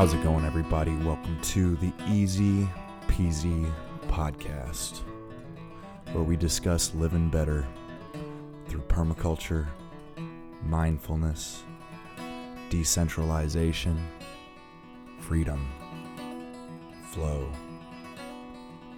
How's 0.00 0.14
it 0.14 0.22
going, 0.22 0.46
everybody? 0.46 0.96
Welcome 0.96 1.38
to 1.42 1.76
the 1.76 1.92
Easy 2.08 2.66
Peasy 3.06 3.70
podcast, 4.20 5.00
where 6.12 6.22
we 6.22 6.36
discuss 6.36 6.94
living 6.94 7.30
better 7.30 7.66
through 8.66 8.82
permaculture, 8.82 9.66
mindfulness, 10.62 11.62
decentralization, 12.68 13.98
freedom, 15.20 15.66
flow, 17.12 17.50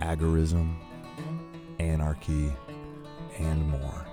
agorism, 0.01 0.75
anarchy, 1.79 2.53
and 3.39 3.65
more. 3.69 4.05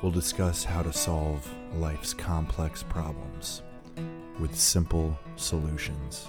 We'll 0.00 0.12
discuss 0.12 0.62
how 0.62 0.84
to 0.84 0.92
solve 0.92 1.44
life's 1.74 2.14
complex 2.14 2.84
problems 2.84 3.62
with 4.38 4.54
simple 4.54 5.18
solutions. 5.34 6.28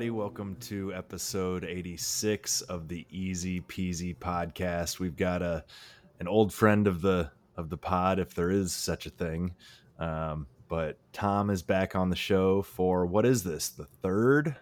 everybody? 0.00 0.18
Welcome 0.18 0.56
to 0.60 0.94
episode 0.94 1.62
86 1.62 2.62
of 2.62 2.88
the 2.88 3.06
Easy 3.10 3.60
Peasy 3.60 4.16
podcast. 4.16 4.98
We've 4.98 5.14
got 5.14 5.42
a 5.42 5.62
an 6.20 6.26
old 6.26 6.54
friend 6.54 6.86
of 6.86 7.02
the 7.02 7.30
of 7.54 7.68
the 7.68 7.76
pod, 7.76 8.18
if 8.18 8.32
there 8.32 8.50
is 8.50 8.72
such 8.72 9.04
a 9.04 9.10
thing. 9.10 9.54
Um, 9.98 10.46
but 10.68 10.96
Tom 11.12 11.50
is 11.50 11.60
back 11.60 11.94
on 11.94 12.08
the 12.08 12.16
show 12.16 12.62
for 12.62 13.04
what 13.04 13.26
is 13.26 13.44
this? 13.44 13.68
The 13.68 13.84
third 13.84 14.56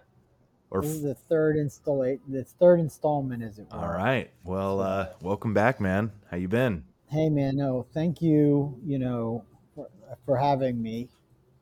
or 0.72 0.82
This 0.82 0.90
is 0.90 1.02
the 1.02 1.14
third 1.14 1.56
install 1.56 2.00
the 2.26 2.42
third 2.42 2.80
installment, 2.80 3.44
as 3.44 3.60
it 3.60 3.68
were. 3.70 3.78
all 3.78 3.92
right. 3.92 4.32
Well, 4.42 4.80
uh, 4.80 5.10
welcome 5.22 5.54
back, 5.54 5.80
man. 5.80 6.10
How 6.32 6.36
you 6.36 6.48
been? 6.48 6.82
Hey 7.06 7.28
man, 7.28 7.56
no, 7.56 7.86
thank 7.94 8.20
you. 8.20 8.76
You 8.84 8.98
know, 8.98 9.44
for, 9.76 9.86
for 10.26 10.36
having 10.36 10.82
me. 10.82 11.08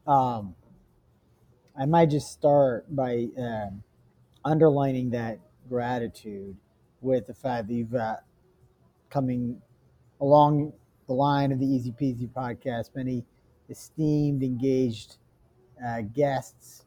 Um, 0.06 0.54
I 1.78 1.84
might 1.86 2.06
just 2.06 2.28
start 2.28 2.86
by 2.94 3.28
um, 3.38 3.82
underlining 4.44 5.10
that 5.10 5.38
gratitude 5.68 6.56
with 7.00 7.26
the 7.26 7.34
fact 7.34 7.68
that 7.68 7.74
you've 7.74 7.94
uh, 7.94 8.16
coming 9.10 9.60
along 10.20 10.72
the 11.06 11.12
line 11.12 11.52
of 11.52 11.58
the 11.58 11.66
Easy 11.66 11.92
Peasy 11.92 12.28
podcast, 12.28 12.90
many 12.94 13.24
esteemed, 13.68 14.42
engaged 14.42 15.16
uh, 15.84 16.00
guests 16.14 16.86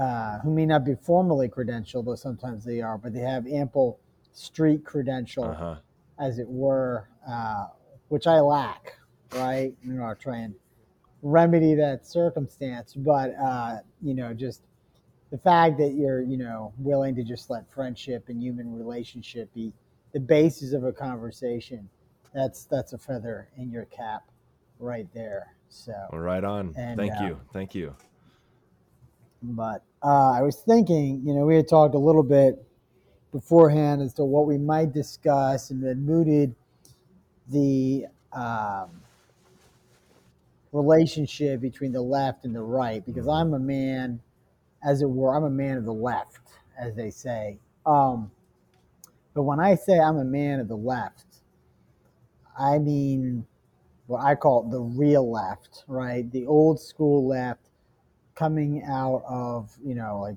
uh, 0.00 0.38
who 0.38 0.54
may 0.54 0.64
not 0.64 0.84
be 0.84 0.94
formally 0.94 1.48
credentialed, 1.48 2.04
though 2.04 2.14
sometimes 2.14 2.64
they 2.64 2.80
are, 2.80 2.96
but 2.96 3.12
they 3.12 3.20
have 3.20 3.46
ample 3.46 3.98
street 4.32 4.84
credential. 4.84 5.44
Uh 5.44 5.54
huh. 5.54 5.76
as 6.20 6.38
it 6.38 6.48
were, 6.48 7.08
uh, 7.28 7.66
which 8.08 8.26
I 8.26 8.40
lack, 8.40 8.98
right? 9.32 9.72
You 9.82 9.94
know, 9.94 10.04
I 10.04 10.14
try 10.14 10.36
and 10.38 10.54
remedy 11.22 11.74
that 11.74 12.06
circumstance, 12.06 12.94
but 12.94 13.34
uh, 13.40 13.78
you 14.02 14.14
know, 14.14 14.32
just 14.32 14.62
the 15.30 15.38
fact 15.38 15.78
that 15.78 15.94
you're, 15.94 16.22
you 16.22 16.36
know, 16.36 16.72
willing 16.78 17.14
to 17.14 17.24
just 17.24 17.50
let 17.50 17.70
friendship 17.72 18.28
and 18.28 18.42
human 18.42 18.76
relationship 18.76 19.52
be 19.54 19.72
the 20.12 20.20
basis 20.20 20.72
of 20.72 20.84
a 20.84 20.92
conversation, 20.92 21.88
that's 22.34 22.64
that's 22.64 22.92
a 22.92 22.98
feather 22.98 23.48
in 23.56 23.70
your 23.70 23.84
cap, 23.86 24.24
right 24.78 25.06
there. 25.14 25.54
So, 25.68 25.92
Well, 26.10 26.20
right 26.20 26.42
on. 26.42 26.74
And, 26.76 26.98
Thank 26.98 27.12
uh, 27.20 27.26
you. 27.26 27.40
Thank 27.52 27.74
you. 27.74 27.94
but 29.42 29.84
uh, 30.02 30.32
I 30.32 30.42
was 30.42 30.56
thinking, 30.56 31.22
you 31.24 31.32
know, 31.32 31.46
we 31.46 31.54
had 31.54 31.68
talked 31.68 31.94
a 31.94 31.98
little 31.98 32.24
bit 32.24 32.60
beforehand 33.30 34.02
as 34.02 34.12
to 34.14 34.24
what 34.24 34.46
we 34.46 34.58
might 34.58 34.92
discuss, 34.92 35.70
and 35.70 35.82
then 35.82 36.04
mooted 36.04 36.54
the 37.48 38.06
um, 38.32 38.90
relationship 40.72 41.60
between 41.60 41.92
the 41.92 42.02
left 42.02 42.44
and 42.44 42.54
the 42.54 42.62
right, 42.62 43.04
because 43.04 43.26
I'm 43.26 43.54
a 43.54 43.58
man, 43.58 44.20
as 44.84 45.02
it 45.02 45.10
were, 45.10 45.34
I'm 45.34 45.44
a 45.44 45.50
man 45.50 45.76
of 45.76 45.84
the 45.84 45.92
left, 45.92 46.40
as 46.78 46.94
they 46.94 47.10
say. 47.10 47.58
Um, 47.86 48.30
but 49.34 49.42
when 49.42 49.60
I 49.60 49.74
say 49.74 49.98
I'm 49.98 50.18
a 50.18 50.24
man 50.24 50.60
of 50.60 50.68
the 50.68 50.76
left, 50.76 51.26
I 52.58 52.78
mean 52.78 53.46
what 54.06 54.24
I 54.24 54.34
call 54.34 54.64
the 54.68 54.80
real 54.80 55.30
left, 55.30 55.84
right? 55.86 56.30
The 56.30 56.46
old 56.46 56.80
school 56.80 57.26
left 57.26 57.70
coming 58.34 58.82
out 58.84 59.22
of 59.28 59.70
you 59.84 59.94
know 59.94 60.20
like 60.20 60.36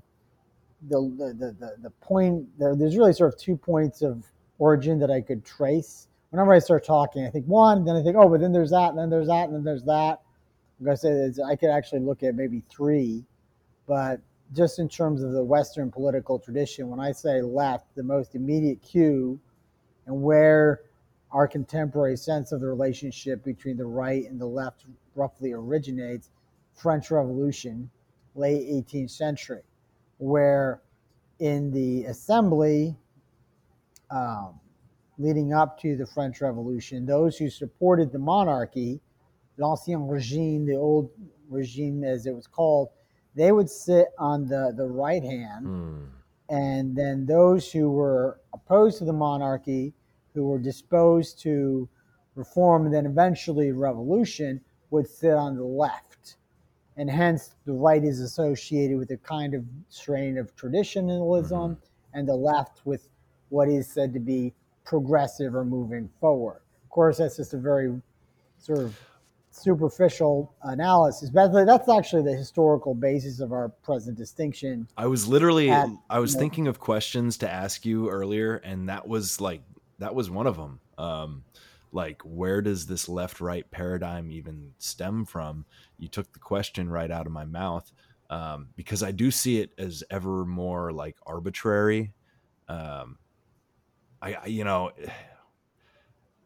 the 0.90 1.02
the 1.18 1.34
the, 1.34 1.56
the, 1.60 1.76
the 1.84 1.90
point 1.90 2.48
there, 2.60 2.76
there's 2.76 2.98
really 2.98 3.14
sort 3.14 3.34
of 3.34 3.40
two 3.40 3.58
points 3.58 4.02
of 4.02 4.26
origin 4.60 5.00
that 5.00 5.10
I 5.12 5.22
could 5.22 5.44
trace. 5.46 6.08
Whenever 6.30 6.54
I 6.54 6.60
start 6.60 6.86
talking, 6.86 7.26
I 7.26 7.30
think 7.30 7.46
one, 7.46 7.86
then 7.86 7.96
I 7.96 8.02
think, 8.02 8.16
oh, 8.18 8.28
but 8.28 8.42
then 8.42 8.52
there's 8.52 8.72
that, 8.72 8.90
and 8.90 8.98
then 8.98 9.10
there's 9.10 9.28
that, 9.28 9.46
and 9.50 9.54
then 9.54 9.64
there's 9.64 9.84
that. 9.84 10.22
That 10.80 11.44
I 11.48 11.56
could 11.56 11.70
actually 11.70 12.02
look 12.02 12.24
at 12.24 12.36
maybe 12.36 12.64
three, 12.70 13.24
but 13.88 14.20
just 14.54 14.80
in 14.80 14.90
terms 14.90 15.24
of 15.24 15.32
the 15.32 15.44
Western 15.44 15.90
political 15.92 16.40
tradition, 16.40 16.90
when 16.90 17.00
I 17.00 17.12
say 17.12 17.42
left, 17.42 17.96
the 17.96 18.04
most 18.04 18.36
immediate 18.36 18.82
cue 18.82 19.40
and 20.06 20.22
where 20.22 20.82
our 21.32 21.48
contemporary 21.48 22.18
sense 22.18 22.52
of 22.52 22.62
the 22.62 22.68
relationship 22.68 23.44
between 23.44 23.78
the 23.78 23.86
right 23.86 24.30
and 24.30 24.40
the 24.40 24.46
left 24.46 24.86
roughly 25.16 25.54
originates 25.54 26.30
French 26.76 27.10
Revolution, 27.10 27.90
late 28.36 28.68
18th 28.68 29.12
century, 29.12 29.62
where 30.18 30.82
in 31.40 31.72
the 31.72 32.06
assembly 32.06 32.96
um, 34.12 34.60
leading 35.18 35.54
up 35.54 35.80
to 35.82 35.96
the 35.96 36.06
French 36.06 36.42
Revolution, 36.42 37.06
those 37.06 37.38
who 37.38 37.50
supported 37.50 38.12
the 38.12 38.20
monarchy, 38.20 39.02
l'ancien 39.58 40.08
regime, 40.08 40.66
the 40.66 40.76
old 40.76 41.10
regime 41.50 42.04
as 42.04 42.26
it 42.26 42.36
was 42.36 42.48
called, 42.48 42.90
they 43.36 43.52
would 43.52 43.70
sit 43.70 44.08
on 44.18 44.48
the, 44.48 44.74
the 44.76 44.86
right 44.88 45.24
hand 45.24 45.66
Hmm. 45.66 46.06
and 46.50 46.96
then 46.96 47.26
those 47.26 47.72
who 47.72 47.92
were 47.92 48.40
opposed 48.54 48.98
to 49.00 49.06
the 49.06 49.14
monarchy, 49.14 49.94
who 50.34 50.48
were 50.48 50.60
disposed 50.60 51.40
to 51.42 51.88
reform 52.36 52.86
and 52.86 52.94
then 52.94 53.06
eventually 53.06 53.72
revolution, 53.72 54.62
would 54.90 55.08
sit 55.08 55.34
on 55.34 55.56
the 55.56 55.64
left. 55.64 56.38
And 56.98 57.10
hence, 57.10 57.56
the 57.66 57.74
right 57.74 58.04
is 58.04 58.20
associated 58.20 58.98
with 59.00 59.10
a 59.12 59.18
kind 59.18 59.56
of 59.56 59.66
strain 59.90 60.38
of 60.38 60.56
traditionalism, 60.56 61.78
and 62.14 62.28
the 62.28 62.36
left 62.36 62.86
with 62.86 63.10
what 63.50 63.68
is 63.68 63.88
said 63.92 64.14
to 64.14 64.20
be 64.20 64.54
progressive 64.86 65.56
or 65.56 65.66
moving 65.66 66.10
forward. 66.20 66.62
Of 66.84 66.90
course, 66.90 67.18
that's 67.18 67.38
just 67.38 67.54
a 67.56 67.58
very 67.58 68.00
sort 68.58 68.80
of 68.80 69.00
superficial 69.56 70.54
analysis, 70.64 71.30
but 71.30 71.52
that's 71.66 71.88
actually 71.88 72.24
the 72.24 72.36
historical 72.36 72.96
basis 72.96 73.40
of 73.40 73.52
our 73.52 73.70
present 73.70 74.18
distinction 74.18 74.88
I 74.98 75.06
was 75.08 75.28
literally 75.28 75.70
at, 75.70 75.88
I 76.10 76.20
was 76.20 76.32
you 76.32 76.38
know- 76.38 76.40
thinking 76.42 76.68
of 76.68 76.80
questions 76.80 77.38
to 77.40 77.50
ask 77.50 77.86
you 77.86 78.10
earlier 78.10 78.56
and 78.58 78.90
that 78.90 79.08
was 79.08 79.40
like 79.40 79.62
that 80.00 80.16
was 80.16 80.30
one 80.30 80.48
of 80.48 80.58
them. 80.58 80.80
Um 80.98 81.44
like 81.92 82.22
where 82.24 82.62
does 82.62 82.88
this 82.88 83.08
left 83.08 83.40
right 83.40 83.70
paradigm 83.70 84.32
even 84.32 84.72
stem 84.80 85.26
from? 85.26 85.66
You 86.00 86.08
took 86.08 86.32
the 86.34 86.40
question 86.40 86.90
right 86.90 87.12
out 87.12 87.28
of 87.28 87.32
my 87.32 87.46
mouth. 87.46 87.92
Um 88.30 88.70
because 88.76 89.04
I 89.04 89.12
do 89.12 89.30
see 89.30 89.60
it 89.60 89.72
as 89.78 90.04
ever 90.10 90.46
more 90.46 90.92
like 90.92 91.16
arbitrary. 91.26 92.12
Um 92.68 93.18
I, 94.22 94.34
I 94.34 94.46
you 94.48 94.64
know 94.64 94.92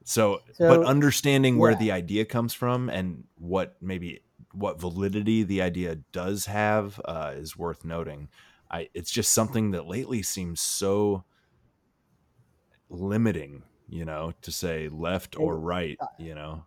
so, 0.07 0.39
but 0.57 0.57
So, 0.57 0.83
understanding 0.85 1.57
where 1.57 1.75
the 1.75 1.91
idea 1.91 2.23
comes 2.23 2.53
from 2.53 2.89
and 2.89 3.25
what 3.35 3.75
maybe 3.81 4.21
what 4.53 4.79
validity 4.79 5.43
the 5.43 5.61
idea 5.61 5.95
does 6.13 6.45
have 6.45 7.01
uh, 7.03 7.33
is 7.35 7.57
worth 7.57 7.83
noting. 7.83 8.29
I 8.71 8.87
it's 8.93 9.11
just 9.11 9.33
something 9.33 9.71
that 9.71 9.85
lately 9.85 10.23
seems 10.23 10.61
so 10.61 11.25
limiting, 12.89 13.63
you 13.89 14.05
know, 14.05 14.31
to 14.43 14.51
say 14.51 14.87
left 14.87 15.37
or 15.37 15.59
right, 15.59 15.99
you 16.17 16.33
know. 16.33 16.63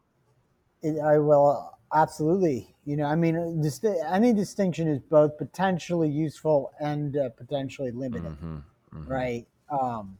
It, 0.82 1.00
I 1.00 1.16
will 1.16 1.78
absolutely. 1.94 2.74
You 2.84 2.98
know, 2.98 3.06
I 3.06 3.16
mean, 3.16 3.36
uh, 3.38 3.88
any 4.12 4.34
distinction 4.34 4.86
is 4.86 5.00
both 5.00 5.38
potentially 5.38 6.10
useful 6.10 6.72
and 6.78 7.16
uh, 7.16 7.30
potentially 7.30 7.90
limiting, 7.90 8.32
mm-hmm, 8.32 8.56
mm-hmm. 8.98 9.10
right? 9.10 9.46
Um, 9.70 10.18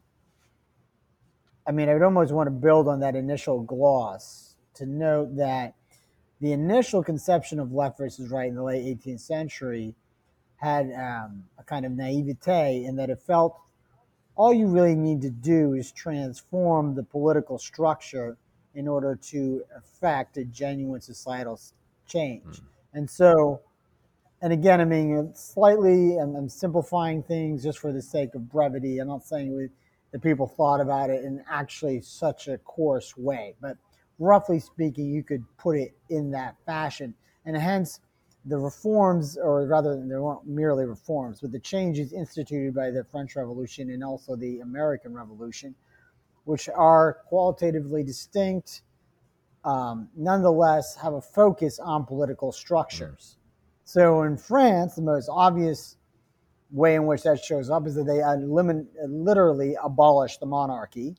I 1.71 1.73
mean, 1.73 1.87
I 1.87 1.93
would 1.93 2.03
almost 2.03 2.33
want 2.33 2.47
to 2.47 2.51
build 2.51 2.89
on 2.89 2.99
that 2.99 3.15
initial 3.15 3.61
gloss 3.61 4.55
to 4.73 4.85
note 4.85 5.37
that 5.37 5.73
the 6.41 6.51
initial 6.51 7.01
conception 7.01 7.61
of 7.61 7.71
left 7.71 7.97
versus 7.97 8.29
right 8.29 8.49
in 8.49 8.55
the 8.55 8.63
late 8.63 8.99
18th 8.99 9.21
century 9.21 9.95
had 10.57 10.91
um, 10.91 11.45
a 11.57 11.63
kind 11.63 11.85
of 11.85 11.93
naivete 11.93 12.83
in 12.83 12.97
that 12.97 13.09
it 13.09 13.21
felt 13.25 13.57
all 14.35 14.53
you 14.53 14.67
really 14.67 14.95
need 14.95 15.21
to 15.21 15.29
do 15.29 15.71
is 15.71 15.93
transform 15.93 16.93
the 16.93 17.03
political 17.03 17.57
structure 17.57 18.35
in 18.75 18.85
order 18.85 19.15
to 19.15 19.63
effect 19.77 20.35
a 20.35 20.43
genuine 20.43 20.99
societal 20.99 21.57
change. 22.05 22.43
Mm. 22.43 22.61
And 22.95 23.09
so, 23.09 23.61
and 24.41 24.51
again, 24.51 24.81
I 24.81 24.85
mean, 24.85 25.31
slightly, 25.35 26.17
I'm, 26.17 26.35
I'm, 26.35 26.49
simplifying 26.49 27.23
things 27.23 27.63
just 27.63 27.79
for 27.79 27.93
the 27.93 28.01
sake 28.01 28.35
of 28.35 28.51
brevity. 28.51 28.99
I'm 28.99 29.07
not 29.07 29.23
saying 29.23 29.55
we, 29.55 29.69
that 30.11 30.21
people 30.21 30.47
thought 30.47 30.81
about 30.81 31.09
it 31.09 31.23
in 31.23 31.43
actually 31.49 32.01
such 32.01 32.47
a 32.47 32.57
coarse 32.59 33.15
way, 33.17 33.55
but 33.61 33.77
roughly 34.19 34.59
speaking, 34.59 35.09
you 35.09 35.23
could 35.23 35.43
put 35.57 35.77
it 35.77 35.93
in 36.09 36.31
that 36.31 36.55
fashion. 36.65 37.13
And 37.45 37.55
hence, 37.55 37.99
the 38.45 38.57
reforms, 38.57 39.37
or 39.37 39.65
rather, 39.67 39.95
they 39.95 40.15
weren't 40.15 40.47
merely 40.47 40.85
reforms, 40.85 41.41
but 41.41 41.51
the 41.51 41.59
changes 41.59 42.11
instituted 42.11 42.73
by 42.73 42.89
the 42.91 43.03
French 43.03 43.35
Revolution 43.35 43.91
and 43.91 44.03
also 44.03 44.35
the 44.35 44.59
American 44.59 45.13
Revolution, 45.13 45.75
which 46.45 46.67
are 46.69 47.19
qualitatively 47.27 48.03
distinct, 48.03 48.81
um, 49.63 50.09
nonetheless 50.15 50.95
have 50.95 51.13
a 51.13 51.21
focus 51.21 51.79
on 51.79 52.03
political 52.05 52.51
structures. 52.51 53.37
So 53.83 54.23
in 54.23 54.37
France, 54.37 54.95
the 54.95 55.01
most 55.03 55.29
obvious 55.31 55.97
way 56.71 56.95
in 56.95 57.05
which 57.05 57.23
that 57.23 57.43
shows 57.43 57.69
up 57.69 57.85
is 57.85 57.95
that 57.95 58.05
they 58.05 58.21
literally 59.07 59.75
abolished 59.83 60.39
the 60.39 60.45
monarchy. 60.45 61.15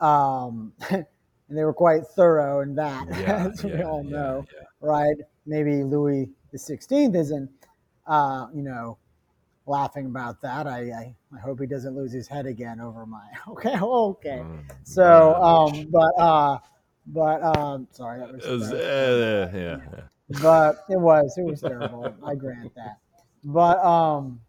Um, 0.00 0.72
and 0.90 1.06
they 1.50 1.64
were 1.64 1.74
quite 1.74 2.06
thorough 2.06 2.60
in 2.60 2.74
that, 2.76 3.06
yeah, 3.08 3.48
as 3.52 3.62
yeah, 3.64 3.76
we 3.76 3.82
all 3.82 4.04
know, 4.04 4.46
yeah, 4.52 4.62
right? 4.80 5.16
Maybe 5.46 5.82
Louis 5.82 6.28
the 6.52 6.58
Sixteenth 6.58 7.14
isn't, 7.14 7.50
uh, 8.06 8.46
you 8.54 8.62
know, 8.62 8.98
laughing 9.66 10.06
about 10.06 10.40
that. 10.42 10.66
I, 10.66 10.90
I, 10.90 11.14
I 11.34 11.40
hope 11.40 11.60
he 11.60 11.66
doesn't 11.66 11.94
lose 11.94 12.12
his 12.12 12.28
head 12.28 12.46
again 12.46 12.80
over 12.80 13.04
my. 13.04 13.22
Okay, 13.48 13.78
okay. 13.80 14.42
Mm, 14.42 14.64
so, 14.84 15.34
um, 15.34 15.86
but 15.90 16.12
uh, 16.18 16.58
but 17.06 17.42
um, 17.58 17.88
sorry, 17.90 18.20
that 18.20 18.32
was, 18.32 18.46
was 18.46 18.72
uh, 18.72 19.50
yeah. 19.54 20.04
But 20.40 20.84
it 20.88 20.98
was 20.98 21.36
it 21.36 21.42
was 21.42 21.60
terrible. 21.60 22.14
I 22.24 22.34
grant 22.36 22.74
that. 22.76 22.98
But 23.44 23.82
um, 23.84 24.40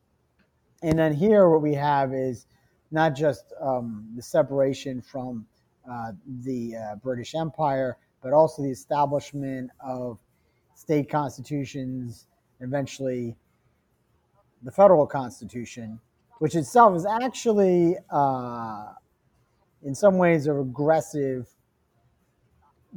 and 0.82 0.98
then 0.98 1.14
here 1.14 1.50
what 1.50 1.62
we 1.62 1.74
have 1.76 2.14
is 2.14 2.48
not 2.92 3.16
just 3.16 3.54
um, 3.62 4.10
the 4.16 4.22
separation 4.22 5.02
from 5.02 5.46
uh, 5.90 6.12
the 6.44 6.76
uh, 6.76 6.96
British 6.96 7.36
Empire, 7.36 7.98
but 8.22 8.34
also 8.34 8.62
the 8.62 8.70
establishment 8.70 9.72
of 9.80 10.20
state 10.76 11.10
constitutions, 11.10 12.28
eventually 12.60 13.36
the 14.64 14.72
federal 14.72 15.08
constitution, 15.08 16.00
which 16.40 16.56
itself 16.56 16.96
is 16.96 17.06
actually, 17.06 17.96
uh, 18.10 18.94
in 19.84 19.96
some 19.96 20.18
ways, 20.18 20.48
a 20.48 20.54
regressive 20.54 21.48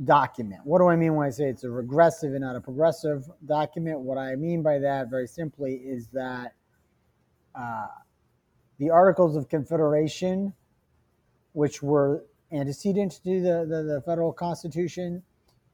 document. 0.03 0.63
What 0.65 0.81
do 0.81 0.89
I 0.89 0.97
mean 0.97 1.15
when 1.15 1.27
I 1.27 1.31
say 1.31 1.45
it's 1.45 1.65
a 1.65 1.71
regressive 1.71 2.33
and 2.33 2.41
not 2.41 2.57
a 2.57 2.61
progressive 2.61 3.25
document? 3.47 4.01
What 4.01 4.19
I 4.19 4.35
mean 4.35 4.63
by 4.63 4.79
that, 4.81 5.09
very 5.09 5.29
simply, 5.29 5.75
is 5.75 6.09
that 6.09 6.55
uh, 7.55 7.87
the 8.79 8.91
Articles 8.91 9.37
of 9.37 9.49
Confederation, 9.49 10.53
which 11.53 11.83
were 11.83 12.25
antecedent 12.53 13.21
to 13.25 13.41
the, 13.41 13.67
the, 13.69 13.83
the 13.83 14.03
federal 14.05 14.33
constitution, 14.33 15.23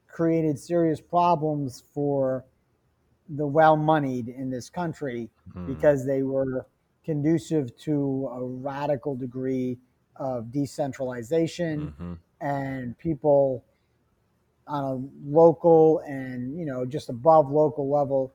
created 0.07 0.59
serious 0.59 1.01
problems 1.01 1.85
for 1.95 2.45
the 3.31 3.47
well 3.47 3.77
moneyed 3.77 4.29
in 4.29 4.51
this 4.51 4.69
country 4.69 5.31
mm. 5.55 5.67
because 5.67 6.05
they 6.05 6.23
were 6.23 6.67
conducive 7.05 7.77
to 7.79 8.29
a 8.33 8.45
radical 8.45 9.15
degree 9.17 9.79
of 10.17 10.53
decentralization 10.53 11.93
mm-hmm. 11.99 12.13
and 12.41 12.99
people 12.99 13.65
on 14.71 14.85
a 14.85 15.31
local 15.31 16.01
and 16.07 16.59
you 16.59 16.65
know 16.65 16.85
just 16.87 17.09
above 17.09 17.51
local 17.51 17.91
level 17.91 18.33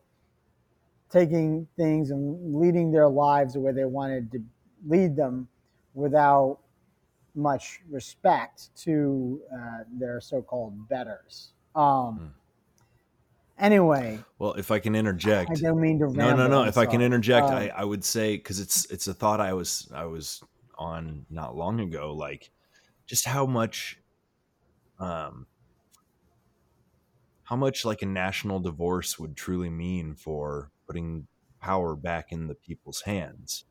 taking 1.09 1.67
things 1.77 2.11
and 2.11 2.55
leading 2.55 2.91
their 2.91 3.07
lives 3.07 3.53
the 3.53 3.59
way 3.59 3.71
they 3.71 3.85
wanted 3.85 4.31
to 4.31 4.39
lead 4.87 5.15
them 5.15 5.47
without 5.93 6.59
much 7.35 7.79
respect 7.89 8.69
to 8.75 9.41
uh, 9.53 9.83
their 9.97 10.19
so-called 10.19 10.87
betters 10.89 11.53
um, 11.75 12.19
mm. 12.19 12.29
Anyway. 13.57 14.19
Well, 14.37 14.53
if 14.53 14.69
I 14.69 14.79
can 14.79 14.95
interject, 14.95 15.51
I 15.51 15.53
don't 15.55 15.79
mean 15.79 15.99
to. 15.99 16.11
No, 16.11 16.35
no, 16.35 16.47
no. 16.47 16.63
If 16.63 16.77
I 16.77 16.85
can 16.85 17.01
interject, 17.01 17.47
uh, 17.47 17.55
I, 17.55 17.71
I 17.77 17.83
would 17.85 18.03
say 18.03 18.35
because 18.35 18.59
it's 18.59 18.85
it's 18.91 19.07
a 19.07 19.13
thought 19.13 19.39
I 19.39 19.53
was 19.53 19.89
I 19.93 20.05
was 20.05 20.43
on 20.77 21.25
not 21.29 21.55
long 21.55 21.79
ago. 21.79 22.13
Like, 22.13 22.51
just 23.05 23.23
how 23.23 23.45
much, 23.45 23.97
um, 24.99 25.47
how 27.45 27.55
much 27.55 27.85
like 27.85 28.01
a 28.01 28.05
national 28.05 28.59
divorce 28.59 29.17
would 29.17 29.35
truly 29.35 29.69
mean 29.69 30.15
for 30.15 30.71
putting 30.85 31.27
power 31.61 31.95
back 31.95 32.31
in 32.31 32.47
the 32.47 32.55
people's 32.55 33.01
hands. 33.01 33.65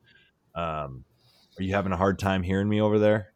Um, 0.54 1.04
are 1.58 1.62
you 1.62 1.74
having 1.74 1.92
a 1.92 1.96
hard 1.96 2.18
time 2.18 2.42
hearing 2.42 2.68
me 2.68 2.80
over 2.80 2.98
there? 2.98 3.32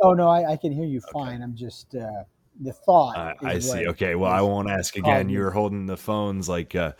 Oh 0.00 0.12
no, 0.12 0.28
I, 0.28 0.52
I 0.52 0.56
can 0.56 0.72
hear 0.72 0.84
you 0.86 1.00
fine. 1.12 1.42
I'm 1.42 1.56
just. 1.56 1.94
Uh, 1.94 2.24
the 2.60 2.72
thought. 2.72 3.16
Uh, 3.16 3.34
I 3.42 3.58
see. 3.58 3.86
Okay. 3.88 4.14
Well, 4.14 4.30
I 4.30 4.42
won't 4.42 4.70
ask 4.70 4.96
again. 4.96 5.28
You 5.28 5.40
were 5.40 5.50
holding 5.50 5.86
the 5.86 5.96
phones 5.96 6.48
like, 6.48 6.74
uh, 6.74 6.92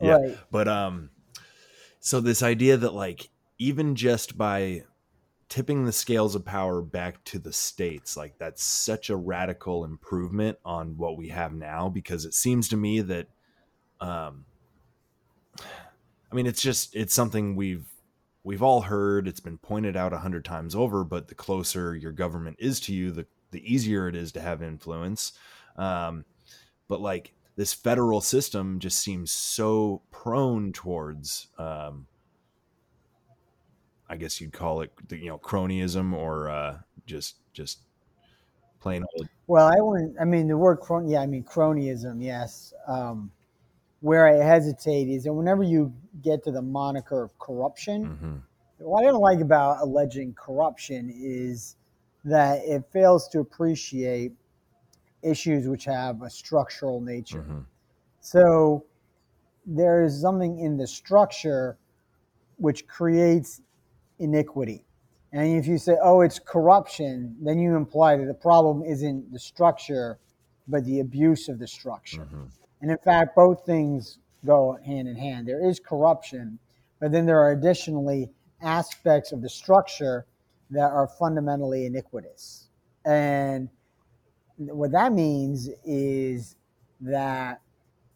yeah. 0.00 0.16
Right. 0.16 0.38
But 0.50 0.68
um, 0.68 1.10
so 2.00 2.20
this 2.20 2.42
idea 2.42 2.76
that 2.76 2.94
like 2.94 3.28
even 3.58 3.96
just 3.96 4.38
by 4.38 4.84
tipping 5.48 5.84
the 5.84 5.92
scales 5.92 6.34
of 6.34 6.44
power 6.44 6.82
back 6.82 7.22
to 7.24 7.38
the 7.38 7.52
states, 7.52 8.16
like 8.16 8.38
that's 8.38 8.62
such 8.62 9.10
a 9.10 9.16
radical 9.16 9.84
improvement 9.84 10.58
on 10.64 10.96
what 10.96 11.16
we 11.16 11.28
have 11.28 11.54
now. 11.54 11.88
Because 11.88 12.24
it 12.24 12.34
seems 12.34 12.68
to 12.68 12.76
me 12.76 13.00
that, 13.00 13.28
um, 14.00 14.44
I 15.60 16.34
mean, 16.34 16.46
it's 16.46 16.62
just 16.62 16.94
it's 16.94 17.14
something 17.14 17.56
we've 17.56 17.88
we've 18.44 18.62
all 18.62 18.82
heard. 18.82 19.26
It's 19.28 19.40
been 19.40 19.58
pointed 19.58 19.96
out 19.96 20.12
a 20.12 20.18
hundred 20.18 20.44
times 20.44 20.74
over. 20.74 21.04
But 21.04 21.28
the 21.28 21.34
closer 21.34 21.96
your 21.96 22.12
government 22.12 22.56
is 22.58 22.80
to 22.80 22.94
you, 22.94 23.10
the 23.10 23.26
the 23.50 23.62
easier 23.72 24.08
it 24.08 24.16
is 24.16 24.32
to 24.32 24.40
have 24.40 24.62
influence. 24.62 25.32
Um, 25.76 26.24
but 26.88 27.00
like 27.00 27.32
this 27.56 27.72
federal 27.72 28.20
system 28.20 28.78
just 28.78 28.98
seems 28.98 29.32
so 29.32 30.02
prone 30.10 30.72
towards, 30.72 31.46
um, 31.56 32.06
I 34.08 34.16
guess 34.16 34.40
you'd 34.40 34.52
call 34.52 34.80
it, 34.80 34.92
you 35.10 35.26
know, 35.26 35.38
cronyism 35.38 36.12
or 36.12 36.48
uh, 36.48 36.78
just 37.06 37.36
just 37.52 37.80
plain 38.80 39.04
old. 39.14 39.28
Well, 39.46 39.66
I 39.66 39.80
wouldn't. 39.80 40.16
I 40.20 40.24
mean, 40.24 40.48
the 40.48 40.56
word 40.56 40.76
crony. 40.76 41.12
Yeah, 41.12 41.20
I 41.20 41.26
mean 41.26 41.44
cronyism. 41.44 42.22
Yes. 42.22 42.72
Um, 42.86 43.30
where 44.00 44.26
I 44.28 44.44
hesitate 44.44 45.08
is 45.08 45.24
that 45.24 45.32
whenever 45.32 45.62
you 45.62 45.92
get 46.22 46.44
to 46.44 46.52
the 46.52 46.62
moniker 46.62 47.22
of 47.22 47.36
corruption, 47.38 48.06
mm-hmm. 48.06 48.34
what 48.78 49.00
I 49.04 49.10
don't 49.10 49.20
like 49.20 49.40
about 49.40 49.78
alleging 49.80 50.34
corruption 50.34 51.12
is 51.14 51.76
that 52.24 52.60
it 52.64 52.84
fails 52.92 53.28
to 53.30 53.40
appreciate 53.40 54.32
issues 55.22 55.66
which 55.66 55.84
have 55.84 56.22
a 56.22 56.30
structural 56.30 57.00
nature. 57.00 57.40
Mm-hmm. 57.40 57.60
So 58.20 58.84
there 59.66 60.04
is 60.04 60.20
something 60.20 60.60
in 60.60 60.76
the 60.76 60.86
structure 60.86 61.76
which 62.56 62.86
creates 62.86 63.60
iniquity. 64.18 64.84
And 65.32 65.58
if 65.58 65.66
you 65.66 65.78
say, 65.78 65.96
oh, 66.02 66.22
it's 66.22 66.38
corruption, 66.38 67.36
then 67.40 67.58
you 67.58 67.76
imply 67.76 68.16
that 68.16 68.26
the 68.26 68.34
problem 68.34 68.82
isn't 68.82 69.30
the 69.32 69.38
structure, 69.38 70.18
but 70.66 70.84
the 70.84 71.00
abuse 71.00 71.48
of 71.48 71.58
the 71.58 71.66
structure. 71.66 72.22
Mm-hmm. 72.22 72.44
And 72.80 72.90
in 72.90 72.98
fact, 72.98 73.36
both 73.36 73.66
things 73.66 74.18
go 74.46 74.78
hand 74.84 75.08
in 75.08 75.16
hand. 75.16 75.46
There 75.46 75.66
is 75.68 75.80
corruption, 75.80 76.58
but 77.00 77.12
then 77.12 77.26
there 77.26 77.38
are 77.38 77.52
additionally 77.52 78.30
aspects 78.62 79.32
of 79.32 79.42
the 79.42 79.48
structure 79.48 80.26
that 80.70 80.90
are 80.90 81.08
fundamentally 81.18 81.86
iniquitous. 81.86 82.68
And 83.04 83.68
what 84.56 84.92
that 84.92 85.12
means 85.12 85.68
is 85.84 86.56
that 87.00 87.60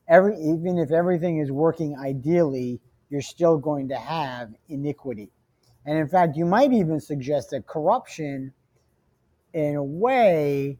every 0.08 0.36
even 0.36 0.78
if 0.78 0.90
everything 0.90 1.38
is 1.38 1.50
working 1.50 1.96
ideally, 1.96 2.80
you're 3.10 3.22
still 3.22 3.58
going 3.58 3.88
to 3.88 3.96
have 3.96 4.50
iniquity. 4.68 5.30
And 5.84 5.98
in 5.98 6.08
fact, 6.08 6.36
you 6.36 6.44
might 6.44 6.72
even 6.72 7.00
suggest 7.00 7.50
that 7.50 7.66
corruption, 7.66 8.52
in 9.52 9.76
a 9.76 9.82
way, 9.82 10.78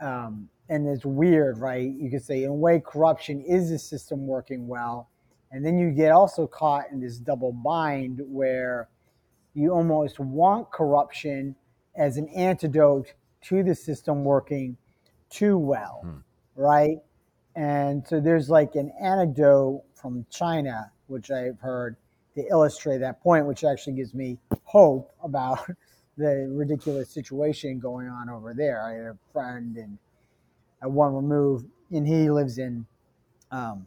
um, 0.00 0.48
and 0.68 0.88
it's 0.88 1.04
weird, 1.04 1.58
right? 1.58 1.92
You 1.92 2.10
could 2.10 2.24
say, 2.24 2.44
in 2.44 2.50
a 2.50 2.54
way, 2.54 2.80
corruption 2.80 3.42
is 3.42 3.70
the 3.70 3.78
system 3.78 4.26
working 4.26 4.66
well. 4.66 5.10
And 5.50 5.64
then 5.64 5.78
you 5.78 5.90
get 5.90 6.10
also 6.10 6.46
caught 6.46 6.84
in 6.90 7.00
this 7.00 7.18
double 7.18 7.52
bind 7.52 8.20
where 8.24 8.88
you 9.54 9.72
almost 9.72 10.18
want 10.18 10.70
corruption 10.72 11.54
as 11.96 12.16
an 12.16 12.28
antidote 12.30 13.12
to 13.42 13.62
the 13.62 13.74
system 13.74 14.24
working 14.24 14.76
too 15.30 15.58
well, 15.58 16.00
hmm. 16.02 16.18
right? 16.56 16.98
And 17.54 18.06
so 18.06 18.20
there's 18.20 18.50
like 18.50 18.74
an 18.74 18.92
anecdote 19.00 19.84
from 19.94 20.26
China, 20.30 20.90
which 21.06 21.30
I've 21.30 21.60
heard 21.60 21.96
to 22.34 22.46
illustrate 22.48 22.98
that 22.98 23.22
point, 23.22 23.46
which 23.46 23.64
actually 23.64 23.94
gives 23.94 24.14
me 24.14 24.38
hope 24.64 25.12
about 25.22 25.60
the 26.16 26.48
ridiculous 26.50 27.10
situation 27.10 27.78
going 27.78 28.08
on 28.08 28.28
over 28.28 28.54
there. 28.54 28.82
I 28.82 28.92
had 28.92 29.04
a 29.06 29.18
friend 29.32 29.76
and 29.76 29.98
at 30.82 30.90
one 30.90 31.14
remove, 31.14 31.64
and 31.90 32.06
he 32.06 32.30
lives 32.30 32.58
in 32.58 32.86
um, 33.50 33.86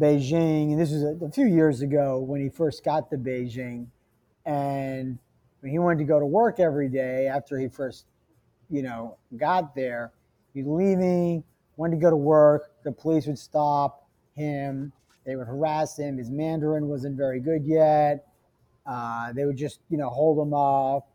Beijing. 0.00 0.72
And 0.72 0.80
this 0.80 0.90
was 0.90 1.02
a, 1.02 1.24
a, 1.24 1.30
few 1.30 1.46
years 1.46 1.80
ago 1.80 2.18
when 2.18 2.40
he 2.40 2.48
first 2.48 2.84
got 2.84 3.10
to 3.10 3.16
Beijing. 3.16 3.86
And 4.44 5.18
when 5.60 5.72
he 5.72 5.78
wanted 5.78 5.98
to 5.98 6.04
go 6.04 6.20
to 6.20 6.26
work 6.26 6.60
every 6.60 6.88
day 6.88 7.26
after 7.26 7.58
he 7.58 7.68
first, 7.68 8.06
you 8.70 8.82
know, 8.82 9.16
got 9.36 9.74
there, 9.74 10.12
he's 10.54 10.66
leaving, 10.66 11.42
wanted 11.76 11.96
to 11.96 12.00
go 12.00 12.10
to 12.10 12.16
work. 12.16 12.70
The 12.84 12.92
police 12.92 13.26
would 13.26 13.38
stop 13.38 14.06
him. 14.34 14.92
They 15.26 15.36
would 15.36 15.48
harass 15.48 15.98
him. 15.98 16.16
His 16.18 16.30
Mandarin 16.30 16.86
wasn't 16.86 17.16
very 17.16 17.40
good 17.40 17.66
yet. 17.66 18.28
Uh, 18.86 19.32
they 19.32 19.44
would 19.44 19.56
just, 19.56 19.80
you 19.90 19.98
know, 19.98 20.08
hold 20.08 20.38
him 20.38 20.54
up 20.54 21.08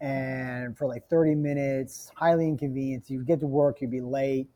and 0.00 0.78
for 0.78 0.86
like 0.86 1.08
30 1.08 1.34
minutes, 1.34 2.12
highly 2.14 2.46
inconvenient. 2.46 3.10
You'd 3.10 3.26
get 3.26 3.40
to 3.40 3.46
work, 3.46 3.80
you'd 3.80 3.90
be 3.90 4.00
late. 4.00 4.48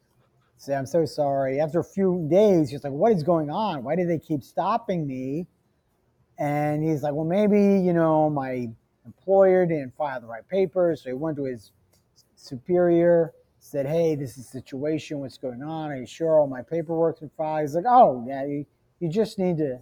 Say, 0.56 0.76
I'm 0.76 0.86
so 0.86 1.04
sorry. 1.04 1.60
After 1.60 1.80
a 1.80 1.84
few 1.84 2.28
days, 2.30 2.70
he's 2.70 2.84
like, 2.84 2.92
What 2.92 3.10
is 3.10 3.24
going 3.24 3.50
on? 3.50 3.82
Why 3.82 3.96
do 3.96 4.06
they 4.06 4.18
keep 4.18 4.44
stopping 4.44 5.06
me? 5.06 5.48
And 6.38 6.84
he's 6.84 7.02
like, 7.02 7.14
Well, 7.14 7.24
maybe, 7.24 7.58
you 7.84 7.92
know, 7.92 8.30
my 8.30 8.68
employer 9.04 9.66
didn't 9.66 9.96
file 9.96 10.20
the 10.20 10.28
right 10.28 10.46
papers. 10.48 11.02
So 11.02 11.10
he 11.10 11.14
went 11.14 11.36
to 11.38 11.44
his 11.44 11.72
superior, 12.36 13.32
said, 13.62 13.86
Hey, 13.86 14.14
this 14.14 14.36
is 14.36 14.46
the 14.46 14.60
situation. 14.60 15.20
What's 15.20 15.38
going 15.38 15.62
on? 15.62 15.90
Are 15.90 15.96
you 15.96 16.06
sure 16.06 16.38
all 16.38 16.46
my 16.46 16.62
paperwork's 16.62 17.20
been 17.20 17.30
filed? 17.36 17.62
He's 17.62 17.74
like, 17.74 17.84
Oh, 17.88 18.24
yeah, 18.26 18.44
you, 18.44 18.66
you 19.00 19.08
just 19.08 19.38
need 19.38 19.56
to 19.58 19.78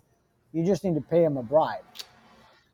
you 0.53 0.65
just 0.65 0.85
need 0.85 0.95
to 0.95 1.01
pay 1.01 1.23
him 1.23 1.37
a 1.37 1.43
bribe. 1.43 1.85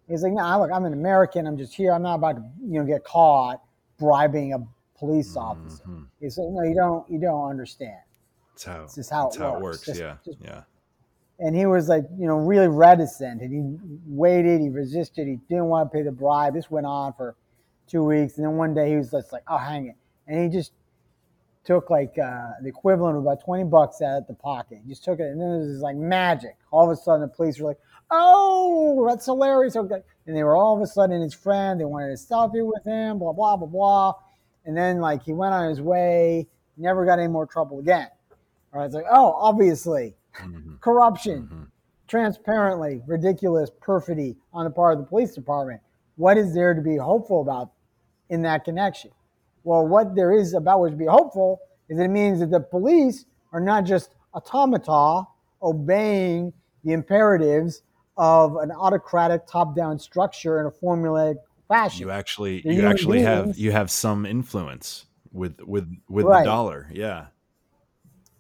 He's 0.09 0.23
like, 0.23 0.33
no, 0.33 0.43
nah, 0.43 0.59
look, 0.59 0.71
I'm 0.73 0.85
an 0.85 0.93
American. 0.93 1.47
I'm 1.47 1.59
just 1.59 1.75
here. 1.75 1.93
I'm 1.93 2.03
not 2.03 2.15
about 2.15 2.37
to, 2.37 2.43
you 2.65 2.79
know, 2.79 2.87
get 2.87 3.05
caught 3.05 3.61
bribing 3.99 4.55
a 4.55 4.59
police 4.99 5.37
officer. 5.37 5.83
Mm-hmm. 5.83 6.03
He's 6.21 6.39
like, 6.39 6.49
no, 6.51 6.63
you 6.63 6.75
don't, 6.75 7.11
you 7.11 7.21
don't 7.21 7.51
understand. 7.51 7.99
That's 8.55 8.65
how, 8.65 8.83
this 8.83 8.99
is 8.99 9.11
how, 9.11 9.29
it, 9.29 9.37
how 9.37 9.59
works. 9.59 9.61
it 9.61 9.63
works. 9.63 9.87
Just, 9.87 10.01
yeah. 10.01 10.17
Just, 10.25 10.39
yeah. 10.43 10.63
And 11.39 11.55
he 11.55 11.67
was 11.67 11.89
like, 11.89 12.05
you 12.19 12.27
know, 12.27 12.37
really 12.37 12.69
reticent 12.69 13.43
and 13.43 13.53
he 13.53 14.01
waited, 14.07 14.61
he 14.61 14.71
resisted, 14.71 15.27
he 15.27 15.39
didn't 15.51 15.67
want 15.67 15.91
to 15.91 15.95
pay 15.95 16.03
the 16.03 16.13
bribe. 16.13 16.55
This 16.55 16.71
went 16.71 16.87
on 16.87 17.13
for 17.13 17.35
two 17.87 18.05
weeks. 18.05 18.39
And 18.39 18.47
then 18.47 18.57
one 18.57 18.73
day 18.73 18.89
he 18.89 18.97
was 18.97 19.11
just 19.11 19.33
like, 19.33 19.43
oh, 19.49 19.59
hang 19.59 19.89
it. 19.89 19.97
And 20.27 20.43
he 20.43 20.57
just 20.57 20.73
took 21.67 21.91
like 21.91 22.17
uh, 22.19 22.51
the 22.63 22.69
equivalent 22.69 23.17
of 23.17 23.25
about 23.25 23.45
20 23.45 23.65
bucks 23.65 24.01
out 24.01 24.19
of 24.19 24.27
the 24.29 24.35
pocket. 24.35 24.79
He 24.83 24.89
just 24.89 25.05
took 25.05 25.19
it. 25.19 25.25
And 25.25 25.41
then 25.41 25.49
it 25.49 25.67
was 25.67 25.81
like 25.81 25.97
magic. 25.97 26.57
All 26.71 26.91
of 26.91 26.97
a 26.97 27.01
sudden 27.01 27.23
the 27.23 27.29
police 27.29 27.59
were 27.59 27.69
like, 27.69 27.79
oh, 28.11 29.05
that's 29.09 29.27
hilarious. 29.27 29.77
Okay. 29.77 30.03
And 30.27 30.37
they 30.37 30.45
were 30.45 30.57
all 30.57 30.77
of 30.77 30.83
a 30.83 30.87
sudden 30.87 31.21
his 31.21 31.35
friend. 31.35 31.81
They 31.81 31.85
wanted 31.85 32.11
a 32.11 32.15
selfie 32.15 32.65
with 32.65 32.85
him, 32.85 33.19
blah, 33.19 33.33
blah, 33.33 33.57
blah, 33.57 33.67
blah. 33.67 34.15
And 34.65 34.77
then, 34.77 35.01
like, 35.01 35.23
he 35.23 35.33
went 35.33 35.55
on 35.55 35.69
his 35.69 35.81
way, 35.81 36.49
never 36.77 37.05
got 37.05 37.19
any 37.19 37.29
more 37.29 37.47
trouble 37.47 37.79
again. 37.81 38.09
All 38.73 38.81
right. 38.81 38.87
It's 38.87 38.95
like, 38.95 39.05
oh, 39.11 39.33
obviously, 39.33 40.15
mm-hmm. 40.39 40.77
corruption, 40.81 41.43
mm-hmm. 41.43 41.63
transparently, 42.09 43.03
ridiculous 43.07 43.71
perfidy 43.81 44.37
on 44.53 44.65
the 44.65 44.71
part 44.71 44.99
of 44.99 45.05
the 45.05 45.09
police 45.09 45.35
department. 45.35 45.81
What 46.17 46.39
is 46.39 46.55
there 46.55 46.75
to 46.75 46.81
be 46.81 46.97
hopeful 46.97 47.43
about 47.43 47.73
in 48.29 48.43
that 48.43 48.65
connection? 48.65 49.11
Well, 49.67 49.85
what 49.85 50.15
there 50.15 50.31
is 50.31 50.55
about 50.55 50.81
which 50.81 50.93
to 50.93 50.97
be 50.97 51.07
hopeful 51.07 51.59
is 51.89 51.99
it 51.99 52.07
means 52.07 52.39
that 52.39 52.53
the 52.53 52.61
police 52.61 53.25
are 53.53 53.61
not 53.61 53.85
just 53.85 54.11
automata 54.33 55.27
obeying 55.61 56.53
the 56.85 56.93
imperatives 56.93 57.83
of 58.17 58.55
an 58.59 58.71
autocratic 58.71 59.45
top-down 59.49 59.99
structure 59.99 60.61
in 60.61 60.67
a 60.67 60.71
formulaic 60.71 61.35
fashion. 61.67 62.03
You 62.03 62.13
actually 62.13 62.61
They're 62.61 62.75
you 62.75 62.87
actually 62.87 63.19
beings. 63.19 63.27
have 63.27 63.59
you 63.59 63.73
have 63.73 63.91
some 63.91 64.25
influence 64.25 65.07
with 65.33 65.61
with 65.61 65.93
with 66.09 66.27
right. 66.27 66.45
the 66.45 66.45
dollar. 66.45 66.89
Yeah. 66.93 67.27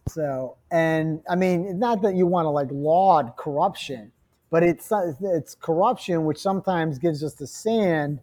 So, 0.08 0.58
and 0.70 1.22
I 1.28 1.34
mean, 1.34 1.80
not 1.80 2.02
that 2.02 2.14
you 2.14 2.28
want 2.28 2.46
to 2.46 2.50
like 2.50 2.68
laud 2.70 3.32
corruption, 3.36 4.12
but 4.50 4.62
it's 4.62 4.92
it's 5.20 5.56
corruption 5.56 6.24
which 6.24 6.38
sometimes 6.38 7.00
gives 7.00 7.24
us 7.24 7.34
the 7.34 7.48
sand 7.48 8.20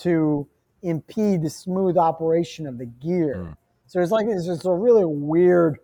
to 0.00 0.46
impede 0.82 1.42
the 1.42 1.50
smooth 1.50 1.96
operation 1.96 2.66
of 2.66 2.78
the 2.78 2.86
gear. 2.86 3.36
Mm. 3.36 3.56
So 3.86 4.00
it's 4.00 4.10
like 4.10 4.26
it's 4.28 4.46
just 4.46 4.64
a 4.64 4.72
really 4.72 5.04
weird 5.04 5.78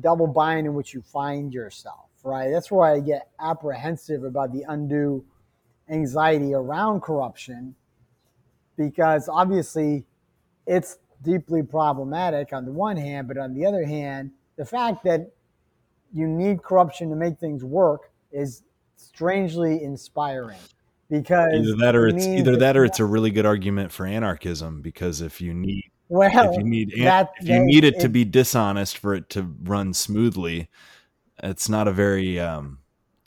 double 0.00 0.26
bind 0.26 0.66
in 0.66 0.74
which 0.74 0.94
you 0.94 1.02
find 1.02 1.52
yourself 1.52 2.06
right? 2.22 2.50
That's 2.50 2.70
why 2.70 2.92
I 2.92 3.00
get 3.00 3.28
apprehensive 3.40 4.24
about 4.24 4.52
the 4.52 4.64
undue 4.68 5.24
anxiety 5.88 6.54
around 6.54 7.02
corruption 7.02 7.74
because 8.76 9.28
obviously 9.28 10.04
it's 10.66 10.98
deeply 11.22 11.62
problematic 11.62 12.52
on 12.52 12.64
the 12.64 12.72
one 12.72 12.96
hand, 12.96 13.28
but 13.28 13.38
on 13.38 13.54
the 13.54 13.66
other 13.66 13.84
hand, 13.84 14.30
the 14.56 14.64
fact 14.64 15.04
that 15.04 15.30
you 16.12 16.26
need 16.26 16.62
corruption 16.62 17.10
to 17.10 17.16
make 17.16 17.38
things 17.38 17.64
work 17.64 18.10
is 18.30 18.62
strangely 18.96 19.82
inspiring 19.82 20.58
because 21.12 21.52
either 21.52 21.76
that 21.76 21.94
or 21.94 22.08
it's 22.08 22.26
either 22.26 22.56
that 22.56 22.76
or 22.76 22.84
it's 22.84 22.98
a 22.98 23.04
really 23.04 23.30
good 23.30 23.46
argument 23.46 23.92
for 23.92 24.06
anarchism 24.06 24.80
because 24.82 25.20
if 25.20 25.40
you 25.40 25.54
need 25.54 25.84
well 26.08 26.28
if 26.28 26.56
you 26.56 26.64
need 26.64 26.92
that, 26.98 27.30
if 27.40 27.48
you 27.48 27.60
need 27.60 27.84
it, 27.84 27.94
it 27.94 28.00
to 28.00 28.08
be 28.08 28.24
dishonest 28.24 28.98
for 28.98 29.14
it 29.14 29.28
to 29.28 29.42
run 29.62 29.92
smoothly 29.92 30.68
it's 31.42 31.68
not 31.68 31.88
a 31.88 31.92
very 31.92 32.38
um, 32.38 32.78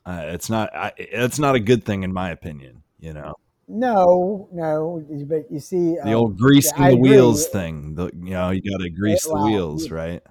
uh, 0.06 0.24
it's 0.28 0.50
not 0.50 0.76
I, 0.76 0.94
it's 0.98 1.40
not 1.40 1.56
a 1.56 1.60
good 1.60 1.84
thing 1.84 2.04
in 2.04 2.14
my 2.14 2.32
opinion. 2.32 2.84
You 3.00 3.14
know. 3.14 3.36
No, 3.68 4.48
no, 4.52 5.04
but 5.28 5.52
you 5.52 5.60
see 5.60 5.96
the 5.96 6.10
um, 6.10 6.14
old 6.14 6.38
greasing 6.38 6.84
the 6.84 6.98
wheels 6.98 7.48
thing. 7.48 7.96
The 7.96 8.12
you 8.14 8.32
know 8.32 8.52
you 8.52 8.62
got 8.62 8.84
to 8.84 8.90
grease 8.90 9.28
well, 9.28 9.44
the 9.44 9.52
wheels, 9.52 9.90
right? 9.90 10.22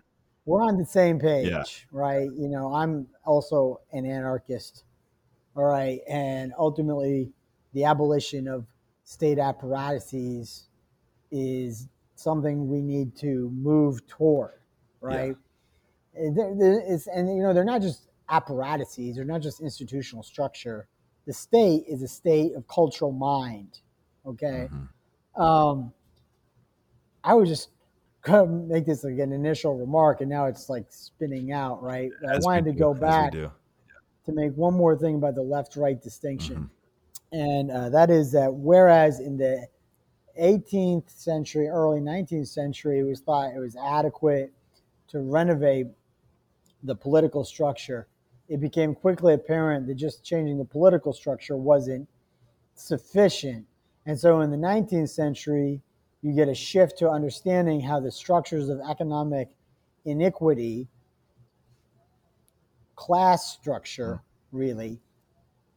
We're 0.46 0.62
on 0.62 0.76
the 0.76 0.87
same 0.87 1.18
page, 1.18 1.49
yeah. 1.49 1.64
right? 1.90 2.28
You 2.32 2.49
know, 2.49 2.73
I'm 2.73 3.08
also 3.25 3.80
an 3.92 4.06
anarchist, 4.06 4.84
all 5.56 5.64
right, 5.64 6.00
and 6.08 6.52
ultimately, 6.56 7.32
the 7.74 7.84
abolition 7.84 8.48
of 8.48 8.66
state 9.04 9.38
apparatuses 9.38 10.68
is 11.30 11.88
something 12.14 12.68
we 12.68 12.80
need 12.80 13.14
to 13.16 13.50
move 13.54 14.06
toward, 14.06 14.60
right? 15.00 15.28
Yeah 15.28 15.34
it's, 16.16 17.06
and 17.06 17.28
you 17.36 17.42
know 17.42 17.52
they're 17.52 17.64
not 17.64 17.82
just 17.82 18.08
apparatuses 18.28 19.16
they're 19.16 19.24
not 19.24 19.42
just 19.42 19.60
institutional 19.60 20.22
structure 20.22 20.88
the 21.26 21.32
state 21.32 21.84
is 21.88 22.02
a 22.02 22.08
state 22.08 22.54
of 22.54 22.66
cultural 22.68 23.12
mind 23.12 23.80
okay 24.26 24.68
mm-hmm. 24.70 25.42
um, 25.42 25.92
i 27.22 27.34
would 27.34 27.46
just 27.46 27.70
make 28.48 28.86
this 28.86 29.04
like 29.04 29.18
an 29.18 29.32
initial 29.32 29.76
remark 29.76 30.20
and 30.20 30.30
now 30.30 30.46
it's 30.46 30.70
like 30.70 30.86
spinning 30.88 31.52
out 31.52 31.82
right 31.82 32.10
as 32.28 32.44
i 32.44 32.48
wanted 32.48 32.64
to 32.64 32.72
go 32.72 32.94
back 32.94 33.32
to 33.32 34.32
make 34.32 34.52
one 34.54 34.72
more 34.72 34.96
thing 34.96 35.16
about 35.16 35.34
the 35.34 35.42
left 35.42 35.76
right 35.76 36.02
distinction 36.02 36.56
mm-hmm. 36.56 36.64
And 37.34 37.70
uh, 37.70 37.88
that 37.88 38.10
is 38.10 38.32
that 38.32 38.52
whereas 38.52 39.20
in 39.20 39.36
the 39.36 39.66
18th 40.40 41.10
century 41.10 41.68
early 41.68 42.00
19th 42.00 42.48
century 42.48 43.00
it 43.00 43.04
was 43.04 43.20
thought 43.20 43.54
it 43.54 43.60
was 43.60 43.76
adequate 43.76 44.52
to 45.08 45.20
renovate 45.20 45.86
the 46.84 46.94
political 46.94 47.44
structure, 47.44 48.06
it 48.48 48.60
became 48.60 48.94
quickly 48.94 49.34
apparent 49.34 49.86
that 49.86 49.94
just 49.94 50.22
changing 50.22 50.58
the 50.58 50.64
political 50.64 51.12
structure 51.12 51.56
wasn't 51.56 52.06
sufficient. 52.74 53.66
And 54.06 54.18
so 54.18 54.40
in 54.42 54.50
the 54.50 54.56
19th 54.56 55.08
century, 55.08 55.80
you 56.20 56.34
get 56.34 56.48
a 56.48 56.54
shift 56.54 56.98
to 56.98 57.08
understanding 57.08 57.80
how 57.80 58.00
the 58.00 58.12
structures 58.12 58.68
of 58.68 58.80
economic 58.88 59.48
iniquity, 60.04 60.88
class 62.96 63.52
structure, 63.52 64.22
really, 64.52 65.00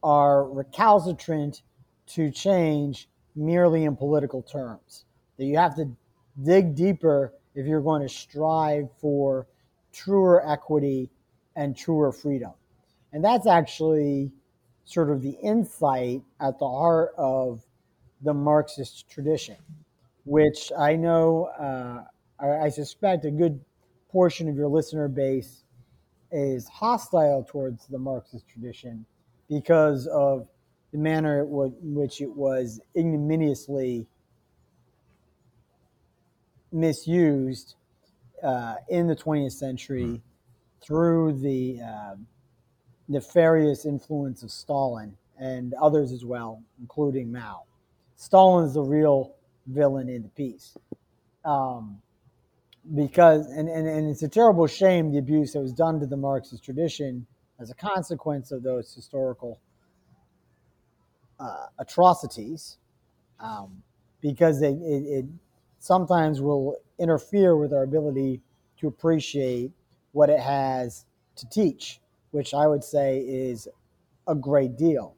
are 0.02 0.48
recalcitrant 0.48 1.62
to 2.06 2.30
change 2.30 3.08
merely 3.34 3.84
in 3.84 3.96
political 3.96 4.42
terms. 4.42 5.04
That 5.36 5.44
you 5.44 5.56
have 5.56 5.76
to 5.76 5.90
dig 6.42 6.74
deeper 6.74 7.34
if 7.54 7.66
you're 7.66 7.80
going 7.80 8.02
to 8.02 8.08
strive 8.08 8.88
for 9.00 9.46
truer 9.92 10.42
equity 10.48 11.10
and 11.56 11.76
truer 11.76 12.12
freedom. 12.12 12.52
And 13.12 13.24
that's 13.24 13.46
actually 13.46 14.30
sort 14.84 15.10
of 15.10 15.22
the 15.22 15.36
insight 15.42 16.22
at 16.40 16.58
the 16.58 16.68
heart 16.68 17.12
of 17.18 17.62
the 18.22 18.34
Marxist 18.34 19.08
tradition, 19.08 19.56
which 20.24 20.72
I 20.78 20.96
know, 20.96 21.50
uh, 21.58 22.04
I, 22.40 22.66
I 22.66 22.68
suspect 22.68 23.24
a 23.24 23.30
good 23.30 23.60
portion 24.10 24.48
of 24.48 24.56
your 24.56 24.68
listener 24.68 25.08
base 25.08 25.64
is 26.30 26.68
hostile 26.68 27.44
towards 27.48 27.86
the 27.86 27.98
Marxist 27.98 28.48
tradition 28.48 29.04
because 29.48 30.06
of 30.06 30.46
the 30.92 30.98
manner 30.98 31.42
in 31.42 31.94
which 31.94 32.20
it 32.20 32.30
was 32.30 32.80
ignominiously 32.96 34.06
misused 36.72 37.74
uh, 38.42 38.76
in 38.88 39.06
the 39.06 39.16
20th 39.16 39.52
century 39.52 40.04
mm. 40.04 40.20
through 40.80 41.38
the 41.40 41.80
uh, 41.82 42.14
nefarious 43.08 43.84
influence 43.86 44.42
of 44.42 44.50
Stalin 44.50 45.16
and 45.38 45.74
others 45.74 46.12
as 46.12 46.24
well, 46.24 46.62
including 46.80 47.32
Mao. 47.32 47.62
Stalin 48.16 48.66
is 48.66 48.74
the 48.74 48.82
real 48.82 49.34
villain 49.66 50.08
in 50.08 50.22
the 50.22 50.28
piece. 50.28 50.76
Um, 51.44 52.00
because, 52.94 53.46
and, 53.46 53.68
and, 53.68 53.86
and 53.86 54.10
it's 54.10 54.22
a 54.22 54.28
terrible 54.28 54.66
shame 54.66 55.12
the 55.12 55.18
abuse 55.18 55.52
that 55.52 55.60
was 55.60 55.72
done 55.72 56.00
to 56.00 56.06
the 56.06 56.16
Marxist 56.16 56.64
tradition 56.64 57.26
as 57.60 57.70
a 57.70 57.74
consequence 57.74 58.52
of 58.52 58.62
those 58.62 58.94
historical 58.94 59.60
uh, 61.40 61.66
atrocities, 61.78 62.78
um, 63.40 63.82
because 64.20 64.62
it, 64.62 64.76
it, 64.80 65.04
it 65.06 65.24
sometimes 65.78 66.40
will 66.40 66.76
interfere 66.98 67.56
with 67.56 67.72
our 67.72 67.82
ability 67.82 68.40
to 68.78 68.86
appreciate 68.86 69.72
what 70.12 70.30
it 70.30 70.40
has 70.40 71.04
to 71.36 71.48
teach, 71.48 72.00
which 72.30 72.54
I 72.54 72.66
would 72.66 72.82
say 72.82 73.18
is 73.20 73.68
a 74.26 74.34
great 74.34 74.76
deal. 74.76 75.16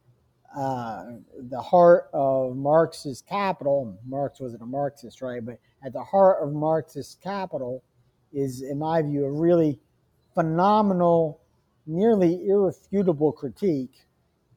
Uh, 0.55 1.13
the 1.49 1.61
heart 1.61 2.11
of 2.13 2.57
Marx's 2.57 3.23
capital, 3.23 3.97
Marx 4.07 4.41
wasn't 4.41 4.63
a 4.63 4.67
Marxist, 4.67 5.23
right? 5.23 5.45
But 5.45 5.59
at 5.85 5.93
the 5.93 6.03
heart 6.03 6.43
of 6.43 6.53
Marxist 6.53 7.21
capital 7.23 7.83
is, 8.33 8.63
in 8.63 8.79
my 8.79 9.01
view, 9.03 9.25
a 9.25 9.31
really 9.31 9.79
phenomenal, 10.35 11.40
nearly 11.91 12.47
irrefutable 12.47 13.33
critique 13.33 14.07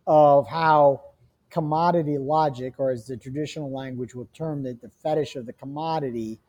of 0.05 0.47
how 0.47 1.01
commodity 1.49 2.17
logic, 2.17 2.75
or 2.77 2.91
as 2.91 3.07
the 3.07 3.17
traditional 3.17 3.71
language 3.71 4.15
will 4.15 4.29
term 4.33 4.65
it, 4.65 4.81
the 4.81 4.89
fetish 4.89 5.35
of 5.35 5.45
the 5.45 5.53
commodity, 5.53 6.39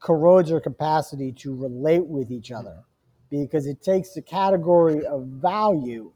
corrodes 0.00 0.52
our 0.52 0.60
capacity 0.60 1.32
to 1.32 1.54
relate 1.54 2.06
with 2.06 2.30
each 2.30 2.52
other 2.52 2.84
because 3.30 3.66
it 3.66 3.82
takes 3.82 4.12
the 4.12 4.22
category 4.22 5.04
of 5.06 5.24
value 5.26 6.12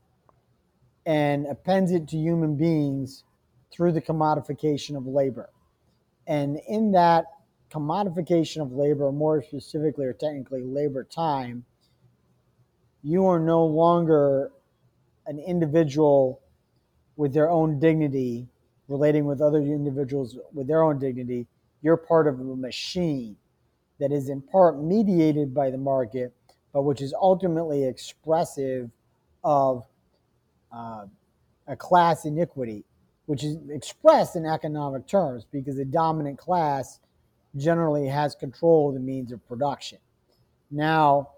and 1.07 1.47
appends 1.47 1.91
it 1.91 2.07
to 2.07 2.17
human 2.17 2.55
beings 2.55 3.25
through 3.73 3.93
the 3.93 4.01
commodification 4.01 4.97
of 4.97 5.07
labor. 5.07 5.51
And 6.27 6.61
in 6.69 6.93
that 6.93 7.25
commodification 7.71 8.61
of 8.61 8.73
labor, 8.73 9.11
more 9.11 9.43
specifically 9.43 10.05
or 10.05 10.13
technically 10.13 10.63
labor 10.63 11.05
time, 11.05 11.65
you 13.03 13.27
are 13.27 13.39
no 13.39 13.65
longer 13.65 14.51
an 15.27 15.39
individual 15.39 16.41
with 17.17 17.33
their 17.33 17.51
own 17.51 17.79
dignity, 17.79 18.47
relating 18.89 19.25
with 19.25 19.41
other 19.41 19.59
individuals 19.59 20.37
with 20.53 20.67
their 20.67 20.83
own 20.83 20.99
dignity. 20.99 21.47
You're 21.83 21.97
part 21.97 22.27
of 22.27 22.41
a 22.41 22.45
machine 22.45 23.37
that 23.99 24.13
is 24.13 24.29
in 24.29 24.41
part 24.41 24.81
mediated 24.81 25.55
by 25.55 25.71
the 25.71 25.79
market, 25.79 26.33
but 26.73 26.83
which 26.83 27.01
is 27.01 27.15
ultimately 27.21 27.85
expressive 27.85 28.91
of 29.45 29.85
uh, 30.73 31.07
a 31.67 31.77
class 31.77 32.25
iniquity, 32.25 32.85
which 33.27 33.45
is 33.45 33.57
expressed 33.71 34.37
in 34.37 34.47
economic 34.47 35.07
terms 35.07 35.47
because 35.51 35.77
the 35.77 35.85
dominant 35.85 36.39
class 36.39 37.01
generally 37.57 38.07
has 38.07 38.35
control 38.35 38.89
of 38.89 38.95
the 38.95 39.01
means 39.01 39.33
of 39.33 39.47
production. 39.49 39.99
Now, 40.71 41.31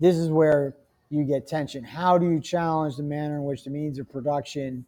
this 0.00 0.16
is 0.16 0.30
where 0.30 0.74
you 1.10 1.24
get 1.24 1.46
tension. 1.46 1.84
How 1.84 2.18
do 2.18 2.28
you 2.28 2.40
challenge 2.40 2.96
the 2.96 3.02
manner 3.02 3.36
in 3.36 3.44
which 3.44 3.64
the 3.64 3.70
means 3.70 3.98
of 3.98 4.08
production 4.10 4.86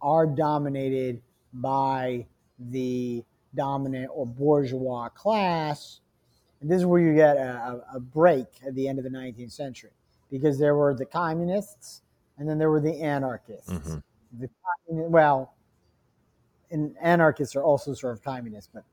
are 0.00 0.26
dominated 0.26 1.20
by 1.52 2.26
the 2.58 3.24
dominant 3.54 4.10
or 4.12 4.26
bourgeois 4.26 5.08
class? 5.08 6.00
And 6.60 6.70
this 6.70 6.78
is 6.78 6.86
where 6.86 7.00
you 7.00 7.14
get 7.14 7.36
a, 7.36 7.82
a 7.94 8.00
break 8.00 8.46
at 8.66 8.74
the 8.74 8.86
end 8.88 8.98
of 8.98 9.04
the 9.04 9.10
19th 9.10 9.52
century 9.52 9.90
because 10.30 10.58
there 10.58 10.74
were 10.74 10.94
the 10.94 11.06
communists 11.06 12.02
and 12.38 12.48
then 12.48 12.58
there 12.58 12.70
were 12.70 12.80
the 12.80 13.00
anarchists. 13.00 13.70
Mm-hmm. 13.70 13.98
The, 14.40 14.48
well, 14.88 15.54
and 16.70 16.94
anarchists 17.00 17.54
are 17.56 17.62
also 17.62 17.94
sort 17.94 18.14
of 18.14 18.22
communists, 18.22 18.68
but 18.72 18.84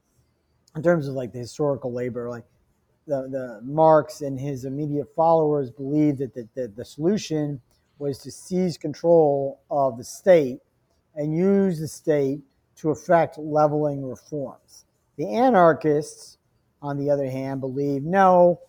in 0.75 0.84
terms 0.84 1.07
of 1.07 1.15
like 1.15 1.34
the 1.34 1.39
historical 1.39 1.91
labor, 1.91 2.29
like 2.29 2.45
the, 3.08 3.28
the 3.30 3.60
Marx 3.64 4.22
and 4.22 4.40
his 4.40 4.66
immediate 4.66 5.08
followers 5.16 5.72
believed 5.72 6.20
that 6.20 6.34
the, 6.34 6.48
the, 6.56 6.68
the 6.68 6.86
solution 6.86 7.62
was 8.00 8.20
to 8.20 8.32
seize 8.32 8.78
control 8.78 9.62
of 9.70 9.98
the 9.98 10.04
state 10.04 10.60
and 11.16 11.36
use 11.36 11.80
the 11.80 11.88
state 11.88 12.42
to 12.76 12.90
effect 12.90 13.38
leveling 13.38 14.04
reforms. 14.04 14.86
The 15.18 15.28
anarchists, 15.28 16.38
on 16.82 16.98
the 16.98 17.10
other 17.10 17.30
hand, 17.30 17.62
believe 17.62 18.04
no, 18.04 18.60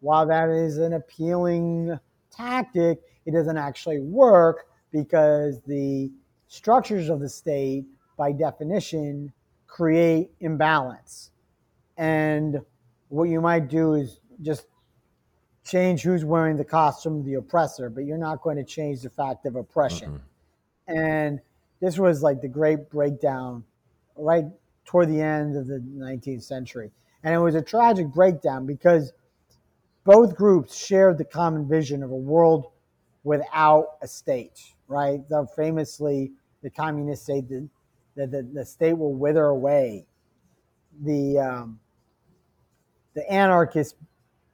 while 0.00 0.26
that 0.26 0.48
is 0.48 0.78
an 0.78 0.92
appealing 0.92 1.98
tactic, 2.30 3.00
it 3.26 3.32
doesn't 3.32 3.56
actually 3.56 4.00
work 4.00 4.66
because 4.92 5.60
the 5.66 6.10
structures 6.48 7.08
of 7.08 7.20
the 7.20 7.28
state, 7.28 7.84
by 8.16 8.32
definition, 8.32 9.32
create 9.66 10.30
imbalance. 10.40 11.30
And 11.96 12.60
what 13.14 13.28
you 13.28 13.40
might 13.40 13.68
do 13.68 13.94
is 13.94 14.18
just 14.42 14.66
change 15.64 16.02
who's 16.02 16.24
wearing 16.24 16.56
the 16.56 16.64
costume 16.64 17.20
of 17.20 17.24
the 17.24 17.34
oppressor, 17.34 17.88
but 17.88 18.04
you're 18.04 18.18
not 18.18 18.42
going 18.42 18.56
to 18.56 18.64
change 18.64 19.02
the 19.02 19.10
fact 19.10 19.46
of 19.46 19.54
oppression. 19.54 20.20
Mm-hmm. 20.88 20.98
And 20.98 21.40
this 21.80 21.96
was 21.96 22.22
like 22.22 22.40
the 22.40 22.48
great 22.48 22.90
breakdown 22.90 23.62
right 24.16 24.44
toward 24.84 25.08
the 25.08 25.20
end 25.20 25.56
of 25.56 25.68
the 25.68 25.78
19th 25.78 26.42
century. 26.42 26.90
And 27.22 27.32
it 27.32 27.38
was 27.38 27.54
a 27.54 27.62
tragic 27.62 28.08
breakdown 28.08 28.66
because 28.66 29.12
both 30.02 30.34
groups 30.34 30.76
shared 30.76 31.16
the 31.16 31.24
common 31.24 31.68
vision 31.68 32.02
of 32.02 32.10
a 32.10 32.16
world 32.16 32.66
without 33.22 33.96
a 34.02 34.08
state, 34.08 34.60
right? 34.88 35.26
The, 35.28 35.46
famously, 35.54 36.32
the 36.62 36.70
communists 36.70 37.26
say 37.26 37.40
that 37.42 37.68
the, 38.16 38.26
the, 38.26 38.42
the 38.42 38.66
state 38.66 38.98
will 38.98 39.14
wither 39.14 39.44
away. 39.44 40.04
The, 41.00 41.38
um, 41.38 41.80
the 43.14 43.30
anarchists 43.30 43.94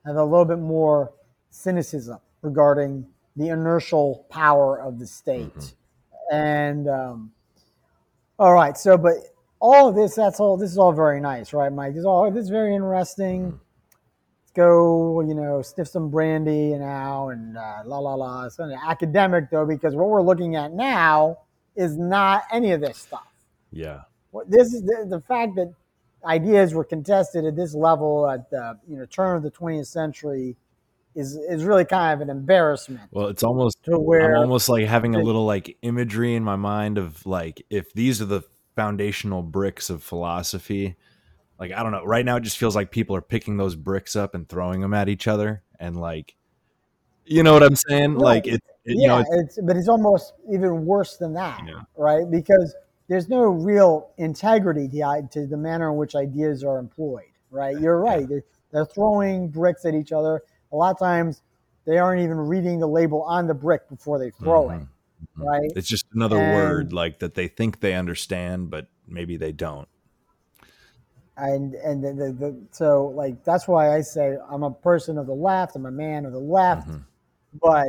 have 0.07 0.17
a 0.17 0.25
little 0.25 0.45
bit 0.45 0.59
more 0.59 1.13
cynicism 1.51 2.19
regarding 2.43 3.07
the 3.37 3.49
inertial 3.49 4.27
power 4.31 4.81
of 4.81 4.99
the 4.99 5.07
state. 5.07 5.55
Mm-hmm. 5.55 6.35
And 6.35 6.89
um, 6.89 7.33
all 8.39 8.55
right, 8.55 8.77
so 8.77 8.97
but 8.97 9.15
all 9.61 9.89
of 9.89 9.95
this, 9.95 10.15
that's 10.15 10.41
all. 10.41 10.57
This 10.57 10.71
is 10.71 10.79
all 10.79 10.93
very 10.93 11.21
nice, 11.21 11.53
right, 11.53 11.73
Mike? 11.73 11.93
This 11.93 12.01
is 12.01 12.07
all. 12.07 12.31
This 12.31 12.45
is 12.45 12.51
very 12.51 12.75
interesting. 12.75 13.47
Mm-hmm. 13.47 13.57
Let's 14.43 14.53
go, 14.55 15.21
you 15.21 15.35
know, 15.35 15.63
sniff 15.63 15.89
some 15.89 16.11
brandy 16.11 16.73
and 16.73 16.81
now 16.81 17.29
and 17.29 17.57
uh, 17.57 17.83
la 17.85 17.99
la 17.99 18.15
la. 18.15 18.45
It's 18.47 18.57
kind 18.57 18.73
of 18.73 18.79
academic 18.87 19.51
though, 19.51 19.67
because 19.67 19.95
what 19.95 20.09
we're 20.09 20.23
looking 20.23 20.57
at 20.57 20.73
now 20.73 21.39
is 21.77 21.97
not 21.97 22.43
any 22.53 22.73
of 22.73 22.81
this 22.81 22.99
stuff. 22.99 23.27
Yeah. 23.71 24.03
This 24.49 24.73
is 24.73 24.83
the, 24.83 25.07
the 25.09 25.21
fact 25.21 25.55
that 25.57 25.73
ideas 26.25 26.75
were 26.75 26.85
contested 26.85 27.45
at 27.45 27.57
this 27.57 27.75
level 27.75 28.29
at 28.29 28.51
the 28.51 28.79
you 28.89 28.97
know 28.97 29.07
turn 29.07 29.37
of 29.37 29.43
the 29.43 29.51
20th 29.51 29.87
century 29.87 30.57
is 31.15 31.37
is 31.49 31.65
really 31.65 31.85
kind 31.85 32.15
of 32.15 32.21
an 32.21 32.31
embarrassment. 32.31 33.09
Well, 33.11 33.29
it's 33.29 33.43
almost 33.43 33.83
to 33.85 33.99
where 33.99 34.37
I'm 34.37 34.43
almost 34.43 34.69
like 34.69 34.87
having 34.87 35.15
a 35.15 35.21
little 35.21 35.45
like 35.45 35.77
imagery 35.83 36.35
in 36.35 36.45
my 36.45 36.57
mind 36.57 36.99
of 36.99 37.25
like 37.27 37.65
if 37.71 37.93
these 37.93 38.23
are 38.23 38.27
the 38.27 38.43
foundational 38.77 39.43
bricks 39.43 39.91
of 39.91 40.03
philosophy, 40.03 40.97
like 41.59 41.73
I 41.73 41.83
don't 41.83 41.93
know, 41.93 42.05
right 42.05 42.25
now 42.25 42.37
it 42.37 42.43
just 42.43 42.59
feels 42.59 42.77
like 42.77 42.91
people 42.91 43.17
are 43.17 43.23
picking 43.23 43.57
those 43.57 43.75
bricks 43.75 44.15
up 44.15 44.35
and 44.35 44.49
throwing 44.49 44.81
them 44.81 44.95
at 44.95 45.09
each 45.09 45.27
other 45.27 45.63
and 45.79 46.01
like 46.01 46.37
you 47.25 47.43
know 47.43 47.53
what 47.53 47.63
I'm 47.63 47.77
saying? 47.77 48.15
Right. 48.15 48.23
Like 48.23 48.47
it, 48.47 48.55
it 48.85 48.97
yeah, 48.97 49.03
you 49.03 49.09
know, 49.09 49.19
it's, 49.19 49.31
it's, 49.57 49.67
but 49.67 49.77
it's 49.77 49.89
almost 49.89 50.35
even 50.53 50.85
worse 50.85 51.17
than 51.17 51.33
that, 51.35 51.61
yeah. 51.67 51.83
right? 51.97 52.29
Because 52.29 52.75
there's 53.11 53.29
no 53.29 53.43
real 53.43 54.13
integrity 54.19 54.89
to, 54.89 55.29
to 55.33 55.45
the 55.45 55.57
manner 55.57 55.91
in 55.91 55.97
which 55.97 56.15
ideas 56.15 56.63
are 56.63 56.79
employed, 56.79 57.33
right? 57.51 57.77
You're 57.77 57.99
right. 57.99 58.27
They're, 58.29 58.45
they're 58.71 58.87
throwing 58.87 59.49
bricks 59.49 59.85
at 59.85 59.95
each 59.95 60.13
other. 60.13 60.43
A 60.71 60.77
lot 60.77 60.93
of 60.93 60.99
times 61.01 61.43
they 61.87 61.99
aren't 61.99 62.23
even 62.23 62.37
reading 62.37 62.79
the 62.79 62.87
label 62.87 63.23
on 63.25 63.49
the 63.49 63.55
brick 63.55 63.89
before 63.89 64.21
they 64.21 64.31
throw 64.31 64.69
mm-hmm. 64.69 64.83
it, 64.83 64.89
mm-hmm. 65.37 65.43
right? 65.43 65.73
It's 65.75 65.89
just 65.89 66.07
another 66.15 66.39
and, 66.39 66.55
word 66.55 66.93
like 66.93 67.19
that 67.19 67.35
they 67.35 67.49
think 67.49 67.81
they 67.81 67.95
understand, 67.95 68.71
but 68.71 68.87
maybe 69.09 69.37
they 69.37 69.51
don't. 69.51 69.89
and 71.37 71.75
and 71.75 72.05
the, 72.05 72.13
the, 72.13 72.33
the, 72.33 72.63
so 72.71 73.07
like 73.17 73.43
that's 73.43 73.67
why 73.67 73.93
I 73.93 74.03
say 74.03 74.37
I'm 74.49 74.63
a 74.63 74.71
person 74.71 75.19
of 75.19 75.27
the 75.27 75.35
left. 75.35 75.75
I'm 75.75 75.87
a 75.87 75.91
man 75.91 76.27
of 76.27 76.33
the 76.33 76.39
left, 76.39 76.89
Mhm. 76.89 77.03
but 77.61 77.89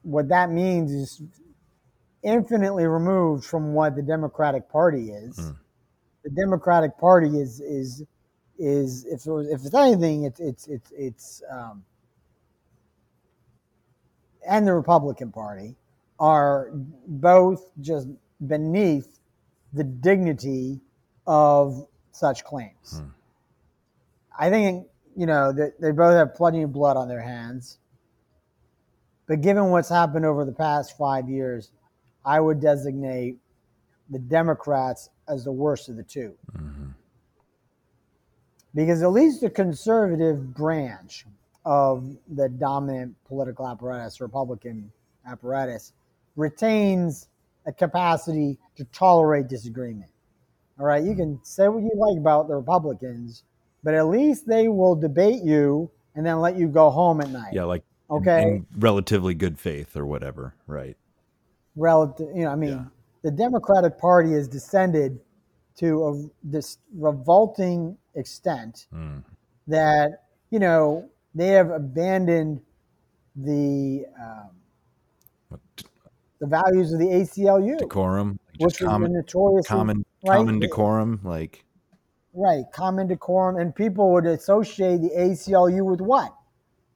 what 0.00 0.28
that 0.28 0.50
means 0.50 0.90
is 0.90 1.22
infinitely 2.26 2.86
removed 2.86 3.44
from 3.44 3.72
what 3.72 3.94
the 3.94 4.02
Democratic 4.02 4.68
Party 4.68 5.10
is. 5.10 5.38
Mm. 5.38 5.56
The 6.24 6.30
Democratic 6.30 6.98
Party 6.98 7.28
is 7.38 7.60
is 7.60 8.02
is 8.58 9.04
if 9.06 9.26
it 9.26 9.30
was, 9.30 9.48
if 9.48 9.64
it's 9.64 9.74
anything, 9.74 10.24
it's 10.24 10.40
it's 10.40 10.66
it's 10.66 10.92
it's 10.96 11.42
um, 11.50 11.84
and 14.46 14.66
the 14.66 14.74
Republican 14.74 15.30
Party 15.30 15.76
are 16.18 16.70
both 17.06 17.70
just 17.80 18.08
beneath 18.46 19.20
the 19.72 19.84
dignity 19.84 20.80
of 21.26 21.86
such 22.10 22.44
claims. 22.44 23.00
Hmm. 23.00 23.08
I 24.38 24.50
think 24.50 24.88
you 25.16 25.26
know 25.26 25.52
that 25.52 25.80
they 25.80 25.92
both 25.92 26.14
have 26.14 26.34
plenty 26.34 26.62
of 26.62 26.72
blood 26.72 26.96
on 26.96 27.06
their 27.06 27.22
hands. 27.22 27.78
But 29.28 29.40
given 29.40 29.70
what's 29.70 29.88
happened 29.88 30.24
over 30.24 30.44
the 30.44 30.52
past 30.52 30.96
five 30.96 31.28
years, 31.28 31.70
I 32.26 32.40
would 32.40 32.60
designate 32.60 33.38
the 34.10 34.18
Democrats 34.18 35.08
as 35.28 35.44
the 35.44 35.52
worst 35.52 35.88
of 35.88 35.96
the 35.96 36.02
two. 36.02 36.36
Mhm. 36.52 36.92
Because 38.74 39.02
at 39.02 39.12
least 39.12 39.40
the 39.40 39.48
conservative 39.48 40.52
branch 40.54 41.26
of 41.64 42.16
the 42.28 42.48
dominant 42.48 43.16
political 43.24 43.66
apparatus, 43.66 44.20
Republican 44.20 44.92
apparatus, 45.24 45.92
retains 46.36 47.28
a 47.64 47.72
capacity 47.72 48.58
to 48.76 48.84
tolerate 48.86 49.48
disagreement. 49.48 50.10
All 50.78 50.86
right, 50.86 51.02
you 51.02 51.14
can 51.14 51.40
say 51.42 51.68
what 51.68 51.82
you 51.82 51.90
like 51.96 52.18
about 52.18 52.48
the 52.48 52.54
Republicans, 52.54 53.44
but 53.82 53.94
at 53.94 54.08
least 54.08 54.46
they 54.46 54.68
will 54.68 54.94
debate 54.94 55.42
you 55.42 55.90
and 56.14 56.24
then 56.26 56.40
let 56.40 56.56
you 56.56 56.68
go 56.68 56.90
home 56.90 57.20
at 57.20 57.30
night. 57.30 57.54
Yeah, 57.54 57.64
like 57.64 57.82
in- 58.10 58.16
Okay. 58.16 58.42
in 58.56 58.66
relatively 58.78 59.34
good 59.34 59.58
faith 59.58 59.96
or 59.96 60.04
whatever, 60.04 60.54
right? 60.66 60.96
Relative 61.76 62.28
you 62.34 62.42
know 62.44 62.50
i 62.50 62.56
mean 62.56 62.70
Yeah. 62.70 62.84
the 63.22 63.30
democratic 63.30 63.98
party 63.98 64.32
has 64.32 64.48
descended 64.48 65.20
to 65.76 66.04
a, 66.06 66.28
this 66.42 66.78
revolting 66.94 67.96
extent 68.14 68.86
Mm. 68.92 69.22
that 69.68 70.24
you 70.50 70.58
know 70.58 71.08
they 71.34 71.48
have 71.48 71.70
abandoned 71.70 72.60
the 73.36 74.06
um, 74.18 75.60
the 76.38 76.46
values 76.46 76.92
of 76.92 76.98
the 76.98 77.06
aclu 77.06 77.78
Decorum, 77.78 78.38
which 78.58 78.74
just 78.74 78.80
was 78.82 78.88
common, 78.88 79.12
notoriously 79.12 79.68
common, 79.68 80.04
right? 80.26 80.36
common 80.36 80.58
decorum, 80.58 81.20
like 81.24 81.64
right 82.34 82.64
common 82.72 83.06
decorum 83.06 83.56
and 83.56 83.74
people 83.74 84.12
would 84.12 84.26
associate 84.26 85.00
the 85.00 85.10
aclu 85.10 85.82
with 85.84 86.00
what 86.00 86.34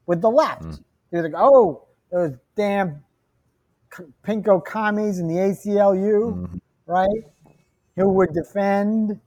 with 0.07 0.21
the 0.21 0.31
left 0.31 0.63
Mm. 0.63 0.83
they're 1.11 1.23
like 1.23 1.33
oh 1.37 1.85
those 2.13 2.33
damn 2.57 3.03
pinko 3.91 4.65
commies 4.65 5.19
in 5.19 5.29
the 5.29 5.35
aclu 5.35 6.35
mhm. 6.35 6.61
right? 6.87 7.25
Who 7.97 8.09
would 8.11 8.33
defend 8.33 9.21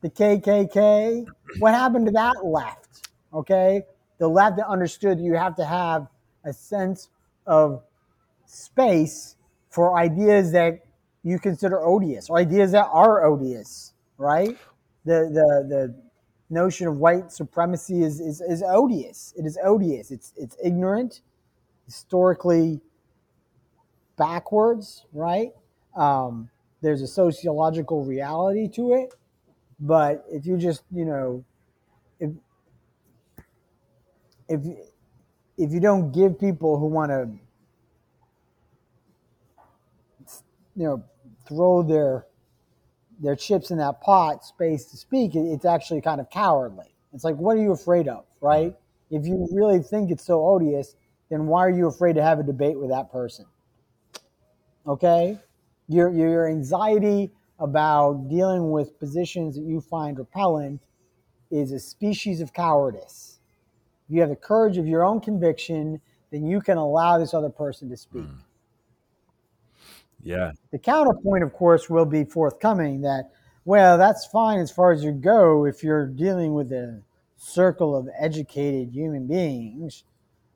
the 0.00 0.10
KKK? 0.10 1.26
What 1.58 1.74
happened 1.74 2.06
to 2.06 2.12
that 2.12 2.44
left? 2.44 3.08
Okay, 3.32 3.82
the 4.18 4.28
left 4.28 4.56
that 4.58 4.68
understood 4.68 5.18
you 5.20 5.34
have 5.34 5.56
to 5.56 5.64
have 5.64 6.06
a 6.44 6.52
sense 6.52 7.08
of 7.46 7.82
space 8.46 9.36
for 9.70 9.98
ideas 9.98 10.52
that 10.52 10.84
you 11.24 11.38
consider 11.38 11.80
odious 11.80 12.30
or 12.30 12.38
ideas 12.38 12.72
that 12.72 12.86
are 12.92 13.24
odious, 13.24 13.94
right? 14.18 14.56
The 15.04 15.30
the 15.32 15.66
the 15.68 15.94
notion 16.50 16.86
of 16.86 16.98
white 16.98 17.32
supremacy 17.32 18.02
is 18.02 18.20
is, 18.20 18.40
is 18.40 18.62
odious. 18.62 19.34
It 19.36 19.46
is 19.46 19.58
odious. 19.64 20.10
It's 20.10 20.32
it's 20.36 20.56
ignorant, 20.62 21.22
historically 21.86 22.80
backwards, 24.16 25.06
right? 25.12 25.52
Um, 25.96 26.50
there's 26.82 27.02
a 27.02 27.06
sociological 27.06 28.04
reality 28.04 28.68
to 28.74 28.94
it, 28.94 29.14
but 29.80 30.24
if 30.30 30.46
you 30.46 30.56
just 30.56 30.82
you 30.92 31.04
know, 31.04 31.44
if 32.20 32.30
if 34.48 34.60
if 35.56 35.72
you 35.72 35.80
don't 35.80 36.12
give 36.12 36.38
people 36.38 36.78
who 36.78 36.86
want 36.86 37.10
to, 37.10 37.28
you 40.76 40.84
know, 40.84 41.04
throw 41.46 41.82
their 41.82 42.26
their 43.20 43.36
chips 43.36 43.70
in 43.70 43.78
that 43.78 44.00
pot 44.00 44.44
space 44.44 44.86
to 44.86 44.96
speak, 44.96 45.34
it, 45.34 45.40
it's 45.40 45.64
actually 45.64 46.00
kind 46.00 46.20
of 46.20 46.28
cowardly. 46.30 46.94
It's 47.12 47.24
like, 47.24 47.36
what 47.36 47.56
are 47.56 47.62
you 47.62 47.72
afraid 47.72 48.08
of, 48.08 48.24
right? 48.40 48.74
If 49.10 49.26
you 49.26 49.48
really 49.52 49.80
think 49.80 50.10
it's 50.10 50.26
so 50.26 50.44
odious, 50.44 50.96
then 51.30 51.46
why 51.46 51.60
are 51.60 51.70
you 51.70 51.86
afraid 51.86 52.14
to 52.14 52.22
have 52.22 52.40
a 52.40 52.42
debate 52.42 52.78
with 52.78 52.90
that 52.90 53.12
person? 53.12 53.46
Okay, 54.86 55.38
your 55.88 56.12
your 56.12 56.48
anxiety 56.48 57.30
about 57.58 58.28
dealing 58.28 58.70
with 58.70 58.98
positions 58.98 59.56
that 59.56 59.62
you 59.62 59.80
find 59.80 60.18
repellent 60.18 60.80
is 61.50 61.72
a 61.72 61.78
species 61.78 62.40
of 62.40 62.52
cowardice. 62.52 63.38
If 64.06 64.14
you 64.14 64.20
have 64.20 64.30
the 64.30 64.36
courage 64.36 64.76
of 64.76 64.86
your 64.86 65.04
own 65.04 65.20
conviction, 65.20 66.00
then 66.30 66.44
you 66.44 66.60
can 66.60 66.76
allow 66.76 67.18
this 67.18 67.32
other 67.32 67.48
person 67.48 67.88
to 67.90 67.96
speak. 67.96 68.24
Hmm. 68.24 68.40
yeah, 70.22 70.52
The 70.72 70.78
counterpoint, 70.78 71.44
of 71.44 71.52
course, 71.52 71.88
will 71.88 72.04
be 72.04 72.24
forthcoming 72.24 73.02
that, 73.02 73.30
well, 73.64 73.96
that's 73.96 74.26
fine 74.26 74.58
as 74.58 74.70
far 74.70 74.92
as 74.92 75.04
you 75.04 75.12
go 75.12 75.64
if 75.64 75.82
you're 75.82 76.06
dealing 76.06 76.52
with 76.54 76.72
a 76.72 77.00
circle 77.36 77.96
of 77.96 78.08
educated 78.18 78.90
human 78.92 79.26
beings. 79.26 80.04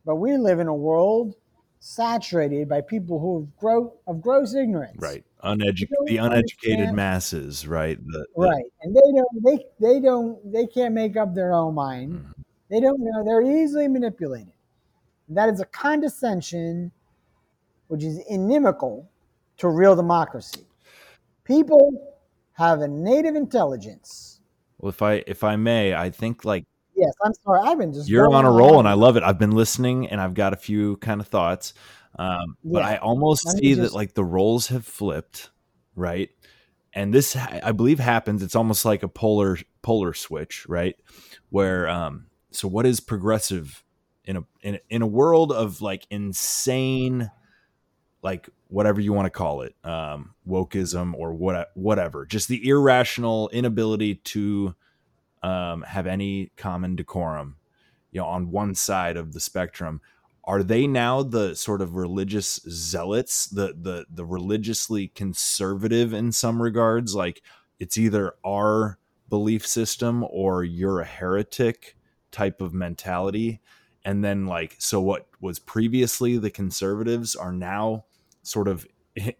But 0.04 0.16
we 0.16 0.36
live 0.36 0.58
in 0.58 0.66
a 0.66 0.74
world 0.74 1.36
saturated 1.80 2.68
by 2.68 2.80
people 2.80 3.18
who 3.18 3.48
have 3.62 3.90
of 4.06 4.20
gross 4.20 4.54
ignorance. 4.54 4.96
right. 5.00 5.24
Uneducated, 5.44 6.06
the 6.06 6.16
uneducated 6.16 6.92
masses, 6.92 7.64
right? 7.66 7.96
The, 8.06 8.26
the- 8.34 8.42
Right. 8.48 8.64
And 8.82 8.94
they 8.94 9.00
don't 9.14 9.44
they 9.44 9.66
they 9.78 10.00
don't 10.00 10.52
they 10.52 10.66
can't 10.66 10.92
make 10.94 11.16
up 11.16 11.32
their 11.34 11.52
own 11.54 11.74
mind. 11.74 12.14
Mhm. 12.14 12.34
They 12.70 12.80
don't 12.80 12.98
know 13.00 13.24
they're 13.24 13.42
easily 13.42 13.86
manipulated. 13.86 14.52
That 15.28 15.48
is 15.48 15.60
a 15.60 15.66
condescension 15.66 16.90
which 17.86 18.02
is 18.02 18.18
inimical 18.28 19.08
to 19.58 19.68
real 19.68 19.94
democracy. 19.94 20.66
People 21.44 22.12
have 22.54 22.80
a 22.80 22.88
native 22.88 23.36
intelligence. 23.36 24.40
Well, 24.78 24.90
if 24.90 25.02
I 25.02 25.22
if 25.28 25.44
I 25.44 25.54
may, 25.54 25.94
I 25.94 26.10
think 26.10 26.44
like 26.44 26.64
Yes, 26.98 27.12
I'm 27.24 27.32
sorry. 27.44 27.60
I've 27.62 27.78
been 27.78 27.92
just 27.92 28.08
you're 28.08 28.32
on 28.32 28.44
a 28.44 28.50
roll, 28.50 28.78
and 28.78 28.88
I 28.88 28.94
love 28.94 29.16
it. 29.16 29.22
I've 29.22 29.38
been 29.38 29.52
listening, 29.52 30.08
and 30.08 30.20
I've 30.20 30.34
got 30.34 30.52
a 30.52 30.56
few 30.56 30.96
kind 30.96 31.20
of 31.20 31.28
thoughts, 31.28 31.74
um, 32.18 32.56
but 32.64 32.80
Yeah. 32.80 32.88
I 32.88 32.96
almost 32.98 33.46
Let 33.46 33.58
see 33.58 33.74
that 33.74 33.92
like 33.92 34.14
the 34.14 34.24
roles 34.24 34.68
have 34.68 34.84
flipped, 34.84 35.50
right? 35.94 36.30
And 36.92 37.14
this, 37.14 37.36
I 37.36 37.72
believe, 37.72 38.00
happens. 38.00 38.42
It's 38.42 38.56
almost 38.56 38.84
like 38.84 39.02
a 39.02 39.08
polar 39.08 39.58
polar 39.82 40.14
switch, 40.14 40.66
right? 40.68 40.96
Where 41.50 41.88
um, 41.88 42.26
so 42.50 42.66
what 42.66 42.86
is 42.86 42.98
progressive 43.00 43.84
in 44.24 44.38
a 44.38 44.44
in 44.60 44.74
a, 44.76 44.80
in 44.90 45.02
a 45.02 45.06
world 45.06 45.52
of 45.52 45.80
like 45.80 46.06
insane 46.10 47.30
like 48.22 48.48
whatever 48.66 49.00
you 49.00 49.12
want 49.12 49.26
to 49.26 49.30
call 49.30 49.62
it 49.62 49.74
um 49.84 50.34
wokeism 50.46 51.14
or 51.14 51.32
what 51.32 51.70
whatever 51.74 52.26
just 52.26 52.48
the 52.48 52.68
irrational 52.68 53.48
inability 53.50 54.16
to 54.16 54.74
um 55.42 55.82
have 55.82 56.06
any 56.06 56.50
common 56.56 56.96
decorum 56.96 57.56
you 58.10 58.20
know 58.20 58.26
on 58.26 58.50
one 58.50 58.74
side 58.74 59.16
of 59.16 59.32
the 59.32 59.40
spectrum. 59.40 60.00
Are 60.44 60.62
they 60.62 60.86
now 60.86 61.22
the 61.22 61.54
sort 61.54 61.82
of 61.82 61.94
religious 61.94 62.60
zealots 62.68 63.46
the 63.46 63.74
the 63.80 64.06
the 64.10 64.24
religiously 64.24 65.08
conservative 65.08 66.12
in 66.12 66.32
some 66.32 66.62
regards? 66.62 67.14
Like 67.14 67.42
it's 67.78 67.98
either 67.98 68.34
our 68.46 68.98
belief 69.28 69.66
system 69.66 70.24
or 70.30 70.64
you're 70.64 71.00
a 71.00 71.06
heretic 71.06 71.96
type 72.30 72.60
of 72.60 72.72
mentality. 72.72 73.60
And 74.04 74.24
then 74.24 74.46
like 74.46 74.76
so 74.78 75.00
what 75.00 75.28
was 75.40 75.58
previously 75.58 76.38
the 76.38 76.50
conservatives 76.50 77.36
are 77.36 77.52
now 77.52 78.04
sort 78.42 78.68
of 78.68 78.86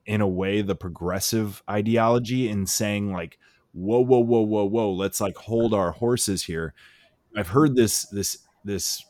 in 0.04 0.20
a 0.20 0.28
way 0.28 0.60
the 0.60 0.74
progressive 0.74 1.62
ideology 1.70 2.48
in 2.48 2.66
saying 2.66 3.12
like 3.12 3.38
whoa 3.72 4.00
whoa 4.00 4.20
whoa 4.20 4.42
whoa 4.42 4.64
whoa 4.64 4.92
let's 4.92 5.20
like 5.20 5.36
hold 5.36 5.74
our 5.74 5.92
horses 5.92 6.44
here. 6.44 6.74
I've 7.36 7.48
heard 7.48 7.76
this 7.76 8.04
this 8.06 8.38
this 8.64 9.04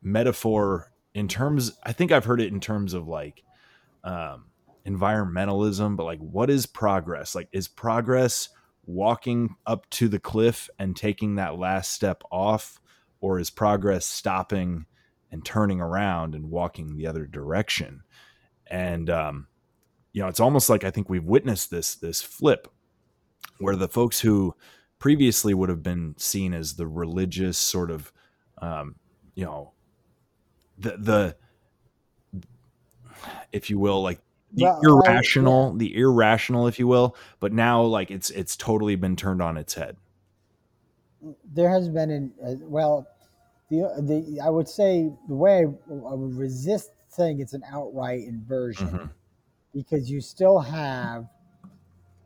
metaphor 0.00 0.92
in 1.12 1.26
terms 1.26 1.76
i 1.82 1.92
think 1.92 2.12
i've 2.12 2.24
heard 2.24 2.40
it 2.40 2.52
in 2.52 2.60
terms 2.60 2.94
of 2.94 3.08
like 3.08 3.42
um 4.04 4.44
environmentalism 4.88 5.96
but 5.96 6.04
like 6.04 6.20
what 6.20 6.50
is 6.50 6.66
progress? 6.66 7.34
Like 7.34 7.48
is 7.52 7.68
progress 7.68 8.48
walking 8.86 9.54
up 9.66 9.88
to 9.90 10.08
the 10.08 10.18
cliff 10.18 10.70
and 10.78 10.96
taking 10.96 11.34
that 11.34 11.58
last 11.58 11.92
step 11.92 12.22
off 12.30 12.80
or 13.20 13.38
is 13.38 13.50
progress 13.50 14.06
stopping 14.06 14.86
and 15.30 15.44
turning 15.44 15.80
around 15.80 16.34
and 16.34 16.50
walking 16.50 16.96
the 16.96 17.06
other 17.06 17.26
direction? 17.26 18.02
And 18.66 19.10
um 19.10 19.48
you 20.12 20.22
know 20.22 20.28
it's 20.28 20.40
almost 20.40 20.70
like 20.70 20.84
i 20.84 20.90
think 20.90 21.08
we've 21.08 21.24
witnessed 21.24 21.70
this 21.70 21.94
this 21.96 22.22
flip 22.22 22.66
where 23.58 23.76
the 23.76 23.88
folks 23.88 24.20
who 24.20 24.54
previously 24.98 25.54
would 25.54 25.68
have 25.68 25.82
been 25.82 26.14
seen 26.18 26.52
as 26.54 26.74
the 26.76 26.86
religious 26.86 27.58
sort 27.58 27.90
of 27.90 28.12
um, 28.60 28.96
you 29.34 29.44
know 29.44 29.72
the 30.76 30.96
the 30.96 31.36
if 33.52 33.70
you 33.70 33.78
will 33.78 34.02
like 34.02 34.20
the 34.52 34.64
Well, 34.64 34.80
I- 34.80 34.86
irrational 34.86 35.74
the 35.74 35.94
irrational 35.96 36.66
if 36.66 36.78
you 36.78 36.86
will 36.86 37.16
but 37.40 37.52
now 37.52 37.82
like 37.82 38.10
it's 38.10 38.30
it's 38.30 38.56
totally 38.56 38.96
been 38.96 39.16
turned 39.16 39.42
on 39.42 39.56
its 39.56 39.74
head 39.74 39.96
there 41.52 41.68
has 41.68 41.88
been 41.88 42.10
an 42.10 42.32
uh, 42.44 42.54
well 42.62 43.06
the 43.70 43.78
the 44.02 44.40
I 44.40 44.48
would 44.48 44.68
say 44.68 45.10
the 45.28 45.34
way 45.34 45.58
I, 45.58 45.92
I 45.92 46.14
would 46.14 46.34
resist 46.34 46.90
saying 47.08 47.40
it's 47.40 47.54
an 47.54 47.62
outright 47.70 48.20
inversion 48.24 48.88
Mhm. 48.88 49.10
because 49.74 50.10
you 50.10 50.20
still 50.20 50.58
have 50.60 51.24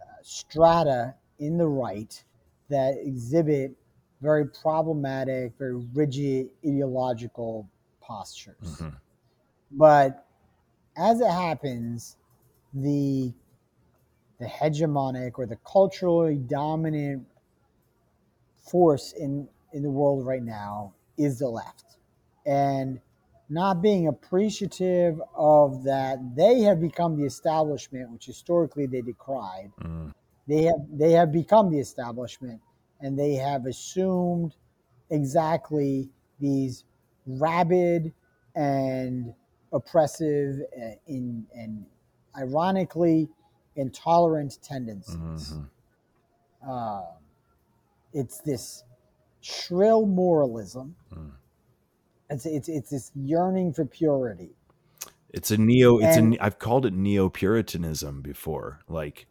uh, 0.00 0.02
strata 0.22 1.14
in 1.38 1.56
the 1.58 1.66
right 1.66 2.22
that 2.68 2.96
exhibit 2.98 3.72
very 4.20 4.46
problematic, 4.46 5.52
very 5.58 5.76
rigid 5.94 6.50
ideological 6.64 7.68
postures. 8.00 8.56
Mhm. 8.60 8.94
But 9.72 10.26
as 10.96 11.20
it 11.20 11.30
happens, 11.30 12.16
the 12.74 13.32
the 14.38 14.46
hegemonic 14.46 15.38
or 15.38 15.46
the 15.46 15.56
culturally 15.56 16.36
dominant 16.36 17.26
force 18.56 19.12
in 19.12 19.48
in 19.72 19.82
the 19.82 19.90
world 19.90 20.26
right 20.26 20.42
now 20.42 20.92
is 21.16 21.38
the 21.38 21.48
left 21.48 21.98
and 22.44 23.00
not 23.48 23.82
being 23.82 24.08
appreciative 24.08 25.20
of 25.34 25.84
that 25.84 26.18
they 26.34 26.60
have 26.62 26.80
become 26.80 27.16
the 27.16 27.24
establishment 27.24 28.10
which 28.10 28.26
historically 28.26 28.86
they 28.86 29.00
decried 29.02 29.70
Mm. 29.80 30.12
They 30.48 30.62
have 30.64 30.80
they 30.92 31.12
have 31.12 31.32
become 31.32 31.70
the 31.70 31.78
establishment 31.78 32.60
and 33.00 33.18
they 33.18 33.34
have 33.34 33.66
assumed 33.66 34.54
exactly 35.10 36.08
these 36.40 36.84
rabid 37.26 38.12
and 38.54 39.32
oppressive 39.72 40.60
uh, 40.76 40.90
in 41.06 41.46
and 41.54 41.86
ironically 42.36 43.28
intolerant 43.76 44.58
tendencies 44.62 45.16
Mhm. 45.54 45.68
uh, 46.66 47.02
it's 48.12 48.38
this 48.40 48.84
shrill 49.40 50.06
moralism. 50.06 50.94
Mm. 51.12 51.32
It's, 52.30 52.46
it's 52.46 52.68
it's 52.68 52.90
this 52.90 53.10
yearning 53.14 53.72
for 53.72 53.84
purity. 53.84 54.50
it's 55.30 55.50
a 55.50 55.56
neo 55.56 55.98
it's 55.98 56.16
And- 56.16 56.34
a 56.34 56.44
i've 56.44 56.58
called 56.58 56.84
it 56.86 56.92
neo-puritanism 56.92 58.20
before 58.20 58.80
like 58.88 59.26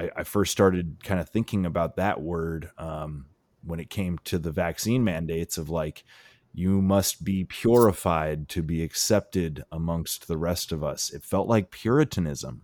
I, 0.00 0.10
I 0.16 0.24
first 0.24 0.52
started 0.52 1.04
kind 1.04 1.20
of 1.20 1.28
thinking 1.28 1.66
about 1.66 1.96
that 1.96 2.22
word 2.22 2.70
um, 2.78 3.26
when 3.62 3.80
it 3.80 3.90
came 3.90 4.18
to 4.24 4.38
the 4.38 4.50
vaccine 4.50 5.04
mandates 5.04 5.58
of 5.58 5.68
like 5.68 6.04
you 6.54 6.80
must 6.80 7.22
be 7.22 7.44
purified 7.44 8.48
to 8.48 8.62
be 8.62 8.82
accepted 8.82 9.62
amongst 9.70 10.26
the 10.26 10.38
rest 10.38 10.72
of 10.72 10.82
us. 10.82 11.10
It 11.10 11.22
felt 11.22 11.48
like 11.48 11.70
puritanism. 11.70 12.62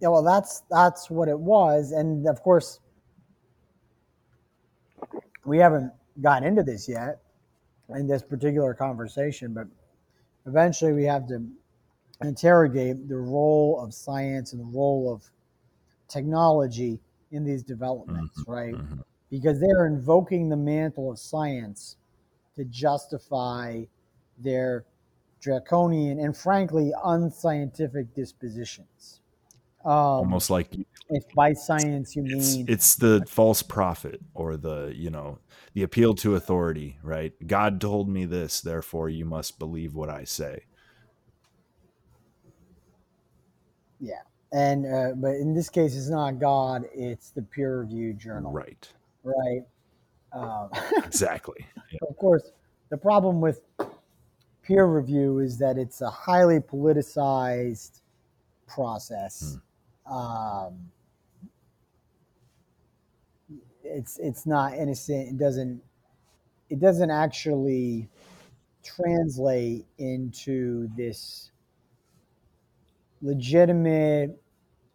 Yeah, 0.00 0.08
well, 0.08 0.22
that's 0.22 0.62
that's 0.70 1.10
what 1.10 1.28
it 1.28 1.38
was, 1.38 1.92
and 1.92 2.28
of 2.28 2.42
course, 2.42 2.80
we 5.44 5.58
haven't 5.58 5.92
gotten 6.20 6.46
into 6.46 6.62
this 6.62 6.88
yet 6.88 7.20
in 7.90 8.06
this 8.06 8.22
particular 8.22 8.74
conversation, 8.74 9.52
but 9.52 9.66
eventually 10.46 10.92
we 10.92 11.04
have 11.04 11.26
to 11.28 11.46
interrogate 12.22 13.08
the 13.08 13.16
role 13.16 13.80
of 13.80 13.92
science 13.94 14.52
and 14.52 14.60
the 14.60 14.76
role 14.76 15.12
of 15.12 15.30
technology 16.08 17.00
in 17.30 17.44
these 17.44 17.62
developments, 17.62 18.42
right? 18.46 18.74
Mhm. 18.74 19.02
because 19.30 19.58
they're 19.58 19.86
invoking 19.86 20.48
the 20.48 20.56
mantle 20.56 21.10
of 21.10 21.18
science 21.18 21.96
to 22.56 22.64
justify 22.66 23.82
their 24.38 24.84
draconian 25.40 26.20
and 26.20 26.36
frankly 26.36 26.92
unscientific 27.04 28.14
dispositions. 28.14 29.20
Um, 29.84 29.90
almost 29.92 30.50
like 30.50 30.68
if 31.10 31.24
by 31.34 31.52
science 31.52 32.14
you 32.16 32.24
it's 32.24 32.56
mean 32.56 32.66
it's 32.68 32.94
the 32.94 33.24
false 33.28 33.62
prophet 33.62 34.20
or 34.32 34.56
the 34.56 34.92
you 34.96 35.10
know 35.10 35.38
the 35.74 35.82
appeal 35.82 36.14
to 36.14 36.36
authority 36.36 36.98
right 37.02 37.32
god 37.46 37.82
told 37.82 38.08
me 38.08 38.24
this 38.24 38.62
therefore 38.62 39.10
you 39.10 39.26
must 39.26 39.58
believe 39.58 39.94
what 39.94 40.08
i 40.08 40.24
say 40.24 40.62
yeah, 44.00 44.22
and 44.52 44.86
uh, 44.86 45.12
but 45.16 45.32
in 45.36 45.54
this 45.54 45.68
case 45.68 45.96
it's 45.96 46.08
not 46.08 46.38
God, 46.38 46.84
it's 46.94 47.30
the 47.30 47.42
peer 47.42 47.80
reviewed 47.80 48.18
journal, 48.18 48.52
right 48.52 48.88
right? 49.22 49.62
Um, 50.32 50.70
exactly 51.04 51.66
Yeah. 51.90 51.98
of 52.08 52.16
course, 52.16 52.50
the 52.90 52.96
problem 52.96 53.40
with 53.40 53.60
peer 54.62 54.86
review 54.86 55.38
is 55.40 55.58
that 55.58 55.78
it's 55.78 56.00
a 56.00 56.10
highly 56.10 56.60
politicized 56.60 58.00
process. 58.66 59.58
Um, 60.10 60.90
it's 63.82 64.18
it's 64.18 64.46
not 64.46 64.74
innocent. 64.74 65.28
It 65.28 65.38
doesn't 65.38 65.82
it 66.70 66.80
doesn't 66.80 67.10
actually 67.10 68.08
translate 68.82 69.86
into 69.98 70.88
this 70.96 71.50
legitimate 73.24 74.38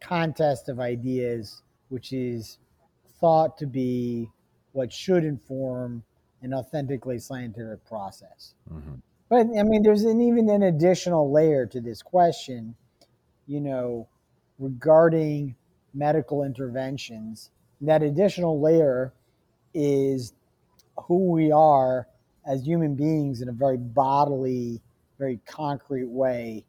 contest 0.00 0.68
of 0.68 0.80
ideas, 0.80 1.62
which 1.88 2.12
is 2.12 2.58
thought 3.20 3.58
to 3.58 3.66
be 3.66 4.30
what 4.72 4.92
should 4.92 5.24
inform 5.24 6.02
an 6.40 6.54
authentically 6.54 7.18
scientific 7.18 7.84
process. 7.84 8.54
Mhm. 8.72 9.02
But 9.28 9.46
I 9.58 9.62
mean, 9.64 9.82
there's 9.82 10.04
an, 10.04 10.20
even 10.20 10.48
an 10.48 10.62
additional 10.62 11.30
layer 11.30 11.66
to 11.66 11.80
this 11.80 12.02
question, 12.02 12.76
you 13.46 13.60
know, 13.60 14.08
regarding 14.58 15.56
medical 15.92 16.42
interventions. 16.44 17.50
That 17.80 18.02
additional 18.02 18.60
layer 18.60 19.12
is 19.74 20.32
who 21.04 21.30
we 21.30 21.50
are 21.52 22.08
as 22.44 22.66
human 22.66 22.94
beings 22.94 23.42
in 23.42 23.48
a 23.48 23.52
very 23.52 23.76
bodily, 23.76 24.80
very 25.18 25.40
concrete 25.46 26.08
way. 26.08 26.64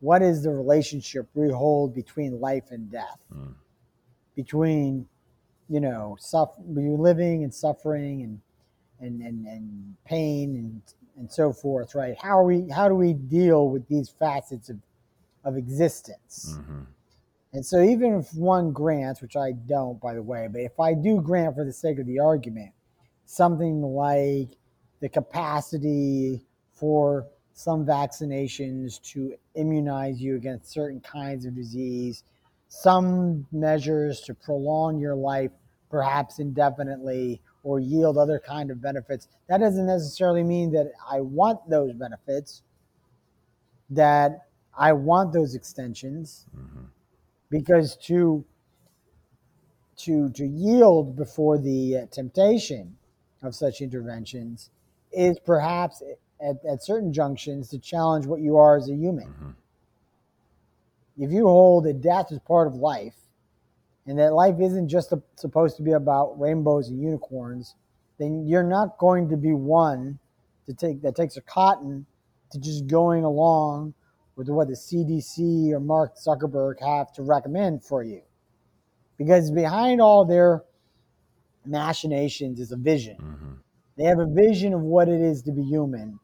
What 0.00 0.22
is 0.22 0.42
the 0.42 0.50
relationship 0.50 1.28
we 1.34 1.50
hold 1.50 1.94
between 1.94 2.40
life 2.40 2.70
and 2.70 2.90
death? 2.90 3.18
Mm. 3.32 3.54
Between, 4.34 5.06
you 5.68 5.80
know, 5.80 6.16
suff- 6.18 6.56
between 6.56 6.98
living 6.98 7.44
and 7.44 7.54
suffering 7.54 8.22
and 8.22 8.40
and, 9.02 9.22
and, 9.22 9.46
and 9.46 9.96
pain 10.04 10.56
and 10.56 10.82
and 11.16 11.30
so 11.30 11.52
forth, 11.52 11.94
right? 11.94 12.16
How 12.20 12.38
are 12.38 12.44
we 12.44 12.68
how 12.70 12.88
do 12.88 12.94
we 12.94 13.12
deal 13.12 13.68
with 13.68 13.86
these 13.88 14.08
facets 14.08 14.70
of, 14.70 14.78
of 15.44 15.56
existence? 15.56 16.56
Mhm. 16.58 16.86
And 17.52 17.66
so 17.66 17.82
even 17.82 18.20
if 18.20 18.32
one 18.34 18.72
grants, 18.72 19.20
which 19.20 19.36
I 19.36 19.52
don't 19.52 20.00
by 20.00 20.14
the 20.14 20.22
way, 20.22 20.48
but 20.50 20.60
if 20.62 20.78
I 20.80 20.94
do 20.94 21.20
grant 21.20 21.56
for 21.56 21.64
the 21.64 21.72
sake 21.72 21.98
of 21.98 22.06
the 22.06 22.20
argument, 22.20 22.72
something 23.26 23.82
like 23.82 24.56
the 25.00 25.08
capacity 25.08 26.46
for 26.72 27.26
some 27.60 27.84
vaccinations 27.84 29.00
to 29.02 29.34
immunize 29.54 30.20
you 30.20 30.36
against 30.36 30.70
certain 30.70 31.00
kinds 31.00 31.44
of 31.44 31.54
disease, 31.54 32.24
some 32.68 33.46
measures 33.52 34.20
to 34.22 34.32
prolong 34.34 34.98
your 34.98 35.14
life 35.14 35.50
perhaps 35.90 36.38
indefinitely 36.38 37.42
or 37.62 37.78
yield 37.78 38.16
other 38.16 38.38
kind 38.38 38.70
of 38.70 38.80
benefits. 38.80 39.28
That 39.48 39.58
doesn't 39.58 39.84
necessarily 39.86 40.42
mean 40.42 40.72
that 40.72 40.90
I 41.06 41.20
want 41.20 41.68
those 41.68 41.92
benefits, 41.92 42.62
that 43.90 44.46
I 44.78 44.92
want 44.94 45.32
those 45.34 45.54
extensions, 45.54 46.46
Mhm. 46.56 46.86
because 47.50 47.96
to 48.06 48.44
to 49.96 50.30
to 50.30 50.46
yield 50.46 51.14
before 51.14 51.58
the 51.58 51.98
uh, 51.98 52.06
temptation 52.06 52.96
of 53.42 53.54
such 53.54 53.82
interventions 53.82 54.70
is 55.12 55.38
perhaps 55.40 56.02
at, 56.42 56.64
at 56.64 56.82
certain 56.82 57.12
junctions 57.12 57.68
to 57.70 57.78
challenge 57.78 58.26
what 58.26 58.40
you 58.40 58.56
are 58.56 58.76
as 58.76 58.88
a 58.88 58.94
human. 58.94 59.28
Mhm. 59.28 59.54
If 61.18 61.30
you 61.30 61.46
hold 61.46 61.84
that 61.84 62.00
death 62.00 62.32
is 62.32 62.38
part 62.40 62.66
of 62.66 62.76
life, 62.76 63.16
and 64.06 64.18
that 64.18 64.32
life 64.32 64.58
isn't 64.58 64.88
just 64.88 65.12
a, 65.12 65.22
supposed 65.36 65.76
to 65.76 65.82
be 65.82 65.92
about 65.92 66.38
rainbows 66.40 66.88
and 66.88 67.00
unicorns, 67.00 67.74
then 68.18 68.46
you're 68.46 68.62
not 68.62 68.98
going 68.98 69.28
to 69.28 69.36
be 69.36 69.52
one 69.52 70.18
to 70.66 70.74
take 70.74 71.02
that 71.02 71.14
takes 71.16 71.36
a 71.36 71.40
cotton 71.42 72.06
to 72.50 72.58
just 72.58 72.86
going 72.86 73.24
along 73.24 73.94
with 74.36 74.48
what 74.48 74.68
the 74.68 74.74
CDC 74.74 75.72
or 75.72 75.80
Mark 75.80 76.16
Zuckerberg 76.16 76.80
have 76.80 77.12
to 77.12 77.22
recommend 77.22 77.84
for 77.84 78.02
you. 78.02 78.22
Because 79.18 79.50
behind 79.50 80.00
all 80.00 80.24
their 80.24 80.64
machinations 81.66 82.58
is 82.58 82.72
a 82.72 82.76
vision. 82.76 83.16
Mhm. 83.18 83.58
They 83.96 84.04
have 84.04 84.18
a 84.18 84.26
vision 84.26 84.72
of 84.72 84.80
what 84.80 85.08
it 85.08 85.20
is 85.20 85.42
to 85.42 85.52
be 85.52 85.62
human, 85.62 86.18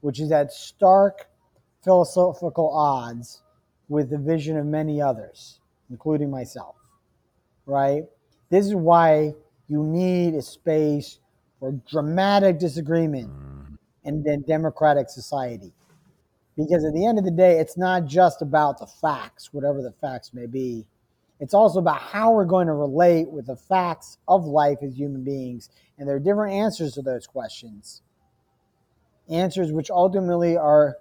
which 0.00 0.20
is 0.20 0.32
at 0.32 0.52
stark 0.52 1.28
philosophical 1.82 2.70
odds 2.70 3.42
with 3.88 4.10
the 4.10 4.18
vision 4.18 4.56
of 4.56 4.66
many 4.66 5.00
others, 5.00 5.60
including 5.90 6.30
myself. 6.30 6.76
Right? 7.66 8.04
This 8.50 8.66
is 8.66 8.74
why 8.74 9.34
you 9.68 9.82
need 9.82 10.34
a 10.34 10.42
space 10.42 11.18
for 11.60 11.72
dramatic 11.90 12.58
disagreement 12.58 13.28
Mm, 13.28 13.78
in 14.04 14.26
a 14.26 14.36
democratic 14.38 15.10
society. 15.10 15.72
Because 16.56 16.84
at 16.84 16.92
the 16.92 17.06
end 17.06 17.18
of 17.18 17.24
the 17.24 17.30
day, 17.30 17.58
it's 17.60 17.76
not 17.76 18.06
just 18.06 18.42
about 18.42 18.78
the 18.78 18.86
facts, 18.86 19.52
whatever 19.52 19.82
the 19.82 19.92
facts 20.00 20.34
may 20.34 20.46
be. 20.46 20.86
It's 21.40 21.54
also 21.54 21.78
about 21.78 22.00
how 22.00 22.32
we're 22.32 22.44
going 22.44 22.66
to 22.66 22.72
relate 22.72 23.28
with 23.30 23.46
the 23.46 23.56
facts 23.56 24.18
of 24.26 24.44
life 24.44 24.78
as 24.82 24.98
human 24.98 25.22
beings. 25.22 25.70
And 25.96 26.08
there 26.08 26.16
are 26.16 26.20
different 26.20 26.54
answers 26.54 26.94
to 26.94 27.02
those 27.02 27.26
questions. 27.26 28.02
Answers 29.28 29.72
which 29.72 29.90
ultimately 29.90 30.56
are 30.56 30.96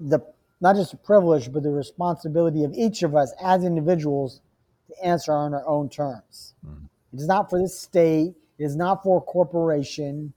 the 0.00 0.20
not 0.60 0.76
just 0.76 0.92
a 0.92 0.96
privilege, 0.96 1.52
but 1.52 1.62
the 1.62 1.70
responsibility 1.70 2.64
of 2.64 2.72
each 2.74 3.02
of 3.02 3.14
us 3.14 3.32
as 3.40 3.64
individuals 3.64 4.40
to 4.88 5.04
answer 5.04 5.32
on 5.32 5.54
our 5.54 5.66
own 5.66 5.88
terms. 5.88 6.54
Mhm. 6.66 6.88
It 7.12 7.20
is 7.20 7.26
not 7.26 7.48
for 7.48 7.58
the 7.58 7.68
state, 7.68 8.34
it 8.58 8.64
is 8.64 8.76
not 8.76 9.02
for 9.02 9.18
a 9.18 9.20
corporation 9.20 10.32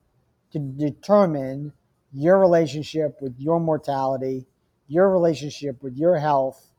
to 0.52 0.60
determine 0.60 1.74
your 2.14 2.40
relationship 2.40 3.22
with 3.22 3.40
your 3.40 3.60
mortality, 3.60 4.46
your 4.88 5.10
relationship 5.10 5.82
with 5.82 5.98
your 5.98 6.18
health, 6.18 6.74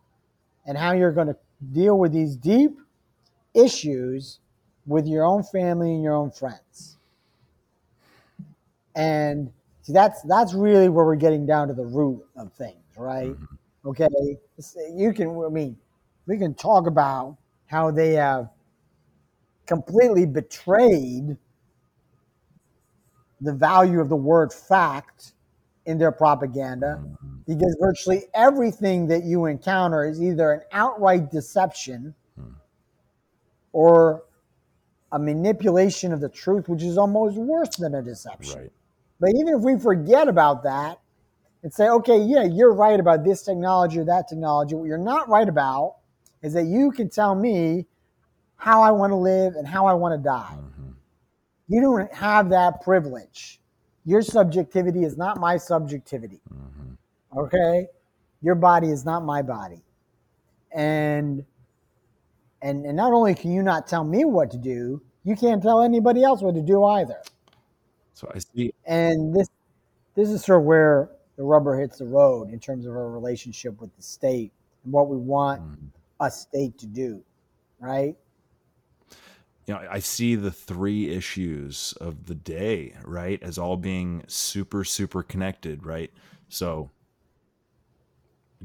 and 0.64 0.78
how 0.78 0.92
you're 0.92 1.12
going 1.12 1.28
to 1.28 1.36
deal 1.72 1.98
with 1.98 2.12
these 2.12 2.36
deep 2.36 2.78
issues 3.54 4.38
with 4.86 5.06
your 5.06 5.24
own 5.24 5.42
family 5.42 5.94
and 5.94 6.02
your 6.02 6.14
own 6.14 6.30
friends. 6.30 6.98
And 8.94 9.52
see, 9.82 9.92
that's 9.92 10.22
that's 10.22 10.54
really 10.54 10.88
where 10.88 11.04
we're 11.04 11.16
getting 11.16 11.46
down 11.46 11.68
to 11.68 11.74
the 11.74 11.84
root 11.84 12.24
of 12.36 12.52
things, 12.52 12.82
right? 12.96 13.30
Mhm. 13.30 13.48
Okay, 13.84 14.38
you 14.94 15.12
can. 15.12 15.36
I 15.44 15.48
mean, 15.48 15.76
we 16.26 16.38
can 16.38 16.54
talk 16.54 16.86
about 16.86 17.36
how 17.66 17.90
they 17.90 18.12
have 18.12 18.50
completely 19.66 20.26
betrayed 20.26 21.36
the 23.40 23.52
value 23.52 24.00
of 24.00 24.08
the 24.08 24.16
word 24.16 24.52
fact 24.52 25.32
in 25.86 25.98
their 25.98 26.12
propaganda 26.12 27.00
Mhm. 27.02 27.44
because 27.46 27.76
virtually 27.80 28.26
everything 28.34 29.08
that 29.08 29.24
you 29.24 29.46
encounter 29.46 30.04
is 30.04 30.22
either 30.22 30.52
an 30.52 30.60
outright 30.70 31.30
deception 31.30 32.14
Hmm. 32.36 32.52
or 33.72 34.22
a 35.10 35.18
manipulation 35.18 36.12
of 36.12 36.20
the 36.20 36.28
truth, 36.28 36.68
which 36.68 36.82
is 36.82 36.96
almost 36.96 37.36
worse 37.36 37.76
than 37.76 37.94
a 37.96 38.02
deception. 38.02 38.60
Right. 38.60 38.72
But 39.22 39.30
even 39.36 39.54
if 39.54 39.60
we 39.60 39.78
forget 39.78 40.26
about 40.26 40.64
that 40.64 40.98
and 41.62 41.72
say, 41.72 41.88
okay, 41.88 42.18
yeah, 42.18 42.42
you're 42.42 42.74
right 42.74 42.98
about 42.98 43.22
this 43.22 43.44
technology 43.44 44.00
or 44.00 44.04
that 44.04 44.26
technology, 44.28 44.74
what 44.74 44.86
you're 44.86 44.98
not 44.98 45.28
right 45.28 45.48
about 45.48 45.98
is 46.42 46.52
that 46.54 46.64
you 46.64 46.90
can 46.90 47.08
tell 47.08 47.36
me 47.36 47.86
how 48.56 48.82
I 48.82 48.90
want 48.90 49.12
to 49.12 49.16
live 49.16 49.54
and 49.54 49.64
how 49.64 49.86
I 49.86 49.94
want 49.94 50.18
to 50.18 50.22
die. 50.22 50.58
Mhm. 50.58 50.94
You 51.68 51.80
don't 51.80 52.12
have 52.12 52.48
that 52.48 52.80
privilege. 52.82 53.62
Your 54.04 54.22
subjectivity 54.22 55.04
is 55.04 55.16
not 55.16 55.38
my 55.38 55.56
subjectivity. 55.56 56.40
Mhm. 56.52 56.96
Okay? 57.36 57.86
Your 58.40 58.56
body 58.56 58.90
is 58.90 59.04
not 59.04 59.24
my 59.24 59.40
body. 59.40 59.84
And 60.72 61.44
and 62.60 62.84
and 62.86 62.96
not 62.96 63.12
only 63.12 63.36
can 63.36 63.52
you 63.52 63.62
not 63.62 63.86
tell 63.86 64.02
me 64.02 64.24
what 64.24 64.50
to 64.50 64.58
do, 64.58 65.00
you 65.22 65.36
can't 65.36 65.62
tell 65.62 65.80
anybody 65.80 66.24
else 66.24 66.42
what 66.42 66.56
to 66.56 66.62
do 66.62 66.82
either. 66.82 67.22
So 68.14 68.30
I 68.34 68.38
see. 68.38 68.72
And 68.86 69.34
this 69.34 69.48
this 70.14 70.28
is 70.30 70.44
sort 70.44 70.60
of 70.60 70.66
where 70.66 71.10
the 71.36 71.42
rubber 71.42 71.78
hits 71.80 71.98
the 71.98 72.06
road 72.06 72.50
in 72.52 72.60
terms 72.60 72.86
of 72.86 72.92
our 72.92 73.10
relationship 73.10 73.80
with 73.80 73.94
the 73.96 74.02
state 74.02 74.52
and 74.84 74.92
what 74.92 75.08
we 75.08 75.16
want 75.16 75.62
Mhm. 75.62 75.90
a 76.20 76.30
state 76.30 76.78
to 76.78 76.86
do, 76.86 77.22
right? 77.80 78.16
you 79.66 79.74
know, 79.74 79.80
I 79.88 80.00
see 80.00 80.34
the 80.34 80.50
three 80.50 81.10
issues 81.10 81.92
of 82.00 82.26
the 82.26 82.34
day, 82.34 82.94
right, 83.04 83.40
as 83.42 83.58
all 83.58 83.76
being 83.76 84.24
super, 84.26 84.82
super 84.84 85.22
connected, 85.22 85.86
right? 85.86 86.12
So, 86.48 86.90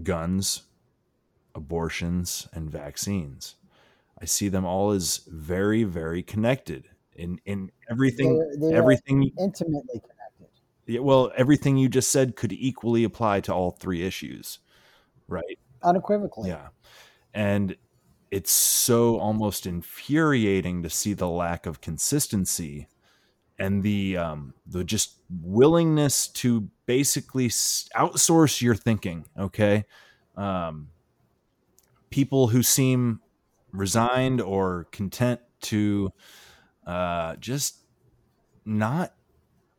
guns, 0.03 0.63
abortions, 1.55 2.47
and 2.53 2.69
vaccines. 2.69 3.55
I 4.21 4.25
see 4.25 4.49
them 4.49 4.65
all 4.65 4.91
as 4.91 5.17
very, 5.27 5.83
very 5.83 6.23
connected 6.23 6.89
in 7.17 7.39
in 7.45 7.71
everything. 7.89 8.37
They 8.59 8.73
are 8.73 8.77
everything. 8.77 9.31
intimately 9.39 9.99
connected. 9.99 10.47
yeah, 10.85 10.99
Well, 10.99 11.31
everything 11.35 11.77
you 11.77 11.89
just 11.89 12.11
said 12.11 12.35
could 12.35 12.53
equally 12.53 13.03
apply 13.03 13.41
to 13.41 13.53
all 13.53 13.71
three 13.71 14.03
issues, 14.03 14.59
right? 15.27 15.59
Unequivocally. 15.83 16.49
Yeah. 16.49 16.69
And 17.33 17.75
it's 18.31 18.51
so 18.51 19.19
almost 19.19 19.65
infuriating 19.65 20.83
to 20.83 20.89
see 20.89 21.13
the 21.13 21.27
lack 21.29 21.65
of 21.65 21.81
consistency 21.81 22.87
and 23.59 23.83
the 23.83 24.17
um 24.17 24.53
the 24.65 24.83
just 24.83 25.15
willingness 25.29 26.27
to 26.27 26.69
basically 26.85 27.47
outsource 27.49 28.61
your 28.61 28.75
thinking, 28.75 29.25
okay? 29.37 29.85
Um 30.35 30.89
people 32.09 32.47
who 32.47 32.63
seem 32.63 33.19
resigned 33.71 34.41
or 34.41 34.87
content 34.91 35.41
to 35.61 36.11
uh 36.87 37.35
just 37.35 37.77
not 38.65 39.13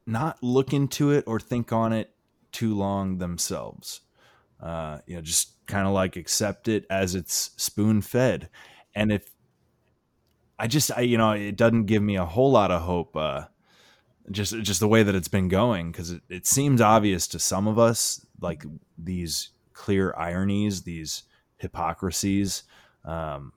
not 0.07 0.39
look 0.43 0.73
into 0.73 1.11
it 1.11 1.25
or 1.27 1.41
think 1.41 1.73
on 1.73 1.93
it 1.93 2.15
too 2.53 2.75
long 2.75 3.19
themselves 3.19 4.03
uh, 4.61 4.99
you 5.07 5.17
know, 5.17 5.23
just 5.23 5.53
kind 5.67 5.87
of 5.87 5.93
like 5.93 6.17
accept 6.17 6.69
it 6.69 6.85
as 6.91 7.15
it's 7.15 7.51
spoon 7.57 8.01
fed. 8.01 8.49
And 8.95 9.13
if 9.13 9.31
I 10.59 10.67
just, 10.67 10.91
I, 10.97 11.03
you 11.03 11.19
know, 11.19 11.33
it 11.33 11.57
doesn't 11.57 11.85
give 11.85 12.03
me 12.03 12.17
a 12.17 12.25
whole 12.25 12.51
lot 12.51 12.71
of 12.71 12.83
hope, 12.83 13.17
uh, 13.17 13.45
just, 14.31 14.59
just 14.63 14.81
the 14.81 14.89
way 14.89 15.03
that 15.03 15.15
it's 15.15 15.29
been 15.29 15.49
going. 15.49 15.93
Cause 15.93 16.11
it, 16.11 16.23
it 16.29 16.47
seems 16.47 16.81
obvious 16.81 17.29
to 17.29 17.39
some 17.39 17.69
of 17.69 17.79
us, 17.79 18.25
like 18.41 18.65
these 18.97 19.51
clear 19.73 20.15
ironies, 20.17 20.83
these 20.83 21.23
hypocrisies. 21.59 22.65
Um, 23.05 23.53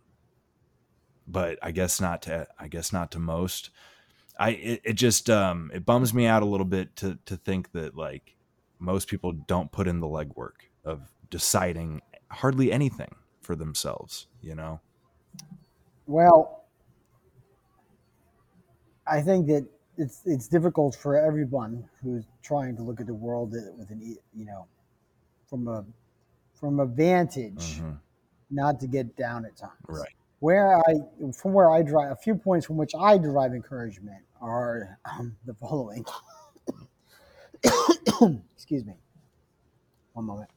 but 1.32 1.58
I 1.62 1.72
guess 1.72 2.02
not 2.02 2.22
to, 2.24 2.48
I 2.60 2.68
guess 2.68 2.92
not 2.92 3.12
to 3.12 3.20
most. 3.20 3.70
I, 4.40 4.52
it, 4.52 4.82
it 4.84 4.94
just, 4.94 5.30
um, 5.30 5.72
it 5.74 5.86
bums 5.86 6.14
me 6.14 6.26
out 6.26 6.44
a 6.44 6.46
little 6.46 6.66
bit 6.66 6.96
to, 6.98 7.18
to 7.26 7.38
think 7.38 7.72
that 7.74 7.96
like 7.96 8.36
most 8.80 9.08
people 9.08 9.32
don't 9.32 9.72
put 9.72 9.88
in 9.88 10.00
the 10.00 10.08
legwork 10.08 10.68
of 10.84 11.02
deciding 11.30 12.02
hardly 12.30 12.72
anything 12.72 13.16
for 13.42 13.56
themselves, 13.56 14.28
you 14.42 14.56
know? 14.56 14.80
Well, 16.08 16.66
I 19.08 19.22
think 19.22 19.48
that 19.48 19.68
it's 19.98 20.22
it's 20.26 20.48
difficult 20.48 20.96
for 20.96 21.18
everyone 21.18 21.84
who's 22.02 22.26
trying 22.42 22.76
to 22.78 22.82
look 22.82 23.00
at 23.02 23.08
the 23.08 23.14
world 23.14 23.52
with 23.78 23.90
an 23.92 24.18
you 24.34 24.46
know 24.46 24.68
from 25.50 25.68
a 25.68 25.86
from 26.54 26.80
a 26.80 26.86
vantage, 26.86 27.80
Mhm. 27.82 28.00
not 28.50 28.80
to 28.80 28.88
get 28.88 29.16
down 29.18 29.46
at 29.46 29.58
times. 29.58 29.74
Right. 29.88 30.16
Where 30.42 30.78
I 30.78 30.96
from 31.34 31.54
where 31.54 31.70
I 31.70 31.82
derive 31.82 32.12
a 32.12 32.16
few 32.16 32.36
points 32.36 32.66
from 32.66 32.76
which 32.76 32.92
I 33.00 33.18
derive 33.18 33.54
encouragement 33.54 34.24
are 34.42 35.00
um, 35.10 35.38
the 35.46 35.54
following. 35.54 36.04
Excuse 38.56 38.86
me. 38.86 38.96
One 40.14 40.26
moment. 40.26 40.50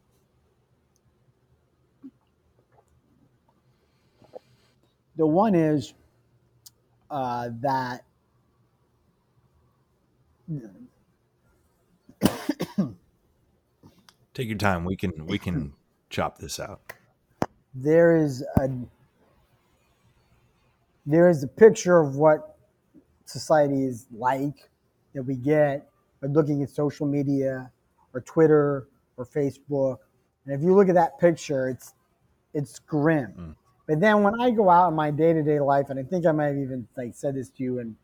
The 5.17 5.27
one 5.27 5.55
is 5.55 5.95
uh, 7.11 7.51
that 7.61 8.05
Take 14.35 14.49
your 14.49 14.59
time. 14.59 14.85
We 14.85 14.97
can, 14.97 15.27
we 15.27 15.39
can 15.39 15.73
chop 16.11 16.39
this 16.39 16.59
out. 16.59 16.93
there 17.73 18.17
is 18.17 18.45
a 18.57 18.69
there 21.07 21.29
is 21.29 21.43
a 21.43 21.49
picture 21.49 21.99
of 21.99 22.17
what 22.17 22.57
society 23.25 23.85
is 23.85 24.07
like 24.13 24.71
that 25.15 25.23
we 25.23 25.37
get 25.37 25.87
by 26.21 26.29
looking 26.29 26.63
at 26.63 26.71
social 26.71 27.07
media 27.07 27.71
or 28.13 28.21
Twitter 28.21 28.89
or 29.17 29.27
Facebook. 29.27 29.99
And 30.45 30.55
if 30.55 30.63
you 30.63 30.75
look 30.75 30.89
at 30.89 30.95
that 30.95 31.19
picture, 31.19 31.69
it's 31.69 31.95
it's 32.53 32.79
grim. 32.79 33.33
Mm. 33.39 33.55
But 33.87 34.01
then 34.01 34.23
when 34.23 34.41
I 34.41 34.51
go 34.51 34.71
out 34.71 34.89
in 34.89 34.95
my 34.95 35.11
day 35.11 35.33
to 35.33 35.43
day 35.43 35.61
life, 35.61 35.91
and 35.91 35.99
I 35.99 36.03
think 36.03 36.27
I 36.27 36.33
might 36.33 36.47
have 36.47 36.57
even 36.57 36.87
like 36.97 37.15
said 37.15 37.35
this 37.35 37.51
to 37.51 37.63
you 37.63 37.79
in 37.81 37.97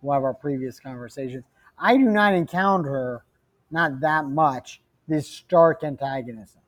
one 0.00 0.16
of 0.16 0.24
our 0.24 0.34
previous 0.34 0.80
conversations, 0.80 1.44
I 1.78 1.96
do 1.96 2.04
not 2.04 2.34
encounter 2.34 3.24
not 3.70 4.00
that 4.00 4.26
much 4.26 4.80
this 5.08 5.28
stark 5.28 5.84
antagonism, 5.84 6.60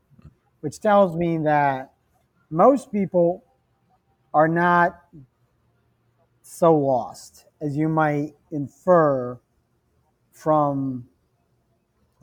which 0.60 0.80
tells 0.80 1.16
me 1.16 1.38
that 1.38 1.92
most 2.50 2.92
people 2.92 3.44
are 4.34 4.48
not 4.48 5.00
so 6.48 6.74
lost 6.74 7.44
as 7.60 7.76
you 7.76 7.88
might 7.90 8.34
infer 8.52 9.38
from 10.32 11.06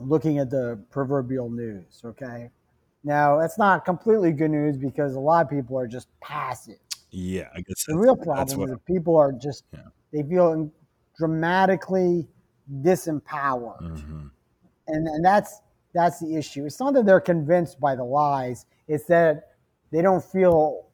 looking 0.00 0.38
at 0.38 0.50
the 0.50 0.82
proverbial 0.90 1.48
news. 1.48 2.02
Okay. 2.04 2.50
Now, 3.04 3.38
that's 3.38 3.56
not 3.56 3.84
completely 3.84 4.32
good 4.32 4.50
news 4.50 4.76
because 4.76 5.14
a 5.14 5.20
lot 5.20 5.44
of 5.44 5.50
people 5.50 5.78
are 5.78 5.86
just 5.86 6.08
passive. 6.20 6.78
Yeah, 7.10 7.48
I 7.54 7.60
guess 7.60 7.84
The 7.86 7.96
real 7.96 8.16
problem 8.16 8.58
what. 8.58 8.64
is 8.64 8.70
that 8.72 8.84
people 8.84 9.16
are 9.16 9.32
just 9.32 9.64
Yeah. 9.72 9.82
they 10.12 10.22
feel 10.24 10.70
dramatically 11.16 12.28
disempowered, 12.82 13.80
Mhm. 13.80 14.30
and 14.88 15.06
and 15.06 15.24
that's 15.24 15.60
that's 15.94 16.18
the 16.18 16.34
issue. 16.34 16.66
It's 16.66 16.80
not 16.80 16.94
that 16.94 17.06
they're 17.06 17.20
convinced 17.20 17.78
by 17.78 17.94
the 17.94 18.04
lies; 18.04 18.66
it's 18.88 19.06
that 19.06 19.52
they 19.92 20.02
don't 20.02 20.22
feel 20.22 20.86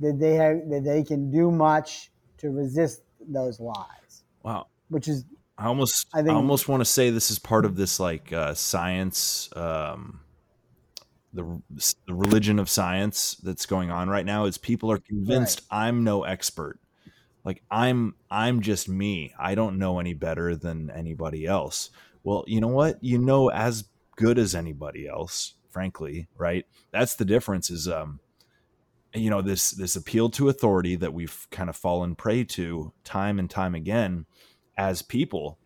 that 0.00 0.18
they 0.18 0.34
have 0.34 0.68
that 0.68 0.82
they 0.84 1.04
can 1.04 1.30
do 1.30 1.50
much 1.52 2.12
to 2.40 2.50
resist 2.50 3.02
those 3.28 3.60
lies, 3.60 4.24
Wow. 4.42 4.66
which 4.88 5.08
is 5.08 5.24
I 5.58 5.66
almost 5.66 6.06
I 6.14 6.18
think, 6.18 6.30
I, 6.30 6.34
almost 6.34 6.68
want 6.68 6.80
to 6.80 6.86
say 6.86 7.10
this 7.10 7.30
is 7.30 7.38
part 7.38 7.66
of 7.66 7.76
this 7.76 8.00
like 8.00 8.32
uh, 8.32 8.54
science 8.54 9.50
um, 9.54 10.20
the 11.32 11.60
the 12.06 12.14
religion 12.14 12.58
of 12.58 12.68
science 12.68 13.36
that's 13.42 13.66
going 13.66 13.90
on 13.90 14.08
right 14.08 14.24
now 14.24 14.46
is 14.46 14.58
people 14.58 14.90
are 14.90 14.98
convinced 14.98 15.62
I'm 15.70 16.02
no 16.02 16.24
expert. 16.24 16.80
Like 17.44 17.62
I'm 17.70 18.14
I'm 18.30 18.60
just 18.60 18.88
me. 18.88 19.34
I 19.38 19.54
don't 19.54 19.78
know 19.78 20.00
any 20.00 20.14
better 20.14 20.56
than 20.56 20.90
anybody 20.90 21.46
else. 21.46 21.90
Well, 22.24 22.44
you 22.46 22.60
know 22.60 22.68
what? 22.68 23.02
You 23.02 23.18
know 23.18 23.50
as 23.50 23.84
good 24.16 24.38
as 24.38 24.54
anybody 24.54 25.06
else, 25.06 25.54
frankly, 25.70 26.28
right? 26.36 26.66
That's 26.90 27.14
the 27.14 27.24
difference 27.24 27.70
is 27.70 27.86
um 27.86 28.20
you 29.14 29.30
know 29.30 29.42
this 29.42 29.72
this 29.72 29.96
appeal 29.96 30.28
to 30.30 30.48
authority 30.48 30.96
that 30.96 31.12
we've 31.12 31.46
kind 31.50 31.68
of 31.68 31.76
fallen 31.76 32.14
prey 32.14 32.44
to 32.44 32.92
time 33.04 33.38
and 33.38 33.50
time 33.50 33.74
again 33.74 34.26
as 34.76 35.02
people 35.02 35.58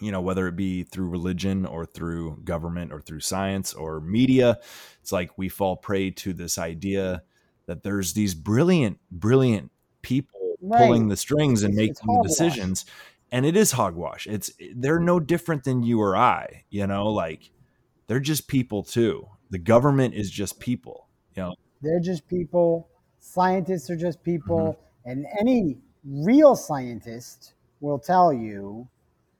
you 0.00 0.10
know 0.12 0.20
whether 0.20 0.46
it 0.48 0.56
be 0.56 0.82
through 0.84 1.08
religion 1.08 1.66
or 1.66 1.84
through 1.84 2.38
government 2.44 2.92
or 2.92 3.00
through 3.00 3.20
science 3.20 3.74
or 3.74 4.00
media 4.00 4.58
it's 5.00 5.12
like 5.12 5.36
we 5.36 5.48
fall 5.48 5.76
prey 5.76 6.10
to 6.10 6.32
this 6.32 6.56
idea 6.58 7.22
that 7.66 7.82
there's 7.82 8.12
these 8.14 8.34
brilliant 8.34 8.98
brilliant 9.10 9.70
people 10.02 10.38
Right. 10.64 10.78
pulling 10.86 11.08
the 11.08 11.16
strings 11.16 11.64
and 11.64 11.74
It's- 11.74 11.76
making 11.76 11.90
it's 11.90 12.00
the 12.02 12.22
decisions. 12.44 12.84
And 13.32 13.44
it 13.44 13.56
is 13.56 13.72
hogwash. 13.72 14.28
It's 14.28 14.52
they're 14.76 15.00
no 15.00 15.18
different 15.18 15.64
than 15.64 15.82
you 15.82 16.00
or 16.00 16.16
i 16.16 16.62
you 16.70 16.86
know 16.86 17.08
like 17.08 17.50
they're 18.06 18.20
just 18.20 18.46
people 18.46 18.84
too. 18.84 19.26
The 19.50 19.58
government 19.58 20.14
is 20.14 20.30
just 20.30 20.60
people 20.60 21.08
you 21.34 21.42
know 21.42 21.54
they're 21.82 22.00
just 22.00 22.26
people. 22.28 22.88
Scientists 23.18 23.90
are 23.90 23.96
just 23.96 24.22
people, 24.22 24.78
mm-hmm. 25.06 25.10
and 25.10 25.26
any 25.40 25.78
real 26.04 26.56
scientist 26.56 27.54
will 27.80 27.98
tell 27.98 28.32
you 28.32 28.88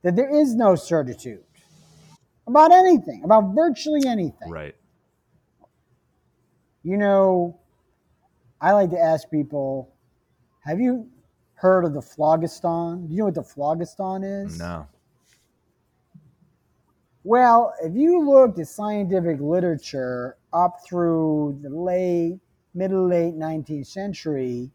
that 0.03 0.15
there 0.15 0.29
is 0.29 0.55
no 0.55 0.75
certitude 0.75 1.43
about 2.47 2.71
anything, 2.71 3.23
about 3.23 3.53
virtually 3.55 4.07
anything. 4.07 4.49
right 4.49 4.75
You 6.83 6.97
know, 6.97 7.59
I 8.61 8.71
like 8.71 8.89
to 8.91 8.99
ask 8.99 9.29
people, 9.29 9.93
have 10.61 10.79
you 10.79 11.09
heard 11.55 11.85
of 11.85 11.93
the 11.93 12.01
phlogiston? 12.01 13.07
Do 13.07 13.13
you 13.13 13.19
know 13.19 13.25
what 13.25 13.35
the 13.35 13.43
phlogiston 13.43 14.23
is? 14.23 14.59
no 14.59 14.87
Well, 17.23 17.73
if 17.81 17.95
you 17.95 18.19
looked 18.21 18.59
at 18.59 18.67
scientific 18.67 19.39
literature 19.39 20.35
up 20.51 20.85
through 20.85 21.59
the 21.61 21.69
late, 21.69 22.39
middle 22.73 23.07
late 23.07 23.33
19th 23.33 23.87
century, 23.87 24.69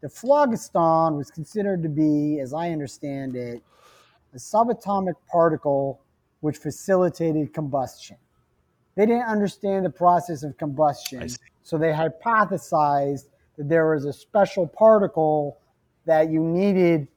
the 0.00 0.08
phlogiston 0.08 1.16
was 1.16 1.30
considered 1.30 1.82
to 1.82 1.88
be, 1.88 2.40
as 2.40 2.54
I 2.54 2.70
understand 2.70 3.36
it, 3.36 3.62
a 4.32 4.38
subatomic 4.38 5.14
particle 5.30 6.00
which 6.40 6.56
facilitated 6.56 7.52
combustion. 7.52 8.16
They 8.94 9.04
didn't 9.04 9.26
understand 9.26 9.84
the 9.84 9.90
process 9.90 10.42
of 10.42 10.56
combustion, 10.56 11.28
so 11.62 11.76
they 11.76 11.92
hypothesized 11.92 13.26
that 13.56 13.68
there 13.68 13.92
was 13.92 14.06
a 14.06 14.12
special 14.12 14.66
particle 14.66 15.58
that 16.06 16.30
you 16.30 16.40
needed 16.40 17.08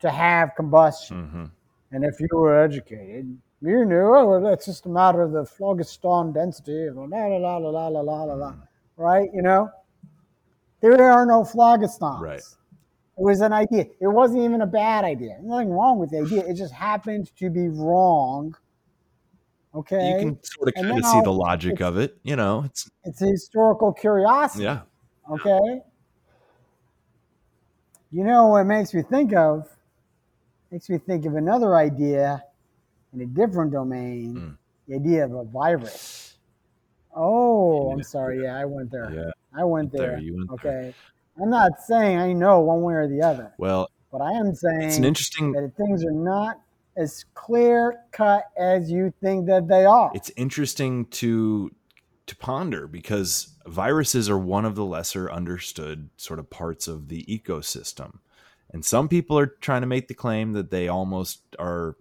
to 0.00 0.10
have 0.10 0.54
combustion. 0.54 1.28
hmm 1.28 1.44
And 1.90 2.04
if 2.04 2.20
you 2.20 2.28
were 2.32 2.62
educated, 2.62 3.36
you 3.60 3.84
knew, 3.84 4.14
oh, 4.14 4.26
well, 4.26 4.40
that's 4.40 4.66
just 4.66 4.86
a 4.86 4.88
matter 4.88 5.22
of 5.22 5.32
the 5.32 5.44
phlogiston 5.44 6.32
density, 6.32 6.88
la 6.90 7.04
la 7.04 7.26
la 7.26 7.56
la 7.56 7.68
la 7.70 7.88
la 7.88 8.00
la 8.00 8.22
la 8.22 8.34
la, 8.34 8.52
mm. 8.52 8.62
right? 8.96 9.28
You 9.32 9.42
know, 9.42 9.70
there 10.80 11.10
are 11.10 11.26
no 11.26 11.42
phlogistons. 11.42 12.20
Right. 12.20 12.38
It 12.38 13.24
was 13.24 13.40
an 13.40 13.52
idea. 13.52 13.86
It 14.00 14.06
wasn't 14.06 14.44
even 14.44 14.62
a 14.62 14.66
bad 14.66 15.04
idea. 15.04 15.38
Nothing 15.42 15.70
wrong 15.70 15.98
with 15.98 16.10
the 16.10 16.18
idea. 16.18 16.46
It 16.46 16.54
just 16.54 16.72
happened 16.72 17.30
to 17.38 17.50
be 17.50 17.68
wrong. 17.68 18.54
Okay, 19.74 20.12
you 20.12 20.18
can 20.18 20.42
sort 20.42 20.68
of 20.68 20.74
And 20.76 20.86
kind 20.86 21.04
of 21.04 21.10
see 21.10 21.20
the 21.20 21.32
logic 21.32 21.82
of 21.82 21.98
it 21.98 22.16
you 22.22 22.36
know 22.36 22.62
it's 22.64 22.90
it's 23.04 23.20
a 23.20 23.26
historical 23.26 23.92
curiosity. 23.92 24.64
yeah 24.64 24.80
Okay. 25.30 25.82
You 28.10 28.24
know 28.24 28.46
what 28.46 28.64
makes 28.64 28.94
me 28.94 29.02
think 29.02 29.34
of? 29.34 29.68
Makes 30.70 30.88
me 30.88 30.98
think 30.98 31.26
of 31.26 31.34
another 31.34 31.76
idea 31.76 32.42
in 33.14 33.20
a 33.20 33.26
different 33.26 33.72
domain. 33.72 34.36
Hmm. 34.36 34.50
The 34.88 34.96
idea 34.96 35.24
of 35.24 35.32
a 35.32 35.44
virus. 35.44 36.36
Oh, 37.14 37.90
I'm 37.90 38.02
sorry. 38.02 38.42
Yeah, 38.44 38.58
I 38.58 38.64
went 38.64 38.90
there. 38.90 39.12
yeah 39.12 39.30
I 39.58 39.64
went 39.64 39.92
there, 39.92 40.12
there. 40.12 40.18
you 40.18 40.36
went 40.36 40.62
there. 40.62 40.78
okay. 40.78 40.94
I'm 41.40 41.50
not 41.50 41.72
saying 41.86 42.18
I 42.18 42.32
know 42.32 42.60
one 42.60 42.82
way 42.82 42.94
or 42.94 43.08
the 43.08 43.22
other, 43.22 43.52
well 43.58 43.88
but 44.10 44.20
I 44.22 44.32
am 44.32 44.54
saying 44.54 44.82
it's 44.82 44.96
an 44.96 45.04
interesting 45.04 45.52
that 45.52 45.72
things 45.76 46.04
are 46.04 46.10
not 46.10 46.60
as 46.96 47.24
clear 47.34 48.00
cut 48.12 48.44
as 48.58 48.90
you 48.90 49.12
think 49.22 49.46
that 49.46 49.68
they 49.68 49.84
are. 49.84 50.10
it's 50.14 50.30
interesting 50.36 51.06
to 51.06 51.70
to 52.26 52.36
ponder 52.36 52.86
because 52.86 53.56
viruses 53.66 54.28
are 54.28 54.38
one 54.38 54.64
of 54.64 54.74
the 54.74 54.84
lesser 54.84 55.30
understood 55.30 56.10
sort 56.16 56.38
of 56.38 56.50
parts 56.50 56.88
of 56.88 57.08
the 57.08 57.24
ecosystem 57.24 58.18
and 58.70 58.84
some 58.84 59.08
people 59.08 59.38
are 59.38 59.46
trying 59.46 59.80
to 59.80 59.86
make 59.86 60.08
the 60.08 60.14
claim 60.14 60.52
that 60.52 60.70
they 60.70 60.88
almost 60.88 61.40
are 61.58 61.96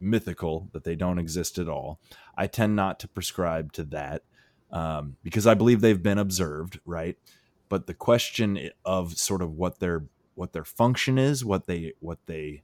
mythical 0.00 0.68
that 0.72 0.84
they 0.84 0.96
don't 0.96 1.18
exist 1.18 1.58
at 1.58 1.68
all. 1.68 2.00
I 2.36 2.46
tend 2.46 2.76
not 2.76 2.98
to 3.00 3.08
prescribe 3.08 3.72
to 3.74 3.84
that 3.84 4.22
um, 4.72 5.16
because 5.22 5.46
i 5.46 5.54
believe 5.54 5.80
they've 5.80 6.02
been 6.02 6.18
observed 6.18 6.78
right? 6.84 7.16
But 7.68 7.86
the 7.86 7.94
question 7.94 8.70
of 8.84 9.16
sort 9.16 9.42
of 9.42 9.52
what 9.52 9.78
their 9.78 10.04
what 10.34 10.52
their 10.52 10.64
function 10.64 11.18
is 11.18 11.44
what 11.44 11.66
they 11.66 11.92
what 12.00 12.18
they 12.26 12.62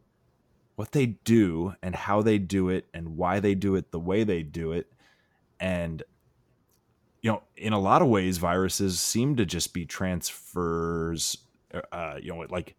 what 0.77 0.93
they 0.93 1.07
do 1.07 1.75
and 1.83 1.95
how 1.95 2.23
they 2.23 2.39
do 2.39 2.69
it 2.69 2.87
and 2.93 3.17
why 3.17 3.41
they 3.41 3.55
do 3.55 3.77
it 3.77 3.93
the 3.93 4.01
way 4.01 4.25
they 4.25 4.43
do 4.43 4.73
it. 4.73 4.93
And 5.59 6.03
you 7.23 7.31
know 7.31 7.43
in 7.57 7.73
a 7.73 7.79
lot 7.79 8.03
of 8.03 8.09
ways 8.09 8.39
viruses 8.39 9.01
seem 9.01 9.37
to 9.37 9.47
just 9.47 9.73
be 9.75 9.85
transfers 9.85 11.39
uh 11.93 12.19
you 12.21 12.33
know 12.33 12.47
like 12.51 12.77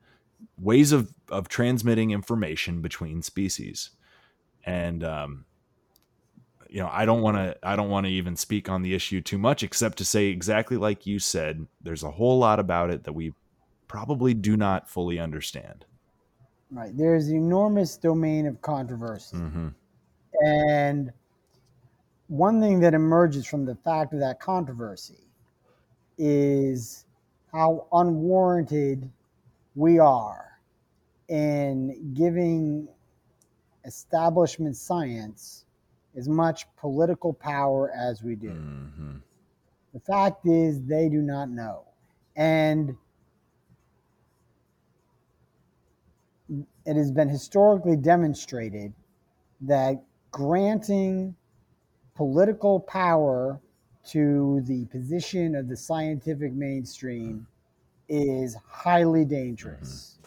ways 0.57 0.91
of 0.91 1.13
of 1.29 1.49
transmitting 1.49 2.11
information 2.11 2.81
between 2.81 3.21
species 3.21 3.91
and 4.67 5.03
um 5.03 5.45
you 6.69 6.79
know 6.79 6.89
i 6.91 7.05
don't 7.05 7.21
want 7.21 7.37
to 7.37 7.57
i 7.63 7.75
don't 7.75 7.89
want 7.89 8.05
to 8.05 8.11
even 8.11 8.35
speak 8.35 8.69
on 8.69 8.83
the 8.83 8.93
issue 8.93 9.21
too 9.21 9.37
much 9.37 9.63
except 9.63 9.97
to 9.97 10.05
say 10.05 10.27
exactly 10.27 10.77
like 10.77 11.07
you 11.07 11.17
said 11.17 11.65
there's 11.81 12.03
a 12.03 12.11
whole 12.11 12.37
lot 12.37 12.59
about 12.59 12.91
it 12.91 13.05
that 13.05 13.13
we 13.13 13.33
probably 13.87 14.33
do 14.33 14.57
not 14.57 14.89
fully 14.89 15.17
understand 15.17 15.85
right. 16.71 16.95
There's 16.95 17.29
an 17.29 17.37
enormous 17.37 17.97
domain 17.97 18.45
of 18.45 18.61
controversy. 18.61 19.37
hmm 19.37 19.69
And 20.43 21.11
one 22.27 22.59
thing 22.59 22.81
that 22.81 22.93
emerges 22.93 23.47
from 23.47 23.63
the 23.65 23.75
fact 23.75 24.13
of 24.13 24.19
that 24.19 24.41
controversy 24.41 25.23
is 26.17 27.05
how 27.53 27.87
unwarranted 27.93 29.09
we 29.75 29.97
are 29.97 30.59
in 31.29 32.13
giving 32.13 32.87
establishment 33.87 34.75
science 34.75 35.65
as 36.15 36.27
much 36.27 36.65
political 36.75 37.33
power 37.33 37.91
as 37.91 38.21
we 38.21 38.35
do. 38.35 38.49
hmm 38.49 39.17
The 39.93 39.99
fact 39.99 40.45
is, 40.45 40.83
they 40.83 41.09
do 41.09 41.21
not 41.21 41.49
know. 41.49 41.83
And 42.35 42.95
it 46.85 46.95
has 46.95 47.11
been 47.11 47.29
historically 47.29 47.95
demonstrated 47.95 48.93
that 49.61 50.01
granting 50.31 51.35
political 52.15 52.79
power 52.79 53.59
to 54.05 54.61
the 54.65 54.85
position 54.85 55.55
of 55.55 55.67
the 55.67 55.75
scientific 55.75 56.53
mainstream 56.53 57.47
is 58.07 58.55
highly 58.65 59.25
dangerous. 59.25 60.19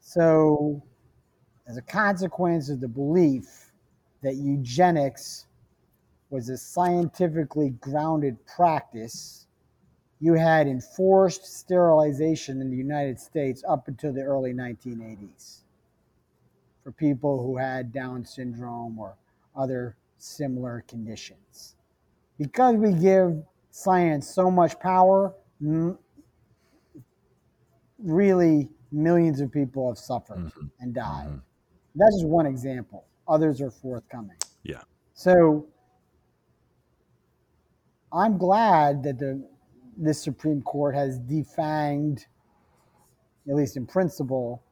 So, 0.00 0.82
as 1.70 1.76
a 1.76 1.82
consequence 1.82 2.68
of 2.68 2.80
the 2.80 2.88
belief 2.88 3.70
that 4.22 4.34
eugenics 4.34 5.46
was 6.28 6.48
a 6.48 6.58
scientifically 6.58 7.70
grounded 7.80 8.36
practice, 8.44 9.46
you 10.18 10.34
had 10.34 10.66
enforced 10.66 11.44
sterilization 11.46 12.60
in 12.60 12.70
the 12.70 12.76
United 12.76 13.20
States 13.20 13.62
up 13.68 13.86
until 13.86 14.12
the 14.12 14.20
early 14.20 14.52
1980s 14.52 15.60
for 16.82 16.90
people 16.90 17.40
who 17.40 17.56
had 17.56 17.92
Down 17.92 18.24
syndrome 18.24 18.98
or 18.98 19.14
other 19.54 19.96
similar 20.18 20.84
conditions. 20.88 21.76
Because 22.36 22.74
we 22.76 22.92
give 22.94 23.44
science 23.70 24.28
so 24.28 24.50
much 24.50 24.78
power, 24.80 25.34
m- 25.62 25.96
really 27.98 28.68
millions 28.90 29.40
of 29.40 29.52
people 29.52 29.88
have 29.88 29.98
suffered 29.98 30.38
Mhm. 30.38 30.70
and 30.80 30.94
died. 30.94 31.28
Mhm. 31.28 31.42
That's 31.94 32.16
just 32.16 32.26
one 32.26 32.46
example. 32.46 33.04
Others 33.28 33.60
are 33.60 33.70
forthcoming. 33.70 34.36
Yeah. 34.62 34.82
So 35.14 35.66
I'm 38.12 38.38
glad 38.38 39.02
that 39.04 39.18
the 39.18 39.42
this 39.96 40.22
Supreme 40.22 40.62
Court 40.62 40.94
has 40.94 41.18
defanged, 41.20 42.24
at 43.48 43.54
least 43.54 43.76
in 43.76 43.86
principle, 43.86 44.62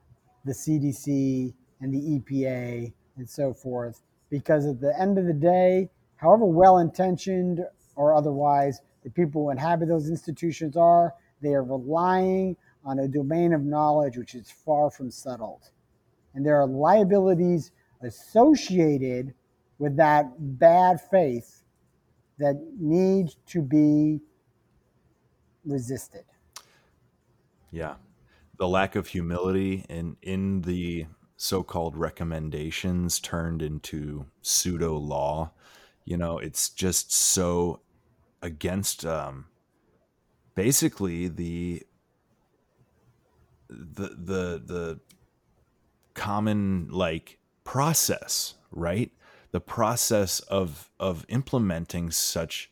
the 0.45 0.53
CDC 0.53 1.53
and 1.81 1.93
the 1.93 2.19
EPA 2.19 2.93
and 3.17 3.29
so 3.29 3.53
forth, 3.53 4.01
because 4.31 4.67
at 4.67 4.81
the 4.81 4.99
end 4.99 5.19
of 5.19 5.27
the 5.27 5.35
day, 5.35 5.91
however 6.17 6.47
well 6.47 6.79
intentioned 6.79 7.61
or 7.95 8.15
otherwise 8.15 8.81
the 9.05 9.11
people 9.11 9.45
who 9.45 9.51
inhabit 9.51 9.89
those 9.89 10.09
institutions 10.09 10.77
are, 10.77 11.15
they 11.43 11.53
are 11.55 11.63
relying 11.63 12.57
on 12.85 13.01
a 13.01 13.09
domain 13.09 13.53
of 13.53 13.63
knowledge 13.63 14.17
which 14.17 14.35
is 14.35 14.51
far 14.51 14.91
from 14.91 15.11
settled. 15.11 15.71
And 16.35 16.45
there 16.45 16.61
are 16.61 16.67
liabilities 16.67 17.73
associated 18.03 19.35
with 19.79 19.97
that 19.97 20.59
bad 20.59 21.01
faith 21.01 21.63
that 22.39 22.55
need 22.79 23.31
to 23.47 23.63
be 23.63 24.21
resisted. 25.65 26.25
Yeah. 27.71 27.97
The 28.59 28.69
lack 28.69 28.97
of 28.97 29.09
humility 29.09 29.85
in 29.89 30.17
in 30.23 30.63
the 30.63 31.07
so-called 31.37 31.97
recommendations 31.97 33.21
turned 33.21 33.63
into 33.63 34.27
pseudo 34.43 34.97
law. 34.97 35.53
You 36.05 36.17
know, 36.17 36.39
it's 36.39 36.69
just 36.69 37.13
so 37.13 37.81
against 38.43 39.05
um 39.05 39.47
basically 40.55 41.29
the 41.29 41.83
the 43.69 44.09
the 44.09 44.63
the 44.65 45.01
common 46.19 46.89
like 46.91 47.39
process, 47.65 48.55
right? 48.73 49.11
The 49.53 49.61
process 49.61 50.41
of 50.41 50.91
of 50.99 51.25
implementing 51.29 52.11
such 52.11 52.71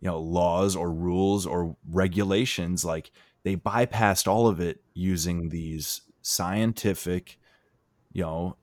you 0.00 0.08
know 0.08 0.20
laws 0.20 0.76
or 0.76 0.92
rules 0.92 1.46
or 1.46 1.76
regulations 1.90 2.84
like 2.84 3.10
they 3.42 3.56
bypassed 3.56 4.28
all 4.28 4.46
of 4.46 4.60
it 4.60 4.80
using 4.94 5.48
these 5.48 6.02
scientific 6.22 7.38
you 8.12 8.22
know 8.22 8.56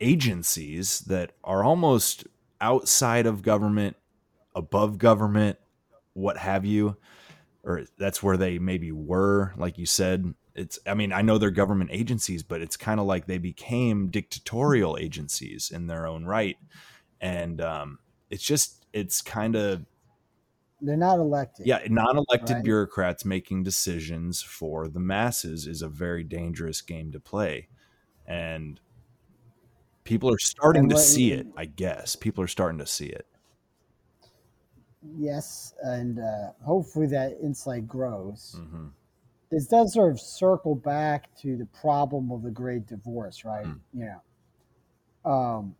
agencies 0.00 1.00
that 1.00 1.32
are 1.44 1.64
almost 1.64 2.26
outside 2.60 3.26
of 3.26 3.42
government 3.42 3.96
above 4.54 4.98
government 4.98 5.58
what 6.12 6.36
have 6.36 6.64
you 6.64 6.96
or 7.64 7.84
that's 7.98 8.22
where 8.22 8.36
they 8.36 8.58
maybe 8.58 8.92
were 8.92 9.52
like 9.56 9.78
you 9.78 9.86
said 9.86 10.34
it's 10.54 10.78
i 10.86 10.94
mean 10.94 11.12
i 11.12 11.22
know 11.22 11.38
they're 11.38 11.50
government 11.50 11.90
agencies 11.92 12.42
but 12.42 12.60
it's 12.60 12.76
kind 12.76 13.00
of 13.00 13.06
like 13.06 13.26
they 13.26 13.38
became 13.38 14.08
dictatorial 14.10 14.96
agencies 14.98 15.70
in 15.70 15.86
their 15.86 16.06
own 16.06 16.24
right 16.24 16.58
and 17.20 17.60
um, 17.60 17.98
it's 18.30 18.42
just 18.44 18.86
it's 18.92 19.22
kind 19.22 19.56
of 19.56 19.86
They're 20.82 20.98
not 20.98 21.18
elected. 21.18 21.70
yeah 21.70 21.80
non-elected 21.88 22.62
Right. 22.62 22.62
bureaucrats 22.62 23.24
making 23.24 23.62
decisions 23.62 24.42
for 24.42 24.88
the 24.88 25.00
masses 25.00 25.66
is 25.66 25.82
a 25.82 25.88
very 25.88 26.24
dangerous 26.24 26.80
game 26.80 27.12
to 27.12 27.20
play 27.20 27.68
and 28.26 28.80
people 30.04 30.32
are 30.32 30.38
starting 30.38 30.88
And 30.88 30.88
to 30.88 30.96
see 30.96 31.32
it 31.32 31.48
i 31.56 31.64
guess 31.64 32.16
people 32.16 32.42
are 32.42 32.48
starting 32.48 32.78
to 32.78 32.86
see 32.86 33.06
it 33.06 33.26
Yes, 35.16 35.74
and 35.82 36.18
uh, 36.18 36.52
hopefully 36.64 37.06
that 37.08 37.38
insight 37.40 37.86
grows. 37.86 38.62
hmm 38.62 38.94
This 39.52 39.66
does 39.66 39.92
sort 39.92 40.10
of 40.10 40.18
circle 40.18 40.74
back 40.74 41.28
to 41.42 41.58
the 41.58 41.66
problem 41.66 42.32
of 42.32 42.42
the 42.42 42.50
great 42.50 42.86
divorce, 42.86 43.44
right? 43.44 43.66
Mm. 43.66 43.80
Know, 43.92 45.30
um, 45.30 45.76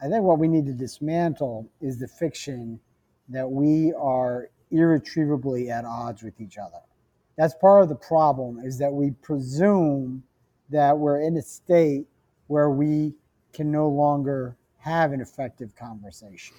I 0.00 0.08
think 0.08 0.22
what 0.22 0.38
we 0.38 0.46
need 0.46 0.66
to 0.66 0.72
dismantle 0.72 1.68
is 1.80 1.98
the 1.98 2.06
fiction 2.06 2.78
that 3.28 3.50
we 3.50 3.92
are 3.94 4.50
irretrievably 4.70 5.68
at 5.68 5.84
odds 5.84 6.22
with 6.22 6.40
each 6.40 6.58
other. 6.58 6.78
That's 7.36 7.54
part 7.54 7.82
of 7.82 7.88
the 7.88 7.96
problem 7.96 8.60
is 8.60 8.78
that 8.78 8.92
we 8.92 9.10
presume 9.10 10.22
that 10.70 10.96
we're 10.96 11.22
in 11.22 11.36
a 11.36 11.42
state 11.42 12.06
where 12.46 12.70
we 12.70 13.14
can 13.52 13.72
no 13.72 13.88
longer 13.88 14.56
have 14.78 15.10
an 15.10 15.20
effective 15.20 15.74
conversation. 15.74 16.54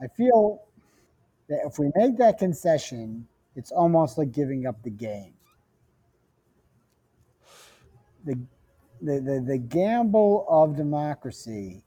I 0.00 0.06
feel 0.06 0.62
that 1.48 1.62
if 1.66 1.80
we 1.80 1.90
make 1.96 2.18
that 2.18 2.38
concession, 2.38 3.26
it's 3.56 3.72
almost 3.72 4.16
like 4.16 4.30
giving 4.30 4.64
up 4.64 4.80
the 4.84 4.90
game. 4.90 5.34
The, 8.24 8.38
the, 9.00 9.20
the, 9.20 9.44
the 9.46 9.58
gamble 9.58 10.46
of 10.48 10.76
democracy 10.76 11.82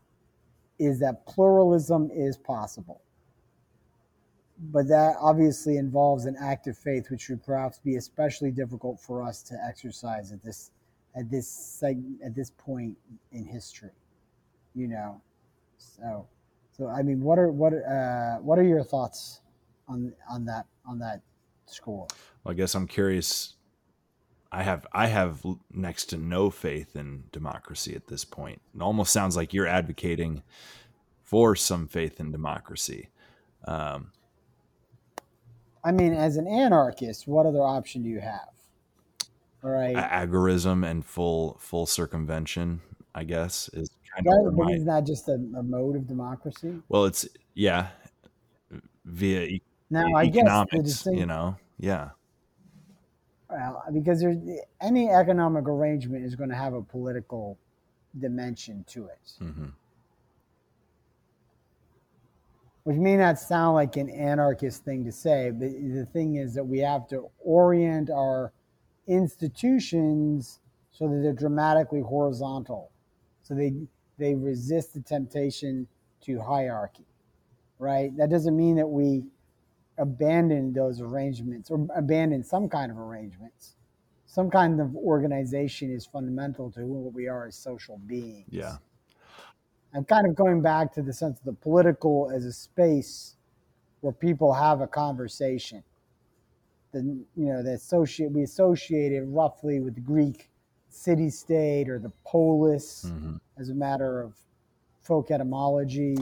is 0.80 1.00
that 1.00 1.26
pluralism 1.26 2.12
is 2.14 2.38
possible. 2.38 3.02
But 4.58 4.88
that 4.88 5.16
obviously 5.20 5.78
involves 5.78 6.26
an 6.26 6.36
act 6.42 6.68
of 6.68 6.78
faith, 6.78 7.10
which 7.10 7.30
would 7.30 7.44
perhaps 7.44 7.80
be 7.80 7.96
especially 7.96 8.52
difficult 8.52 9.00
for 9.02 9.22
us 9.22 9.42
to 9.44 9.56
exercise 9.68 10.32
at 10.32 10.42
this 10.44 10.72
at 11.18 11.30
this 11.30 11.84
at 11.84 12.36
this 12.36 12.52
point 12.52 12.98
in 13.34 13.46
history. 13.46 13.92
You 14.74 14.88
know, 14.88 15.22
so 15.78 16.28
so 16.72 16.88
I 16.88 17.02
mean, 17.04 17.22
what 17.22 17.38
are 17.38 17.52
what 17.52 17.74
uh, 17.74 18.38
what 18.38 18.58
are 18.58 18.64
your 18.64 18.84
thoughts 18.84 19.42
on 19.90 20.14
on 20.30 20.46
that 20.46 20.68
on 20.86 21.00
that 21.00 21.22
score? 21.66 22.08
Well, 22.44 22.52
I 22.52 22.56
guess 22.56 22.76
I'm 22.76 22.88
curious. 22.88 23.55
I 24.52 24.64
have 24.64 24.86
I 24.94 25.08
have 25.08 25.44
next 25.74 26.06
to 26.06 26.18
no 26.18 26.50
faith 26.50 26.96
in 26.96 27.26
democracy 27.32 27.96
at 27.96 28.08
this 28.08 28.24
point. 28.26 28.62
It 28.76 28.82
almost 28.82 29.12
sounds 29.12 29.36
like 29.36 29.54
you're 29.54 29.68
advocating 29.68 30.44
for 31.24 31.56
some 31.56 31.88
faith 31.88 32.20
in 32.20 32.32
democracy. 32.32 33.10
Um, 33.68 34.12
I 35.84 35.92
mean, 35.92 36.14
as 36.14 36.38
an 36.38 36.48
anarchist, 36.48 37.28
what 37.28 37.46
other 37.46 37.62
option 37.62 38.04
do 38.04 38.10
you 38.10 38.20
have? 38.22 38.50
All 39.64 39.72
right, 39.72 39.96
agorism 39.96 40.86
and 40.90 41.04
full 41.06 41.58
full 41.60 41.86
circumvention, 41.86 42.82
I 43.16 43.24
guess, 43.24 43.70
is 43.74 43.90
kind 44.16 44.26
That- 44.26 44.42
where 44.44 44.52
but 44.52 44.66
my 44.66 44.72
isn't 44.74 44.86
that 44.88 45.06
just 45.06 45.28
a, 45.28 45.34
a 45.34 45.64
mode 45.64 45.96
of 45.96 46.08
democracy? 46.08 46.82
well, 46.88 47.06
it's 47.06 47.28
yeah, 47.56 47.88
via 49.06 49.42
e- 49.42 49.62
Now, 49.90 50.14
I 50.16 50.28
guess 50.28 50.66
the 50.72 50.84
distinct, 50.84 51.20
you 51.20 51.26
know, 51.26 51.56
yeah, 51.80 52.10
well, 53.50 53.84
because 53.94 54.20
there's 54.20 54.38
any 54.82 55.10
economic 55.10 55.68
arrangement 55.68 56.26
is 56.26 56.36
going 56.36 56.50
to 56.50 56.56
have 56.56 56.74
a 56.74 56.82
political 56.82 57.58
dimension 58.20 58.84
to 58.88 59.08
it, 59.08 59.32
hmm 59.40 59.66
which 62.84 62.98
may 62.98 63.18
not 63.18 63.40
sound 63.40 63.74
like 63.74 63.98
an 63.98 64.12
anarchist 64.12 64.86
thing 64.86 65.04
to 65.04 65.12
say, 65.12 65.50
but 65.50 65.72
the 65.72 66.08
thing 66.14 66.36
is 66.36 66.54
that 66.54 66.64
we 66.64 66.78
have 66.78 67.08
to 67.08 67.28
orient 67.40 68.12
our 68.12 68.54
institutions 69.08 70.60
so 70.92 71.08
that 71.08 71.22
they're 71.24 71.34
dramatically 71.34 72.02
horizontal, 72.02 72.92
so 73.42 73.56
they 73.56 73.74
they 74.18 74.36
resist 74.36 74.94
the 74.94 75.02
temptation 75.02 75.88
to 76.22 76.40
hierarchy, 76.40 77.08
right? 77.80 78.16
That 78.18 78.30
doesn't 78.30 78.56
mean 78.56 78.76
that 78.76 78.88
we 78.88 79.24
abandon 79.98 80.74
those 80.74 81.02
arrangements 81.02 81.72
or 81.72 81.88
abandon 81.96 82.44
some 82.44 82.68
kind 82.70 82.92
of 82.92 82.98
arrangements. 83.00 83.76
Some 84.26 84.50
kind 84.50 84.82
of 84.82 84.96
organization 84.96 85.92
is 85.92 86.06
fundamental 86.06 86.70
to 86.72 86.86
what 86.86 87.14
we 87.14 87.28
are 87.28 87.48
as 87.48 87.56
social 87.56 87.98
beings. 88.00 88.48
yeah, 88.50 88.78
I'm 89.94 90.04
kind 90.04 90.28
of 90.28 90.36
going 90.36 90.62
back 90.62 90.94
to 90.96 91.02
the 91.02 91.14
sense 91.14 91.40
of 91.40 91.46
the 91.46 91.54
political 91.54 92.30
as 92.34 92.44
a 92.44 92.52
space 92.52 93.38
where 94.02 94.12
people 94.12 94.54
have 94.54 94.82
a 94.82 94.88
conversation. 94.88 95.84
The 96.92 97.00
you 97.36 97.46
know 97.46 97.64
the 97.64 97.74
associate 97.74 98.32
we 98.32 98.44
associate 98.44 99.14
it 99.14 99.24
roughly 99.24 99.80
with 99.80 99.96
the 99.96 100.02
Greek 100.02 100.50
city 100.90 101.30
state 101.30 101.90
or 101.90 102.00
the 102.00 102.12
polis 102.26 103.06
hmm 103.08 103.36
as 103.58 103.70
a 103.70 103.74
matter 103.74 104.22
of 104.22 104.34
folk 105.00 105.32
etymology. 105.32 106.18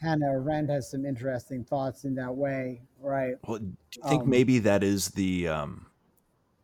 Hannah 0.00 0.26
Arendt 0.26 0.70
has 0.70 0.90
some 0.90 1.04
interesting 1.06 1.64
thoughts 1.64 2.04
in 2.04 2.14
that 2.16 2.34
way, 2.34 2.82
right? 3.00 3.34
Well, 3.46 3.58
do 3.58 3.76
you 3.96 4.02
think 4.02 4.22
Um, 4.22 4.30
maybe 4.30 4.58
that 4.60 4.82
is 4.82 5.08
the 5.10 5.48
um, 5.48 5.86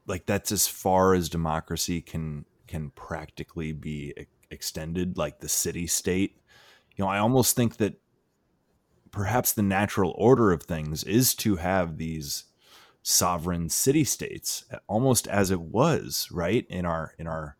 like 0.06 0.26
that's 0.26 0.52
as 0.52 0.66
far 0.68 1.14
as 1.14 1.28
democracy 1.28 2.00
can 2.00 2.44
can 2.66 2.90
practically 2.90 3.72
be 3.72 4.12
e- 4.18 4.26
extended, 4.50 5.16
like 5.16 5.40
the 5.40 5.48
city 5.48 5.86
state? 5.86 6.38
You 6.96 7.04
know, 7.04 7.10
I 7.10 7.18
almost 7.18 7.56
think 7.56 7.78
that 7.78 7.94
perhaps 9.10 9.52
the 9.52 9.62
natural 9.62 10.14
order 10.16 10.52
of 10.52 10.62
things 10.62 11.04
is 11.04 11.34
to 11.36 11.56
have 11.56 11.98
these 11.98 12.44
sovereign 13.02 13.68
city 13.68 14.04
states, 14.04 14.64
almost 14.86 15.26
as 15.26 15.50
it 15.50 15.60
was 15.60 16.28
right 16.30 16.66
in 16.68 16.84
our 16.84 17.14
in 17.18 17.26
our 17.26 17.56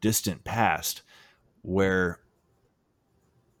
distant 0.00 0.44
past, 0.44 1.02
where 1.62 2.20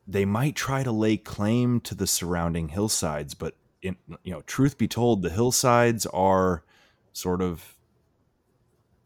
they 0.06 0.24
might 0.24 0.54
try 0.54 0.82
to 0.82 0.92
lay 0.92 1.16
claim 1.16 1.80
to 1.80 1.94
the 1.94 2.06
surrounding 2.06 2.68
hillsides, 2.68 3.34
but 3.34 3.56
in 3.82 3.96
you 4.22 4.32
know, 4.32 4.42
truth 4.42 4.78
be 4.78 4.88
told, 4.88 5.22
the 5.22 5.30
hillsides 5.30 6.06
are 6.06 6.64
sort 7.12 7.42
of 7.42 7.76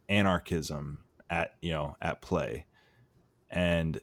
anarchism 0.08 0.98
at 1.28 1.54
you 1.62 1.70
know 1.70 1.96
at 2.02 2.20
play. 2.20 2.66
And 3.50 4.00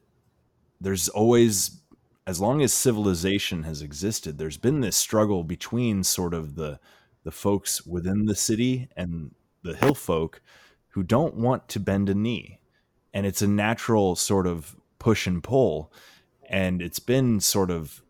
there's 0.80 1.10
always 1.10 1.82
as 2.26 2.40
long 2.42 2.62
as 2.62 2.74
civilization 2.74 3.64
has 3.64 3.82
existed 3.82 4.38
there's 4.38 4.58
been 4.58 4.82
this 4.82 4.98
struggle 4.98 5.44
between 5.44 6.04
sort 6.04 6.34
of 6.34 6.56
the 6.56 6.80
the 7.24 7.32
folks 7.32 7.86
within 7.86 8.26
the 8.26 8.36
city 8.36 8.88
and 8.96 9.34
the 9.64 9.76
hill 9.76 9.94
folk 9.94 10.42
who 10.90 11.04
don't 11.04 11.36
want 11.36 11.68
to 11.68 11.80
bend 11.80 12.10
a 12.10 12.16
knee. 12.16 12.60
And 13.14 13.26
it's 13.26 13.42
a 13.42 13.48
natural 13.48 14.16
sort 14.16 14.48
of 14.48 14.78
push 14.98 15.28
and 15.28 15.44
pull 15.44 15.92
and 16.48 16.82
it's 16.82 17.00
been 17.00 17.40
sort 17.40 17.70
of 17.70 18.02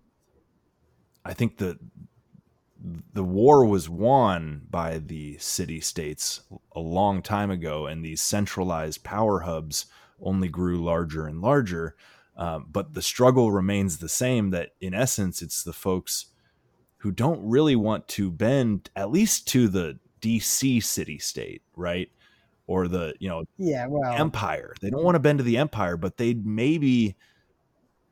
i 1.25 1.33
think 1.33 1.57
the 1.57 1.77
the 3.13 3.23
war 3.23 3.65
was 3.65 3.89
won 3.89 4.61
by 4.69 4.99
the 4.99 5.37
city 5.39 5.79
states 5.79 6.41
a 6.73 6.79
long 6.79 7.21
time 7.21 7.49
ago, 7.51 7.87
and 7.87 8.03
these 8.03 8.21
centralized 8.21 9.03
power 9.03 9.41
hubs 9.41 9.87
only 10.21 10.47
grew 10.47 10.83
larger 10.83 11.27
and 11.27 11.41
larger. 11.41 11.95
Um, 12.35 12.67
but 12.71 12.93
the 12.93 13.01
struggle 13.01 13.51
remains 13.51 13.97
the 13.97 14.09
same 14.09 14.51
that 14.51 14.71
in 14.79 14.93
essence, 14.93 15.41
it's 15.41 15.63
the 15.63 15.73
folks 15.73 16.27
who 16.97 17.11
don't 17.11 17.47
really 17.47 17.75
want 17.75 18.07
to 18.09 18.29
bend, 18.31 18.89
at 18.95 19.11
least 19.11 19.47
to 19.49 19.67
the 19.67 19.99
DC 20.21 20.83
city 20.83 21.17
state, 21.17 21.63
right? 21.75 22.09
Or 22.67 22.87
the, 22.87 23.13
you 23.19 23.29
know, 23.29 23.45
yeah, 23.57 23.87
well, 23.87 24.13
empire. 24.13 24.75
They 24.81 24.89
don't 24.89 25.03
want 25.03 25.15
to 25.15 25.19
bend 25.19 25.39
to 25.39 25.43
the 25.43 25.57
empire, 25.57 25.97
but 25.97 26.17
they'd 26.17 26.45
maybe, 26.45 27.15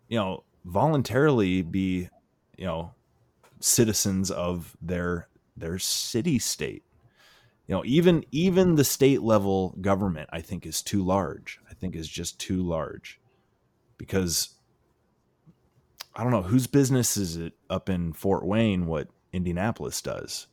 you 0.08 0.18
know, 0.18 0.44
voluntarily 0.64 1.62
be, 1.62 2.10
you 2.58 2.66
know, 2.66 2.92
citizens 3.60 4.32
of 4.32 4.76
their 4.82 5.28
their 5.58 5.80
city 5.80 6.40
state. 6.40 6.84
You 7.68 7.76
know 7.76 7.84
even 7.86 8.24
even 8.32 8.76
the 8.76 8.84
state 8.84 9.24
level 9.24 9.76
government 9.82 10.30
i 10.32 10.40
think 10.40 10.66
is 10.68 10.84
too 10.84 11.04
large. 11.04 11.60
I 11.70 11.74
think 11.74 11.96
is 11.96 12.08
just 12.08 12.40
too 12.40 12.62
large 12.62 13.20
because 13.98 14.50
i 16.16 16.22
don't 16.22 16.32
know 16.32 16.44
whose 16.44 16.68
business 16.68 17.18
is 17.18 17.38
it 17.38 17.54
up 17.70 17.90
in 17.90 18.14
fort 18.14 18.46
wayne 18.46 18.86
what 18.86 19.08
indianapolis 19.34 20.02
does? 20.02 20.48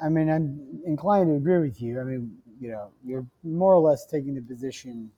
I 0.00 0.08
mean 0.08 0.30
i'm 0.30 0.60
inclined 0.86 1.28
to 1.30 1.34
agree 1.34 1.66
with 1.68 1.82
you. 1.82 2.00
I 2.00 2.04
mean 2.04 2.36
you 2.60 2.70
know 2.70 2.90
you're 3.04 3.26
more 3.42 3.74
or 3.74 3.80
less 3.80 4.06
taking 4.06 4.34
the 4.36 4.42
position 4.42 5.10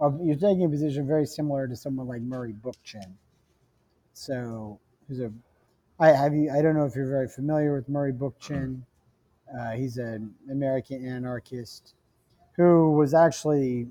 of 0.00 0.20
you're 0.22 0.36
taking 0.36 0.64
a 0.64 0.68
position 0.68 1.06
very 1.06 1.26
similar 1.26 1.66
to 1.66 1.76
someone 1.76 2.06
like 2.06 2.22
murray 2.22 2.52
bookchin 2.52 3.14
so 4.12 4.78
who's 5.06 5.20
a 5.20 5.32
I 6.00 6.12
have 6.12 6.34
you. 6.34 6.50
I 6.50 6.62
don't 6.62 6.76
know 6.76 6.84
if 6.84 6.94
you're 6.94 7.08
very 7.08 7.28
familiar 7.28 7.74
with 7.74 7.88
Murray 7.88 8.12
Bookchin. 8.12 8.82
Uh, 9.58 9.70
he's 9.72 9.96
an 9.96 10.34
American 10.50 11.04
anarchist 11.04 11.94
who 12.56 12.92
was 12.92 13.14
actually 13.14 13.88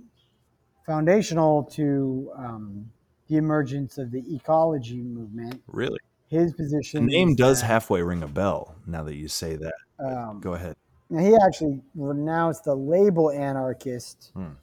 foundational 0.85 1.63
to 1.63 2.31
um, 2.37 2.89
the 3.27 3.37
emergence 3.37 3.97
of 3.97 4.11
the 4.11 4.23
ecology 4.33 5.01
movement. 5.01 5.61
Really, 5.67 5.99
his 6.29 6.53
position. 6.53 7.05
The 7.05 7.11
name 7.11 7.35
does 7.35 7.61
that, 7.61 7.67
halfway 7.67 8.01
ring 8.01 8.23
a 8.23 8.27
bell. 8.27 8.75
Now 8.85 9.03
that 9.03 9.15
you 9.15 9.27
say 9.27 9.57
that, 9.57 9.73
um, 9.99 10.39
go 10.39 10.53
ahead. 10.53 10.75
He 11.09 11.35
actually 11.35 11.81
renounced 11.95 12.65
the 12.65 12.75
label 12.75 13.31
anarchist. 13.31 14.31
Hmm 14.33 14.53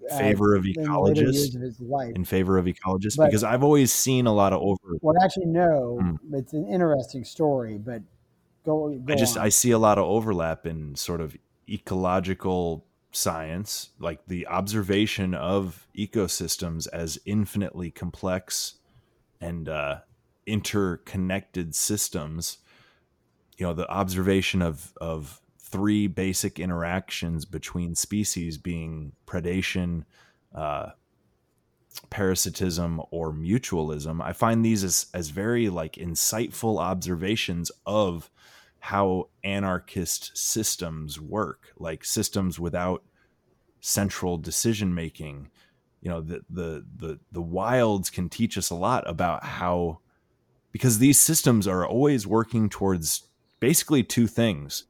in 0.00 0.18
favor 0.18 0.54
of 0.54 0.64
ecologists 0.64 1.54
in, 1.54 2.14
in, 2.14 2.24
favor 2.24 2.58
of 2.58 2.66
ecologists 2.66 3.16
but, 3.16 3.26
because 3.26 3.44
i've 3.44 3.62
always 3.62 3.92
seen 3.92 4.26
a 4.26 4.32
lot 4.32 4.52
of 4.52 4.60
over 4.60 4.96
well 5.00 5.16
actually 5.22 5.46
no 5.46 5.98
mm. 6.02 6.16
it's 6.32 6.52
an 6.52 6.66
interesting 6.66 7.24
story 7.24 7.78
but 7.78 8.02
go, 8.64 8.88
go 8.90 9.12
i 9.12 9.16
just 9.16 9.36
on. 9.36 9.44
i 9.44 9.48
see 9.48 9.70
a 9.70 9.78
lot 9.78 9.98
of 9.98 10.04
overlap 10.04 10.66
in 10.66 10.94
sort 10.94 11.20
of 11.20 11.36
ecological 11.68 12.84
science 13.10 13.90
like 13.98 14.20
the 14.26 14.46
observation 14.46 15.34
of 15.34 15.88
ecosystems 15.96 16.86
as 16.92 17.18
infinitely 17.24 17.90
complex 17.90 18.74
and 19.40 19.68
uh, 19.68 19.98
interconnected 20.46 21.74
systems 21.74 22.58
you 23.56 23.66
know 23.66 23.72
the 23.72 23.88
observation 23.90 24.62
of 24.62 24.92
of 25.00 25.40
three 25.70 26.06
basic 26.06 26.58
interactions 26.58 27.44
between 27.44 27.94
species 27.94 28.58
being 28.58 29.12
predation, 29.26 30.04
uh, 30.54 30.90
parasitism, 32.10 33.00
or 33.10 33.32
mutualism. 33.32 34.22
I 34.22 34.32
find 34.32 34.64
these 34.64 34.84
as, 34.84 35.06
as 35.12 35.30
very 35.30 35.68
like 35.68 35.94
insightful 35.94 36.80
observations 36.80 37.70
of 37.86 38.30
how 38.80 39.28
anarchist 39.44 40.36
systems 40.36 41.20
work, 41.20 41.72
like 41.78 42.04
systems 42.04 42.58
without 42.58 43.02
central 43.80 44.38
decision 44.38 44.94
making. 44.94 45.50
You 46.00 46.10
know, 46.10 46.20
the, 46.20 46.42
the 46.48 46.84
the 46.96 47.18
the 47.32 47.42
wilds 47.42 48.08
can 48.08 48.28
teach 48.28 48.56
us 48.56 48.70
a 48.70 48.76
lot 48.76 49.08
about 49.08 49.44
how 49.44 49.98
because 50.70 50.98
these 50.98 51.20
systems 51.20 51.66
are 51.66 51.86
always 51.86 52.26
working 52.26 52.68
towards 52.68 53.24
basically 53.58 54.04
two 54.04 54.28
things 54.28 54.84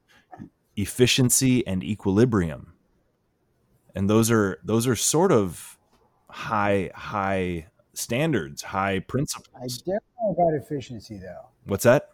efficiency 0.81 1.65
and 1.65 1.83
equilibrium. 1.83 2.73
And 3.95 4.09
those 4.09 4.31
are 4.31 4.59
those 4.63 4.87
are 4.87 4.95
sort 4.95 5.31
of 5.31 5.77
high 6.29 6.91
high 6.93 7.67
standards 7.93 8.61
high 8.61 8.99
principles. 8.99 9.47
i 9.55 9.67
don't 9.89 10.03
know 10.21 10.31
about 10.31 10.53
efficiency 10.53 11.17
though. 11.17 11.47
What's 11.65 11.83
that? 11.83 12.09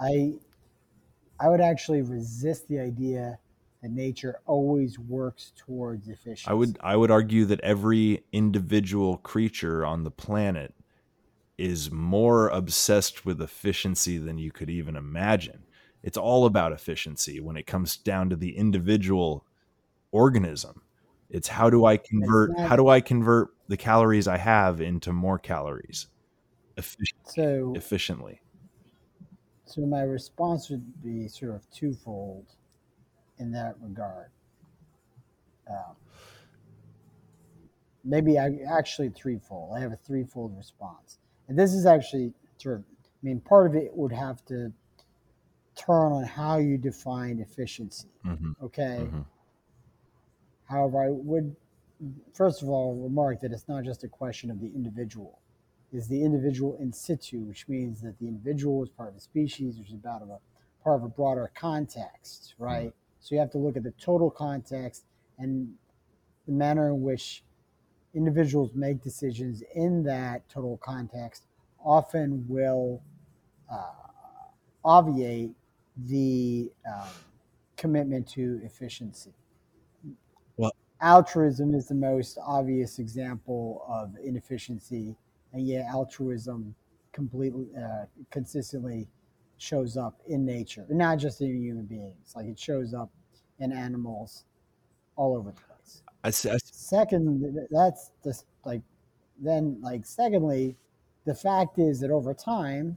I 0.00 0.34
i 1.40 1.48
would 1.48 1.60
actually 1.60 2.02
resist 2.02 2.68
the 2.68 2.78
idea 2.78 3.38
that 3.82 3.90
nature 3.90 4.40
always 4.46 4.98
works 4.98 5.52
towards 5.56 6.08
efficiency 6.08 6.50
i 6.50 6.52
would 6.52 6.78
i 6.80 6.94
would 6.96 7.10
argue 7.10 7.44
that 7.44 7.60
every 7.60 8.24
individual 8.32 9.18
creature 9.18 9.84
on 9.84 10.04
the 10.04 10.10
planet 10.10 10.74
is 11.56 11.90
more 11.90 12.48
obsessed 12.48 13.24
with 13.24 13.40
efficiency 13.40 14.18
than 14.18 14.38
you 14.38 14.52
could 14.52 14.70
even 14.70 14.94
imagine 14.96 15.64
it's 16.08 16.16
all 16.16 16.46
about 16.46 16.72
efficiency 16.72 17.38
when 17.38 17.58
it 17.58 17.66
comes 17.66 17.98
down 17.98 18.30
to 18.30 18.36
the 18.36 18.56
individual 18.56 19.44
organism. 20.10 20.80
It's 21.28 21.48
how 21.48 21.68
do 21.68 21.84
i 21.84 21.98
convert 21.98 22.58
how 22.58 22.76
do 22.76 22.88
i 22.88 23.02
convert 23.02 23.50
the 23.68 23.76
calories 23.76 24.26
i 24.26 24.38
have 24.38 24.80
into 24.80 25.12
more 25.12 25.38
calories 25.38 26.06
efficiently, 26.78 27.32
so 27.34 27.74
efficiently. 27.76 28.40
So 29.66 29.82
my 29.82 30.00
response 30.00 30.70
would 30.70 31.02
be 31.02 31.28
sort 31.28 31.54
of 31.54 31.70
twofold 31.70 32.46
in 33.38 33.52
that 33.52 33.74
regard. 33.78 34.30
Um, 35.68 35.94
maybe 38.02 38.38
I, 38.38 38.60
actually 38.66 39.10
threefold. 39.10 39.76
I 39.76 39.80
have 39.80 39.92
a 39.92 39.98
threefold 40.06 40.56
response. 40.56 41.18
And 41.48 41.58
this 41.58 41.74
is 41.74 41.84
actually 41.84 42.32
sort 42.56 42.76
of 42.76 42.84
i 43.04 43.26
mean 43.26 43.40
part 43.40 43.66
of 43.66 43.76
it 43.76 43.94
would 43.94 44.12
have 44.12 44.42
to 44.46 44.72
turn 45.78 46.12
on 46.12 46.24
how 46.24 46.58
you 46.58 46.76
define 46.76 47.38
efficiency. 47.38 48.08
Mm-hmm. 48.26 48.52
Okay. 48.64 48.98
Mm-hmm. 49.00 49.20
However, 50.64 51.04
I 51.04 51.08
would 51.10 51.56
first 52.32 52.62
of 52.62 52.68
all 52.68 52.94
remark 52.94 53.40
that 53.40 53.52
it's 53.52 53.68
not 53.68 53.84
just 53.84 54.04
a 54.04 54.08
question 54.08 54.50
of 54.50 54.60
the 54.60 54.68
individual. 54.68 55.40
Is 55.90 56.06
the 56.06 56.22
individual 56.22 56.76
in 56.80 56.92
situ, 56.92 57.40
which 57.40 57.66
means 57.66 58.02
that 58.02 58.18
the 58.18 58.28
individual 58.28 58.82
is 58.82 58.90
part 58.90 59.08
of 59.08 59.16
a 59.16 59.20
species, 59.20 59.78
which 59.78 59.88
is 59.88 59.94
about 59.94 60.20
a 60.20 60.26
part 60.84 60.96
of 60.96 61.04
a 61.04 61.08
broader 61.08 61.50
context, 61.54 62.54
right? 62.58 62.88
Mm-hmm. 62.88 63.20
So 63.20 63.34
you 63.34 63.40
have 63.40 63.50
to 63.52 63.58
look 63.58 63.76
at 63.76 63.82
the 63.84 63.92
total 63.92 64.30
context 64.30 65.04
and 65.38 65.72
the 66.46 66.52
manner 66.52 66.88
in 66.88 67.02
which 67.02 67.42
individuals 68.14 68.72
make 68.74 69.02
decisions 69.02 69.62
in 69.74 70.02
that 70.04 70.48
total 70.48 70.78
context 70.78 71.44
often 71.84 72.44
will 72.48 73.02
uh, 73.72 73.92
obviate 74.84 75.52
the 76.06 76.70
um, 76.86 77.08
commitment 77.76 78.28
to 78.28 78.60
efficiency. 78.62 79.32
Well, 80.56 80.72
altruism 81.00 81.74
is 81.74 81.88
the 81.88 81.94
most 81.94 82.38
obvious 82.44 82.98
example 82.98 83.84
of 83.88 84.14
inefficiency, 84.22 85.16
and 85.52 85.66
yet 85.66 85.86
altruism 85.86 86.74
completely 87.12 87.66
uh, 87.76 88.04
consistently 88.30 89.08
shows 89.58 89.96
up 89.96 90.20
in 90.28 90.44
nature, 90.44 90.86
not 90.88 91.18
just 91.18 91.40
in 91.40 91.60
human 91.60 91.84
beings. 91.84 92.32
Like 92.36 92.46
it 92.46 92.58
shows 92.58 92.94
up 92.94 93.10
in 93.58 93.72
animals 93.72 94.44
all 95.16 95.36
over 95.36 95.50
the 95.50 95.60
place. 95.60 96.02
I 96.22 96.30
see, 96.30 96.50
I 96.50 96.58
see. 96.58 96.72
Second, 96.72 97.68
that's 97.70 98.10
just 98.22 98.46
like 98.64 98.82
then 99.40 99.78
like 99.82 100.04
secondly, 100.04 100.76
the 101.24 101.34
fact 101.34 101.78
is 101.78 102.00
that 102.00 102.10
over 102.10 102.34
time 102.34 102.96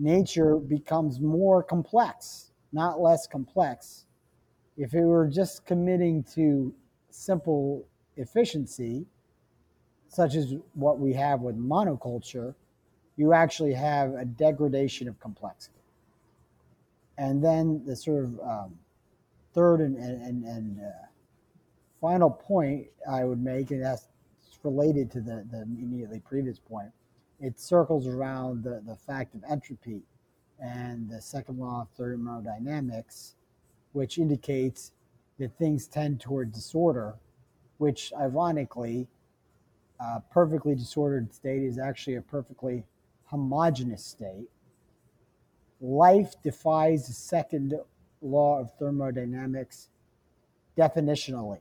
nature 0.00 0.56
becomes 0.56 1.20
more 1.20 1.62
complex, 1.62 2.52
not 2.72 3.00
less 3.00 3.26
complex. 3.26 4.06
If 4.76 4.94
it 4.94 5.02
were 5.02 5.28
just 5.28 5.66
committing 5.66 6.24
to 6.34 6.74
simple 7.10 7.84
efficiency, 8.16 9.06
such 10.08 10.34
as 10.34 10.54
what 10.74 10.98
we 10.98 11.12
have 11.12 11.42
with 11.42 11.56
monoculture, 11.56 12.54
you 13.16 13.32
actually 13.32 13.74
have 13.74 14.14
a 14.14 14.24
degradation 14.24 15.06
of 15.06 15.20
complexity. 15.20 15.74
And 17.18 17.44
then 17.44 17.82
the 17.84 17.94
sort 17.94 18.24
of 18.24 18.40
um, 18.40 18.78
third 19.52 19.80
and 19.80 19.96
and 19.96 20.44
and, 20.44 20.80
uh, 20.80 21.06
final 22.00 22.30
point 22.30 22.86
I 23.08 23.24
would 23.24 23.42
make, 23.42 23.70
and 23.72 23.84
that's 23.84 24.08
related 24.62 25.10
to 25.12 25.20
the 25.20 25.46
the 25.50 25.62
immediately 25.62 26.20
previous 26.20 26.58
point. 26.58 26.90
It 27.40 27.58
circles 27.58 28.06
around 28.06 28.64
the 28.64 28.82
the 28.86 28.96
fact 28.96 29.34
of 29.34 29.42
entropy 29.48 30.02
and 30.58 31.08
the 31.08 31.20
second 31.22 31.58
law 31.58 31.82
of 31.82 31.88
thermodynamics, 31.96 33.34
which 33.92 34.18
indicates 34.18 34.92
that 35.38 35.56
things 35.56 35.86
tend 35.86 36.20
toward 36.20 36.52
disorder, 36.52 37.14
which 37.78 38.12
ironically, 38.18 39.08
a 39.98 40.20
perfectly 40.30 40.74
disordered 40.74 41.32
state 41.32 41.62
is 41.62 41.78
actually 41.78 42.16
a 42.16 42.22
perfectly 42.22 42.84
homogeneous 43.24 44.04
state. 44.04 44.48
Life 45.80 46.34
defies 46.42 47.06
the 47.06 47.14
second 47.14 47.74
law 48.20 48.60
of 48.60 48.70
thermodynamics 48.78 49.88
definitionally 50.76 51.60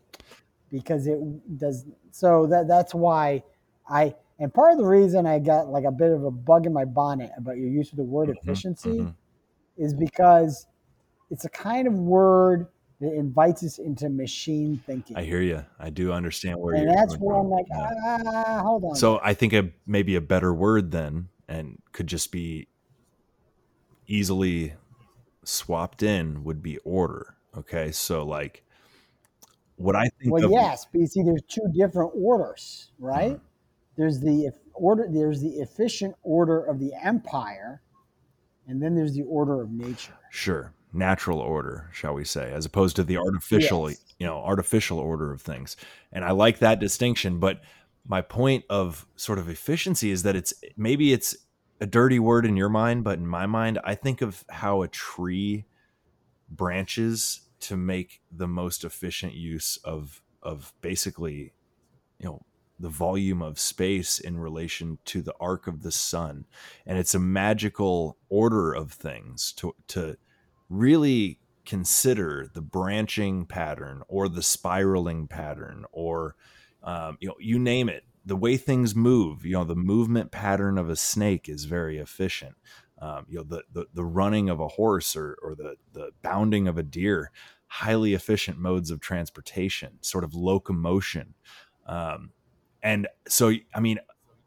because 0.69 1.07
it 1.07 1.19
does 1.57 1.86
so 2.11 2.45
that 2.47 2.67
that's 2.67 2.93
why 2.93 3.43
I 3.88 4.15
and 4.40 4.54
part 4.54 4.72
of 4.72 4.78
the 4.78 4.86
reason 4.86 5.26
I 5.26 5.40
got 5.40 5.68
like 5.68 5.84
a 5.84 5.92
bit 5.92 6.12
of 6.12 6.24
a 6.24 6.32
bug 6.32 6.66
in 6.66 6.74
my 6.74 6.86
bonnet 6.86 7.32
about 7.38 7.58
your 7.58 7.70
use 7.70 7.92
of 7.92 7.98
the 7.98 8.04
word 8.04 8.30
mm-hmm, 8.30 8.50
efficiency 8.50 9.00
mm-hmm. 9.00 9.84
is 9.84 9.94
because 9.94 10.68
it's 11.30 11.46
a 11.46 11.50
kind 11.50 11.88
of 11.88 11.94
word 11.94 12.68
that 13.02 13.14
invites 13.14 13.64
us 13.64 13.78
into 13.78 14.10
machine 14.10 14.82
thinking. 14.86 15.16
I 15.16 15.24
hear 15.24 15.42
you. 15.42 15.66
I 15.80 15.90
do 15.90 16.12
understand 16.12 16.60
where 16.60 16.74
and 16.74 16.84
you're. 16.84 16.92
And 16.92 17.00
that's 17.00 17.16
where 17.16 17.38
I'm 17.38 17.50
like, 17.50 17.66
yeah. 17.70 17.90
ah, 18.36 18.62
hold 18.62 18.84
on. 18.86 18.96
So 18.96 19.20
I 19.24 19.34
think 19.34 19.54
a, 19.54 19.70
maybe 19.86 20.16
a 20.16 20.22
better 20.22 20.54
word 20.54 20.92
then, 20.92 21.30
and 21.48 21.82
could 21.92 22.08
just 22.08 22.32
be 22.32 22.68
easily 24.08 24.74
swapped 25.44 26.04
in, 26.04 26.44
would 26.44 26.62
be 26.62 26.78
order. 26.80 27.36
Okay, 27.58 27.92
so 27.92 28.24
like 28.24 28.64
what 29.76 29.96
I 29.96 30.10
think. 30.20 30.34
Well, 30.34 30.46
of, 30.46 30.52
yes, 30.52 30.86
but 30.92 31.00
you 31.02 31.08
see, 31.08 31.24
there's 31.24 31.42
two 31.48 31.72
different 31.74 32.12
orders, 32.16 32.92
right? 33.00 33.32
Mm-hmm. 33.32 33.46
There's 34.00 34.22
the 34.22 34.52
order. 34.76 35.10
There's 35.12 35.41
the 35.41 35.60
efficient 35.60 36.16
order 36.24 36.64
of 36.64 36.80
the 36.80 36.93
empire, 37.04 37.82
and 38.66 38.82
then 38.82 38.95
there's 38.95 39.14
the 39.14 39.24
order 39.24 39.62
of 39.62 39.72
nature. 39.72 40.18
Sure, 40.32 40.74
natural 40.93 41.39
order, 41.39 41.89
shall 41.91 42.14
we 42.14 42.24
say, 42.24 42.54
as 42.54 42.66
opposed 42.66 42.95
to 42.95 43.04
the 43.04 43.18
artificial, 43.18 43.89
yes. 43.89 44.02
you 44.18 44.26
know, 44.26 44.38
artificial 44.38 45.00
order 45.00 45.34
of 45.34 45.41
things. 45.41 45.76
And 46.14 46.24
I 46.24 46.32
like 46.32 46.60
that 46.60 46.80
distinction, 46.80 47.39
but 47.39 47.60
my 48.08 48.22
point 48.22 48.64
of 48.70 49.06
sort 49.18 49.38
of 49.38 49.50
efficiency 49.50 50.12
is 50.12 50.24
that 50.24 50.38
it's 50.38 50.54
maybe 50.78 51.12
it's 51.12 51.36
a 51.82 51.86
dirty 51.86 52.20
word 52.20 52.45
in 52.45 52.56
your 52.56 52.70
mind, 52.70 53.04
but 53.04 53.20
in 53.20 53.28
my 53.28 53.47
mind, 53.47 53.80
I 53.84 53.95
think 53.95 54.22
of 54.22 54.45
how 54.47 54.82
a 54.82 54.88
tree 54.88 55.66
branches 56.50 57.41
to 57.60 57.76
make 57.76 58.22
the 58.32 58.47
most 58.47 58.86
efficient 58.86 59.34
use 59.34 59.78
of 59.84 60.22
of 60.41 60.72
basically 60.80 61.52
you 62.18 62.30
know 62.30 62.41
the 62.80 62.89
volume 62.89 63.41
of 63.41 63.59
space 63.59 64.19
in 64.19 64.38
relation 64.38 64.97
to 65.05 65.21
the 65.21 65.34
arc 65.39 65.67
of 65.67 65.82
the 65.82 65.91
sun. 65.91 66.45
And 66.86 66.97
it's 66.97 67.13
a 67.13 67.19
magical 67.19 68.17
order 68.30 68.73
of 68.73 68.91
things 68.91 69.51
to 69.53 69.75
to 69.89 70.17
really 70.69 71.39
consider 71.65 72.47
the 72.53 72.61
branching 72.61 73.45
pattern 73.45 74.01
or 74.07 74.30
the 74.30 74.41
spiraling 74.41 75.27
pattern 75.27 75.86
or 75.91 76.36
um, 76.84 77.17
you 77.19 77.27
know 77.27 77.36
you 77.39 77.59
name 77.59 77.89
it. 77.89 78.03
The 78.25 78.36
way 78.36 78.57
things 78.57 78.95
move 78.95 79.45
you 79.45 79.53
know 79.53 79.63
the 79.65 79.75
movement 79.75 80.32
pattern 80.32 80.77
of 80.77 80.89
a 80.89 80.95
snake 80.95 81.49
is 81.49 81.65
very 81.65 81.97
efficient. 81.97 82.55
Um, 83.01 83.25
you 83.30 83.38
know 83.38 83.43
the, 83.43 83.63
the, 83.71 83.86
the 83.93 84.05
running 84.05 84.49
of 84.49 84.59
a 84.59 84.67
horse 84.67 85.15
or 85.15 85.38
or 85.41 85.55
the 85.55 85.75
the 85.93 86.11
bounding 86.21 86.67
of 86.67 86.77
a 86.77 86.84
deer 86.84 87.32
highly 87.69 88.15
efficient 88.15 88.57
modes 88.57 88.89
of 88.89 88.99
transportation 88.99 89.99
sort 90.01 90.23
of 90.23 90.34
locomotion. 90.34 91.36
Um, 91.86 92.32
and 92.84 93.07
so 93.27 93.53
i 93.73 93.80
mean 93.80 93.99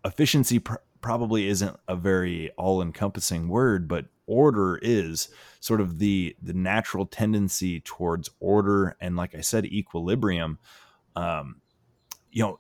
efficiency 0.04 0.58
pr- 0.58 0.74
probably 1.00 1.48
isn't 1.48 1.76
a 1.88 1.96
very 1.96 2.50
all-encompassing 2.52 3.48
word 3.48 3.88
but 3.88 4.06
order 4.26 4.78
is 4.82 5.28
sort 5.60 5.80
of 5.80 5.98
the 5.98 6.34
the 6.42 6.52
natural 6.52 7.06
tendency 7.06 7.80
towards 7.80 8.30
order 8.40 8.96
and 9.00 9.16
like 9.16 9.34
i 9.34 9.40
said 9.40 9.64
equilibrium 9.66 10.58
um, 11.16 11.60
you 12.30 12.42
know 12.42 12.58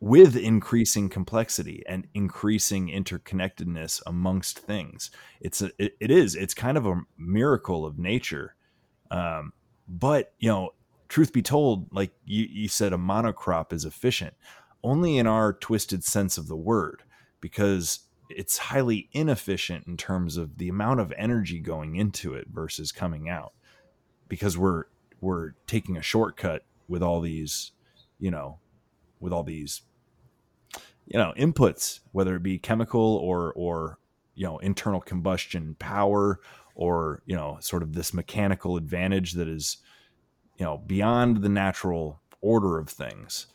with 0.00 0.36
increasing 0.36 1.08
complexity 1.08 1.82
and 1.86 2.06
increasing 2.14 2.88
interconnectedness 2.88 4.02
amongst 4.06 4.58
things. 4.58 5.10
It's 5.40 5.62
a, 5.62 5.70
it, 5.78 5.96
it 6.00 6.10
is 6.10 6.34
it's 6.34 6.54
kind 6.54 6.76
of 6.76 6.86
a 6.86 7.02
miracle 7.18 7.86
of 7.86 7.98
nature. 7.98 8.54
Um, 9.10 9.52
but 9.88 10.34
you 10.38 10.48
know, 10.48 10.70
truth 11.08 11.32
be 11.32 11.42
told, 11.42 11.92
like 11.92 12.12
you, 12.24 12.46
you 12.50 12.68
said, 12.68 12.92
a 12.92 12.96
monocrop 12.96 13.72
is 13.72 13.84
efficient 13.84 14.34
only 14.82 15.18
in 15.18 15.26
our 15.26 15.52
twisted 15.52 16.04
sense 16.04 16.38
of 16.38 16.48
the 16.48 16.56
word 16.56 17.02
because 17.40 18.00
it's 18.28 18.58
highly 18.58 19.08
inefficient 19.12 19.86
in 19.86 19.96
terms 19.96 20.36
of 20.36 20.58
the 20.58 20.68
amount 20.68 21.00
of 21.00 21.12
energy 21.16 21.58
going 21.58 21.96
into 21.96 22.34
it 22.34 22.46
versus 22.52 22.92
coming 22.92 23.28
out. 23.28 23.52
Because 24.28 24.56
we're 24.56 24.84
we're 25.20 25.52
taking 25.66 25.96
a 25.96 26.02
shortcut 26.02 26.64
with 26.88 27.02
all 27.02 27.20
these 27.20 27.72
you 28.18 28.30
know 28.30 28.58
with 29.18 29.32
all 29.32 29.42
these 29.42 29.82
you 31.06 31.18
know 31.18 31.32
inputs 31.36 32.00
whether 32.12 32.36
it 32.36 32.42
be 32.42 32.58
chemical 32.58 33.16
or 33.16 33.52
or 33.54 33.98
you 34.34 34.46
know 34.46 34.58
internal 34.58 35.00
combustion 35.00 35.74
power 35.78 36.40
or 36.74 37.22
you 37.26 37.36
know 37.36 37.58
sort 37.60 37.82
of 37.82 37.94
this 37.94 38.14
mechanical 38.14 38.76
advantage 38.76 39.32
that 39.32 39.48
is 39.48 39.78
you 40.58 40.64
know 40.64 40.78
beyond 40.78 41.42
the 41.42 41.48
natural 41.48 42.20
order 42.40 42.78
of 42.78 42.88
things 42.88 43.46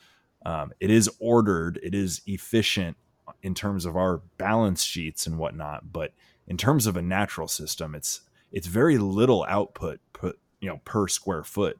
um, 0.46 0.72
it 0.80 0.92
is 0.92 1.10
ordered 1.20 1.80
it 1.84 1.94
is 1.94 2.22
efficient 2.26 2.98
in 3.42 3.54
terms 3.54 3.86
of 3.86 3.98
our 3.98 4.22
balance 4.38 4.84
sheets 4.84 5.26
and 5.26 5.38
whatnot 5.38 5.92
but 5.92 6.14
in 6.48 6.58
terms 6.58 6.86
of 6.86 6.96
a 6.96 7.02
natural 7.02 7.48
system 7.48 7.96
it's 7.96 8.22
it's 8.52 8.68
very 8.68 8.98
little 8.98 9.46
output 9.50 10.00
put 10.14 10.40
you 10.62 10.70
know 10.70 10.80
per 10.86 11.08
square 11.08 11.44
foot 11.44 11.78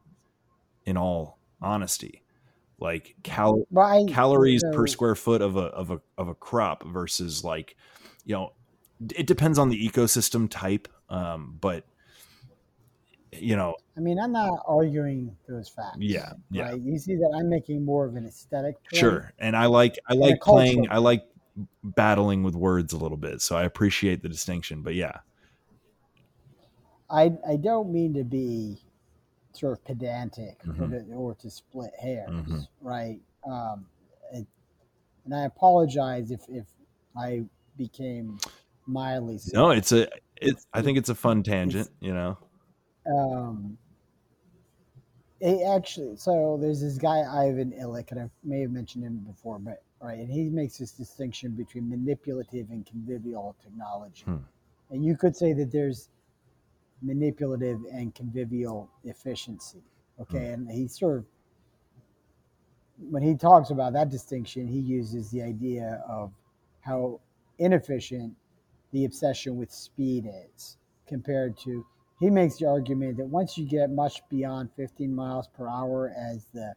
in 0.86 0.98
all 0.98 1.40
honesty. 1.62 2.22
Like 2.80 3.16
cal- 3.24 3.66
I, 3.78 4.06
calories 4.08 4.62
you 4.64 4.72
know, 4.72 4.78
per 4.78 4.88
square 4.88 5.16
foot 5.16 5.42
of 5.42 5.56
a 5.56 5.68
of 5.68 5.92
a 5.92 6.02
of 6.18 6.28
a 6.28 6.36
crop 6.36 6.84
versus 6.86 7.44
like 7.44 7.78
you 8.26 8.36
know 8.36 8.52
it 9.16 9.26
depends 9.26 9.58
on 9.58 9.70
the 9.70 9.90
ecosystem 9.90 10.50
type 10.50 10.88
um, 11.10 11.58
but 11.62 11.86
you 13.40 13.56
know 13.56 13.76
i 13.98 14.00
mean 14.00 14.20
i'm 14.20 14.32
not 14.32 14.60
arguing 14.68 15.36
those 15.48 15.70
facts 15.70 15.98
yeah 16.00 16.34
yeah 16.52 16.70
right? 16.70 16.82
you 16.82 16.98
see 16.98 17.16
that 17.16 17.34
i'm 17.38 17.50
making 17.50 17.84
more 17.84 18.06
of 18.06 18.16
an 18.16 18.26
aesthetic 18.26 18.76
point. 18.84 19.00
sure 19.00 19.34
and 19.40 19.56
i 19.56 19.66
like 19.66 19.98
i 20.08 20.14
like 20.14 20.40
playing 20.42 20.88
i 20.90 20.98
like 20.98 21.24
battling 21.84 22.44
with 22.44 22.56
words 22.56 22.94
a 22.94 22.98
little 22.98 23.18
bit 23.18 23.42
so 23.42 23.56
i 23.56 23.64
appreciate 23.64 24.22
the 24.22 24.30
distinction 24.30 24.82
but 24.82 24.94
yeah 24.94 25.20
i 27.10 27.32
i 27.48 27.56
don't 27.56 27.92
mean 27.92 28.14
to 28.14 28.24
be 28.24 28.80
sort 29.56 29.74
of 29.74 29.86
pedantic 29.86 30.62
mm-hmm. 30.64 30.84
or, 30.84 31.00
to, 31.00 31.14
or, 31.14 31.36
to, 31.36 31.50
split 31.50 31.92
hairs, 32.00 32.30
mm-hmm. 32.30 32.60
right? 32.82 33.20
Um, 33.48 33.86
it, 34.34 34.46
and 35.26 35.34
I 35.34 35.46
apologize 35.46 36.32
if 36.32 36.42
if 36.50 36.66
I 37.18 37.44
became 37.78 38.38
mildly. 38.86 39.40
No, 39.54 39.72
it's 39.72 39.92
a. 39.92 40.08
It's. 40.42 40.68
I 40.74 40.82
think 40.82 40.98
it's 40.98 41.10
a 41.10 41.16
fun 41.16 41.44
tangent. 41.44 41.90
You 42.00 42.14
know. 42.14 42.38
Um. 43.08 43.78
It 45.42 45.68
actually, 45.68 46.16
so 46.16 46.58
there's 46.60 46.82
this 46.82 46.98
guy 46.98 47.20
Ivan 47.20 47.74
Illich, 47.74 48.10
and 48.12 48.22
I 48.22 48.30
may 48.44 48.62
have 48.62 48.72
mentioned 48.72 49.04
him 49.04 49.18
before, 49.18 49.60
but 49.60 49.84
right, 50.02 50.18
and 50.18 50.32
he 50.32 50.50
makes 50.50 50.78
this 50.78 50.92
distinction 50.92 51.52
between 51.52 51.90
manipulative 51.90 52.70
and 52.70 52.86
convivial 52.86 53.54
technology. 53.62 54.24
Hmm. 54.24 54.38
And 54.92 55.04
you 55.04 55.18
could 55.18 55.36
say 55.36 55.52
that 55.54 55.72
there's 55.72 56.10
manipulative 57.02 57.82
and 57.92 58.16
convivial 58.16 58.90
efficiency. 59.04 59.84
Okay, 60.22 60.38
mm. 60.38 60.54
and 60.54 60.72
he 60.72 60.88
sort 60.88 61.18
of 61.18 61.26
when 63.10 63.22
he 63.22 63.36
talks 63.36 63.72
about 63.72 63.94
that 63.94 64.10
distinction, 64.10 64.68
he 64.68 64.80
uses 64.80 65.30
the 65.32 65.42
idea 65.42 66.02
of 66.08 66.32
how 66.80 67.20
inefficient 67.60 68.34
the 68.92 69.04
obsession 69.06 69.58
with 69.58 69.72
speed 69.72 70.30
is 70.56 70.78
compared 71.08 71.58
to. 71.60 71.86
He 72.20 72.30
makes 72.30 72.58
the 72.58 72.68
argument 72.68 73.18
that 73.18 73.26
once 73.26 73.58
you 73.58 73.66
get 73.66 73.90
much 73.90 74.22
beyond 74.30 74.70
15 74.76 75.14
miles 75.14 75.48
per 75.48 75.68
hour 75.68 76.14
as 76.18 76.46
the 76.54 76.74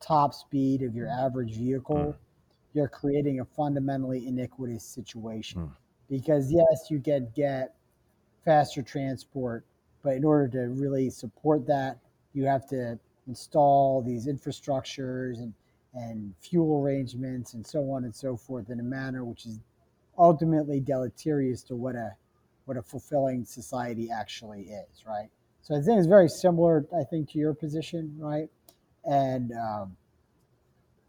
top 0.00 0.34
speed 0.34 0.82
of 0.82 0.94
your 0.94 1.08
average 1.08 1.56
vehicle, 1.56 1.96
mm. 1.96 2.14
you're 2.74 2.88
creating 2.88 3.40
a 3.40 3.44
fundamentally 3.44 4.26
iniquitous 4.26 4.84
situation. 4.84 5.62
Mm. 5.62 5.70
Because 6.10 6.50
yes, 6.50 6.90
you 6.90 6.98
get 6.98 7.34
get 7.34 7.74
faster 8.44 8.82
transport. 8.82 9.64
But 10.02 10.16
in 10.16 10.24
order 10.24 10.48
to 10.48 10.68
really 10.70 11.10
support 11.10 11.64
that, 11.68 11.98
you 12.34 12.44
have 12.44 12.68
to 12.70 12.98
install 13.28 14.02
these 14.02 14.26
infrastructures 14.26 15.38
and, 15.38 15.54
and 15.94 16.34
fuel 16.40 16.82
arrangements 16.82 17.54
and 17.54 17.64
so 17.64 17.90
on 17.92 18.04
and 18.04 18.14
so 18.14 18.36
forth 18.36 18.70
in 18.70 18.80
a 18.80 18.82
manner 18.82 19.24
which 19.24 19.46
is 19.46 19.60
ultimately 20.18 20.80
deleterious 20.80 21.62
to 21.62 21.76
what 21.76 21.94
a 21.94 22.10
what 22.64 22.76
a 22.76 22.82
fulfilling 22.82 23.44
society 23.44 24.10
actually 24.10 24.62
is, 24.62 25.04
right? 25.06 25.28
So 25.62 25.76
I 25.76 25.80
think 25.80 25.98
it's 25.98 26.08
very 26.08 26.28
similar, 26.28 26.86
I 26.96 27.04
think, 27.04 27.30
to 27.32 27.38
your 27.38 27.54
position, 27.54 28.14
right? 28.18 28.48
And 29.04 29.52
um, 29.52 29.96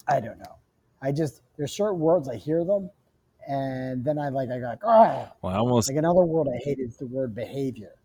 I 0.08 0.20
don't 0.20 0.38
know. 0.38 0.56
I 1.01 1.12
just 1.12 1.41
there's 1.58 1.76
certain 1.76 1.99
words 1.99 2.30
I 2.30 2.36
hear 2.36 2.64
them, 2.64 2.89
and 3.47 4.04
then 4.04 4.18
I 4.18 4.30
like 4.30 4.49
I 4.49 4.60
go 4.60 4.66
like 4.66 4.84
oh. 4.84 5.28
Well, 5.41 5.54
I 5.54 5.58
almost 5.58 5.89
Like 5.89 5.97
another 5.97 6.22
word 6.22 6.47
I 6.47 6.64
hate 6.64 6.80
is 6.80 6.97
the 6.97 7.08
word 7.08 7.36
behavior. 7.36 7.95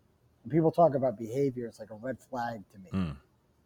When 0.43 0.51
people 0.51 0.71
talk 0.71 0.95
about 0.95 1.17
behavior, 1.17 1.67
it's 1.67 1.79
like 1.79 1.91
a 1.91 1.95
red 1.95 2.17
flag 2.19 2.61
to 2.73 2.79
me. 2.79 2.89
Mm. 2.93 3.15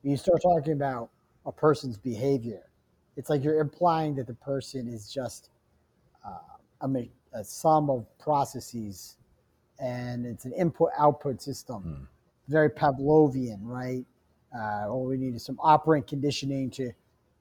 When 0.01 0.11
you 0.11 0.17
start 0.17 0.41
talking 0.41 0.73
about 0.73 1.09
a 1.45 1.51
person's 1.51 1.97
behavior, 1.97 2.63
it's 3.15 3.29
like 3.29 3.43
you're 3.43 3.59
implying 3.59 4.15
that 4.15 4.27
the 4.27 4.33
person 4.33 4.87
is 4.87 5.11
just 5.11 5.49
uh, 6.25 6.39
a, 6.81 7.09
a 7.33 7.43
sum 7.43 7.89
of 7.89 8.05
processes 8.19 9.17
and 9.79 10.25
it's 10.25 10.45
an 10.45 10.53
input 10.53 10.89
output 10.97 11.41
system. 11.41 11.81
Hmm. 11.81 12.03
Very 12.47 12.69
Pavlovian, 12.69 13.59
right? 13.61 14.05
Uh, 14.55 14.87
or 14.87 15.05
we 15.07 15.17
need 15.17 15.39
some 15.41 15.57
operant 15.61 16.05
conditioning 16.07 16.69
to 16.71 16.91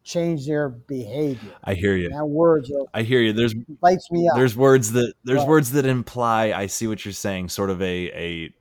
change 0.04 0.46
their 0.46 0.68
behavior. 0.68 1.52
I 1.62 1.74
hear 1.74 1.94
you. 1.96 2.08
That 2.10 2.24
word 2.26 2.64
just 2.64 2.86
I 2.94 3.02
hear 3.02 3.20
you. 3.20 3.32
There's 3.32 3.54
lights 3.82 4.10
me 4.10 4.28
up. 4.28 4.34
there's 4.36 4.56
words 4.56 4.92
that 4.92 5.12
there's 5.24 5.40
Right. 5.40 5.48
words 5.48 5.72
that 5.72 5.86
imply 5.86 6.52
I 6.52 6.66
see 6.66 6.86
what 6.86 7.04
you're 7.04 7.12
saying, 7.12 7.50
sort 7.50 7.70
of 7.70 7.80
a 7.82 8.10
a 8.12 8.54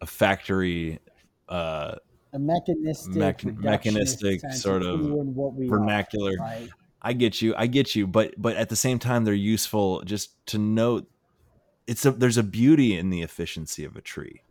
a 0.00 0.06
factory 0.06 0.98
uh 1.48 1.94
a 2.32 2.38
mechanistic, 2.38 3.14
Mech- 3.14 3.38
reductionist 3.42 3.62
mechanistic 3.62 4.52
sort 4.52 4.82
of 4.82 5.00
we 5.00 5.66
are, 5.66 5.70
vernacular. 5.70 6.32
right? 6.40 6.68
I 7.00 7.12
get 7.12 7.40
you. 7.40 7.54
I 7.56 7.66
get 7.68 7.94
you. 7.94 8.06
But 8.08 8.34
but 8.36 8.56
at 8.56 8.70
the 8.70 8.76
same 8.76 8.98
time, 8.98 9.24
they're 9.24 9.34
useful 9.34 10.02
just 10.02 10.44
to 10.48 10.58
note. 10.58 11.08
It's 11.86 12.04
a 12.06 12.10
there's 12.12 12.38
a 12.38 12.42
beauty 12.42 12.96
in 12.96 13.10
the 13.10 13.22
efficiency 13.22 13.84
of 13.84 13.96
a 13.96 14.00
tree. 14.00 14.42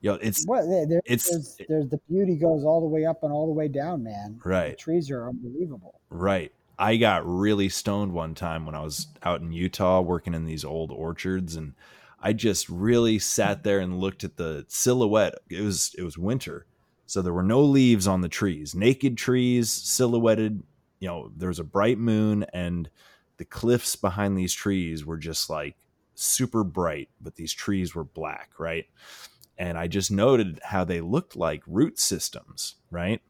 You 0.00 0.12
know, 0.12 0.18
it's 0.20 0.44
Well, 0.46 0.68
there, 0.88 1.00
It's- 1.06 1.30
there's, 1.30 1.56
there's 1.68 1.88
the 1.88 1.98
beauty 2.08 2.36
goes 2.36 2.64
all 2.64 2.80
the 2.80 2.86
way 2.86 3.04
up 3.06 3.22
and 3.22 3.32
all 3.32 3.46
the 3.46 3.52
way 3.52 3.66
down, 3.68 4.02
man. 4.04 4.38
The 4.42 4.48
right, 4.48 4.78
trees 4.78 5.10
are 5.10 5.28
unbelievable. 5.28 6.00
right. 6.10 6.52
I 6.78 6.98
got 6.98 7.26
really 7.26 7.70
stoned 7.70 8.12
one 8.12 8.34
time 8.34 8.66
when 8.66 8.74
I 8.74 8.82
was 8.82 9.06
out 9.22 9.40
in 9.40 9.50
Utah 9.50 10.02
working 10.02 10.34
in 10.34 10.44
these 10.44 10.62
old 10.62 10.92
orchards, 10.92 11.56
and 11.56 11.72
I 12.20 12.34
just 12.34 12.68
really 12.68 13.18
sat 13.18 13.62
there 13.64 13.80
and 13.80 13.98
looked 13.98 14.24
at 14.24 14.36
the 14.36 14.66
silhouette. 14.68 15.36
It 15.48 15.62
was 15.62 15.94
it 15.96 16.02
was 16.02 16.18
winter, 16.18 16.66
so 17.06 17.22
there 17.22 17.32
were 17.32 17.42
no 17.42 17.62
leaves 17.62 18.06
on 18.06 18.20
the 18.20 18.28
trees, 18.28 18.74
naked 18.74 19.16
trees, 19.16 19.72
silhouetted. 19.72 20.62
You 21.00 21.08
know, 21.08 21.32
there 21.34 21.48
was 21.48 21.58
a 21.58 21.64
bright 21.64 21.98
moon, 21.98 22.44
and 22.52 22.90
the 23.38 23.46
cliffs 23.46 23.96
behind 23.96 24.36
these 24.36 24.52
trees 24.52 25.06
were 25.06 25.16
just 25.16 25.48
like 25.48 25.76
super 26.16 26.64
bright, 26.64 27.08
but 27.20 27.36
these 27.36 27.52
trees 27.52 27.94
were 27.94 28.04
black, 28.04 28.50
right? 28.58 28.86
And 29.58 29.78
I 29.78 29.86
just 29.86 30.10
noted 30.10 30.60
how 30.62 30.84
they 30.84 31.00
looked 31.00 31.36
like 31.36 31.62
root 31.66 31.98
systems, 31.98 32.74
right? 32.90 33.22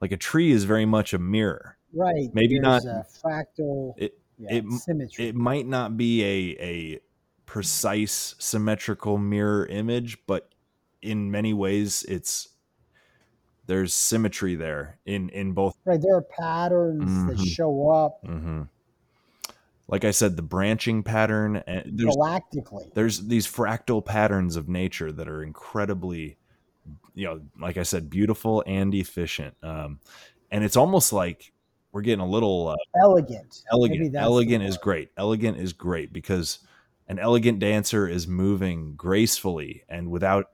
Like 0.00 0.12
a 0.12 0.16
tree 0.16 0.50
is 0.50 0.64
very 0.64 0.86
much 0.86 1.12
a 1.12 1.18
mirror. 1.18 1.76
Right. 1.92 2.28
Maybe 2.32 2.58
there's 2.58 2.84
not- 2.84 3.06
A 3.06 3.06
fractal 3.26 3.94
It 3.96 4.18
yeah, 4.38 4.54
it- 4.54 4.72
symmetry. 4.80 5.28
it 5.28 5.34
might 5.34 5.66
not 5.66 5.96
be 5.96 6.22
a 6.24 6.56
a 6.64 7.00
precise 7.46 8.34
symmetrical 8.38 9.18
mirror 9.18 9.66
image, 9.66 10.18
but 10.26 10.48
in 11.02 11.30
many 11.30 11.52
ways 11.52 12.04
it's 12.08 12.48
there's 13.66 13.92
symmetry 13.92 14.54
there 14.54 14.98
in 15.04 15.28
in 15.30 15.52
both 15.52 15.76
right. 15.84 16.00
There 16.00 16.14
are 16.16 16.22
patterns 16.22 17.26
that 17.26 17.36
Mhm. 17.38 17.46
show 17.46 17.90
up 17.90 18.24
mhm. 18.24 18.68
Like 19.90 20.04
I 20.04 20.12
said, 20.12 20.36
the 20.36 20.42
branching 20.42 21.02
pattern 21.02 21.56
and 21.66 21.98
there's 21.98 22.16
galactically. 22.16 22.94
there's 22.94 23.26
these 23.26 23.46
fractal 23.46 24.04
patterns 24.04 24.54
of 24.54 24.68
nature 24.68 25.10
that 25.10 25.28
are 25.28 25.42
incredibly 25.42 26.36
you 27.14 27.26
know 27.26 27.40
like 27.60 27.76
i 27.76 27.82
said 27.82 28.08
beautiful 28.08 28.62
and 28.66 28.94
efficient. 28.94 29.54
Um, 29.62 29.98
and 30.50 30.64
it's 30.64 30.76
almost 30.76 31.12
like 31.12 31.52
we're 31.92 32.02
getting 32.02 32.20
a 32.20 32.28
little 32.28 32.68
uh, 32.68 32.76
Elegant. 33.02 33.62
Elegant. 33.72 34.14
Elegant 34.14 34.64
is 34.64 34.78
great. 34.78 35.10
Elegant 35.16 35.58
is 35.58 35.72
great 35.72 36.12
because 36.12 36.60
an 37.08 37.18
elegant 37.18 37.58
dancer 37.58 38.06
is 38.06 38.28
moving 38.28 38.94
gracefully 38.94 39.82
and 39.88 40.08
without 40.08 40.50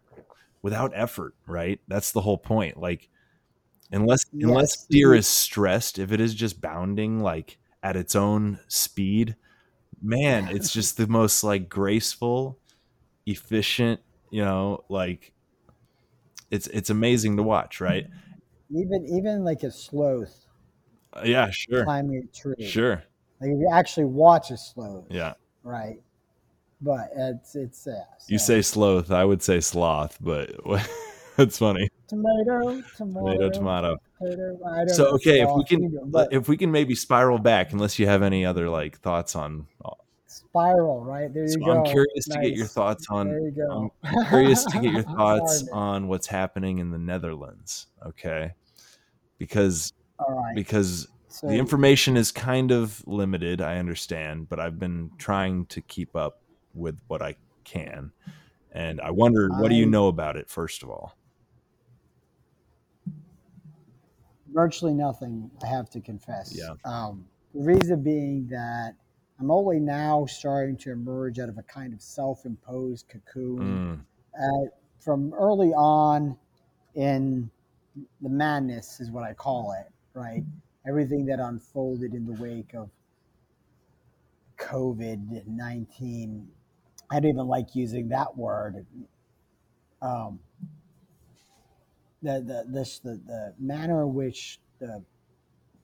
without 0.63 0.93
effort 0.95 1.35
right? 1.47 1.79
That's 1.89 2.13
the 2.13 2.23
whole 2.23 2.39
point. 2.39 2.79
Like 2.79 3.11
unless 3.93 4.25
unless 4.33 4.87
deer 4.87 5.15
is 5.15 5.27
stressed 5.27 5.99
if 5.99 6.11
it 6.11 6.21
is 6.21 6.35
just 6.35 6.63
bounding 6.63 7.21
like 7.21 7.59
at 7.83 7.97
its 7.97 8.15
own 8.17 8.59
speed. 8.69 9.37
Man 10.03 10.49
it's 10.49 10.73
just 10.73 10.97
the 10.97 11.07
most 11.07 11.43
like 11.43 11.69
graceful 11.69 12.59
efficient 13.25 14.01
you 14.31 14.45
know 14.45 14.85
like 14.89 15.33
it's 16.51 16.67
it's 16.69 16.91
amazing 16.91 17.37
to 17.39 17.43
watch 17.43 17.81
right? 17.81 18.07
Even 18.71 19.07
even 19.07 19.45
like 19.45 19.63
a 19.63 19.71
sloth 19.71 20.47
Uh, 21.13 21.23
yeah 21.25 21.51
sure. 21.51 21.85
climbing 21.85 22.29
a 22.29 22.37
tree. 22.37 22.67
sure. 22.67 23.03
Like 23.41 23.51
if 23.51 23.59
you 23.59 23.71
actually 23.73 24.07
watch 24.07 24.51
a 24.51 24.57
sloth, 24.57 25.07
yeah. 25.11 25.35
right? 25.63 26.01
But 26.81 27.11
it's 27.17 27.55
it's 27.57 27.87
uh, 27.87 28.05
you 28.29 28.39
say 28.39 28.61
sloth 28.63 29.11
i 29.11 29.25
would 29.25 29.43
say 29.43 29.61
sloth 29.61 30.19
but 30.21 30.53
that's 31.37 31.59
funny 31.59 31.89
tomato, 32.09 32.83
tomato, 32.97 33.33
tomato 33.33 33.51
tomato 33.51 33.97
potato, 34.19 34.59
I 34.67 34.79
don't 34.85 34.89
so 34.91 35.07
okay 35.15 35.41
if 35.41 35.51
we 35.55 35.65
can 35.65 35.99
if 36.31 36.49
we 36.49 36.57
can 36.57 36.71
maybe 36.71 36.95
spiral 36.95 37.39
back 37.39 37.73
unless 37.73 37.99
you 37.99 38.07
have 38.07 38.23
any 38.23 38.45
other 38.45 38.69
like 38.69 38.99
thoughts 38.99 39.37
on 39.37 39.67
uh, 39.85 39.91
spiral, 40.27 41.03
right? 41.03 41.33
There 41.33 41.45
you 41.45 41.49
so 41.49 41.61
go. 41.61 41.71
i'm 41.73 41.85
curious 41.85 42.27
to 42.31 42.41
get 42.41 42.55
your 42.55 42.67
thoughts 42.67 43.07
on 43.11 43.29
There 43.29 43.41
you 43.41 43.51
go. 43.51 43.93
I'm 44.03 44.27
curious 44.27 44.65
to 44.65 44.81
get 44.81 44.93
your 44.93 45.03
thoughts 45.17 45.69
on 45.73 46.09
what's 46.09 46.27
happening 46.27 46.79
in 46.79 46.91
the 46.91 46.99
Netherlands. 46.99 47.87
Okay, 48.05 48.53
because 49.39 49.93
right. 50.19 50.55
because 50.55 51.09
So 51.29 51.49
the 51.49 51.55
information 51.55 52.17
is 52.17 52.33
kind 52.33 52.71
of 52.71 53.03
limited. 53.07 53.61
I 53.61 53.79
understand, 53.79 54.49
but 54.49 54.61
I've 54.61 54.79
been 54.79 55.11
trying 55.19 55.67
to 55.67 55.81
keep 55.81 56.17
up 56.17 56.41
with 56.75 56.99
what 57.09 57.23
I 57.23 57.37
can, 57.65 58.13
and 58.73 59.01
I 59.01 59.11
wonder 59.11 59.49
what 59.49 59.69
do 59.69 59.75
you 59.75 59.87
know 59.87 60.09
about 60.09 60.37
it 60.37 60.49
first 60.49 60.83
of 60.83 60.91
all. 60.91 61.17
Virtually 64.57 64.95
nothing, 64.95 65.51
I 65.63 65.67
have 65.67 65.91
to 65.91 66.01
confess. 66.01 66.57
Yeah. 66.57 66.73
Um, 66.87 67.27
the 67.55 67.63
reason 67.63 68.03
being 68.03 68.49
that 68.49 68.95
I'm 69.39 69.51
only 69.51 69.79
now 69.79 70.25
starting 70.25 70.79
to 70.79 70.93
emerge 70.93 71.39
out 71.39 71.51
of 71.51 71.59
a 71.59 71.63
kind 71.63 71.93
of 71.93 72.01
self-imposed 72.01 73.07
cocoon. 73.07 74.03
Mm, 74.35 74.65
uh, 74.67 74.71
from 74.99 75.35
early 75.35 75.75
on 75.75 76.39
in 76.95 77.51
the 78.23 78.31
madness 78.31 78.99
is 78.99 79.11
what 79.11 79.25
I 79.25 79.35
call 79.35 79.77
it, 79.79 79.93
right? 80.15 80.43
Everything 80.89 81.27
that 81.27 81.39
unfolded 81.39 82.15
in 82.15 82.25
the 82.25 82.33
wake 82.33 82.75
of 82.75 82.89
COVID 84.59 85.47
19. 85.47 86.49
I 87.11 87.21
don't 87.21 87.31
even 87.31 87.47
like 87.47 87.75
using 87.75 88.09
that 88.09 88.35
word. 88.35 88.87
Um, 90.01 90.39
the, 92.27 92.41
the, 92.41 92.65
this, 92.69 92.99
the, 92.99 93.21
the 93.27 93.55
manner 93.59 94.03
in 94.03 94.15
which 94.15 94.61
the 94.81 95.03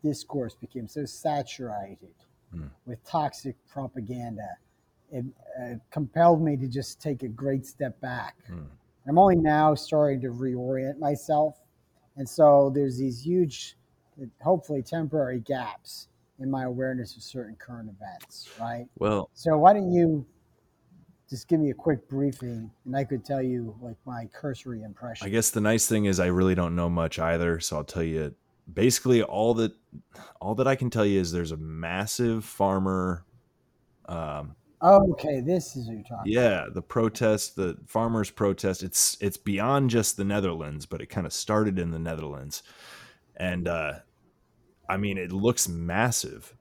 discourse 0.02 0.54
became 0.54 0.88
so 0.88 1.04
saturated 1.04 2.14
Hmm. 2.52 2.66
with 2.84 3.02
toxic 3.06 3.56
propaganda, 3.66 4.46
it 5.10 5.24
uh, 5.58 5.74
compelled 5.90 6.42
me 6.42 6.56
to 6.58 6.68
just 6.68 7.00
take 7.00 7.22
a 7.22 7.28
great 7.28 7.64
step 7.64 7.98
back. 8.00 8.36
mm, 8.50 8.66
I'm 9.08 9.18
only 9.18 9.36
now 9.36 9.74
starting 9.74 10.20
to 10.22 10.28
reorient 10.28 10.98
myself. 10.98 11.60
And 12.16 12.28
so 12.28 12.70
there's 12.74 12.98
these 12.98 13.24
huge, 13.24 13.76
hopefully 14.42 14.82
temporary 14.82 15.40
gaps 15.40 16.08
in 16.40 16.50
my 16.50 16.64
awareness 16.64 17.16
of 17.16 17.22
certain 17.22 17.56
current 17.56 17.88
events, 17.88 18.50
right? 18.60 18.86
well, 18.98 19.30
So 19.32 19.56
why 19.56 19.72
don't 19.72 19.90
you 19.92 20.26
just 21.32 21.48
give 21.48 21.60
me 21.60 21.70
a 21.70 21.74
quick 21.74 22.06
briefing 22.10 22.70
and 22.84 22.94
I 22.94 23.04
could 23.04 23.24
tell 23.24 23.40
you 23.40 23.74
like 23.80 23.96
my 24.04 24.28
cursory 24.34 24.82
impression. 24.82 25.26
I 25.26 25.30
guess 25.30 25.48
the 25.48 25.62
nice 25.62 25.86
thing 25.86 26.04
is 26.04 26.20
I 26.20 26.26
really 26.26 26.54
don't 26.54 26.76
know 26.76 26.90
much 26.90 27.18
either, 27.18 27.58
so 27.58 27.78
I'll 27.78 27.84
tell 27.84 28.02
you 28.02 28.34
basically 28.70 29.22
all 29.22 29.54
that 29.54 29.72
all 30.42 30.54
that 30.56 30.68
I 30.68 30.76
can 30.76 30.90
tell 30.90 31.06
you 31.06 31.18
is 31.18 31.32
there's 31.32 31.52
a 31.52 31.56
massive 31.56 32.44
farmer 32.44 33.24
um, 34.10 34.56
okay, 34.82 35.40
this 35.40 35.74
is 35.74 35.86
what 35.86 35.94
you're 35.94 36.02
talking 36.02 36.32
yeah 36.32 36.66
the 36.72 36.82
protest 36.82 37.56
the 37.56 37.78
farmers 37.86 38.30
protest 38.30 38.82
it's 38.82 39.16
it's 39.20 39.38
beyond 39.38 39.90
just 39.90 40.18
the 40.18 40.24
netherlands 40.24 40.84
but 40.86 41.00
it 41.00 41.06
kind 41.06 41.26
of 41.26 41.32
started 41.32 41.78
in 41.78 41.90
the 41.90 41.98
netherlands 41.98 42.62
and 43.36 43.66
uh 43.66 43.94
i 44.88 44.96
mean 44.96 45.18
it 45.18 45.32
looks 45.32 45.68
massive 45.68 46.54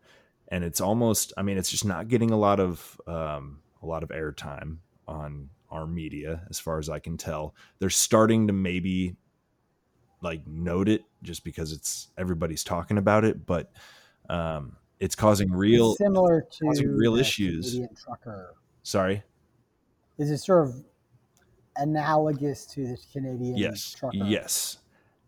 and 0.47 0.63
it's 0.63 0.81
almost 0.81 1.33
i 1.37 1.41
mean 1.41 1.57
it's 1.57 1.69
just 1.69 1.85
not 1.85 2.07
getting 2.07 2.31
a 2.31 2.37
lot 2.37 2.59
of 2.59 2.99
um 3.05 3.60
a 3.81 3.85
lot 3.85 4.03
of 4.03 4.09
airtime 4.09 4.77
on 5.07 5.49
our 5.69 5.87
media 5.87 6.41
as 6.49 6.59
far 6.59 6.79
as 6.79 6.89
i 6.89 6.99
can 6.99 7.17
tell 7.17 7.55
they're 7.79 7.89
starting 7.89 8.47
to 8.47 8.53
maybe 8.53 9.15
like 10.21 10.45
note 10.47 10.87
it 10.89 11.03
just 11.23 11.43
because 11.43 11.71
it's 11.71 12.09
everybody's 12.17 12.63
talking 12.63 12.97
about 12.97 13.23
it 13.25 13.45
but 13.45 13.71
um 14.29 14.75
it's 14.99 15.15
causing 15.15 15.51
real 15.51 15.91
It's 15.91 15.97
similar 15.97 16.41
to 16.41 16.65
causing 16.65 16.95
real 16.95 17.15
issues. 17.15 17.79
Trucker. 18.03 18.53
sorry 18.83 19.23
Is 20.19 20.29
it 20.29 20.37
sort 20.37 20.67
of 20.67 20.75
analogous 21.77 22.65
to 22.67 22.81
the 22.85 22.97
Canadian 23.11 23.57
yes, 23.57 23.95
trucker. 23.97 24.17
yes, 24.17 24.77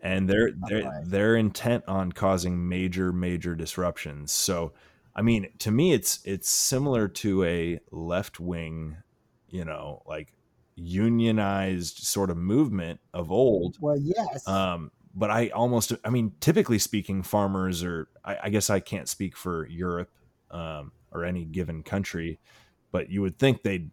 and 0.01 0.29
they're 0.29 0.51
they're 0.67 1.01
they're 1.05 1.35
intent 1.37 1.83
on 1.87 2.11
causing 2.11 2.67
major 2.69 3.11
major 3.11 3.55
disruptions. 3.55 4.31
So, 4.31 4.73
I 5.15 5.21
mean, 5.21 5.49
to 5.59 5.71
me, 5.71 5.93
it's 5.93 6.19
it's 6.25 6.49
similar 6.49 7.07
to 7.07 7.43
a 7.43 7.79
left 7.91 8.39
wing, 8.39 8.97
you 9.47 9.65
know, 9.65 10.01
like 10.05 10.33
unionized 10.75 11.99
sort 11.99 12.29
of 12.29 12.37
movement 12.37 12.99
of 13.13 13.31
old. 13.31 13.77
Well, 13.79 13.97
yes. 13.97 14.47
Um, 14.47 14.91
but 15.15 15.29
I 15.29 15.49
almost, 15.49 15.93
I 16.03 16.09
mean, 16.09 16.33
typically 16.39 16.79
speaking, 16.79 17.21
farmers 17.21 17.83
are. 17.83 18.07
I, 18.25 18.37
I 18.43 18.49
guess 18.49 18.69
I 18.69 18.79
can't 18.79 19.07
speak 19.07 19.37
for 19.37 19.67
Europe 19.67 20.09
um, 20.49 20.91
or 21.11 21.25
any 21.25 21.45
given 21.45 21.83
country, 21.83 22.39
but 22.91 23.09
you 23.09 23.21
would 23.21 23.37
think 23.37 23.61
they'd 23.61 23.91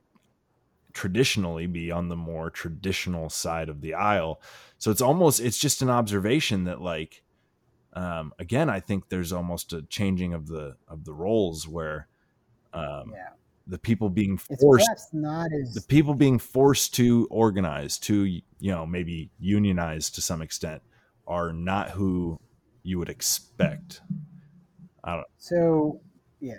traditionally 0.92 1.66
be 1.66 1.90
on 1.90 2.08
the 2.08 2.16
more 2.16 2.50
traditional 2.50 3.28
side 3.28 3.68
of 3.68 3.80
the 3.80 3.94
aisle. 3.94 4.40
So 4.78 4.90
it's 4.90 5.02
almost 5.02 5.40
it's 5.40 5.58
just 5.58 5.82
an 5.82 5.90
observation 5.90 6.64
that 6.64 6.80
like 6.80 7.22
um 7.94 8.32
again 8.38 8.70
I 8.70 8.80
think 8.80 9.08
there's 9.08 9.32
almost 9.32 9.72
a 9.72 9.82
changing 9.82 10.34
of 10.34 10.46
the 10.46 10.76
of 10.88 11.04
the 11.04 11.12
roles 11.12 11.66
where 11.66 12.06
um 12.72 13.12
yeah. 13.12 13.30
the 13.66 13.78
people 13.78 14.08
being 14.10 14.36
forced 14.36 14.88
as 14.90 15.74
the 15.74 15.84
people 15.88 16.14
being 16.14 16.38
forced 16.38 16.94
to 16.94 17.26
organize 17.30 17.98
to 17.98 18.24
you 18.24 18.42
know 18.60 18.86
maybe 18.86 19.30
unionize 19.38 20.10
to 20.10 20.20
some 20.20 20.42
extent 20.42 20.82
are 21.26 21.52
not 21.52 21.90
who 21.90 22.38
you 22.82 22.98
would 22.98 23.08
expect. 23.08 24.00
I 25.04 25.14
don't 25.16 25.26
So, 25.38 26.00
yeah, 26.40 26.54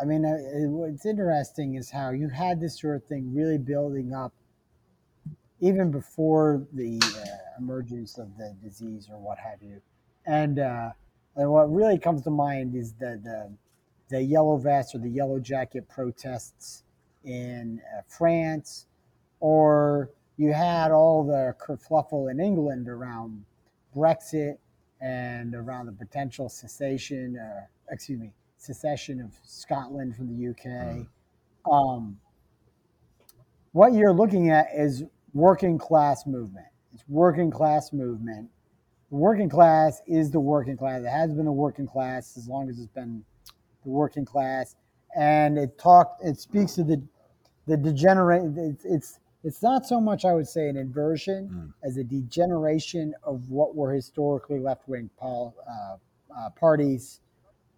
I 0.00 0.04
mean, 0.04 0.24
uh, 0.24 0.68
what's 0.68 1.06
interesting 1.06 1.74
is 1.76 1.90
how 1.90 2.10
you 2.10 2.28
had 2.28 2.60
this 2.60 2.80
sort 2.80 2.96
of 2.96 3.04
thing 3.04 3.34
really 3.34 3.58
building 3.58 4.12
up 4.12 4.32
even 5.60 5.90
before 5.90 6.66
the 6.72 7.00
uh, 7.02 7.58
emergence 7.58 8.18
of 8.18 8.36
the 8.38 8.56
disease 8.62 9.08
or 9.10 9.18
what 9.18 9.38
have 9.38 9.62
you. 9.62 9.80
And, 10.30 10.60
uh, 10.60 10.90
and 11.34 11.50
what 11.50 11.72
really 11.72 11.98
comes 11.98 12.22
to 12.22 12.30
mind 12.30 12.76
is 12.76 12.92
the, 12.92 13.20
the, 13.20 13.50
the 14.10 14.22
yellow 14.22 14.56
vest 14.58 14.94
or 14.94 14.98
the 14.98 15.10
yellow 15.10 15.40
jacket 15.40 15.88
protests 15.88 16.84
in 17.24 17.80
uh, 17.92 18.02
France, 18.06 18.86
or 19.40 20.10
you 20.36 20.52
had 20.52 20.92
all 20.92 21.24
the 21.24 21.56
kerfluffle 21.58 22.30
in 22.30 22.38
England 22.38 22.88
around 22.88 23.44
Brexit 23.94 24.58
and 25.00 25.56
around 25.56 25.86
the 25.86 25.92
potential 25.92 26.48
cessation, 26.48 27.36
uh, 27.36 27.66
excuse 27.90 28.20
me, 28.20 28.32
secession 28.56 29.20
of 29.20 29.32
Scotland 29.42 30.14
from 30.14 30.28
the 30.28 30.50
UK. 30.50 31.06
Um, 31.68 32.20
what 33.72 33.94
you're 33.94 34.12
looking 34.12 34.50
at 34.50 34.68
is 34.76 35.02
working 35.34 35.76
class 35.76 36.24
movement. 36.24 36.66
It's 36.94 37.02
working 37.08 37.50
class 37.50 37.92
movement. 37.92 38.48
The 39.10 39.16
working 39.16 39.48
class 39.48 40.00
is 40.06 40.30
the 40.30 40.40
working 40.40 40.76
class. 40.76 41.02
It 41.02 41.08
has 41.08 41.32
been 41.32 41.44
the 41.44 41.52
working 41.52 41.86
class 41.86 42.36
as 42.36 42.46
long 42.48 42.68
as 42.68 42.78
it's 42.78 42.86
been 42.88 43.24
the 43.84 43.90
working 43.90 44.24
class, 44.24 44.76
and 45.16 45.58
it 45.58 45.78
talked. 45.78 46.24
It 46.24 46.38
speaks 46.38 46.74
to 46.74 46.84
the 46.84 47.02
the 47.66 47.76
degenerate. 47.76 48.56
It's 48.56 48.84
it's 48.84 49.18
it's 49.42 49.62
not 49.62 49.86
so 49.86 50.00
much 50.00 50.24
I 50.24 50.32
would 50.32 50.46
say 50.48 50.68
an 50.68 50.76
inversion 50.76 51.48
Mm. 51.48 51.72
as 51.82 51.96
a 51.96 52.04
degeneration 52.04 53.14
of 53.24 53.50
what 53.50 53.74
were 53.74 53.92
historically 53.92 54.58
left 54.60 54.86
wing 54.88 55.10
pol, 55.18 55.54
uh, 55.68 55.96
uh, 56.36 56.50
parties, 56.50 57.20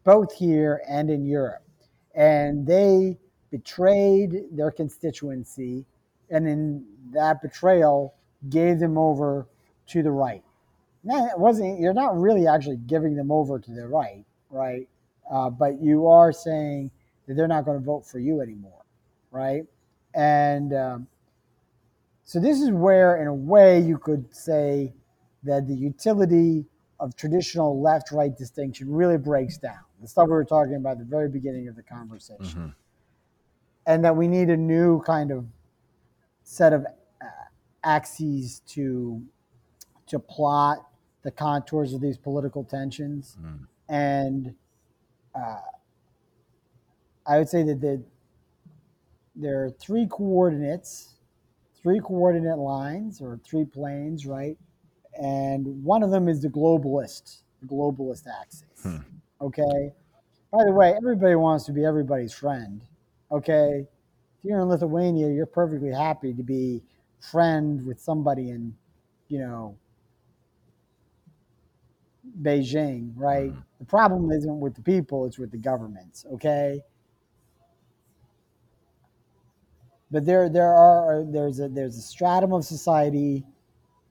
both 0.05 0.35
here 0.35 0.83
and 0.89 1.09
in 1.09 1.24
Europe, 1.24 1.62
and 2.14 2.66
they 2.66 3.16
betrayed 3.51 4.45
their 4.51 4.70
constituency, 4.70 5.87
and 6.30 6.47
in 6.49 6.85
that 7.12 7.41
betrayal 7.41 8.14
gave 8.51 8.78
them 8.80 8.99
over 8.99 9.47
to 9.87 10.03
the 10.03 10.11
right. 10.11 10.43
It 11.05 11.38
wasn't 11.38 11.80
you're 11.80 11.94
not 11.94 12.18
really 12.18 12.46
actually 12.46 12.76
giving 12.76 13.16
them 13.16 13.30
over 13.32 13.59
to 13.59 13.70
the 13.72 13.88
right, 13.88 14.24
right? 14.50 14.88
Uh, 15.30 15.50
but 15.50 15.80
you 15.80 16.07
are 16.07 16.32
saying 16.32 16.90
that 17.26 17.34
they're 17.34 17.48
not 17.48 17.64
going 17.64 17.78
to 17.78 17.84
vote 17.84 18.07
for 18.07 18.18
you 18.18 18.40
anymore, 18.40 18.84
right? 19.30 19.64
And 20.14 20.72
um, 20.74 21.07
so 22.24 22.38
this 22.38 22.61
is 22.61 22.70
where, 22.70 23.20
in 23.20 23.26
a 23.26 23.34
way, 23.34 23.80
you 23.80 23.98
could 23.98 24.34
say 24.34 24.92
that 25.42 25.66
the 25.66 25.74
utility 25.74 26.64
of 27.00 27.16
traditional 27.16 27.80
left-right 27.80 28.36
distinction 28.36 28.92
really 28.92 29.18
breaks 29.18 29.59
down. 29.59 29.80
The 30.00 30.07
stuff 30.07 30.26
we 30.26 30.32
were 30.32 30.44
talking 30.44 30.74
about 30.76 30.92
at 30.92 30.98
the 30.98 31.05
very 31.05 31.28
beginning 31.28 31.66
of 31.68 31.74
the 31.76 31.82
conversation, 31.82 32.61
Mhm. 32.61 32.74
and 33.86 34.05
that 34.05 34.16
we 34.16 34.28
need 34.28 34.50
a 34.50 34.57
new 34.57 35.00
kind 35.03 35.30
of 35.32 35.46
set 36.44 36.72
of 36.72 36.84
uh, 37.20 37.24
axes 37.82 38.61
to 38.68 39.22
to 40.07 40.18
plot 40.18 40.86
the 41.23 41.31
contours 41.31 41.95
of 41.95 42.01
these 42.01 42.18
political 42.18 42.64
tensions 42.64 43.37
Mm. 43.41 43.66
and 43.89 44.55
uh, 45.35 45.61
I 47.27 47.39
would 47.39 47.49
say 47.49 47.62
that 47.62 47.81
the, 47.81 48.03
there 49.37 49.64
are 49.64 49.70
three 49.70 50.07
coordinates, 50.07 51.14
three 51.81 52.01
coordinate 52.01 52.59
lines 52.59 53.20
or 53.20 53.39
three 53.45 53.64
planes, 53.64 54.27
right? 54.27 54.59
And 55.20 55.85
one 55.85 56.03
of 56.03 56.11
them 56.11 56.29
is 56.29 56.43
the 56.43 56.49
globalist, 56.49 57.39
the 57.61 57.66
globalist 57.68 58.25
axis. 58.41 58.83
Hmm. 58.83 58.97
Okay. 59.41 59.93
By 60.53 60.64
the 60.64 60.73
way, 60.73 60.95
everybody 60.95 61.35
wants 61.35 61.64
to 61.66 61.73
be 61.73 61.85
everybody's 61.85 62.35
friend. 62.35 62.83
Okay. 63.31 63.87
If 64.39 64.45
you're 64.45 64.61
in 64.61 64.68
Lithuania, 64.68 65.29
you're 65.31 65.47
perfectly 65.47 65.93
happy 65.93 66.35
to 66.35 66.43
be 66.43 66.83
friend 67.31 67.87
with 67.87 68.01
somebody 68.01 68.51
in, 68.51 68.75
you 69.29 69.39
know, 69.39 69.77
Beijing, 72.41 73.12
right? 73.16 73.53
Mhm. 73.53 73.64
The 73.78 73.85
problem 73.85 74.30
isn't 74.30 74.61
with 74.61 74.74
the 74.74 74.83
people, 74.83 75.26
it's 75.26 75.39
with 75.39 75.51
the 75.51 75.59
governments, 75.59 76.24
okay? 76.33 76.83
But 80.11 80.24
there 80.26 80.49
there 80.49 80.72
are 80.74 81.24
there's 81.24 81.59
a 81.61 81.68
there's 81.68 81.97
a 81.97 82.03
stratum 82.03 82.53
of 82.53 82.64
society 82.64 83.45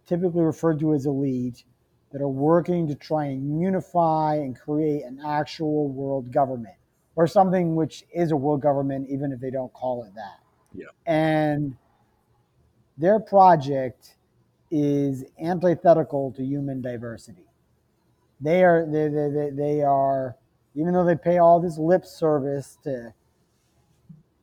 typically 0.05 0.43
referred 0.43 0.79
to 0.79 0.93
as 0.93 1.05
elite 1.05 1.63
that 2.11 2.21
are 2.21 2.29
working 2.29 2.87
to 2.87 2.95
try 2.95 3.25
and 3.25 3.61
unify 3.61 4.35
and 4.35 4.59
create 4.59 5.03
an 5.03 5.19
actual 5.25 5.89
world 5.89 6.31
government 6.31 6.75
or 7.15 7.27
something 7.27 7.75
which 7.75 8.03
is 8.13 8.31
a 8.31 8.35
world 8.35 8.61
government 8.61 9.07
even 9.09 9.31
if 9.31 9.39
they 9.39 9.51
don't 9.51 9.71
call 9.73 10.03
it 10.03 10.13
that. 10.15 10.39
Yeah. 10.73 10.87
And 11.05 11.77
their 12.97 13.19
project 13.19 14.15
is 14.71 15.23
antithetical 15.39 16.31
to 16.33 16.43
human 16.43 16.81
diversity 16.81 17.45
they 18.41 18.63
are 18.63 18.85
they, 18.85 19.07
they, 19.07 19.29
they, 19.29 19.49
they 19.51 19.81
are 19.81 20.35
even 20.75 20.93
though 20.93 21.05
they 21.05 21.15
pay 21.15 21.37
all 21.37 21.59
this 21.59 21.77
lip 21.77 22.05
service 22.05 22.77
to 22.83 23.13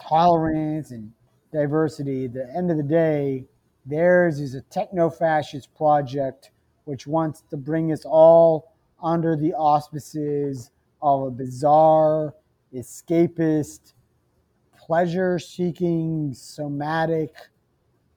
tolerance 0.01 0.91
and 0.91 1.13
diversity 1.53 2.27
at 2.27 2.33
the 2.33 2.47
end 2.57 2.71
of 2.71 2.77
the 2.77 2.83
day 2.83 3.45
theirs 3.87 4.41
is 4.41 4.55
a 4.55 4.61
techno-fascist 4.63 5.75
project 5.75 6.51
which 6.85 7.07
wants 7.07 7.43
to 7.51 7.57
bring 7.57 7.93
us 7.93 8.05
all 8.05 8.73
under 9.03 9.37
the 9.37 9.53
auspices 9.55 10.71
of 11.03 11.23
a 11.23 11.31
bizarre 11.31 12.35
escapist 12.75 13.95
pleasure 14.79 15.39
seeking 15.39 16.33
somatic 16.33 17.35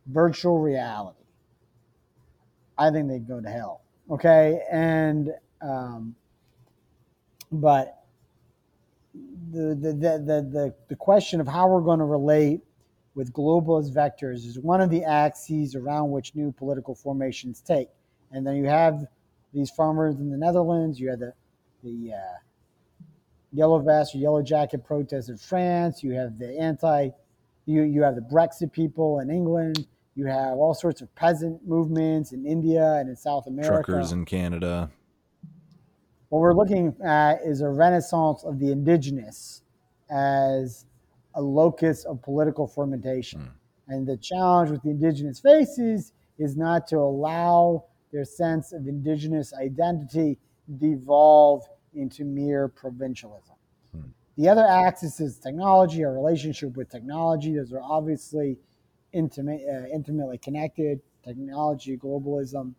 virtual 0.08 0.60
reality. 0.60 1.18
I 2.78 2.90
think 2.92 3.08
they'd 3.08 3.28
go 3.28 3.42
to 3.42 3.50
hell 3.50 3.82
okay? 4.12 4.62
And 4.72 5.32
um, 5.62 6.16
but 7.52 8.04
the, 9.52 9.76
the, 9.76 9.94
the, 9.94 10.48
the, 10.50 10.76
the, 10.88 10.96
question 10.96 11.42
of 11.42 11.48
how 11.48 11.68
we're 11.68 11.82
going 11.82 12.00
to 12.00 12.06
relate 12.06 12.62
with 13.16 13.34
globalist 13.34 13.94
vectors 13.94 14.46
is 14.46 14.58
one 14.60 14.80
of 14.80 14.90
the 14.90 15.04
axes 15.04 15.76
around 15.76 16.12
which 16.12 16.34
new 16.36 16.52
political 16.52 16.96
formations 16.96 17.62
take. 17.62 17.90
And 18.32 18.48
then 18.48 18.56
you 18.56 18.66
have 18.66 19.06
these 19.54 19.70
farmers 19.70 20.16
in 20.16 20.30
the 20.30 20.38
Netherlands, 20.38 21.00
you 21.00 21.10
have 21.10 21.20
the, 21.20 21.34
the 21.84 22.14
uh, 22.14 22.38
yellow 23.52 23.80
vest 23.80 24.16
or 24.16 24.20
yellow 24.20 24.42
jacket 24.42 24.86
protests 24.86 25.28
in 25.28 25.38
France, 25.38 26.02
you 26.02 26.14
have 26.14 26.40
the 26.40 26.58
anti, 26.58 27.10
you, 27.66 27.84
you 27.84 28.02
have 28.04 28.16
the 28.16 28.22
Brexit 28.22 28.72
people 28.72 29.20
in 29.20 29.30
England, 29.30 29.86
you 30.16 30.26
have 30.26 30.54
all 30.54 30.74
sorts 30.74 31.02
of 31.02 31.14
peasant 31.16 31.68
movements 31.68 32.32
in 32.32 32.46
India 32.46 32.94
and 32.94 33.10
in 33.10 33.16
South 33.16 33.48
America 33.48 33.92
Truckers 33.92 34.14
in 34.14 34.24
Canada. 34.24 34.90
What 36.32 36.40
we're 36.40 36.54
looking 36.54 36.96
at 37.04 37.42
is 37.42 37.60
a 37.60 37.68
renaissance 37.68 38.46
of 38.46 38.58
the 38.58 38.72
indigenous 38.72 39.64
as 40.10 40.86
a 41.36 41.42
locus 41.42 42.06
of 42.06 42.22
political 42.22 42.68
fermentation. 42.68 43.52
And 43.90 44.08
the 44.08 44.16
challenge 44.16 44.72
with 44.72 44.82
the 44.82 44.92
indigenous 44.92 45.42
faces 45.42 46.14
is 46.40 46.56
not 46.56 46.88
to 46.88 47.00
allow 47.00 47.84
their 48.14 48.24
sense 48.24 48.72
of 48.72 48.88
indigenous 48.88 49.54
identity 49.54 50.38
devolve 50.78 51.68
into 51.96 52.24
mere 52.24 52.70
provincialism. 52.70 53.56
Hmm. 53.94 54.08
The 54.38 54.48
other 54.48 54.66
axis 54.66 55.20
is 55.20 55.38
technology, 55.38 56.06
our 56.06 56.14
relationship 56.14 56.78
with 56.78 56.90
technology. 56.90 57.58
Those 57.58 57.74
are 57.74 57.82
obviously 57.84 58.58
intimate, 59.12 59.64
uh, 59.70 59.88
intimately 59.94 60.38
connected, 60.38 61.02
technology, 61.26 61.98
globalism, 61.98 62.74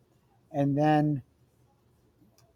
and 0.53 0.74
then 0.74 1.22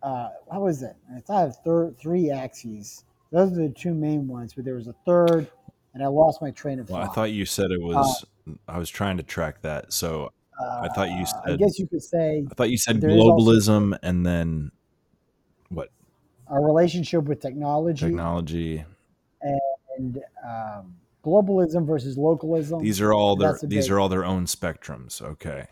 uh, 0.02 0.28
what 0.46 0.60
was 0.62 0.82
it? 0.82 0.94
I 1.16 1.20
thought 1.20 1.48
of 1.48 1.56
third, 1.64 1.98
three 1.98 2.30
axes. 2.30 3.04
Those 3.32 3.52
are 3.52 3.62
the 3.62 3.68
two 3.70 3.94
main 3.94 4.28
ones, 4.28 4.54
but 4.54 4.64
there 4.64 4.74
was 4.76 4.86
a 4.86 4.94
third, 5.04 5.48
and 5.94 6.02
I 6.02 6.06
lost 6.06 6.40
my 6.40 6.50
train 6.52 6.78
of 6.78 6.88
Well, 6.90 7.02
thought. 7.02 7.10
I 7.10 7.14
thought 7.14 7.32
you 7.32 7.44
said 7.44 7.70
it 7.70 7.80
was. 7.80 8.24
I 8.68 8.78
was 8.78 8.88
trying 8.88 9.16
to 9.16 9.22
track 9.24 9.62
that. 9.62 9.92
So 9.92 10.30
I 10.60 10.88
thought 10.94 11.08
you 11.08 11.16
Uh, 11.24 11.40
I 11.44 11.50
said. 11.50 11.58
guess 11.58 11.78
you 11.78 11.86
could 11.88 12.02
say 12.02 12.44
I 12.50 12.54
thought 12.54 12.70
you 12.70 12.78
said 12.78 12.96
is 12.96 13.04
also- 13.04 13.36
globalism 13.44 13.98
and 14.02 14.24
then 14.24 14.70
what? 15.70 15.90
our 16.48 16.64
relationship 16.64 17.24
with 17.24 17.40
technology 17.40 18.06
Technology. 18.06 18.84
and 19.98 20.22
um, 20.46 20.94
globalism 21.24 21.84
versus 21.86 22.16
localism. 22.16 22.80
These 22.80 23.00
are 23.00 23.12
all 23.12 23.34
their. 23.34 23.58
These 23.62 23.86
big- 23.86 23.92
are 23.92 23.98
all 23.98 24.08
their 24.08 24.24
own 24.24 24.46
spectrums. 24.46 25.20
Okay. 25.20 25.66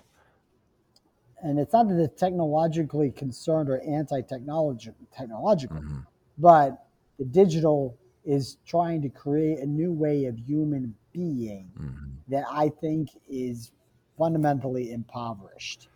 And 1.44 1.58
it's 1.60 1.72
not 1.72 1.88
that 1.88 1.94
they're 1.94 2.08
technologically 2.08 3.10
concerned 3.10 3.68
or 3.70 3.80
anti-technological, 3.82 5.06
technological, 5.16 5.76
hmm 5.76 6.00
but 6.38 6.86
the 7.18 7.24
digital 7.24 7.96
is 8.24 8.56
trying 8.66 9.00
to 9.02 9.08
create 9.08 9.58
a 9.60 9.66
new 9.66 9.92
way 9.92 10.24
of 10.24 10.36
human 10.38 10.96
being 11.12 11.70
hmm 11.76 11.94
that 12.28 12.44
I 12.50 12.70
think 12.70 13.10
is 13.28 13.70
fundamentally 14.18 14.92
impoverished. 14.92 15.88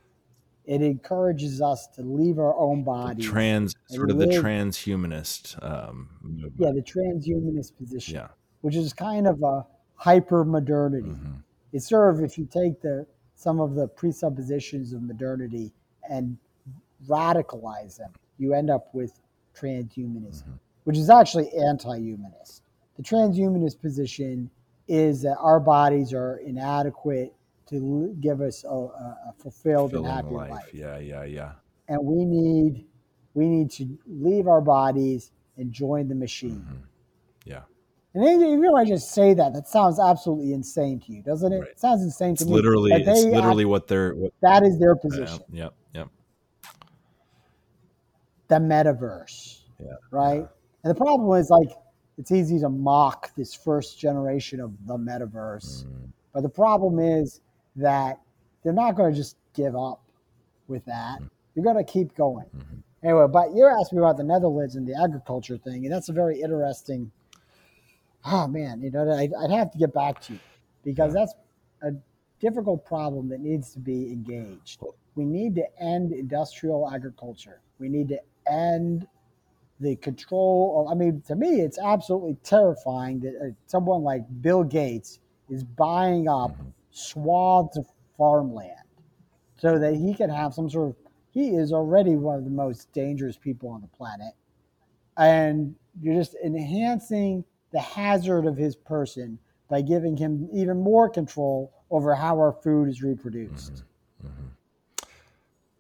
It 0.67 0.83
encourages 0.83 1.63
us 1.63 1.87
to 1.97 2.03
leave 2.03 2.39
our 2.39 2.55
own 2.57 2.85
bodies. 2.85 3.25
Trans, 3.25 3.75
sort 3.87 4.11
of 4.11 4.19
the 4.19 4.27
transhumanist 4.27 5.63
um, 5.65 6.19
movement. 6.21 6.55
yeah, 6.59 6.73
the 6.73 6.83
transhumanist 6.83 7.77
position, 7.79 8.17
Yeah. 8.17 8.29
which 8.61 8.77
is 8.77 8.93
kind 8.93 9.27
of 9.27 9.43
a 9.43 9.67
hyper 9.95 10.45
modernity. 10.45 11.09
hmm 11.09 11.37
It's 11.73 11.89
sort 11.89 12.15
of 12.15 12.23
if 12.23 12.39
you 12.39 12.47
take 12.47 12.81
the 12.83 13.07
some 13.39 13.61
of 13.61 13.77
the 13.77 13.87
presuppositions 13.87 14.93
of 14.93 15.01
modernity 15.01 15.71
and 16.11 16.37
radicalize 17.07 17.97
them, 17.97 18.11
you 18.39 18.53
end 18.53 18.69
up 18.69 18.93
with 18.93 19.13
transhumanism, 19.55 20.43
Mhm. 20.43 20.59
which 20.85 20.99
is 20.99 21.09
actually 21.09 21.49
anti-humanist. 21.55 22.63
The 22.97 23.03
transhumanist 23.05 23.81
position 23.81 24.51
is 24.89 25.23
that 25.23 25.37
our 25.39 25.61
bodies 25.61 26.13
are 26.13 26.39
inadequate 26.39 27.33
to 27.67 28.17
give 28.21 28.41
us 28.41 28.65
a, 28.65 28.69
a, 28.69 29.35
fulfilled 29.39 29.95
and 29.95 30.05
happy 30.05 30.35
life. 30.35 30.51
life, 30.51 30.75
Yeah. 30.75 30.99
Yeah. 30.99 31.23
Yeah. 31.25 31.53
and 31.89 32.05
we 32.05 32.25
need 32.25 32.85
we 33.35 33.49
need 33.49 33.71
to 33.71 33.97
leave 34.09 34.49
our 34.49 34.61
bodies 34.61 35.31
and 35.59 35.71
join 35.73 36.09
the 36.09 36.15
machine. 36.17 36.57
hmm 36.63 36.73
Yeah. 36.75 36.81
And 38.19 38.43
even 38.43 38.65
if 38.65 38.75
I 38.75 38.85
just 38.85 39.13
say 39.13 39.33
that, 39.35 39.53
that 39.53 39.69
sounds 39.69 40.01
absolutely 40.01 40.53
insane 40.53 40.99
to 41.01 41.13
you, 41.13 41.23
doesn't 41.23 41.53
it? 41.53 41.59
Right. 41.61 41.69
It 41.71 41.79
sounds 41.79 42.03
insane 42.03 42.35
to 42.37 42.43
It's 42.43 42.47
me. 42.47 42.53
literally. 42.57 42.91
that 42.91 43.03
It's 43.03 43.25
literally 43.25 43.65
what 43.65 43.87
they're. 43.87 44.15
What, 44.15 44.33
That 44.43 44.65
is 44.65 44.77
their 44.81 44.97
position. 44.97 45.39
Yep. 45.53 45.73
Yep. 45.95 46.09
The 48.49 48.57
metaverse. 48.57 49.61
Yeah. 49.79 49.93
Right? 50.11 50.45
And 50.83 50.91
the 50.91 50.95
problem 50.97 51.39
is 51.39 51.49
like 51.51 51.69
it's 52.17 52.33
easy 52.33 52.59
to 52.61 52.69
mock 52.69 53.33
this 53.37 53.55
first 53.55 54.01
generation 54.01 54.59
of 54.61 54.73
the 54.87 54.97
metaverse. 54.97 55.85
Mm, 55.85 56.09
But 56.35 56.43
the 56.43 56.49
problem 56.49 56.99
is 56.99 57.41
that 57.77 58.21
they're 58.65 58.73
not 58.73 58.97
going 58.97 59.13
to 59.13 59.17
just 59.17 59.37
give 59.55 59.77
up 59.77 60.03
with 60.67 60.85
that. 60.87 61.21
You're 61.55 61.65
going 61.65 61.77
to 61.77 61.85
keep 61.85 62.17
going. 62.17 62.47
mhm. 62.57 62.83
Anyway, 63.05 63.27
but 63.33 63.55
you're 63.55 63.71
asking 63.71 63.99
me 64.01 64.05
about 64.05 64.17
the 64.17 64.25
Netherlands 64.25 64.75
and 64.75 64.85
the 64.85 65.01
agriculture 65.01 65.57
thing, 65.57 65.85
and 65.85 65.93
that's 65.95 66.09
a 66.09 66.13
very 66.13 66.41
interesting. 66.41 67.13
Oh 68.31 68.47
man, 68.49 68.83
you 68.83 68.91
know, 68.91 69.11
I'd, 69.11 69.33
I'd 69.35 69.51
have 69.51 69.71
to 69.73 69.79
get 69.79 69.95
back 69.95 70.21
to 70.23 70.35
you 70.35 70.41
because 70.85 71.15
Yeah. 71.15 71.21
that's 71.21 71.35
a 71.83 71.93
difficult 72.41 72.85
problem 72.85 73.29
that 73.31 73.41
needs 73.41 73.73
to 73.73 73.79
be 73.81 74.13
engaged. 74.13 74.83
We 75.15 75.25
need 75.25 75.55
to 75.57 75.65
end 75.81 76.13
industrial 76.13 76.91
agriculture. 76.91 77.61
We 77.79 77.89
need 77.89 78.09
to 78.11 78.21
end 78.51 79.07
the 79.81 79.97
control. 79.97 80.87
Of, 80.87 80.93
I 80.93 80.95
mean, 80.95 81.23
to 81.23 81.37
me, 81.37 81.61
it's 81.61 81.79
absolutely 81.79 82.37
terrifying 82.43 83.21
that 83.21 83.37
uh, 83.37 83.51
someone 83.67 84.03
like 84.03 84.25
Bill 84.43 84.65
Gates 84.65 85.21
is 85.51 85.65
buying 85.65 86.29
up 86.29 86.53
Mhm. 86.53 86.73
swaths 86.91 87.77
of 87.79 87.87
farmland 88.17 88.75
so 89.59 89.79
that 89.79 89.95
he 89.95 90.15
can 90.15 90.31
have 90.31 90.55
some 90.55 90.69
sort 90.71 90.91
of 90.91 90.97
he 91.33 91.51
is 91.57 91.73
already 91.73 92.17
one 92.17 92.37
of 92.39 92.45
the 92.45 92.51
most 92.51 92.93
dangerous 92.93 93.37
people 93.37 93.69
on 93.69 93.81
the 93.83 93.89
planet 93.89 94.35
and 95.17 95.75
you're 96.01 96.15
just 96.15 96.35
enhancing 96.45 97.45
the 97.73 97.81
hazard 97.81 98.47
of 98.47 98.57
his 98.57 98.75
person 98.77 99.39
by 99.69 99.83
giving 99.83 100.17
him 100.17 100.49
even 100.53 100.79
more 100.81 101.09
control 101.11 101.73
over 101.91 102.15
how 102.15 102.37
our 102.39 102.53
food 102.53 102.89
is 102.89 103.03
reproduced. 103.03 103.83
Mhm. 104.25 104.33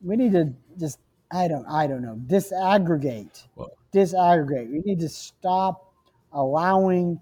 we 0.05 0.17
need 0.17 0.33
to 0.33 0.53
just 0.79 1.01
i 1.33 1.49
don't 1.49 1.67
i 1.67 1.87
don't 1.87 2.03
know 2.03 2.17
disaggregate. 2.27 3.47
Well- 3.57 3.71
disaggregate. 3.93 4.71
We 4.71 4.81
need 4.81 5.01
to 5.01 5.09
stop 5.09 5.93
allowing 6.33 7.21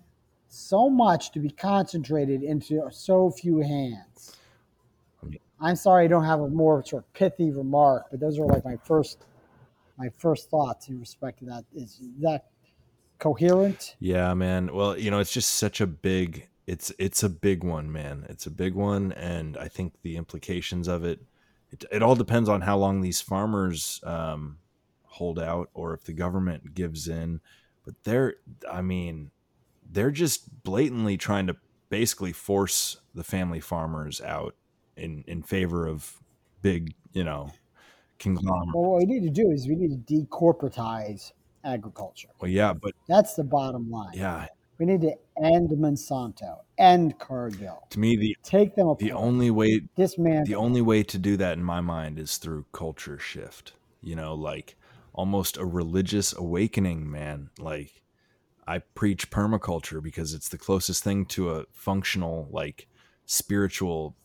so 0.48 0.90
much 0.90 1.30
to 1.32 1.38
be 1.40 1.48
concentrated 1.50 2.42
into 2.42 2.82
so 2.90 3.30
few 3.30 3.58
hands. 3.60 4.36
I 5.22 5.26
mean- 5.26 5.38
i'm 5.60 5.76
sorry 5.76 6.04
i 6.04 6.08
don't 6.08 6.24
have 6.24 6.40
a 6.40 6.48
more 6.48 6.84
sort 6.84 7.04
of 7.04 7.12
pithy 7.14 7.50
remark 7.50 8.06
but 8.10 8.20
those 8.20 8.38
are 8.38 8.46
like 8.46 8.64
my 8.64 8.76
first 8.76 9.24
my 9.96 10.08
first 10.10 10.50
thoughts 10.50 10.88
in 10.88 10.98
respect 11.00 11.38
to 11.38 11.44
that 11.46 11.64
is 11.74 12.00
that 12.20 12.44
coherent 13.18 13.96
Yeah, 13.98 14.34
man. 14.34 14.72
Well, 14.74 14.98
you 14.98 15.10
know, 15.10 15.18
it's 15.18 15.32
just 15.32 15.50
such 15.50 15.80
a 15.80 15.86
big 15.86 16.48
it's 16.66 16.92
it's 16.98 17.22
a 17.22 17.28
big 17.28 17.62
one, 17.62 17.92
man. 17.92 18.26
It's 18.28 18.46
a 18.46 18.50
big 18.50 18.74
one 18.74 19.12
and 19.12 19.56
I 19.56 19.68
think 19.68 19.94
the 20.02 20.16
implications 20.16 20.88
of 20.88 21.04
it 21.04 21.20
it, 21.70 21.84
it 21.90 22.02
all 22.02 22.14
depends 22.14 22.48
on 22.48 22.62
how 22.62 22.76
long 22.76 23.00
these 23.00 23.20
farmers 23.20 24.00
um 24.04 24.58
hold 25.04 25.38
out 25.38 25.70
or 25.74 25.94
if 25.94 26.04
the 26.04 26.12
government 26.12 26.74
gives 26.74 27.08
in. 27.08 27.40
But 27.84 27.94
they're 28.04 28.34
I 28.70 28.82
mean, 28.82 29.30
they're 29.90 30.10
just 30.10 30.62
blatantly 30.64 31.16
trying 31.16 31.46
to 31.46 31.56
basically 31.88 32.32
force 32.32 32.98
the 33.14 33.24
family 33.24 33.60
farmers 33.60 34.20
out 34.20 34.54
in 34.96 35.24
in 35.26 35.42
favor 35.42 35.86
of 35.86 36.20
big, 36.62 36.94
you 37.12 37.24
know, 37.24 37.52
conglomerate. 38.18 38.74
well 38.74 38.90
what 38.90 38.98
we 38.98 39.06
need 39.06 39.22
to 39.22 39.30
do 39.30 39.50
is 39.50 39.68
we 39.68 39.76
need 39.76 40.06
to 40.06 40.14
decorporatize 40.14 41.32
agriculture. 41.66 42.28
Well, 42.40 42.50
yeah, 42.50 42.72
but 42.72 42.94
that's 43.08 43.34
the 43.34 43.44
bottom 43.44 43.90
line. 43.90 44.12
Yeah, 44.14 44.46
we 44.78 44.86
need 44.86 45.00
to 45.02 45.14
end 45.42 45.70
monsanto 45.70 46.58
end 46.78 47.18
cargill. 47.18 47.86
To 47.90 47.98
me 47.98 48.16
the 48.16 48.36
take 48.42 48.74
them 48.74 48.88
apart. 48.88 49.00
the 49.00 49.12
only 49.12 49.50
way 49.50 49.82
dismantle. 49.96 50.46
the 50.46 50.54
only 50.54 50.82
way 50.82 51.02
to 51.02 51.18
do 51.18 51.36
that 51.36 51.54
in 51.54 51.64
my 51.64 51.80
mind 51.80 52.18
is 52.18 52.36
through 52.36 52.66
culture 52.72 53.18
shift. 53.18 53.72
You 54.00 54.16
know 54.16 54.34
like 54.34 54.76
almost 55.12 55.56
a 55.56 55.64
religious 55.64 56.32
awakening 56.32 57.10
man. 57.10 57.50
Like 57.58 58.02
i 58.66 58.78
preach 58.78 59.30
permaculture 59.30 60.02
because 60.02 60.34
it's 60.34 60.48
the 60.48 60.58
closest 60.58 61.02
thing 61.02 61.24
to 61.24 61.50
a 61.50 61.64
functional 61.72 62.48
like 62.50 62.88
spiritual 63.24 64.16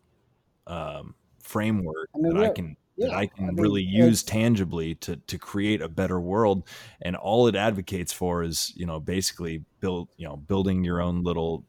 um 0.67 1.15
framework 1.39 2.09
I 2.15 2.19
mean, 2.19 2.35
that 2.35 2.43
i 2.43 2.49
can 2.49 2.75
yeah, 3.01 3.07
that 3.09 3.17
i 3.17 3.27
can 3.27 3.45
I 3.45 3.47
mean, 3.51 3.55
really 3.61 3.81
use 3.83 4.23
tangibly 4.23 4.95
to 4.95 5.15
to 5.17 5.37
create 5.37 5.81
a 5.81 5.89
better 5.89 6.19
world. 6.19 6.63
And 7.01 7.15
all 7.15 7.47
it 7.47 7.55
advocates 7.55 8.13
for 8.13 8.43
is 8.43 8.71
you 8.75 8.85
know 8.85 8.99
basically 8.99 9.63
build 9.79 10.09
you 10.17 10.27
know 10.27 10.37
building 10.37 10.83
your 10.83 11.01
own 11.01 11.23
little 11.23 11.63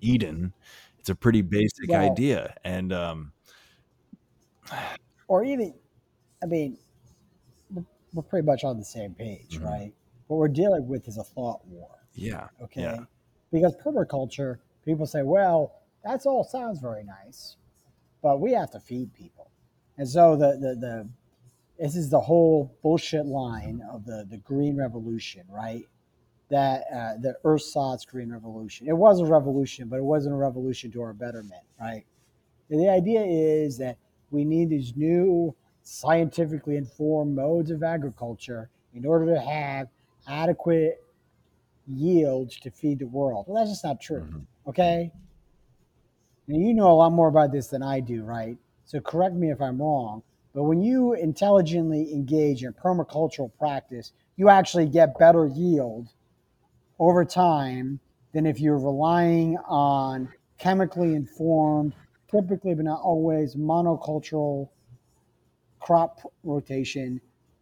eden. 0.00 0.52
It's 0.98 1.08
a 1.10 1.14
pretty 1.14 1.42
basic 1.42 1.88
Well- 1.88 2.10
idea. 2.10 2.54
And 2.64 2.92
um 2.92 3.32
or 5.28 5.44
even 5.44 5.74
i 6.42 6.46
mean 6.46 6.78
we're- 7.70 7.86
we're 8.14 8.22
pretty 8.22 8.46
much 8.46 8.64
on 8.64 8.78
the 8.78 8.84
same 8.84 9.14
page 9.14 9.58
Mhm. 9.58 9.64
right? 9.64 9.94
What 10.28 10.36
we're 10.38 10.48
dealing 10.48 10.86
with 10.88 11.08
is 11.08 11.18
a 11.18 11.24
thought 11.24 11.66
war 11.66 11.88
yeah 12.14 12.48
okay? 12.62 12.82
Yeah. 12.82 13.04
because 13.50 13.74
permaculture 13.76 14.58
people 14.84 15.06
say 15.06 15.22
well 15.22 15.82
that's 16.04 16.26
all 16.26 16.44
sounds 16.44 16.80
very 16.80 17.04
nice 17.04 17.56
but 18.22 18.40
we 18.40 18.52
have 18.52 18.70
to 18.72 18.80
feed 18.80 19.12
people 19.14 19.50
and 19.98 20.08
so 20.08 20.36
the 20.36 20.52
the, 20.52 20.74
the 20.76 21.08
this 21.78 21.96
is 21.96 22.10
the 22.10 22.20
whole 22.20 22.74
bullshit 22.82 23.26
line 23.26 23.82
of 23.90 24.04
the 24.04 24.26
the 24.30 24.38
green 24.38 24.76
revolution 24.76 25.42
right 25.50 25.88
that 26.50 26.84
uh, 26.94 27.14
the 27.20 27.34
ersatz 27.44 28.04
green 28.04 28.30
revolution 28.32 28.88
it 28.88 28.96
was 28.96 29.20
a 29.20 29.24
revolution 29.24 29.88
but 29.88 29.96
it 29.96 30.04
wasn't 30.04 30.32
a 30.32 30.36
revolution 30.36 30.90
to 30.90 31.00
our 31.02 31.12
betterment 31.12 31.62
right 31.80 32.04
and 32.70 32.80
the 32.80 32.88
idea 32.88 33.22
is 33.22 33.78
that 33.78 33.98
we 34.30 34.44
need 34.44 34.70
these 34.70 34.96
new 34.96 35.54
scientifically 35.82 36.76
informed 36.76 37.34
modes 37.34 37.70
of 37.70 37.82
agriculture 37.82 38.70
in 38.94 39.04
order 39.04 39.34
to 39.34 39.40
have 39.40 39.88
adequate 40.26 41.02
yields 41.86 42.58
to 42.60 42.70
feed 42.70 42.98
the 43.00 43.06
world. 43.06 43.46
Well, 43.48 43.56
that's 43.62 43.70
just 43.70 43.84
not 43.84 44.00
true. 44.00 44.22
Mhm. 44.22 44.46
Okay. 44.66 45.12
Now, 46.46 46.58
you 46.58 46.74
know 46.74 46.90
a 46.90 46.94
lot 46.94 47.12
more 47.12 47.28
about 47.28 47.52
this 47.52 47.68
than 47.68 47.82
I 47.82 48.00
do, 48.00 48.24
right? 48.24 48.56
So 48.84 49.00
correct 49.00 49.34
me 49.34 49.50
if 49.50 49.60
I'm 49.60 49.80
wrong. 49.80 50.22
But 50.54 50.64
when 50.64 50.82
you 50.82 51.14
intelligently 51.14 52.12
engage 52.12 52.62
in 52.62 52.72
permacultural 52.74 53.50
practice, 53.58 54.12
you 54.36 54.48
actually 54.48 54.86
get 54.86 55.18
better 55.18 55.46
yield 55.46 56.08
over 56.98 57.24
time 57.24 58.00
than 58.32 58.46
if 58.46 58.60
you're 58.60 58.78
relying 58.78 59.56
on 59.66 60.28
chemically 60.58 61.14
informed, 61.14 61.94
typically 62.30 62.74
but 62.74 62.84
not 62.84 63.00
always 63.00 63.54
monocultural 63.56 64.68
crop 65.80 66.20
rotation 66.44 67.20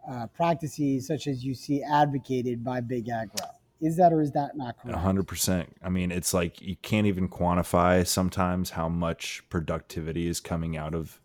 uh, 0.08 0.26
practices, 0.28 1.06
such 1.06 1.26
as 1.26 1.44
you 1.44 1.54
see 1.54 1.82
advocated 1.82 2.64
by 2.64 2.80
big 2.80 3.08
agro. 3.08 3.46
Is 3.80 3.96
that 3.96 4.12
or 4.12 4.20
is 4.20 4.32
that 4.32 4.56
not 4.56 4.76
correct? 4.78 4.98
hundred 4.98 5.26
percent. 5.26 5.74
I 5.82 5.88
mean, 5.88 6.10
it's 6.12 6.34
like 6.34 6.60
you 6.60 6.76
can't 6.82 7.06
even 7.06 7.28
quantify 7.28 8.06
sometimes 8.06 8.70
how 8.70 8.88
much 8.88 9.42
productivity 9.48 10.26
is 10.26 10.40
coming 10.40 10.76
out 10.76 10.94
of 10.94 11.20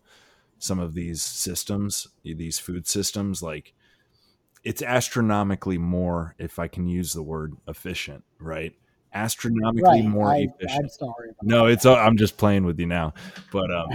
some 0.58 0.78
of 0.78 0.94
these 0.94 1.22
systems, 1.22 2.08
these 2.24 2.58
food 2.58 2.86
systems. 2.86 3.42
Like 3.42 3.74
it's 4.64 4.82
astronomically 4.82 5.78
more, 5.78 6.34
if 6.38 6.58
I 6.58 6.66
can 6.68 6.86
use 6.86 7.12
the 7.12 7.22
word 7.22 7.54
efficient, 7.68 8.24
right? 8.40 8.72
Astronomically 9.12 10.00
Right. 10.02 10.08
more 10.08 10.28
I, 10.28 10.48
efficient. 10.48 10.84
I'm 10.84 10.88
sorry. 10.88 11.30
No, 11.42 11.66
it's 11.66 11.84
that. 11.84 11.98
I'm 11.98 12.16
just 12.16 12.36
playing 12.36 12.64
with 12.64 12.78
you 12.80 12.86
now. 12.86 13.14
But 13.52 13.70
um 13.70 13.88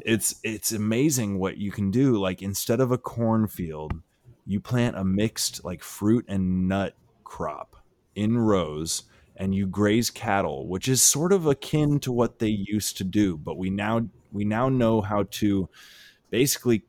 it's 0.04 0.40
it's 0.42 0.72
amazing 0.72 1.38
what 1.38 1.58
you 1.58 1.70
can 1.70 1.90
do. 1.90 2.16
Like 2.18 2.42
instead 2.42 2.80
of 2.80 2.90
a 2.92 2.98
cornfield, 2.98 3.92
you 4.46 4.60
plant 4.60 4.96
a 4.96 5.04
mixed 5.04 5.64
like 5.64 5.82
fruit 5.82 6.24
and 6.28 6.66
nut 6.68 6.94
crop 7.24 7.75
in 8.16 8.36
rows 8.38 9.04
and 9.36 9.54
you 9.54 9.66
graze 9.66 10.10
cattle, 10.10 10.66
which 10.66 10.88
is 10.88 11.02
sort 11.02 11.32
of 11.32 11.46
akin 11.46 12.00
to 12.00 12.10
what 12.10 12.38
they 12.38 12.48
used 12.48 12.96
to 12.96 13.04
do, 13.04 13.36
but 13.36 13.58
we 13.58 13.70
now 13.70 14.08
we 14.32 14.44
now 14.44 14.68
know 14.68 15.00
how 15.00 15.24
to 15.30 15.68
basically 16.30 16.82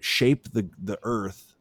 shape 0.00 0.52
the 0.52 0.68
the 0.82 0.98
earth 1.02 1.54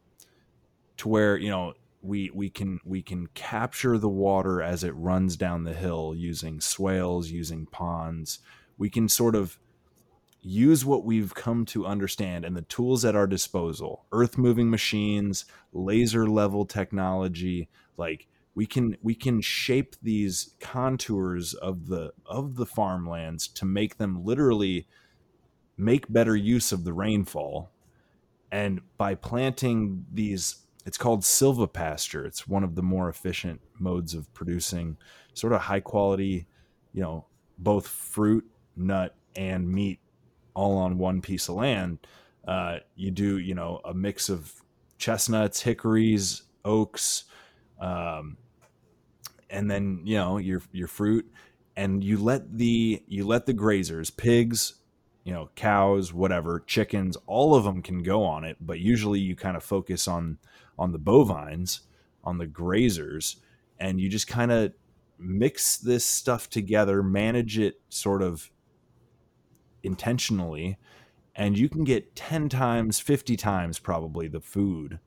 to 0.97 1.09
where, 1.09 1.35
you 1.37 1.49
know, 1.49 1.73
we 2.01 2.29
we 2.33 2.49
can 2.49 2.79
we 2.85 3.01
can 3.01 3.27
capture 3.33 3.97
the 3.97 4.09
water 4.09 4.61
as 4.61 4.83
it 4.83 4.91
runs 4.91 5.35
down 5.35 5.63
the 5.63 5.73
hill 5.73 6.13
using 6.15 6.61
swales, 6.61 7.29
using 7.29 7.65
ponds. 7.65 8.39
We 8.77 8.89
can 8.89 9.09
sort 9.09 9.35
of 9.35 9.59
use 10.43 10.83
what 10.83 11.03
we've 11.05 11.33
come 11.35 11.65
to 11.65 11.85
understand 11.85 12.45
and 12.45 12.55
the 12.55 12.63
tools 12.63 13.05
at 13.05 13.15
our 13.15 13.27
disposal 13.27 14.05
earth 14.11 14.39
moving 14.39 14.71
machines 14.71 15.45
laser 15.71 16.27
level 16.27 16.65
technology 16.65 17.69
like 17.95 18.27
we 18.53 18.65
can 18.65 18.97
we 19.01 19.15
can 19.15 19.41
shape 19.41 19.95
these 20.01 20.55
contours 20.59 21.53
of 21.53 21.87
the 21.87 22.11
of 22.25 22.55
the 22.55 22.65
farmlands 22.65 23.47
to 23.47 23.65
make 23.65 23.97
them 23.97 24.25
literally 24.25 24.87
make 25.77 26.11
better 26.11 26.35
use 26.35 26.71
of 26.71 26.83
the 26.83 26.93
rainfall. 26.93 27.71
And 28.51 28.81
by 28.97 29.15
planting 29.15 30.05
these 30.11 30.57
it's 30.85 30.97
called 30.97 31.21
silvopasture 31.21 32.25
it's 32.25 32.47
one 32.47 32.63
of 32.63 32.75
the 32.75 32.81
more 32.81 33.07
efficient 33.07 33.61
modes 33.79 34.15
of 34.15 34.33
producing 34.33 34.97
sort 35.33 35.53
of 35.53 35.61
high 35.61 35.79
quality 35.79 36.47
you 36.91 37.01
know 37.01 37.25
both 37.59 37.87
fruit 37.87 38.43
nut 38.75 39.15
and 39.35 39.71
meat 39.71 39.99
all 40.53 40.77
on 40.77 40.97
one 40.97 41.21
piece 41.21 41.47
of 41.49 41.55
land. 41.55 41.99
Uh, 42.47 42.79
you 42.95 43.11
do 43.11 43.37
you 43.37 43.53
know 43.53 43.79
a 43.85 43.93
mix 43.93 44.29
of 44.29 44.53
chestnuts 44.97 45.61
hickories 45.61 46.43
oaks 46.65 47.25
um, 47.79 48.37
and 49.51 49.69
then 49.69 50.01
you 50.03 50.17
know 50.17 50.37
your 50.37 50.61
your 50.71 50.87
fruit 50.87 51.31
and 51.75 52.03
you 52.03 52.17
let 52.17 52.57
the 52.57 53.03
you 53.07 53.25
let 53.25 53.45
the 53.45 53.53
grazers 53.53 54.15
pigs 54.15 54.75
you 55.23 55.33
know 55.33 55.49
cows 55.55 56.13
whatever 56.13 56.63
chickens 56.65 57.17
all 57.27 57.53
of 57.53 57.63
them 57.63 57.81
can 57.81 58.01
go 58.01 58.23
on 58.23 58.43
it 58.43 58.57
but 58.59 58.79
usually 58.79 59.19
you 59.19 59.35
kind 59.35 59.55
of 59.55 59.63
focus 59.63 60.07
on 60.07 60.37
on 60.79 60.91
the 60.91 60.99
bovines 60.99 61.81
on 62.23 62.37
the 62.37 62.47
grazers 62.47 63.35
and 63.79 63.99
you 63.99 64.09
just 64.09 64.27
kind 64.27 64.51
of 64.51 64.73
mix 65.19 65.77
this 65.77 66.03
stuff 66.03 66.49
together 66.49 67.03
manage 67.03 67.59
it 67.59 67.81
sort 67.89 68.21
of 68.23 68.49
intentionally 69.83 70.77
and 71.35 71.57
you 71.57 71.69
can 71.69 71.83
get 71.83 72.15
10 72.15 72.49
times 72.49 72.99
50 72.99 73.35
times 73.37 73.79
probably 73.79 74.27
the 74.27 74.41
food 74.41 74.99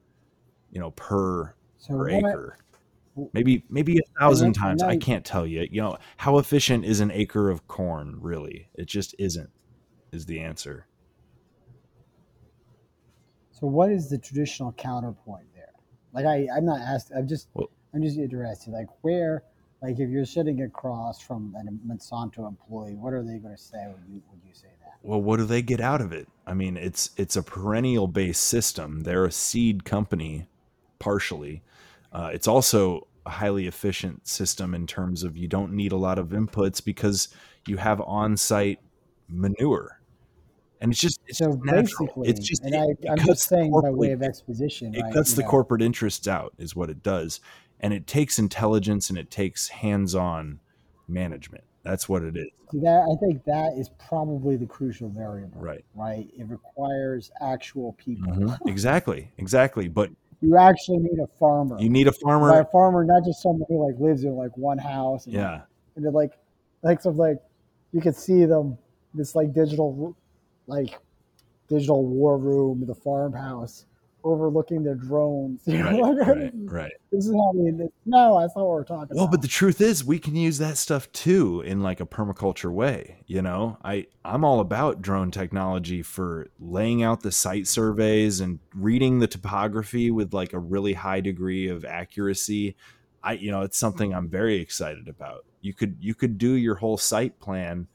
you 0.71 0.81
know 0.81 0.93
per 0.93 1.55
So 1.79 1.95
per 1.95 2.11
acre 2.11 2.59
maybe 3.32 3.65
maybe 3.69 3.99
a 3.99 4.20
thousand 4.20 4.53
times 4.53 4.82
i 4.82 4.97
can't 4.97 5.24
tell 5.24 5.47
you 5.47 5.66
you 5.70 5.81
know 5.81 5.97
how 6.19 6.39
efficient 6.39 6.85
is 6.85 7.01
an 7.01 7.11
acre 7.11 7.51
of 7.51 7.66
corn 7.69 8.16
really 8.20 8.69
it 8.74 8.86
just 8.86 9.15
isn't 9.19 9.51
is 10.12 10.27
the 10.27 10.41
answer 10.41 10.86
so 13.65 13.69
what 13.69 13.91
is 13.91 14.11
the 14.11 14.19
traditional 14.19 14.73
counterpoint 14.73 15.47
there? 15.55 15.73
Like 16.12 16.27
I, 16.27 16.49
I'm 16.55 16.66
not 16.66 16.81
asked. 16.81 17.12
I'm 17.16 17.27
just, 17.28 17.49
well 17.55 17.70
I'm 17.95 18.03
just 18.03 18.19
interested. 18.19 18.73
Like 18.73 18.89
where, 19.03 19.45
like 19.81 19.99
if 20.01 20.11
you're 20.11 20.24
sitting 20.24 20.62
across 20.62 21.20
from 21.20 21.55
a 21.59 21.89
Monsanto 21.89 22.49
employee, 22.49 22.95
what 22.95 23.12
are 23.12 23.23
they 23.23 23.39
going 23.39 23.55
to 23.55 23.62
say 23.62 23.78
when 23.86 24.05
you 24.12 24.23
when 24.28 24.41
you 24.47 24.53
say 24.53 24.66
that? 24.81 24.95
well 25.03 25.20
what 25.20 25.36
do 25.36 25.45
they 25.45 25.61
get 25.61 25.81
out 25.81 26.01
of 26.01 26.12
it 26.12 26.27
i 26.47 26.55
mean 26.55 26.78
it's 26.78 27.11
it's 27.19 27.36
a 27.36 27.43
perennial 27.43 28.07
based 28.07 28.43
system 28.43 29.03
they're 29.03 29.27
a 29.27 29.31
seed 29.31 29.85
company 29.85 30.47
partially 30.99 31.62
uh, 32.15 32.31
it's 32.32 32.49
also 32.49 33.07
a 33.27 33.31
highly 33.31 33.66
efficient 33.66 34.27
system 34.27 34.74
in 34.74 34.86
terms 34.86 35.23
of 35.23 35.36
you 35.36 35.49
don't 35.49 35.73
need 35.73 35.93
a 35.93 35.97
lot 35.97 36.19
of 36.19 36.28
inputs 36.28 36.85
because 36.85 37.28
you 37.66 37.77
have 37.77 38.01
on-site 38.01 38.81
manure. 39.28 40.01
And 40.81 40.93
it's 40.93 41.01
just 41.01 41.20
it's 41.27 41.39
So 41.39 41.53
just 41.53 41.65
natural. 41.65 42.23
It's 42.24 42.41
just 42.41 42.62
and 42.62 42.74
it, 42.74 42.99
I, 43.09 43.12
I'm 43.12 43.19
cuts 43.19 43.27
just 43.27 43.49
saying 43.49 43.73
by 43.73 43.91
way 43.91 44.12
of 44.12 44.23
exposition, 44.23 44.95
it 44.95 45.01
right? 45.01 45.15
cuts 45.15 45.32
the 45.32 45.43
know, 45.43 45.49
corporate 45.49 45.81
interests 45.81 46.28
out 46.28 46.53
is 46.59 46.77
what 46.77 46.91
it 46.91 47.03
does. 47.03 47.41
And 47.81 47.93
it 47.95 48.07
takes 48.07 48.39
intelligence 48.39 49.09
and 49.09 49.19
it 49.19 49.31
takes 49.31 49.69
hands-on 49.69 50.61
management. 51.09 51.65
That's 51.85 52.09
what 52.09 52.23
it 52.23 52.36
is. 52.36 52.49
That 52.82 53.07
I 53.11 53.15
think 53.20 53.45
that 53.45 53.74
is 53.78 53.91
probably 54.09 54.57
the 54.57 54.66
crucial 54.66 55.09
variable, 55.09 55.61
right. 55.61 55.85
right? 55.95 56.28
It 56.36 56.49
requires 56.49 57.31
actual 57.41 57.93
people. 57.93 58.32
hmm 58.32 58.53
exactly. 58.66 59.31
Exactly. 59.39 59.89
But 59.89 60.11
You 60.45 60.57
actually 60.59 60.99
need 60.99 61.19
a 61.19 61.27
farmer. 61.39 61.81
you 61.81 61.89
need 61.89 62.07
a 62.07 62.12
By 62.12 62.19
farmer 62.21 62.61
a 62.61 62.65
farmer, 62.66 63.05
not 63.05 63.25
just 63.25 63.43
someone 63.43 63.66
who 63.69 63.87
like 63.87 63.99
lives 63.99 64.25
in 64.25 64.37
like 64.37 64.57
one 64.57 64.79
house 64.79 65.25
and 65.25 65.35
yeah. 65.35 65.62
and 65.97 66.05
they're 66.05 66.12
like 66.12 66.33
like 66.83 67.01
some 67.01 67.16
like 67.16 67.39
you 67.93 68.01
could 68.01 68.15
see 68.15 68.45
them 68.45 68.77
this 69.15 69.35
like 69.35 69.55
digital 69.55 70.15
like 70.66 70.99
digital 71.69 72.05
war 72.05 72.37
room 72.37 72.85
the 72.87 72.95
farmhouse 72.95 73.87
overlooking 74.24 74.82
their 74.82 74.94
drones. 74.94 75.62
You 75.66 75.78
know, 75.78 75.90
right 75.90 76.18
like, 76.18 76.26
right 76.26 76.52
right. 76.55 76.92
this 77.12 77.26
is 77.26 77.32
how 77.32 77.52
we 77.55 77.70
no, 78.06 78.40
that's 78.40 78.56
not 78.56 78.64
what 78.64 78.68
we're 78.68 78.84
talking 78.84 79.16
well 79.16 79.28
but 79.28 79.42
the 79.42 79.48
truth 79.48 79.80
is 79.80 80.05
we 80.05 80.18
can 80.18 80.34
use 80.34 80.59
that 80.59 80.76
stuff 80.76 81.10
too 81.12 81.62
in 81.62 81.82
like 81.82 82.01
a 82.01 82.06
permaculture 82.06 82.72
way 82.72 83.18
you 83.26 83.42
know? 83.42 83.78
I 83.84 84.06
i'm 84.24 84.44
all 84.44 84.60
about 84.60 85.02
drone 85.02 85.30
technology 85.30 86.02
for 86.02 86.48
laying 86.59 87.02
out 87.02 87.22
the 87.22 87.32
site 87.32 87.66
surveys 87.66 88.40
and 88.40 88.59
reading 88.74 89.18
the 89.18 89.26
topography 89.26 90.10
with 90.10 90.32
like 90.32 90.52
a 90.52 90.59
really 90.59 90.94
high 90.94 91.20
degree 91.20 91.68
of 91.68 91.84
accuracy. 91.84 92.76
I 93.22 93.32
you 93.34 93.51
know 93.51 93.62
it's 93.62 93.78
something 93.78 94.14
i'm 94.14 94.28
very 94.28 94.56
excited 94.56 95.09
about. 95.09 95.44
You 95.60 95.74
could 95.74 95.96
you 96.01 96.14
could 96.14 96.38
do 96.38 96.52
your 96.52 96.76
whole 96.76 96.98
site 96.98 97.40
plan 97.40 97.88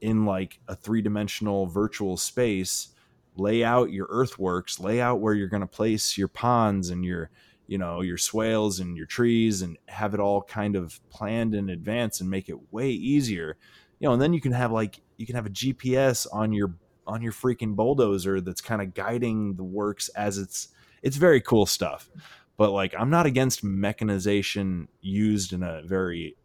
in 0.00 0.26
like 0.26 0.60
a 0.68 0.76
three-dimensional 0.76 1.66
virtual 1.66 2.16
space 2.16 2.93
lay 3.36 3.64
out 3.64 3.92
your 3.92 4.06
earthworks 4.10 4.78
lay 4.78 5.00
out 5.00 5.20
where 5.20 5.34
you're 5.34 5.48
going 5.48 5.60
to 5.60 5.66
place 5.66 6.16
your 6.16 6.28
ponds 6.28 6.90
and 6.90 7.04
your 7.04 7.30
you 7.66 7.78
know 7.78 8.00
your 8.00 8.18
swales 8.18 8.80
and 8.80 8.96
your 8.96 9.06
trees 9.06 9.62
and 9.62 9.76
have 9.88 10.14
it 10.14 10.20
all 10.20 10.42
kind 10.42 10.76
of 10.76 11.00
planned 11.10 11.54
in 11.54 11.70
advance 11.70 12.20
and 12.20 12.30
make 12.30 12.48
it 12.48 12.72
way 12.72 12.90
easier. 12.90 13.56
You 13.98 14.08
know 14.08 14.12
and 14.12 14.22
then 14.22 14.32
you 14.32 14.40
can 14.40 14.52
have 14.52 14.70
like 14.70 15.00
you 15.16 15.26
can 15.26 15.36
have 15.36 15.46
a 15.46 15.50
gps 15.50 16.26
on 16.32 16.52
your 16.52 16.74
on 17.06 17.22
your 17.22 17.32
freaking 17.32 17.74
bulldozer 17.74 18.40
that's 18.40 18.60
kind 18.60 18.82
of 18.82 18.94
guiding 18.94 19.54
the 19.54 19.64
works 19.64 20.08
as 20.10 20.38
it's 20.38 20.68
it's 21.02 21.16
very 21.16 21.40
cool 21.40 21.66
stuff. 21.66 22.10
But 22.56 22.70
like 22.70 22.94
i'm 22.98 23.10
not 23.10 23.26
against 23.26 23.64
mechanization 23.64 24.88
used 25.00 25.52
in 25.52 25.62
a 25.62 25.82
very 25.82 26.36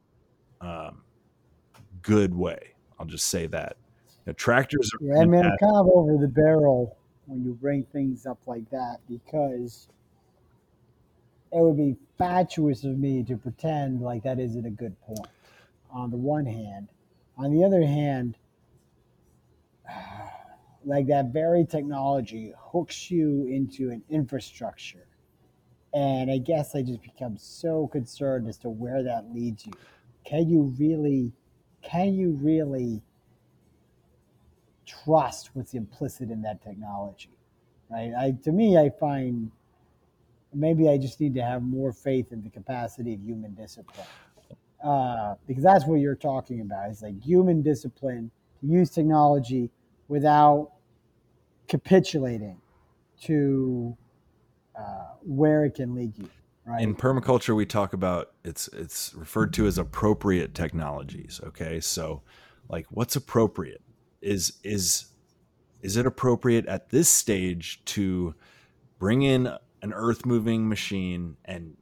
um, 0.62 1.04
good 2.02 2.34
way. 2.34 2.74
I'll 3.00 3.06
just 3.06 3.28
say 3.28 3.48
that 3.48 3.78
Tractors 4.34 4.92
are 4.94 5.06
Yeah, 5.06 5.22
I 5.22 5.26
mean, 5.26 5.44
I'm 5.44 5.58
kind 5.58 5.76
of 5.76 5.88
over 5.94 6.18
the 6.18 6.28
barrel 6.28 6.98
when 7.26 7.44
you 7.44 7.54
bring 7.54 7.84
things 7.86 8.26
up 8.26 8.40
like 8.48 8.70
that 8.72 8.98
because 9.08 9.88
it 11.52 11.60
would 11.60 11.78
be 11.78 11.96
fatuous 12.18 12.84
of 12.84 12.98
me 12.98 13.24
to 13.24 13.38
pretend 13.38 14.02
like 14.02 14.24
that 14.24 14.40
isn't 14.40 14.66
a 14.66 14.72
good 14.72 15.00
point. 15.02 15.28
On 15.92 16.12
the 16.12 16.18
one 16.18 16.46
hand, 16.46 16.90
on 17.38 17.52
the 17.52 17.64
other 17.64 17.82
hand, 17.82 18.38
like 20.86 21.08
that 21.08 21.34
very 21.34 21.66
technology 21.66 22.54
hooks 22.58 23.10
you 23.10 23.48
into 23.48 23.90
an 23.92 24.04
infrastructure. 24.10 25.08
And 25.94 26.30
I 26.30 26.38
guess 26.38 26.76
I 26.76 26.84
just 26.84 27.02
become 27.02 27.38
so 27.38 27.88
concerned 27.88 28.48
as 28.48 28.58
to 28.60 28.70
where 28.70 29.02
that 29.04 29.34
leads 29.34 29.66
you. 29.66 29.74
Can 30.24 30.48
you 30.48 30.76
really, 30.78 31.32
can 31.82 32.14
you 32.14 32.38
really 32.42 33.02
trust 34.90 35.52
what's 35.54 35.74
implicit 35.74 36.32
in 36.32 36.42
that 36.42 36.64
technology? 36.64 37.30
Right? 37.90 38.12
I, 38.18 38.32
to 38.44 38.52
me, 38.52 38.78
I 38.78 38.90
find 38.90 39.52
maybe 40.54 40.90
I 40.90 40.98
just 40.98 41.20
need 41.20 41.36
to 41.36 41.44
have 41.44 41.62
more 41.62 41.92
faith 41.94 42.32
in 42.32 42.42
the 42.42 42.50
capacity 42.50 43.14
of 43.14 43.22
human 43.22 43.54
discipline. 43.54 44.08
uh, 44.84 45.36
because 45.48 45.64
that's 45.64 45.86
what 45.86 45.96
you're 45.96 46.16
talking 46.16 46.62
about. 46.62 46.90
It's 46.90 47.02
like 47.02 47.22
human 47.22 47.62
discipline 47.62 48.32
to 48.62 48.68
use 48.68 48.90
technology 48.90 49.70
without 50.08 50.72
capitulating 51.68 52.58
to 53.24 53.96
uh, 54.78 55.14
where 55.22 55.66
it 55.66 55.76
can 55.76 55.94
lead 55.94 56.18
you. 56.18 56.30
Right. 56.66 56.82
In 56.82 56.96
permaculture, 56.96 57.56
we 57.56 57.66
talk 57.66 57.94
about 57.94 58.32
it's 58.44 58.68
it's 58.70 59.14
referred 59.16 59.54
to 59.54 59.66
as 59.66 59.78
appropriate 59.78 60.54
technologies. 60.54 61.42
Okay, 61.44 61.80
so 61.80 62.22
like 62.70 62.86
what's 62.92 63.16
appropriate 63.16 63.82
is 64.22 64.54
is 64.64 65.06
is 65.82 65.96
it 65.96 66.06
appropriate 66.06 66.66
at 66.66 66.90
this 66.90 67.08
stage 67.08 67.82
to 67.86 68.36
bring 68.98 69.22
in 69.22 69.48
an 69.82 69.94
earth 69.94 70.26
moving 70.26 70.68
machine 70.68 71.38
and 71.46 71.78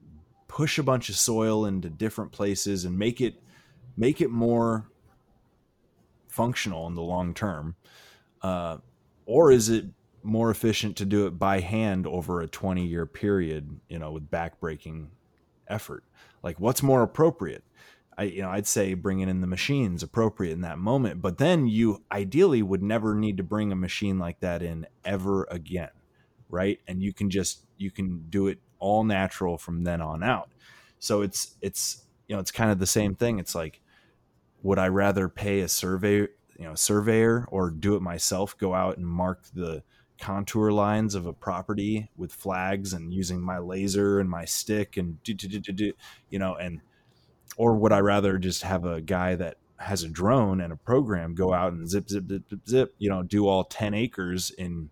push 0.47 0.77
a 0.77 0.83
bunch 0.83 1.09
of 1.09 1.15
soil 1.15 1.65
into 1.65 1.89
different 1.89 2.31
places 2.31 2.85
and 2.85 2.97
make 2.97 3.21
it 3.21 3.35
make 3.95 4.21
it 4.21 4.29
more 4.29 4.85
functional 6.27 6.87
in 6.87 6.93
the 6.93 7.01
long 7.01 7.33
term? 7.33 7.75
Uh, 8.41 8.77
or 9.25 9.51
is 9.51 9.69
it 9.69 9.85
more 10.23 10.51
efficient 10.51 10.95
to 10.97 11.05
do 11.05 11.25
it 11.25 11.39
by 11.39 11.59
hand 11.59 12.05
over 12.05 12.41
a 12.41 12.47
20 12.47 12.85
year 12.85 13.05
period 13.05 13.79
you 13.89 13.97
know 13.97 14.11
with 14.11 14.29
backbreaking 14.29 15.07
effort? 15.67 16.03
Like 16.43 16.59
what's 16.59 16.83
more 16.83 17.01
appropriate 17.01 17.63
I, 18.17 18.23
you 18.23 18.41
know, 18.41 18.49
I'd 18.49 18.65
say 18.65 18.95
bringing 18.95 19.29
in 19.29 19.41
the 19.41 19.47
machines 19.47 20.01
appropriate 20.01 20.53
in 20.53 20.61
that 20.61 20.79
moment, 20.79 21.21
but 21.21 21.37
then 21.37 21.67
you 21.67 22.03
ideally 22.11 22.63
would 22.63 22.81
never 22.81 23.13
need 23.13 23.37
to 23.37 23.43
bring 23.43 23.71
a 23.71 23.75
machine 23.75 24.17
like 24.17 24.39
that 24.39 24.63
in 24.63 24.87
ever 25.05 25.47
again, 25.51 25.91
right? 26.49 26.79
And 26.87 27.01
you 27.01 27.13
can 27.13 27.29
just 27.29 27.63
you 27.77 27.91
can 27.91 28.25
do 28.29 28.47
it 28.47 28.59
all 28.79 29.03
natural 29.03 29.57
from 29.57 29.83
then 29.83 30.01
on 30.01 30.23
out. 30.23 30.49
So 30.99 31.21
it's 31.21 31.55
it's 31.61 32.05
you 32.27 32.35
know 32.35 32.39
it's 32.39 32.51
kind 32.51 32.71
of 32.71 32.79
the 32.79 32.87
same 32.87 33.13
thing. 33.13 33.37
It's 33.37 33.53
like 33.53 33.81
would 34.63 34.79
I 34.79 34.87
rather 34.87 35.29
pay 35.29 35.59
a 35.59 35.67
survey 35.67 36.21
you 36.57 36.65
know 36.65 36.73
surveyor 36.73 37.47
or 37.51 37.69
do 37.69 37.95
it 37.95 38.01
myself? 38.01 38.57
Go 38.57 38.73
out 38.73 38.97
and 38.97 39.05
mark 39.05 39.43
the 39.53 39.83
contour 40.19 40.71
lines 40.71 41.13
of 41.13 41.27
a 41.27 41.33
property 41.33 42.09
with 42.17 42.31
flags 42.31 42.93
and 42.93 43.13
using 43.13 43.39
my 43.39 43.59
laser 43.59 44.19
and 44.19 44.27
my 44.27 44.45
stick 44.45 44.97
and 44.97 45.21
do, 45.21 45.35
do, 45.35 45.47
do, 45.47 45.71
do, 45.71 45.93
you 46.31 46.39
know 46.39 46.55
and 46.55 46.81
or 47.57 47.75
would 47.75 47.91
I 47.91 47.99
rather 47.99 48.37
just 48.37 48.61
have 48.61 48.85
a 48.85 49.01
guy 49.01 49.35
that 49.35 49.57
has 49.77 50.03
a 50.03 50.07
drone 50.07 50.61
and 50.61 50.71
a 50.71 50.77
program 50.77 51.35
go 51.35 51.53
out 51.53 51.73
and 51.73 51.87
zip 51.87 52.09
zip 52.09 52.27
zip 52.29 52.43
zip, 52.49 52.67
zip 52.67 52.95
you 52.97 53.09
know 53.09 53.23
do 53.23 53.47
all 53.47 53.63
10 53.65 53.93
acres 53.93 54.51
in 54.51 54.89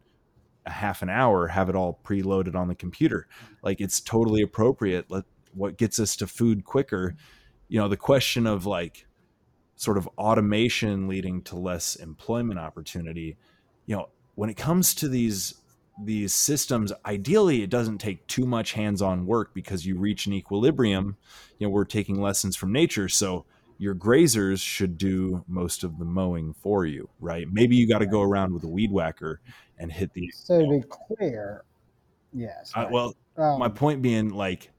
a 0.66 0.72
half 0.72 1.02
an 1.02 1.10
hour 1.10 1.48
have 1.48 1.70
it 1.70 1.76
all 1.76 2.00
preloaded 2.04 2.56
on 2.56 2.68
the 2.68 2.76
computer? 2.76 3.28
Like 3.62 3.80
it's 3.80 4.02
totally 4.02 4.42
appropriate 4.42 5.06
Let, 5.10 5.24
what 5.54 5.78
gets 5.78 6.00
us 6.00 6.16
to 6.18 6.28
food 6.28 6.66
quicker. 6.66 7.16
You 7.68 7.80
know 7.80 7.88
the 7.88 7.98
question 7.98 8.46
of 8.46 8.66
like 8.66 9.08
sort 9.76 9.98
of 9.98 10.08
automation 10.18 11.08
leading 11.08 11.42
to 11.44 11.58
less 11.58 11.96
employment 11.96 12.58
opportunity 12.58 13.36
you 13.86 13.96
know 13.96 14.08
when 14.36 14.50
it 14.50 14.56
comes 14.56 14.94
to 14.96 15.10
these 15.10 15.56
these 16.04 16.34
systems 16.34 16.92
ideally 17.06 17.64
it 17.64 17.70
doesn't 17.70 18.00
take 18.00 18.26
too 18.28 18.46
much 18.46 18.74
hands-on 18.74 19.26
work 19.26 19.54
because 19.54 19.86
you 19.86 19.98
reach 19.98 20.26
an 20.26 20.34
equilibrium 20.34 21.16
you 21.58 21.66
know 21.66 21.72
we're 21.72 21.86
taking 21.86 22.22
lessons 22.22 22.56
from 22.56 22.72
nature 22.72 23.08
so 23.08 23.46
your 23.78 23.96
grazers 23.96 24.62
should 24.62 24.98
do 24.98 25.44
most 25.48 25.84
of 25.84 25.98
the 25.98 26.06
mowing 26.06 26.54
for 26.54 26.86
you 26.86 27.08
right? 27.20 27.48
Maybe 27.52 27.76
you 27.76 27.88
got 27.88 28.00
to 28.00 28.06
go 28.06 28.22
around 28.22 28.54
with 28.54 28.64
a 28.64 28.68
weed 28.68 28.92
whacker 28.92 29.40
and 29.80 29.92
hit 29.92 30.14
the 30.14 30.30
so 30.34 30.60
to 30.60 30.68
be 30.68 30.84
clear 31.18 31.64
yes 32.34 32.72
uh, 32.76 32.88
well 32.92 33.16
um, 33.38 33.60
my 33.60 33.70
point 33.70 34.02
being 34.02 34.30
like 34.30 34.72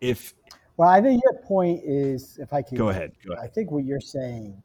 if 0.00 0.34
well 0.76 0.88
i 0.90 1.00
think 1.00 1.22
your 1.22 1.40
point 1.42 1.80
is 1.84 2.38
if 2.38 2.52
i 2.52 2.60
can 2.60 2.76
go 2.76 2.90
ahead, 2.90 3.12
go 3.26 3.32
ahead. 3.32 3.44
i 3.44 3.48
think 3.48 3.70
what 3.70 3.84
you're 3.84 4.00
saying 4.00 4.62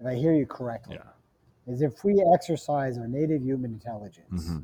if 0.00 0.06
I 0.06 0.14
hear 0.14 0.34
you 0.34 0.46
correctly, 0.46 0.98
yeah. 0.98 1.72
is 1.72 1.82
if 1.82 2.04
we 2.04 2.24
exercise 2.34 2.98
our 2.98 3.08
native 3.08 3.42
human 3.42 3.72
intelligence, 3.72 4.44
mm-hmm. 4.44 4.58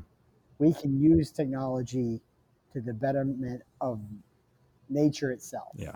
we 0.59 0.73
can 0.73 0.99
use 0.99 1.31
technology 1.31 2.21
to 2.73 2.81
the 2.81 2.93
betterment 2.93 3.61
of 3.79 3.99
nature 4.89 5.31
itself. 5.31 5.69
Yeah. 5.75 5.95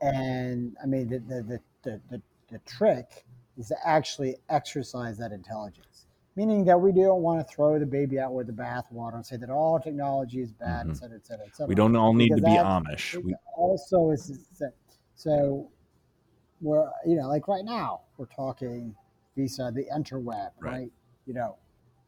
And 0.00 0.76
I 0.82 0.86
mean, 0.86 1.08
the, 1.08 1.18
the, 1.18 1.60
the, 1.82 2.00
the, 2.10 2.22
the, 2.50 2.58
trick 2.66 3.24
is 3.58 3.68
to 3.68 3.76
actually 3.84 4.36
exercise 4.48 5.18
that 5.18 5.32
intelligence, 5.32 6.06
meaning 6.36 6.64
that 6.66 6.80
we 6.80 6.92
don't 6.92 7.22
want 7.22 7.46
to 7.46 7.54
throw 7.54 7.78
the 7.78 7.86
baby 7.86 8.18
out 8.18 8.32
with 8.32 8.46
the 8.46 8.52
bathwater 8.52 9.14
and 9.14 9.26
say 9.26 9.36
that 9.36 9.50
all 9.50 9.80
technology 9.80 10.40
is 10.40 10.52
bad, 10.52 10.82
mm-hmm. 10.82 10.90
et 10.92 10.96
cetera, 10.96 11.16
et 11.16 11.26
cetera, 11.26 11.46
et 11.46 11.56
cetera. 11.56 11.66
We 11.66 11.74
don't 11.74 11.96
all 11.96 12.14
need 12.14 12.30
because 12.34 12.42
to 12.42 12.46
be 12.46 12.56
Amish. 12.56 13.22
We... 13.22 13.34
Also, 13.56 14.10
is 14.10 14.46
so 15.16 15.68
we're 16.60 16.88
you 17.06 17.16
know 17.16 17.28
like 17.28 17.48
right 17.48 17.64
now 17.64 18.00
we're 18.16 18.26
talking 18.26 18.94
visa 19.36 19.70
the 19.74 19.84
interweb 19.94 20.50
right, 20.60 20.72
right? 20.72 20.90
you 21.26 21.34
know 21.34 21.56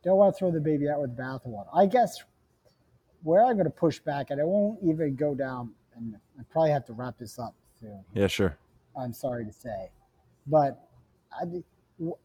don't 0.02 0.16
want 0.16 0.34
to 0.34 0.38
throw 0.38 0.50
the 0.50 0.60
baby 0.60 0.88
out 0.88 1.00
with 1.00 1.14
the 1.14 1.22
bathwater. 1.22 1.66
I 1.74 1.86
guess 1.86 2.22
where 3.22 3.44
i'm 3.44 3.54
going 3.54 3.64
to 3.64 3.70
push 3.70 3.98
back 3.98 4.30
and 4.30 4.40
i 4.40 4.44
won't 4.44 4.78
even 4.82 5.14
go 5.14 5.34
down 5.34 5.70
and 5.96 6.16
i 6.38 6.42
probably 6.50 6.70
have 6.70 6.86
to 6.86 6.92
wrap 6.92 7.18
this 7.18 7.38
up 7.38 7.54
soon. 7.80 8.02
Yeah 8.14 8.26
sure. 8.26 8.56
I'm 9.00 9.12
sorry 9.12 9.44
to 9.44 9.52
say 9.52 9.90
but 10.46 10.88
i 11.32 11.44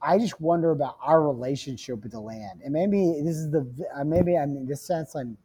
I 0.02 0.18
just 0.18 0.40
wonder 0.40 0.72
about 0.72 0.98
our 1.02 1.22
relationship 1.22 2.02
with 2.02 2.14
the 2.14 2.20
land, 2.20 2.62
and 2.64 2.72
maybe 2.72 3.20
this 3.22 3.36
is 3.36 3.52
the 3.52 3.68
uh, 3.94 4.04
maybe 4.04 4.38
I'm 4.38 4.56
in 4.56 4.66
this 4.66 4.82
sense 4.82 5.16
I'm 5.16 5.38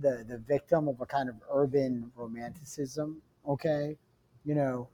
the 0.00 0.24
the 0.28 0.38
victim 0.38 0.88
of 0.88 1.00
a 1.00 1.06
kind 1.06 1.28
of 1.28 1.36
urban 1.50 2.10
romanticism. 2.16 3.22
Okay, 3.48 3.96
you 4.44 4.54
know, 4.54 4.88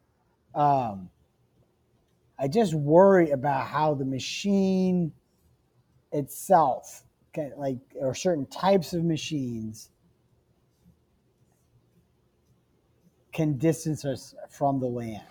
um, 0.55 1.11
I 2.39 2.49
just 2.49 2.75
worry 2.75 3.31
about 3.31 3.67
how 3.67 3.95
the 3.95 4.05
machine 4.05 5.13
itself, 6.13 7.05
can, 7.33 7.53
like, 7.57 7.79
or 7.95 8.15
certain 8.15 8.47
types 8.47 8.93
of 8.93 9.05
machines, 9.05 9.91
can 13.33 13.57
distance 13.57 14.05
us 14.05 14.35
from 14.51 14.79
the 14.79 14.87
land, 14.87 15.23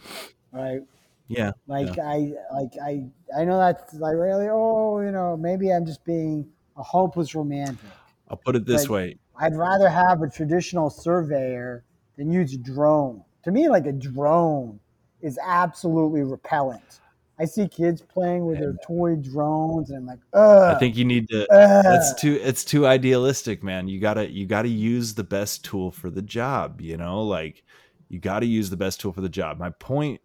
right? 0.51 0.81
Yeah. 1.27 1.51
Like 1.65 1.95
yeah. 1.95 2.03
I, 2.03 2.33
like 2.53 2.73
I, 2.83 3.05
I 3.37 3.45
know 3.45 3.57
that's 3.57 3.93
like 3.93 4.15
really, 4.15 4.47
oh, 4.49 4.99
you 4.99 5.11
know, 5.11 5.37
maybe 5.37 5.71
I'm 5.71 5.85
just 5.85 6.03
being 6.03 6.45
a 6.75 6.83
hopeless 6.83 7.33
romantic. 7.35 7.79
I'll 8.27 8.37
put 8.37 8.57
it 8.57 8.65
this 8.65 8.89
way: 8.89 9.17
I'd 9.37 9.55
rather 9.55 9.87
have 9.87 10.21
a 10.21 10.29
traditional 10.29 10.89
surveyor 10.89 11.85
than 12.17 12.31
use 12.31 12.53
a 12.53 12.57
drone. 12.57 13.23
To 13.43 13.51
me, 13.51 13.69
like 13.69 13.85
a 13.85 13.93
drone 13.93 14.80
is 15.21 15.39
absolutely 15.43 16.23
repellent. 16.23 16.99
I 17.39 17.45
see 17.45 17.67
kids 17.67 18.03
playing 18.03 18.45
with 18.45 18.59
their 18.59 18.75
toy 18.85 19.15
drones, 19.15 19.89
and 19.89 19.99
I'm 19.99 20.05
like, 20.05 20.19
Ugh, 20.33 20.75
I 20.75 20.77
think 20.77 20.95
you 20.95 21.05
need 21.05 21.27
to. 21.29 21.51
Ugh. 21.51 21.83
That's 21.83 22.13
too. 22.13 22.39
It's 22.39 22.63
too 22.63 22.85
idealistic, 22.85 23.63
man. 23.63 23.87
You 23.87 23.99
gotta. 23.99 24.29
You 24.29 24.45
gotta 24.45 24.67
use 24.67 25.15
the 25.15 25.23
best 25.23 25.65
tool 25.65 25.89
for 25.89 26.11
the 26.11 26.21
job. 26.21 26.81
You 26.81 26.97
know, 26.97 27.23
like 27.23 27.63
you 28.09 28.19
got 28.19 28.41
to 28.41 28.45
use 28.45 28.69
the 28.69 28.77
best 28.77 28.99
tool 28.99 29.13
for 29.13 29.21
the 29.21 29.29
job. 29.29 29.57
My 29.57 29.69
point. 29.69 30.21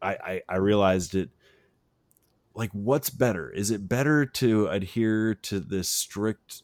I, 0.00 0.14
I 0.14 0.42
I 0.48 0.56
realized 0.56 1.14
it. 1.14 1.30
Like, 2.54 2.70
what's 2.72 3.10
better? 3.10 3.50
Is 3.50 3.70
it 3.70 3.88
better 3.88 4.26
to 4.26 4.66
adhere 4.66 5.34
to 5.34 5.60
this 5.60 5.88
strict, 5.88 6.62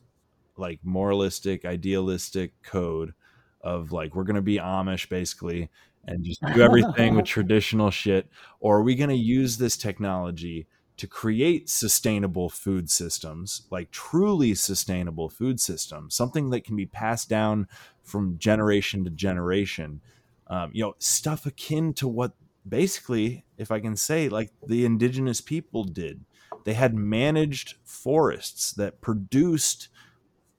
like 0.56 0.80
moralistic, 0.82 1.64
idealistic 1.64 2.60
code 2.62 3.14
of 3.60 3.92
like 3.92 4.16
we're 4.16 4.24
gonna 4.24 4.42
be 4.42 4.58
Amish 4.58 5.08
basically, 5.08 5.68
and 6.06 6.24
just 6.24 6.40
do 6.54 6.62
everything 6.62 7.14
with 7.14 7.24
traditional 7.26 7.90
shit? 7.90 8.28
Or 8.60 8.78
are 8.78 8.82
we 8.82 8.94
going 8.94 9.10
to 9.10 9.16
use 9.16 9.58
this 9.58 9.76
technology 9.76 10.66
to 10.96 11.06
create 11.06 11.68
sustainable 11.68 12.48
food 12.48 12.88
systems, 12.88 13.62
like 13.70 13.90
truly 13.90 14.54
sustainable 14.54 15.28
food 15.28 15.60
systems, 15.60 16.14
something 16.14 16.50
that 16.50 16.64
can 16.64 16.76
be 16.76 16.86
passed 16.86 17.28
down 17.28 17.68
from 18.02 18.38
generation 18.38 19.04
to 19.04 19.10
generation? 19.10 20.00
Um, 20.46 20.70
you 20.72 20.82
know, 20.82 20.94
stuff 20.98 21.46
akin 21.46 21.94
to 21.94 22.08
what 22.08 22.32
basically, 22.68 23.44
if 23.56 23.70
I 23.70 23.80
can 23.80 23.96
say, 23.96 24.28
like 24.28 24.50
the 24.66 24.84
indigenous 24.84 25.40
people 25.40 25.84
did. 25.84 26.24
They 26.64 26.74
had 26.74 26.94
managed 26.94 27.74
forests 27.84 28.72
that 28.72 29.00
produced 29.02 29.88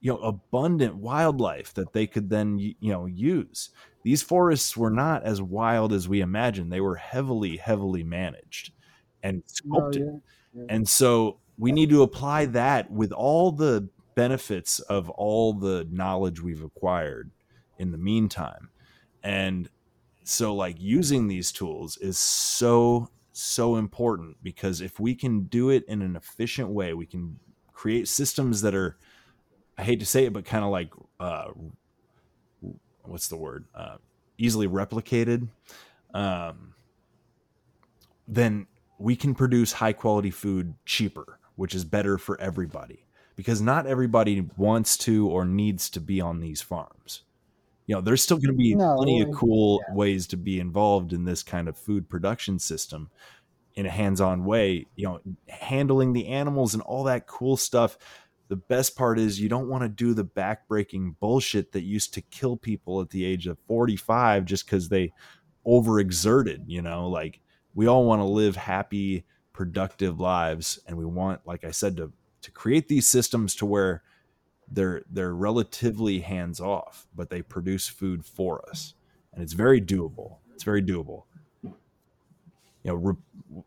you 0.00 0.12
know 0.12 0.18
abundant 0.18 0.96
wildlife 0.96 1.74
that 1.74 1.92
they 1.92 2.06
could 2.06 2.30
then 2.30 2.58
you 2.58 2.74
know 2.80 3.06
use 3.06 3.70
these 4.06 4.22
forests 4.22 4.76
were 4.76 4.88
not 4.88 5.24
as 5.24 5.42
wild 5.42 5.92
as 5.92 6.08
we 6.08 6.20
imagined. 6.20 6.72
They 6.72 6.80
were 6.80 6.94
heavily, 6.94 7.56
heavily 7.56 8.04
managed 8.04 8.70
and 9.20 9.42
sculpted. 9.46 10.02
Oh, 10.02 10.22
yeah. 10.54 10.62
Yeah. 10.62 10.66
And 10.68 10.88
so 10.88 11.40
we 11.58 11.72
need 11.72 11.90
to 11.90 12.04
apply 12.04 12.44
that 12.46 12.88
with 12.88 13.10
all 13.10 13.50
the 13.50 13.88
benefits 14.14 14.78
of 14.78 15.10
all 15.10 15.54
the 15.54 15.88
knowledge 15.90 16.40
we've 16.40 16.62
acquired 16.62 17.32
in 17.80 17.90
the 17.90 17.98
meantime. 17.98 18.70
And 19.24 19.68
so, 20.22 20.54
like, 20.54 20.76
using 20.78 21.26
these 21.26 21.50
tools 21.50 21.96
is 21.96 22.16
so, 22.16 23.10
so 23.32 23.74
important 23.74 24.36
because 24.40 24.80
if 24.80 25.00
we 25.00 25.16
can 25.16 25.46
do 25.46 25.68
it 25.70 25.84
in 25.88 26.00
an 26.00 26.14
efficient 26.14 26.68
way, 26.68 26.94
we 26.94 27.06
can 27.06 27.40
create 27.72 28.06
systems 28.06 28.60
that 28.60 28.72
are, 28.72 28.98
I 29.76 29.82
hate 29.82 29.98
to 29.98 30.06
say 30.06 30.26
it, 30.26 30.32
but 30.32 30.44
kind 30.44 30.64
of 30.64 30.70
like 30.70 30.92
uh, 31.18 31.48
what's 33.08 33.28
the 33.28 33.36
word 33.36 33.64
uh, 33.74 33.96
easily 34.38 34.68
replicated 34.68 35.48
um, 36.14 36.74
then 38.28 38.66
we 38.98 39.14
can 39.16 39.34
produce 39.34 39.74
high 39.74 39.92
quality 39.92 40.30
food 40.30 40.74
cheaper 40.84 41.38
which 41.56 41.74
is 41.74 41.84
better 41.84 42.16
for 42.18 42.40
everybody. 42.40 43.04
Because 43.34 43.60
not 43.60 43.86
everybody 43.86 44.46
wants 44.56 44.96
to 44.98 45.28
or 45.28 45.44
needs 45.44 45.90
to 45.90 46.00
be 46.00 46.20
on 46.20 46.40
these 46.40 46.62
farms. 46.62 47.22
You 47.86 47.94
know 47.94 48.00
there's 48.00 48.22
still 48.22 48.38
going 48.38 48.48
to 48.48 48.54
be 48.54 48.74
No, 48.74 48.96
plenty 48.96 49.20
of 49.20 49.30
cool 49.32 49.80
yeah. 49.88 49.94
ways 49.94 50.26
to 50.28 50.36
be 50.36 50.58
involved 50.58 51.12
in 51.12 51.24
this 51.24 51.42
kind 51.42 51.68
of 51.68 51.76
food 51.76 52.08
production 52.08 52.58
system 52.58 53.10
in 53.74 53.86
a 53.86 53.90
hands-on 53.90 54.44
way. 54.44 54.86
You 54.96 55.06
know 55.06 55.20
handling 55.48 56.12
the 56.12 56.28
animals 56.28 56.72
and 56.74 56.82
all 56.82 57.04
that 57.04 57.26
cool 57.26 57.56
stuff 57.56 57.98
the 58.48 58.56
best 58.56 58.96
part 58.96 59.18
is 59.18 59.40
you 59.40 59.48
don't 59.48 59.68
want 59.68 59.82
to 59.82 59.88
do 59.88 60.14
the 60.14 60.24
backbreaking 60.24 61.16
bullshit 61.20 61.72
that 61.72 61.82
used 61.82 62.14
to 62.14 62.20
kill 62.20 62.56
people 62.56 63.00
at 63.00 63.10
the 63.10 63.24
age 63.24 63.46
of 63.46 63.58
45 63.66 64.44
just 64.44 64.66
because 64.66 64.88
they 64.88 65.12
overexerted 65.66 66.64
you 66.66 66.82
know? 66.82 67.08
Like 67.08 67.40
we 67.74 67.86
all 67.86 68.04
want 68.04 68.20
to 68.20 68.26
live 68.26 68.56
happy 68.56 69.24
productive 69.52 70.20
lives 70.20 70.78
and 70.86 70.98
we 70.98 71.06
want 71.06 71.40
like 71.46 71.64
i 71.64 71.70
said 71.70 71.96
to 71.96 72.12
to 72.42 72.50
create 72.50 72.88
these 72.88 73.08
systems 73.08 73.54
to 73.54 73.64
where 73.64 74.02
they're 74.70 75.02
they're 75.10 75.34
relatively 75.34 76.20
hands 76.20 76.60
off 76.60 77.06
but 77.16 77.30
they 77.30 77.40
produce 77.40 77.88
food 77.88 78.22
for 78.22 78.68
us 78.68 78.92
and 79.32 79.42
it's 79.42 79.54
very 79.54 79.80
doable 79.80 80.36
it's 80.56 80.64
very 80.64 80.82
doable. 80.82 81.24
You 81.62 81.72
know 82.84 82.94
re- 82.94 83.16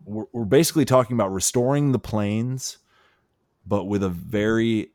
we're, 0.06 0.26
we're 0.32 0.46
basically 0.46 0.86
talking 0.86 1.16
about 1.16 1.32
restoring 1.32 1.92
the 1.92 2.00
plains 2.00 2.80
but 3.70 3.86
with 3.86 4.04
a 4.04 4.10
very 4.10 4.90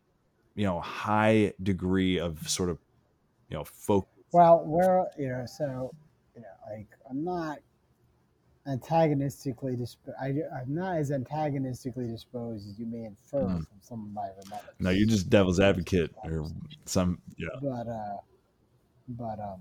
you 0.54 0.64
know 0.66 0.80
high 0.80 1.52
degree 1.62 2.18
of 2.18 2.46
sort 2.48 2.68
of 2.68 2.78
you 3.48 3.56
know 3.56 3.64
folk 3.64 4.06
Well, 4.32 4.62
where 4.66 5.06
you 5.18 5.28
know, 5.28 5.46
so 5.46 5.90
you 6.36 6.42
know, 6.42 6.48
like 6.76 6.88
I'm 7.08 7.24
not 7.24 7.58
antagonistically 8.66 9.76
disp- 9.76 10.08
I, 10.20 10.28
I'm 10.58 10.74
not 10.74 10.96
as 10.96 11.10
antagonistically 11.10 12.06
disposed 12.08 12.68
as 12.68 12.78
you 12.78 12.86
may 12.86 13.04
infer 13.04 13.42
Mhm. 13.42 13.66
from 13.68 13.76
some 13.80 14.04
of 14.06 14.12
my 14.12 14.28
remarks. 14.42 14.68
no 14.80 14.88
you're 14.90 15.06
just 15.06 15.28
devil's 15.28 15.60
advocate 15.60 16.10
or 16.24 16.46
some 16.86 17.18
yeah 17.36 17.48
but 17.60 17.86
uh, 17.86 18.16
but 19.10 19.38
um, 19.38 19.60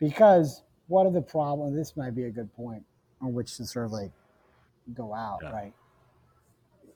because 0.00 0.64
one 0.88 1.06
of 1.06 1.12
the 1.12 1.22
problems, 1.22 1.76
this 1.76 1.96
might 1.96 2.14
be 2.14 2.24
a 2.24 2.30
good 2.30 2.52
point 2.56 2.84
on 3.22 3.32
which 3.32 3.56
to 3.56 3.64
sort 3.64 3.86
of 3.86 3.92
like 3.92 4.10
go 4.94 5.14
out, 5.14 5.38
Yeah. 5.42 5.50
right? 5.52 5.72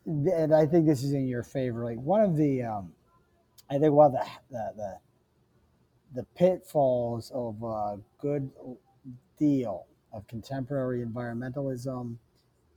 And 0.08 0.54
I 0.54 0.64
think 0.64 0.86
this 0.86 1.02
is 1.02 1.12
in 1.12 1.28
your 1.28 1.42
favor. 1.42 1.84
Like 1.84 1.98
one 1.98 2.22
of 2.22 2.34
the, 2.36 2.62
um, 2.62 2.92
I 3.70 3.78
think 3.78 3.92
one 3.92 4.06
of 4.06 4.12
the 4.12 4.26
the 4.50 4.72
the, 4.76 4.98
the 6.14 6.22
pitfalls 6.34 7.30
of 7.34 7.62
a 7.62 7.98
good 8.18 8.50
deal 9.38 9.84
of 10.14 10.26
contemporary 10.26 11.04
environmentalism 11.04 12.16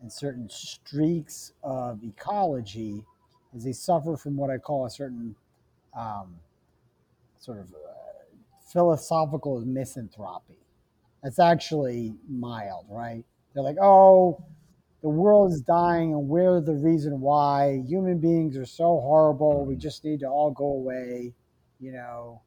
and 0.02 0.12
certain 0.12 0.50
streaks 0.50 1.54
of 1.64 2.04
ecology 2.04 3.06
is 3.56 3.64
they 3.64 3.72
suffer 3.72 4.18
from 4.18 4.36
what 4.36 4.50
I 4.50 4.58
call 4.58 4.86
a 4.86 4.90
certain 4.90 5.36
um, 5.98 6.36
sort 7.40 7.60
of 7.60 7.68
uh, 7.74 8.36
philosophical 8.72 9.62
misanthropy. 9.62 10.58
That's 11.24 11.40
actually 11.40 12.16
mild, 12.28 12.88
right? 12.90 13.24
They're 13.54 13.64
like, 13.64 13.78
oh, 13.82 14.44
the 15.02 15.10
world 15.10 15.52
is 15.52 15.62
dying 15.62 16.14
and 16.14 16.28
we're 16.28 16.62
the 16.62 16.76
reason 16.76 17.22
why. 17.22 17.82
Human 17.88 18.20
beings 18.20 18.56
are 18.58 18.66
so 18.66 19.00
horrible. 19.00 19.66
We 19.66 19.76
just 19.76 20.04
need 20.04 20.20
to 20.22 20.28
all 20.28 20.52
go 20.52 20.66
away. 20.66 21.34
You 21.80 21.92
know, 21.94 22.42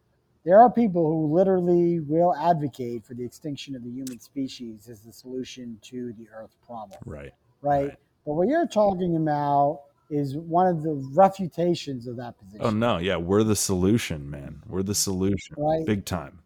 there 0.45 0.61
are 0.61 0.71
people 0.71 1.07
who 1.07 1.35
literally 1.35 2.01
will 2.01 2.35
advocate 2.37 3.05
for 3.05 3.15
the 3.15 3.25
extinction 3.25 3.75
of 3.75 3.83
the 3.83 3.91
human 3.91 4.21
species 4.21 4.89
as 4.89 5.01
the 5.01 5.13
solution 5.13 5.79
to 5.83 6.13
the 6.19 6.27
Earth 6.35 6.55
problem 6.65 6.99
right 7.07 7.33
right? 7.63 7.89
Right. 7.89 7.99
But 8.27 8.35
what 8.35 8.49
you're 8.49 8.67
talking 8.67 9.17
about 9.17 9.81
is 10.11 10.37
one 10.37 10.67
of 10.67 10.83
the 10.83 10.93
refutations 11.15 12.07
of 12.07 12.17
that 12.17 12.35
oh, 12.39 12.45
position, 12.45 12.67
oh 12.67 12.71
no 12.71 12.99
yeah 12.99 13.17
we're 13.17 13.43
the 13.43 13.57
solution 13.57 14.31
man 14.31 14.63
we're 14.69 14.83
the 14.83 14.95
solution 14.95 15.57
right? 15.57 15.85
big 15.87 16.05
time 16.05 16.39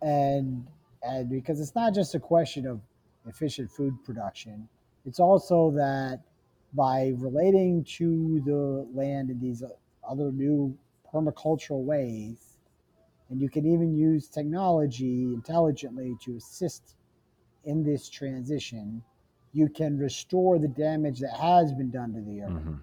And 0.00 0.66
and 1.02 1.28
because 1.28 1.60
it's 1.60 1.74
not 1.74 1.94
just 1.94 2.14
a 2.14 2.20
question 2.20 2.66
of 2.66 2.80
efficient 3.28 3.70
food 3.70 3.94
production, 4.04 4.68
it's 5.06 5.20
also 5.20 5.70
that 5.72 6.20
by 6.74 7.14
relating 7.16 7.84
to 7.84 8.42
the 8.44 8.86
land 8.92 9.30
in 9.30 9.40
these 9.40 9.62
other 10.08 10.32
new 10.32 10.76
permacultural 11.12 11.84
ways, 11.84 12.58
and 13.30 13.40
you 13.40 13.48
can 13.48 13.66
even 13.66 13.94
use 13.94 14.28
technology 14.28 15.22
intelligently 15.22 16.16
to 16.24 16.36
assist 16.36 16.96
in 17.64 17.82
this 17.82 18.08
transition, 18.08 19.02
you 19.52 19.68
can 19.68 19.98
restore 19.98 20.58
the 20.58 20.68
damage 20.68 21.20
that 21.20 21.34
has 21.36 21.72
been 21.72 21.90
done 21.90 22.12
to 22.12 22.20
the 22.20 22.42
earth. 22.42 22.50
Mhm. 22.50 22.80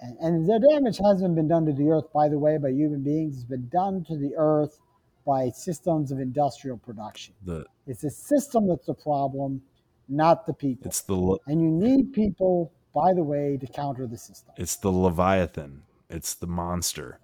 And, 0.00 0.18
and 0.18 0.48
the 0.48 0.58
damage 0.70 0.98
hasn't 0.98 1.36
been 1.36 1.46
done 1.46 1.64
to 1.66 1.72
the 1.72 1.88
earth, 1.90 2.12
by 2.12 2.28
the 2.28 2.38
way, 2.38 2.58
by 2.58 2.70
human 2.70 3.02
beings. 3.02 3.36
It's 3.36 3.44
been 3.44 3.68
done 3.68 4.02
to 4.04 4.16
the 4.16 4.34
earth 4.36 4.80
by 5.24 5.50
systems 5.50 6.10
of 6.10 6.18
industrial 6.18 6.78
production. 6.78 7.34
the 7.44 7.66
It's 7.86 8.02
a 8.02 8.10
system 8.10 8.66
that's 8.66 8.86
the 8.86 8.94
problem, 8.94 9.62
not 10.08 10.46
the 10.46 10.54
people. 10.54 10.86
it's 10.86 11.00
the 11.02 11.14
le- 11.14 11.38
and 11.46 11.60
you 11.60 11.68
need 11.70 12.12
people, 12.12 12.72
by 12.94 13.12
the 13.12 13.22
way, 13.22 13.56
to 13.60 13.66
counter 13.66 14.06
the 14.06 14.18
system. 14.18 14.52
it's 14.56 14.76
the 14.76 14.90
leviathan 14.90 15.82
it's 16.08 16.34
the 16.34 16.46
monster 16.46 17.20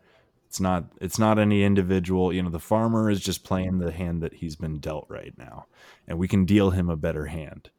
it's 0.46 0.60
not 0.60 0.84
it's 1.00 1.18
not 1.18 1.38
any 1.38 1.64
individual 1.64 2.32
you 2.32 2.42
know 2.42 2.50
the 2.50 2.60
farmer 2.60 3.10
is 3.10 3.20
just 3.20 3.42
playing 3.44 3.78
the 3.78 3.90
hand 3.90 4.22
that 4.22 4.34
he's 4.34 4.56
been 4.56 4.78
dealt 4.78 5.06
right 5.08 5.32
now 5.38 5.66
and 6.06 6.18
we 6.18 6.28
can 6.28 6.44
deal 6.44 6.70
him 6.70 6.88
a 6.90 6.96
better 6.96 7.26
hand 7.26 7.70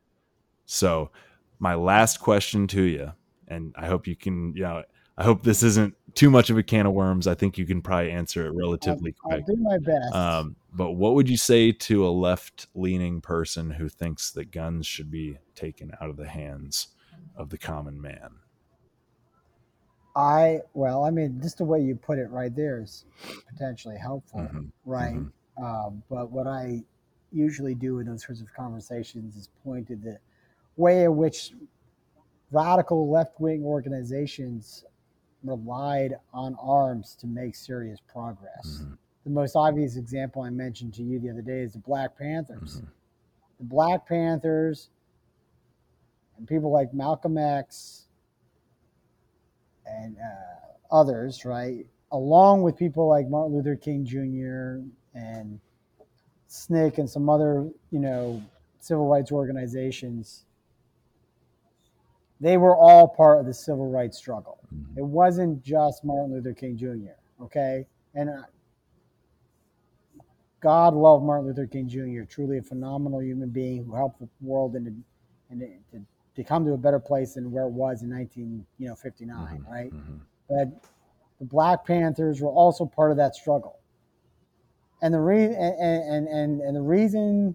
so 0.65 1.09
my 1.59 1.75
last 1.75 2.19
question 2.19 2.67
to 2.67 2.81
you 2.81 3.13
and 3.47 3.73
i 3.77 3.85
hope 3.85 4.07
you 4.07 4.15
can 4.15 4.53
you 4.55 4.63
know 4.63 4.83
i 5.17 5.23
hope 5.23 5.43
this 5.43 5.61
isn't 5.63 5.93
too 6.15 6.29
much 6.29 6.49
of 6.49 6.57
a 6.57 6.63
can 6.63 6.85
of 6.87 6.93
worms 6.93 7.27
i 7.27 7.35
think 7.35 7.57
you 7.57 7.65
can 7.65 7.81
probably 7.81 8.11
answer 8.11 8.45
it 8.47 8.51
relatively 8.51 9.13
I'll, 9.25 9.33
I'll 9.33 9.41
do 9.41 9.55
my 9.57 9.77
best. 9.77 10.13
um, 10.15 10.55
but 10.75 10.91
what 10.91 11.15
would 11.15 11.29
you 11.29 11.37
say 11.37 11.71
to 11.71 12.05
a 12.05 12.09
left 12.09 12.67
leaning 12.75 13.21
person 13.21 13.71
who 13.71 13.87
thinks 13.89 14.31
that 14.31 14.51
guns 14.51 14.85
should 14.85 15.09
be 15.09 15.37
taken 15.55 15.91
out 16.01 16.09
of 16.09 16.17
the 16.17 16.27
hands 16.27 16.89
of 17.35 17.49
the 17.49 17.57
common 17.57 18.01
man 18.01 18.39
I 20.15 20.61
well, 20.73 21.03
I 21.03 21.09
mean, 21.11 21.41
just 21.41 21.57
the 21.57 21.65
way 21.65 21.81
you 21.81 21.95
put 21.95 22.19
it 22.19 22.29
right 22.29 22.55
there 22.55 22.81
is 22.81 23.05
potentially 23.47 23.97
helpful, 23.97 24.39
Mhm, 24.39 24.71
right? 24.85 25.15
mhm. 25.15 25.31
Um, 25.57 26.03
but 26.09 26.31
what 26.31 26.47
I 26.47 26.83
usually 27.31 27.75
do 27.75 27.99
in 27.99 28.07
those 28.07 28.25
sorts 28.25 28.41
of 28.41 28.47
conversations 28.53 29.35
is 29.35 29.49
point 29.63 29.87
to 29.87 29.95
the 29.97 30.19
way 30.77 31.03
in 31.03 31.17
which 31.17 31.53
radical 32.51 33.09
left 33.09 33.39
wing 33.41 33.63
organizations 33.63 34.85
relied 35.43 36.17
on 36.33 36.55
arms 36.55 37.15
to 37.15 37.27
make 37.27 37.55
serious 37.55 37.99
progress. 37.99 38.83
Mhm. 38.83 38.97
The 39.25 39.31
most 39.31 39.55
obvious 39.55 39.97
example 39.97 40.43
I 40.43 40.51
mentioned 40.51 40.93
to 40.95 41.03
you 41.03 41.19
the 41.19 41.31
other 41.31 41.41
day 41.41 41.61
is 41.61 41.73
the 41.73 41.79
Black 41.79 42.15
Panthers. 42.15 42.81
Mhm. 42.81 42.87
The 43.57 43.63
Black 43.63 44.07
Panthers 44.07 44.89
and 46.37 46.47
people 46.47 46.69
like 46.69 46.93
Malcolm 46.93 47.37
X 47.37 48.07
and 49.85 50.17
uh, 50.17 50.95
others, 50.95 51.43
right? 51.43 51.87
Along 52.11 52.61
with 52.61 52.77
people 52.77 53.07
like 53.07 53.27
Martin 53.27 53.55
Luther 53.55 53.75
King 53.75 54.05
Jr. 54.05 54.85
and 55.15 55.59
SNCC 56.47 56.99
and 56.99 57.09
some 57.09 57.27
other, 57.27 57.69
you 57.89 57.99
know, 57.99 58.41
civil 58.79 59.07
rights 59.07 59.31
organizations, 59.31 60.45
they 62.39 62.57
were 62.57 62.75
all 62.75 63.07
part 63.07 63.39
of 63.39 63.47
the 63.47 63.53
civil 63.53 63.89
rights 63.89 64.17
struggle. 64.17 64.59
Mhm. 64.71 64.97
It 64.97 65.05
wasn't 65.05 65.63
just 65.63 66.03
Martin 66.03 66.31
Luther 66.31 66.53
King 66.53 66.77
Jr. 66.77 67.15
Okay, 67.41 67.87
and 68.13 68.29
uh, 68.29 68.43
God 70.65 70.95
love 70.95 71.21
Martin 71.21 71.45
Luther 71.45 71.67
King 71.67 71.87
Jr. 71.87 72.23
Truly 72.27 72.57
a 72.57 72.61
phenomenal 72.63 73.21
human 73.21 73.49
being 73.49 73.85
who 73.85 73.93
helped 73.95 74.19
the 74.19 74.27
world 74.41 74.73
and 74.73 75.03
and 75.51 75.61
to, 75.91 76.01
to 76.35 76.43
come 76.43 76.65
to 76.65 76.73
a 76.73 76.77
better 76.77 76.97
place 76.97 77.35
than 77.35 77.51
where 77.51 77.65
it 77.65 77.71
was 77.71 78.01
in 78.01 78.09
19 78.09 78.65
you 78.79 78.87
know 78.87 78.95
59 78.95 79.59
Mhm, 79.59 79.71
right 79.71 79.93
mhm. 79.93 80.21
but 80.49 80.83
the 81.37 81.45
Black 81.45 81.85
Panthers 81.85 82.41
were 82.41 82.49
also 82.49 82.83
part 82.83 83.11
of 83.11 83.17
that 83.17 83.35
struggle. 83.35 83.77
And 85.03 85.13
the 85.13 85.19
re- 85.19 85.43
and, 85.53 85.55
and, 85.55 86.27
and, 86.27 86.61
and 86.61 86.75
the 86.75 86.81
reason 86.81 87.53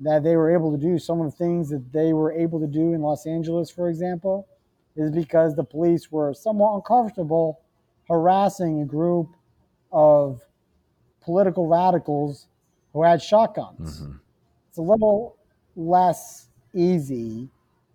that 0.00 0.22
they 0.22 0.34
were 0.36 0.50
able 0.50 0.72
to 0.72 0.78
do 0.78 0.98
some 0.98 1.20
of 1.20 1.30
the 1.30 1.36
things 1.36 1.68
that 1.68 1.92
they 1.92 2.14
were 2.14 2.32
able 2.32 2.58
to 2.58 2.66
do 2.66 2.94
in 2.94 3.02
Los 3.02 3.26
Angeles, 3.26 3.68
for 3.68 3.90
example, 3.90 4.48
is 4.96 5.10
because 5.10 5.54
the 5.56 5.64
police 5.64 6.10
were 6.10 6.32
somewhat 6.32 6.74
uncomfortable 6.74 7.60
harassing 8.08 8.80
a 8.80 8.86
group 8.86 9.28
of 9.92 10.40
political 11.24 11.66
radicals 11.66 12.46
who 12.92 13.02
had 13.02 13.20
shotguns. 13.22 14.02
Mhm. 14.02 14.20
It's 14.68 14.78
a 14.78 14.82
little 14.82 15.36
less 15.76 16.48
easy 16.72 17.48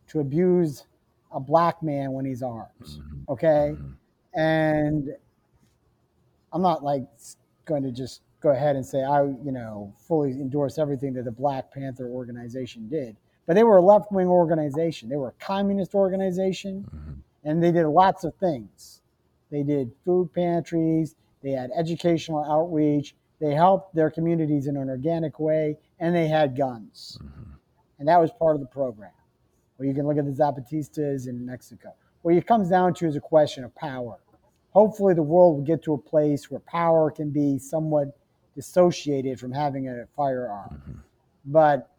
to 0.07 0.19
abuse 0.19 0.85
a 1.31 1.39
black 1.39 1.81
man 1.83 2.11
when 2.13 2.25
he's 2.25 2.41
armed. 2.41 2.69
Mhm. 2.81 3.29
Okay 3.29 3.75
Mhm. 3.77 3.95
and 4.33 5.15
I'm 6.51 6.61
not 6.61 6.83
like 6.83 7.03
going 7.65 7.83
to 7.83 7.91
just 7.91 8.21
go 8.41 8.49
ahead 8.49 8.75
and 8.75 8.85
say 8.85 9.03
I, 9.03 9.23
you 9.23 9.51
know, 9.51 9.93
fully 9.97 10.31
endorse 10.31 10.79
everything 10.79 11.13
that 11.13 11.25
the 11.25 11.31
Black 11.31 11.71
Panther 11.71 12.07
organization 12.07 12.87
did. 12.89 13.15
But 13.45 13.53
they 13.55 13.63
were 13.63 13.77
a 13.77 13.81
left 13.81 14.11
wing 14.11 14.27
organization. 14.27 15.09
They 15.09 15.17
were 15.17 15.29
a 15.29 15.43
communist 15.43 15.93
organization, 15.93 16.85
Mhm. 16.91 17.15
and 17.43 17.61
they 17.63 17.71
did 17.71 17.87
lots 17.87 18.23
of 18.23 18.33
things. 18.35 19.01
They 19.51 19.63
did 19.63 19.91
food 20.05 20.31
pantries. 20.33 21.15
They 21.41 21.51
had 21.51 21.71
educational 21.75 22.43
outreach. 22.43 23.15
They 23.39 23.53
helped 23.53 23.95
their 23.95 24.11
communities 24.11 24.67
in 24.67 24.75
an 24.77 24.89
organic 24.89 25.39
way, 25.39 25.77
and 25.99 26.13
they 26.15 26.27
had 26.27 26.57
guns. 26.57 27.17
Mhm. 27.21 27.57
And 27.99 28.07
that 28.07 28.19
was 28.19 28.31
part 28.31 28.55
of 28.55 28.61
the 28.61 28.67
program. 28.67 29.11
Or 29.77 29.85
you 29.85 29.93
can 29.93 30.05
look 30.05 30.17
at 30.17 30.25
the 30.25 30.31
Zapatistas 30.31 31.27
in 31.27 31.45
Mexico. 31.45 31.93
What 32.21 32.35
it 32.35 32.45
comes 32.45 32.69
down 32.69 32.93
to 32.95 33.07
is 33.07 33.15
a 33.15 33.21
question 33.21 33.63
of 33.63 33.73
power. 33.75 34.19
Hopefully, 34.71 35.13
the 35.13 35.23
world 35.23 35.55
will 35.55 35.63
get 35.63 35.81
to 35.83 35.93
a 35.93 35.97
place 35.97 36.51
where 36.51 36.59
power 36.59 37.09
can 37.09 37.29
be 37.31 37.57
somewhat 37.57 38.15
dissociated 38.55 39.39
from 39.39 39.51
having 39.53 39.87
a 39.87 40.05
firearm. 40.17 40.81
Mhm. 40.85 40.99
But, 41.45 41.89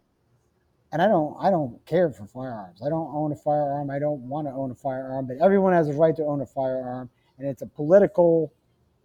and 0.92 1.00
I 1.00 1.08
don't, 1.08 1.36
I 1.40 1.50
don't 1.50 1.84
care 1.86 2.10
for 2.10 2.26
firearms. 2.26 2.82
I 2.82 2.90
don't 2.90 3.14
own 3.14 3.32
a 3.32 3.36
firearm. 3.36 3.90
I 3.90 3.98
don't 3.98 4.28
want 4.28 4.46
to 4.46 4.52
own 4.52 4.70
a 4.70 4.74
firearm. 4.74 5.26
But 5.26 5.38
everyone 5.38 5.72
has 5.72 5.88
a 5.88 5.94
right 5.94 6.14
to 6.16 6.24
own 6.24 6.42
a 6.42 6.46
firearm, 6.46 7.08
and 7.38 7.48
it's 7.48 7.62
a 7.62 7.66
political, 7.66 8.52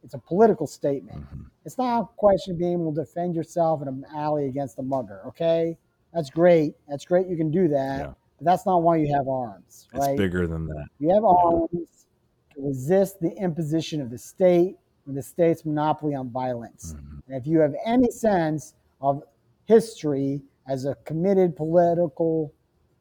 it's 0.06 0.14
a 0.14 0.20
political 0.20 0.68
statement. 0.68 1.20
Mhm. 1.20 1.50
It's 1.66 1.80
not 1.80 2.04
a 2.04 2.06
question 2.16 2.54
of 2.54 2.60
being 2.60 2.74
able 2.74 2.94
to 2.94 3.02
defend 3.02 3.36
yourself 3.36 3.82
in 3.82 3.88
an 3.88 4.06
alley 4.14 4.46
against 4.46 4.78
a 4.78 4.84
mugger. 4.84 5.24
Okay, 5.28 5.78
that's 6.14 6.30
great. 6.30 6.76
That's 6.88 7.04
great. 7.04 7.28
You 7.28 7.36
can 7.36 7.50
do 7.50 7.68
that, 7.70 8.00
Yeah. 8.00 8.14
but 8.38 8.46
that's 8.46 8.66
not 8.68 8.84
why 8.84 8.98
you 8.98 9.12
have 9.14 9.28
arms, 9.28 9.90
It's 9.92 10.08
right? 10.08 10.16
bigger 10.16 10.46
than 10.48 10.68
that. 10.68 10.88
You 11.00 11.10
have 11.10 11.26
arms 11.26 12.06
to 12.54 12.62
resist 12.62 13.20
the 13.20 13.32
imposition 13.32 14.00
of 14.00 14.12
the 14.12 14.18
state 14.20 14.78
and 15.08 15.18
the 15.18 15.24
state's 15.24 15.66
monopoly 15.66 16.14
on 16.14 16.30
violence. 16.30 16.94
Mhm. 16.94 17.24
And 17.28 17.36
if 17.36 17.48
you 17.48 17.60
have 17.60 17.76
any 17.84 18.12
sense 18.12 18.76
of 19.02 19.24
history 19.66 20.44
as 20.68 20.86
a 20.86 20.94
committed 21.04 21.56
political 21.56 22.52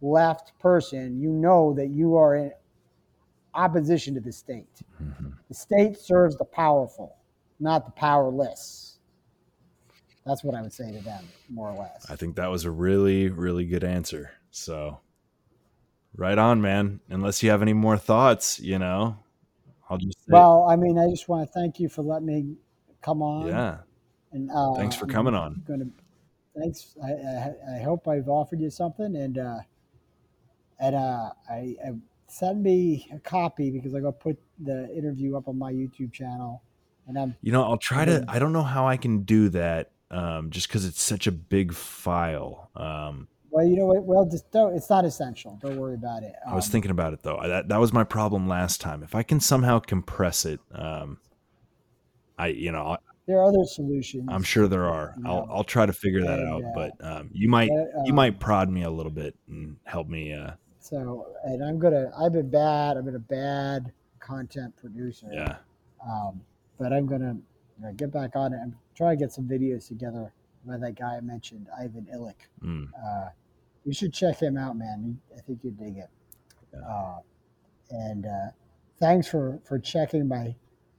left 0.00 0.58
person, 0.58 1.18
you 1.20 1.30
know 1.30 1.74
that 1.74 1.88
you 1.88 2.16
are 2.16 2.34
in 2.34 2.52
opposition 3.54 4.14
to 4.14 4.20
the 4.20 4.32
state. 4.32 4.82
Mhm. 5.02 5.34
The 5.48 5.54
state 5.54 5.96
serves 5.98 6.36
the 6.36 6.44
powerful, 6.44 7.16
not 7.60 7.84
the 7.86 7.92
powerless. 7.92 8.98
That's 10.24 10.42
what 10.42 10.54
I 10.54 10.62
would 10.62 10.72
say 10.72 10.90
to 10.90 11.00
them, 11.00 11.24
more 11.50 11.70
or 11.70 11.78
less. 11.78 12.10
I 12.10 12.16
think 12.16 12.36
that 12.36 12.50
was 12.50 12.64
a 12.64 12.70
really, 12.70 13.28
really 13.28 13.66
good 13.66 13.84
answer. 13.84 14.30
So, 14.50 15.00
right 16.16 16.38
on, 16.38 16.62
man. 16.62 17.00
Unless 17.08 17.42
you 17.42 17.50
have 17.50 17.60
any 17.62 17.74
more 17.74 17.98
thoughts, 17.98 18.58
you 18.58 18.78
know, 18.78 19.18
I'll 19.90 19.98
just 19.98 20.18
say, 20.20 20.30
Well, 20.32 20.66
I 20.68 20.76
mean, 20.76 20.98
I 20.98 21.08
just 21.10 21.28
want 21.28 21.46
to 21.46 21.52
thank 21.52 21.78
you 21.78 21.88
for 21.88 22.02
letting 22.02 22.26
me 22.26 22.56
come 23.02 23.20
on. 23.22 23.48
yeah. 23.48 23.78
And 24.32 24.50
uh, 24.50 24.74
Thanks 24.74 24.96
for 24.96 25.04
I'm 25.04 25.10
coming 25.10 25.34
on. 25.34 25.62
Gonna, 25.68 25.86
thanks. 26.56 26.96
I, 27.04 27.12
I, 27.12 27.54
I 27.76 27.82
hope 27.82 28.08
I've 28.08 28.28
offered 28.28 28.60
you 28.60 28.70
something, 28.70 29.14
and 29.14 29.38
uh, 29.38 29.58
and 30.80 30.96
uh, 30.96 31.30
I, 31.48 31.76
I 31.86 31.92
send 32.34 32.62
me 32.62 33.08
a 33.12 33.18
copy 33.20 33.70
because 33.70 33.94
I 33.94 34.00
go 34.00 34.10
put 34.10 34.36
the 34.58 34.92
interview 34.96 35.36
up 35.36 35.46
on 35.48 35.56
my 35.56 35.72
YouTube 35.72 36.12
channel, 36.12 36.62
and 37.06 37.16
I'm 37.18 37.36
You 37.42 37.52
know, 37.52 37.62
I'll 37.62 37.76
try 37.76 38.04
to. 38.04 38.24
I 38.28 38.38
don't 38.38 38.52
know 38.52 38.62
how 38.62 38.88
I 38.88 38.96
can 38.96 39.22
do 39.22 39.48
that, 39.50 39.92
um, 40.10 40.50
just 40.50 40.66
because 40.68 40.84
it's 40.84 41.00
such 41.02 41.26
a 41.26 41.32
big 41.32 41.72
file. 41.72 42.70
Um, 42.74 43.28
well, 43.50 43.64
you 43.64 43.76
know 43.76 43.86
what? 43.86 44.02
Well, 44.02 44.24
just 44.26 44.50
don't. 44.50 44.74
It's 44.74 44.90
not 44.90 45.04
essential. 45.04 45.58
Don't 45.62 45.76
worry 45.76 45.94
about 45.94 46.24
it. 46.24 46.32
I 46.46 46.54
was 46.56 46.66
Um, 46.66 46.72
thinking 46.72 46.90
about 46.90 47.12
it 47.12 47.22
though. 47.22 47.36
I- 47.36 47.46
That 47.48 47.68
that 47.68 47.78
was 47.80 47.92
my 47.92 48.02
problem 48.04 48.48
last 48.48 48.80
time. 48.80 49.02
If 49.04 49.14
I 49.14 49.22
can 49.22 49.38
somehow 49.38 49.78
compress 49.78 50.44
it, 50.44 50.60
um, 50.72 51.18
I 52.36 52.48
you 52.48 52.72
know 52.72 52.84
I- 52.84 52.98
there 53.26 53.38
are 53.38 53.44
other 53.44 53.64
solutions. 53.64 54.28
I'm 54.28 54.42
sure 54.42 54.66
there 54.66 54.86
are. 54.86 55.14
I'll 55.24 55.46
I'll 55.50 55.64
try 55.64 55.86
to 55.86 55.92
figure 55.92 56.22
that 56.24 56.40
And, 56.40 56.48
out. 56.48 56.64
uh, 56.64 56.72
But 56.74 57.04
um, 57.04 57.30
you 57.32 57.48
might 57.48 57.70
Uh, 57.70 58.02
you 58.04 58.10
um, 58.12 58.16
might 58.16 58.40
prod 58.40 58.68
me 58.68 58.82
a 58.82 58.90
little 58.90 59.12
bit 59.12 59.36
and 59.48 59.76
help 59.84 60.08
me. 60.08 60.32
Uh, 60.32 60.52
So, 60.84 61.28
and 61.44 61.64
I'm 61.64 61.78
gonna. 61.78 62.10
I've 62.20 62.34
been 62.34 62.50
bad. 62.50 62.98
I've 62.98 63.06
been 63.06 63.14
a 63.14 63.18
bad 63.18 63.90
content 64.20 64.76
producer. 64.76 65.26
yeah. 65.32 65.56
Um, 66.06 66.42
but 66.78 66.92
I'm 66.92 67.06
gonna 67.06 67.38
you 67.78 67.86
know, 67.86 67.92
get 67.94 68.12
back 68.12 68.36
on 68.36 68.52
it. 68.52 68.58
I'm 68.62 68.76
trying 68.94 69.16
to 69.16 69.24
get 69.24 69.32
some 69.32 69.48
videos 69.48 69.88
together 69.88 70.30
by 70.66 70.76
that 70.76 70.98
guy 70.98 71.16
I 71.16 71.20
mentioned, 71.22 71.68
Ivan 71.80 72.06
Illich. 72.14 72.34
Mm. 72.62 72.88
Uh, 73.02 73.30
you 73.86 73.94
should 73.94 74.12
check 74.12 74.38
him 74.40 74.58
out, 74.58 74.76
man. 74.76 75.18
I 75.34 75.40
think 75.40 75.60
you'd 75.62 75.78
dig 75.78 75.96
it. 75.96 76.10
Yeah. 76.74 76.80
Uh, 76.86 77.18
and 77.88 78.26
uh, 78.26 78.50
thanks 79.00 79.26
for 79.26 79.60
for 79.64 79.78
checking 79.78 80.28
my 80.28 80.54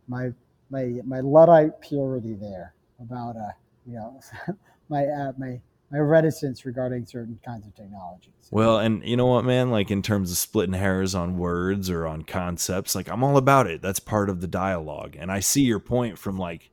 my 0.08 0.32
my 0.72 0.94
my 1.06 1.20
luddite 1.20 1.80
purity 1.80 2.34
there 2.34 2.74
about 3.00 3.36
uh 3.36 3.52
you 3.86 3.94
know 3.94 4.20
my 4.90 5.06
uh, 5.06 5.32
my 5.38 5.62
my 5.96 6.02
reticence 6.02 6.66
regarding 6.66 7.06
certain 7.06 7.40
kinds 7.46 7.66
of 7.66 7.74
technologies. 7.74 8.34
Well, 8.52 8.80
and 8.80 9.02
you 9.08 9.16
know 9.16 9.28
what, 9.28 9.46
man? 9.46 9.72
Like 9.72 9.92
in 9.92 10.02
terms 10.02 10.30
of 10.30 10.38
splitting 10.38 10.74
hairs 10.74 11.16
on 11.16 11.38
words 11.38 11.90
or 11.90 12.06
on 12.06 12.24
concepts, 12.24 12.96
like 12.96 13.08
I'm 13.08 13.24
all 13.24 13.38
about 13.38 13.68
it. 13.68 13.82
That's 13.82 14.00
part 14.00 14.30
of 14.30 14.42
the 14.42 14.48
dialogue. 14.48 15.16
And 15.18 15.32
I 15.32 15.40
see 15.40 15.62
your 15.62 15.80
point 15.80 16.20
from 16.20 16.38
like, 16.38 16.70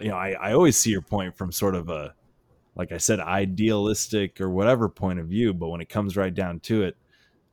you 0.00 0.08
know, 0.08 0.16
I, 0.16 0.32
I 0.32 0.52
always 0.52 0.76
see 0.76 0.90
your 0.90 1.00
point 1.00 1.34
from 1.34 1.50
sort 1.50 1.74
of 1.74 1.88
a, 1.88 2.14
like 2.76 2.92
I 2.92 2.98
said, 2.98 3.20
idealistic 3.20 4.38
or 4.38 4.50
whatever 4.50 4.90
point 4.90 5.18
of 5.18 5.28
view. 5.28 5.54
But 5.54 5.68
when 5.68 5.80
it 5.80 5.88
comes 5.88 6.14
right 6.14 6.34
down 6.34 6.60
to 6.60 6.82
it, 6.82 6.96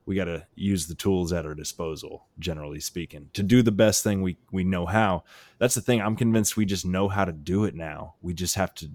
we 0.05 0.15
got 0.15 0.25
to 0.25 0.45
use 0.53 0.87
the 0.87 0.95
tools 0.95 1.31
at 1.31 1.45
our 1.45 1.55
disposal, 1.55 2.25
generally 2.37 2.81
speaking, 2.81 3.29
to 3.33 3.41
do 3.41 3.63
the 3.63 3.71
best 3.71 4.03
thing 4.03 4.21
we, 4.21 4.37
we 4.51 4.65
know 4.65 4.85
how. 4.85 5.23
That's 5.59 5.75
the 5.75 5.81
thing. 5.81 6.01
I'm 6.01 6.17
convinced 6.17 6.57
we 6.57 6.65
just 6.65 6.85
know 6.85 7.07
how 7.07 7.23
to 7.23 7.31
do 7.31 7.63
it 7.63 7.73
now. 7.73 8.15
We 8.21 8.33
just 8.33 8.55
have 8.55 8.75
to, 8.75 8.91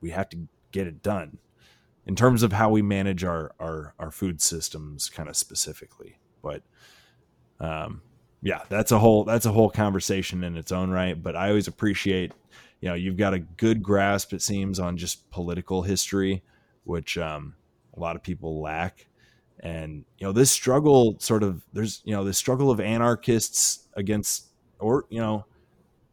we 0.00 0.10
have 0.10 0.28
to 0.30 0.38
get 0.70 0.86
it 0.86 1.02
done 1.02 1.38
in 2.06 2.14
terms 2.14 2.42
of 2.42 2.52
how 2.52 2.70
we 2.70 2.82
manage 2.82 3.24
our 3.24 3.52
our, 3.60 3.94
our 3.98 4.10
food 4.10 4.40
systems 4.40 5.08
kind 5.08 5.28
of 5.28 5.36
specifically 5.36 6.18
but 6.42 6.62
um 7.60 8.00
yeah 8.42 8.62
that's 8.68 8.92
a 8.92 8.98
whole 8.98 9.24
that's 9.24 9.46
a 9.46 9.52
whole 9.52 9.70
conversation 9.70 10.44
in 10.44 10.56
its 10.56 10.72
own 10.72 10.90
right 10.90 11.22
but 11.22 11.36
i 11.36 11.48
always 11.48 11.68
appreciate 11.68 12.32
you 12.80 12.88
know 12.88 12.94
you've 12.94 13.16
got 13.16 13.34
a 13.34 13.38
good 13.38 13.82
grasp 13.82 14.32
it 14.32 14.42
seems 14.42 14.78
on 14.78 14.96
just 14.96 15.28
political 15.30 15.82
history 15.82 16.42
which 16.84 17.18
um 17.18 17.54
a 17.96 18.00
lot 18.00 18.16
of 18.16 18.22
people 18.22 18.60
lack 18.60 19.06
and 19.60 20.04
you 20.18 20.26
know 20.26 20.32
this 20.32 20.50
struggle 20.50 21.16
sort 21.18 21.42
of 21.42 21.62
there's 21.72 22.02
you 22.04 22.12
know 22.12 22.24
this 22.24 22.38
struggle 22.38 22.70
of 22.70 22.80
anarchists 22.80 23.88
against 23.96 24.48
or 24.78 25.06
you 25.08 25.20
know 25.20 25.44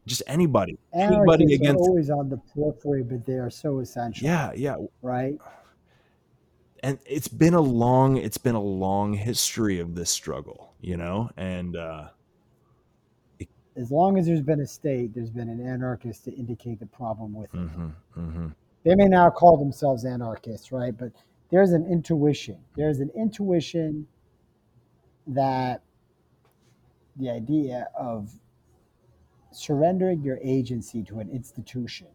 just 0.05 0.23
anybody 0.27 0.77
anybody 0.93 1.43
Anarchists 1.43 1.61
against 1.61 1.79
always 1.79 2.09
on 2.09 2.29
the 2.29 2.37
periphery, 2.37 3.03
but 3.03 3.25
they 3.25 3.33
are 3.33 3.49
so 3.49 3.79
essential. 3.79 4.25
yeah 4.25 4.51
yeah 4.55 4.75
Right. 5.01 5.39
And 6.84 6.99
it's 7.05 7.27
been 7.27 7.53
a 7.55 7.61
long 7.61 8.18
it's 8.18 8.38
been 8.38 8.55
a 8.55 8.61
long 8.61 9.14
history 9.14 9.80
of 9.80 9.95
this 9.95 10.11
struggle 10.11 10.76
you 10.81 10.97
know 10.97 11.30
and 11.38 11.76
uh 11.76 12.10
As 13.76 13.91
long 13.91 14.18
as 14.18 14.26
there's 14.26 14.41
been 14.41 14.61
a 14.61 14.68
state, 14.68 15.14
there's 15.14 15.31
been 15.31 15.49
an 15.49 15.61
anarchist 15.61 16.26
to 16.26 16.31
indicate 16.34 16.80
the 16.80 16.85
problem 16.88 17.34
with 17.34 17.53
it. 17.55 17.60
mhm, 17.60 17.95
mhm. 18.15 18.55
They 18.84 18.95
may 18.95 19.07
now 19.07 19.30
call 19.30 19.57
themselves 19.57 20.05
anarchists, 20.05 20.72
right? 20.72 20.95
But 20.97 21.11
there's 21.49 21.72
an 21.72 21.85
intuition. 21.85 22.64
There's 22.76 22.99
an 22.99 23.10
intuition 23.15 24.07
that 25.27 25.81
the 27.15 27.30
idea 27.30 27.89
of 27.95 28.39
surrendering 29.51 30.22
your 30.23 30.39
agency 30.43 31.03
to 31.03 31.19
an 31.19 31.30
institution 31.30 32.07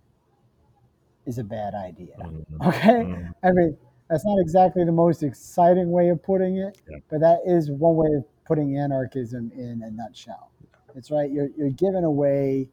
is 1.26 1.38
a 1.38 1.44
bad 1.44 1.74
idea. 1.74 2.16
Mhm, 2.18 2.44
Okay? 2.66 3.06
mhm. 3.06 3.34
I 3.42 3.52
mean, 3.52 3.76
that's 4.08 4.24
not 4.24 4.38
exactly 4.40 4.84
the 4.84 4.92
most 4.92 5.22
exciting 5.22 5.90
way 5.90 6.08
of 6.08 6.22
putting 6.22 6.56
it, 6.56 6.80
Yeah. 6.90 6.98
but 7.10 7.20
that 7.20 7.40
is 7.46 7.70
one 7.70 7.96
way 7.96 8.08
of 8.16 8.24
putting 8.46 8.76
anarchism 8.78 9.50
in 9.54 9.82
a 9.84 9.90
nutshell. 9.90 10.50
It's 10.94 11.10
right. 11.10 11.30
You're, 11.30 11.48
you're 11.56 11.70
giving 11.70 12.04
away 12.04 12.68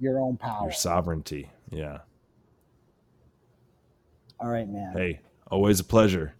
your 0.00 0.20
own 0.20 0.36
power. 0.36 0.64
your 0.64 0.72
sovereignty 0.72 1.50
yeah 1.70 1.98
All 4.40 4.48
right, 4.48 4.68
man. 4.68 4.92
hey 4.96 5.20
always 5.50 5.80
a 5.80 5.84
pleasure 5.84 6.34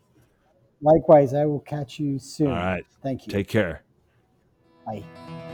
Likewise, 0.81 1.35
I 1.35 1.45
will 1.45 1.59
catch 1.61 1.99
you 1.99 2.19
soon. 2.21 2.47
all 2.47 2.55
right 2.55 2.87
Thank 3.03 3.27
you. 3.27 3.33
take 3.33 3.49
care 3.49 3.83
Bye. 4.87 5.48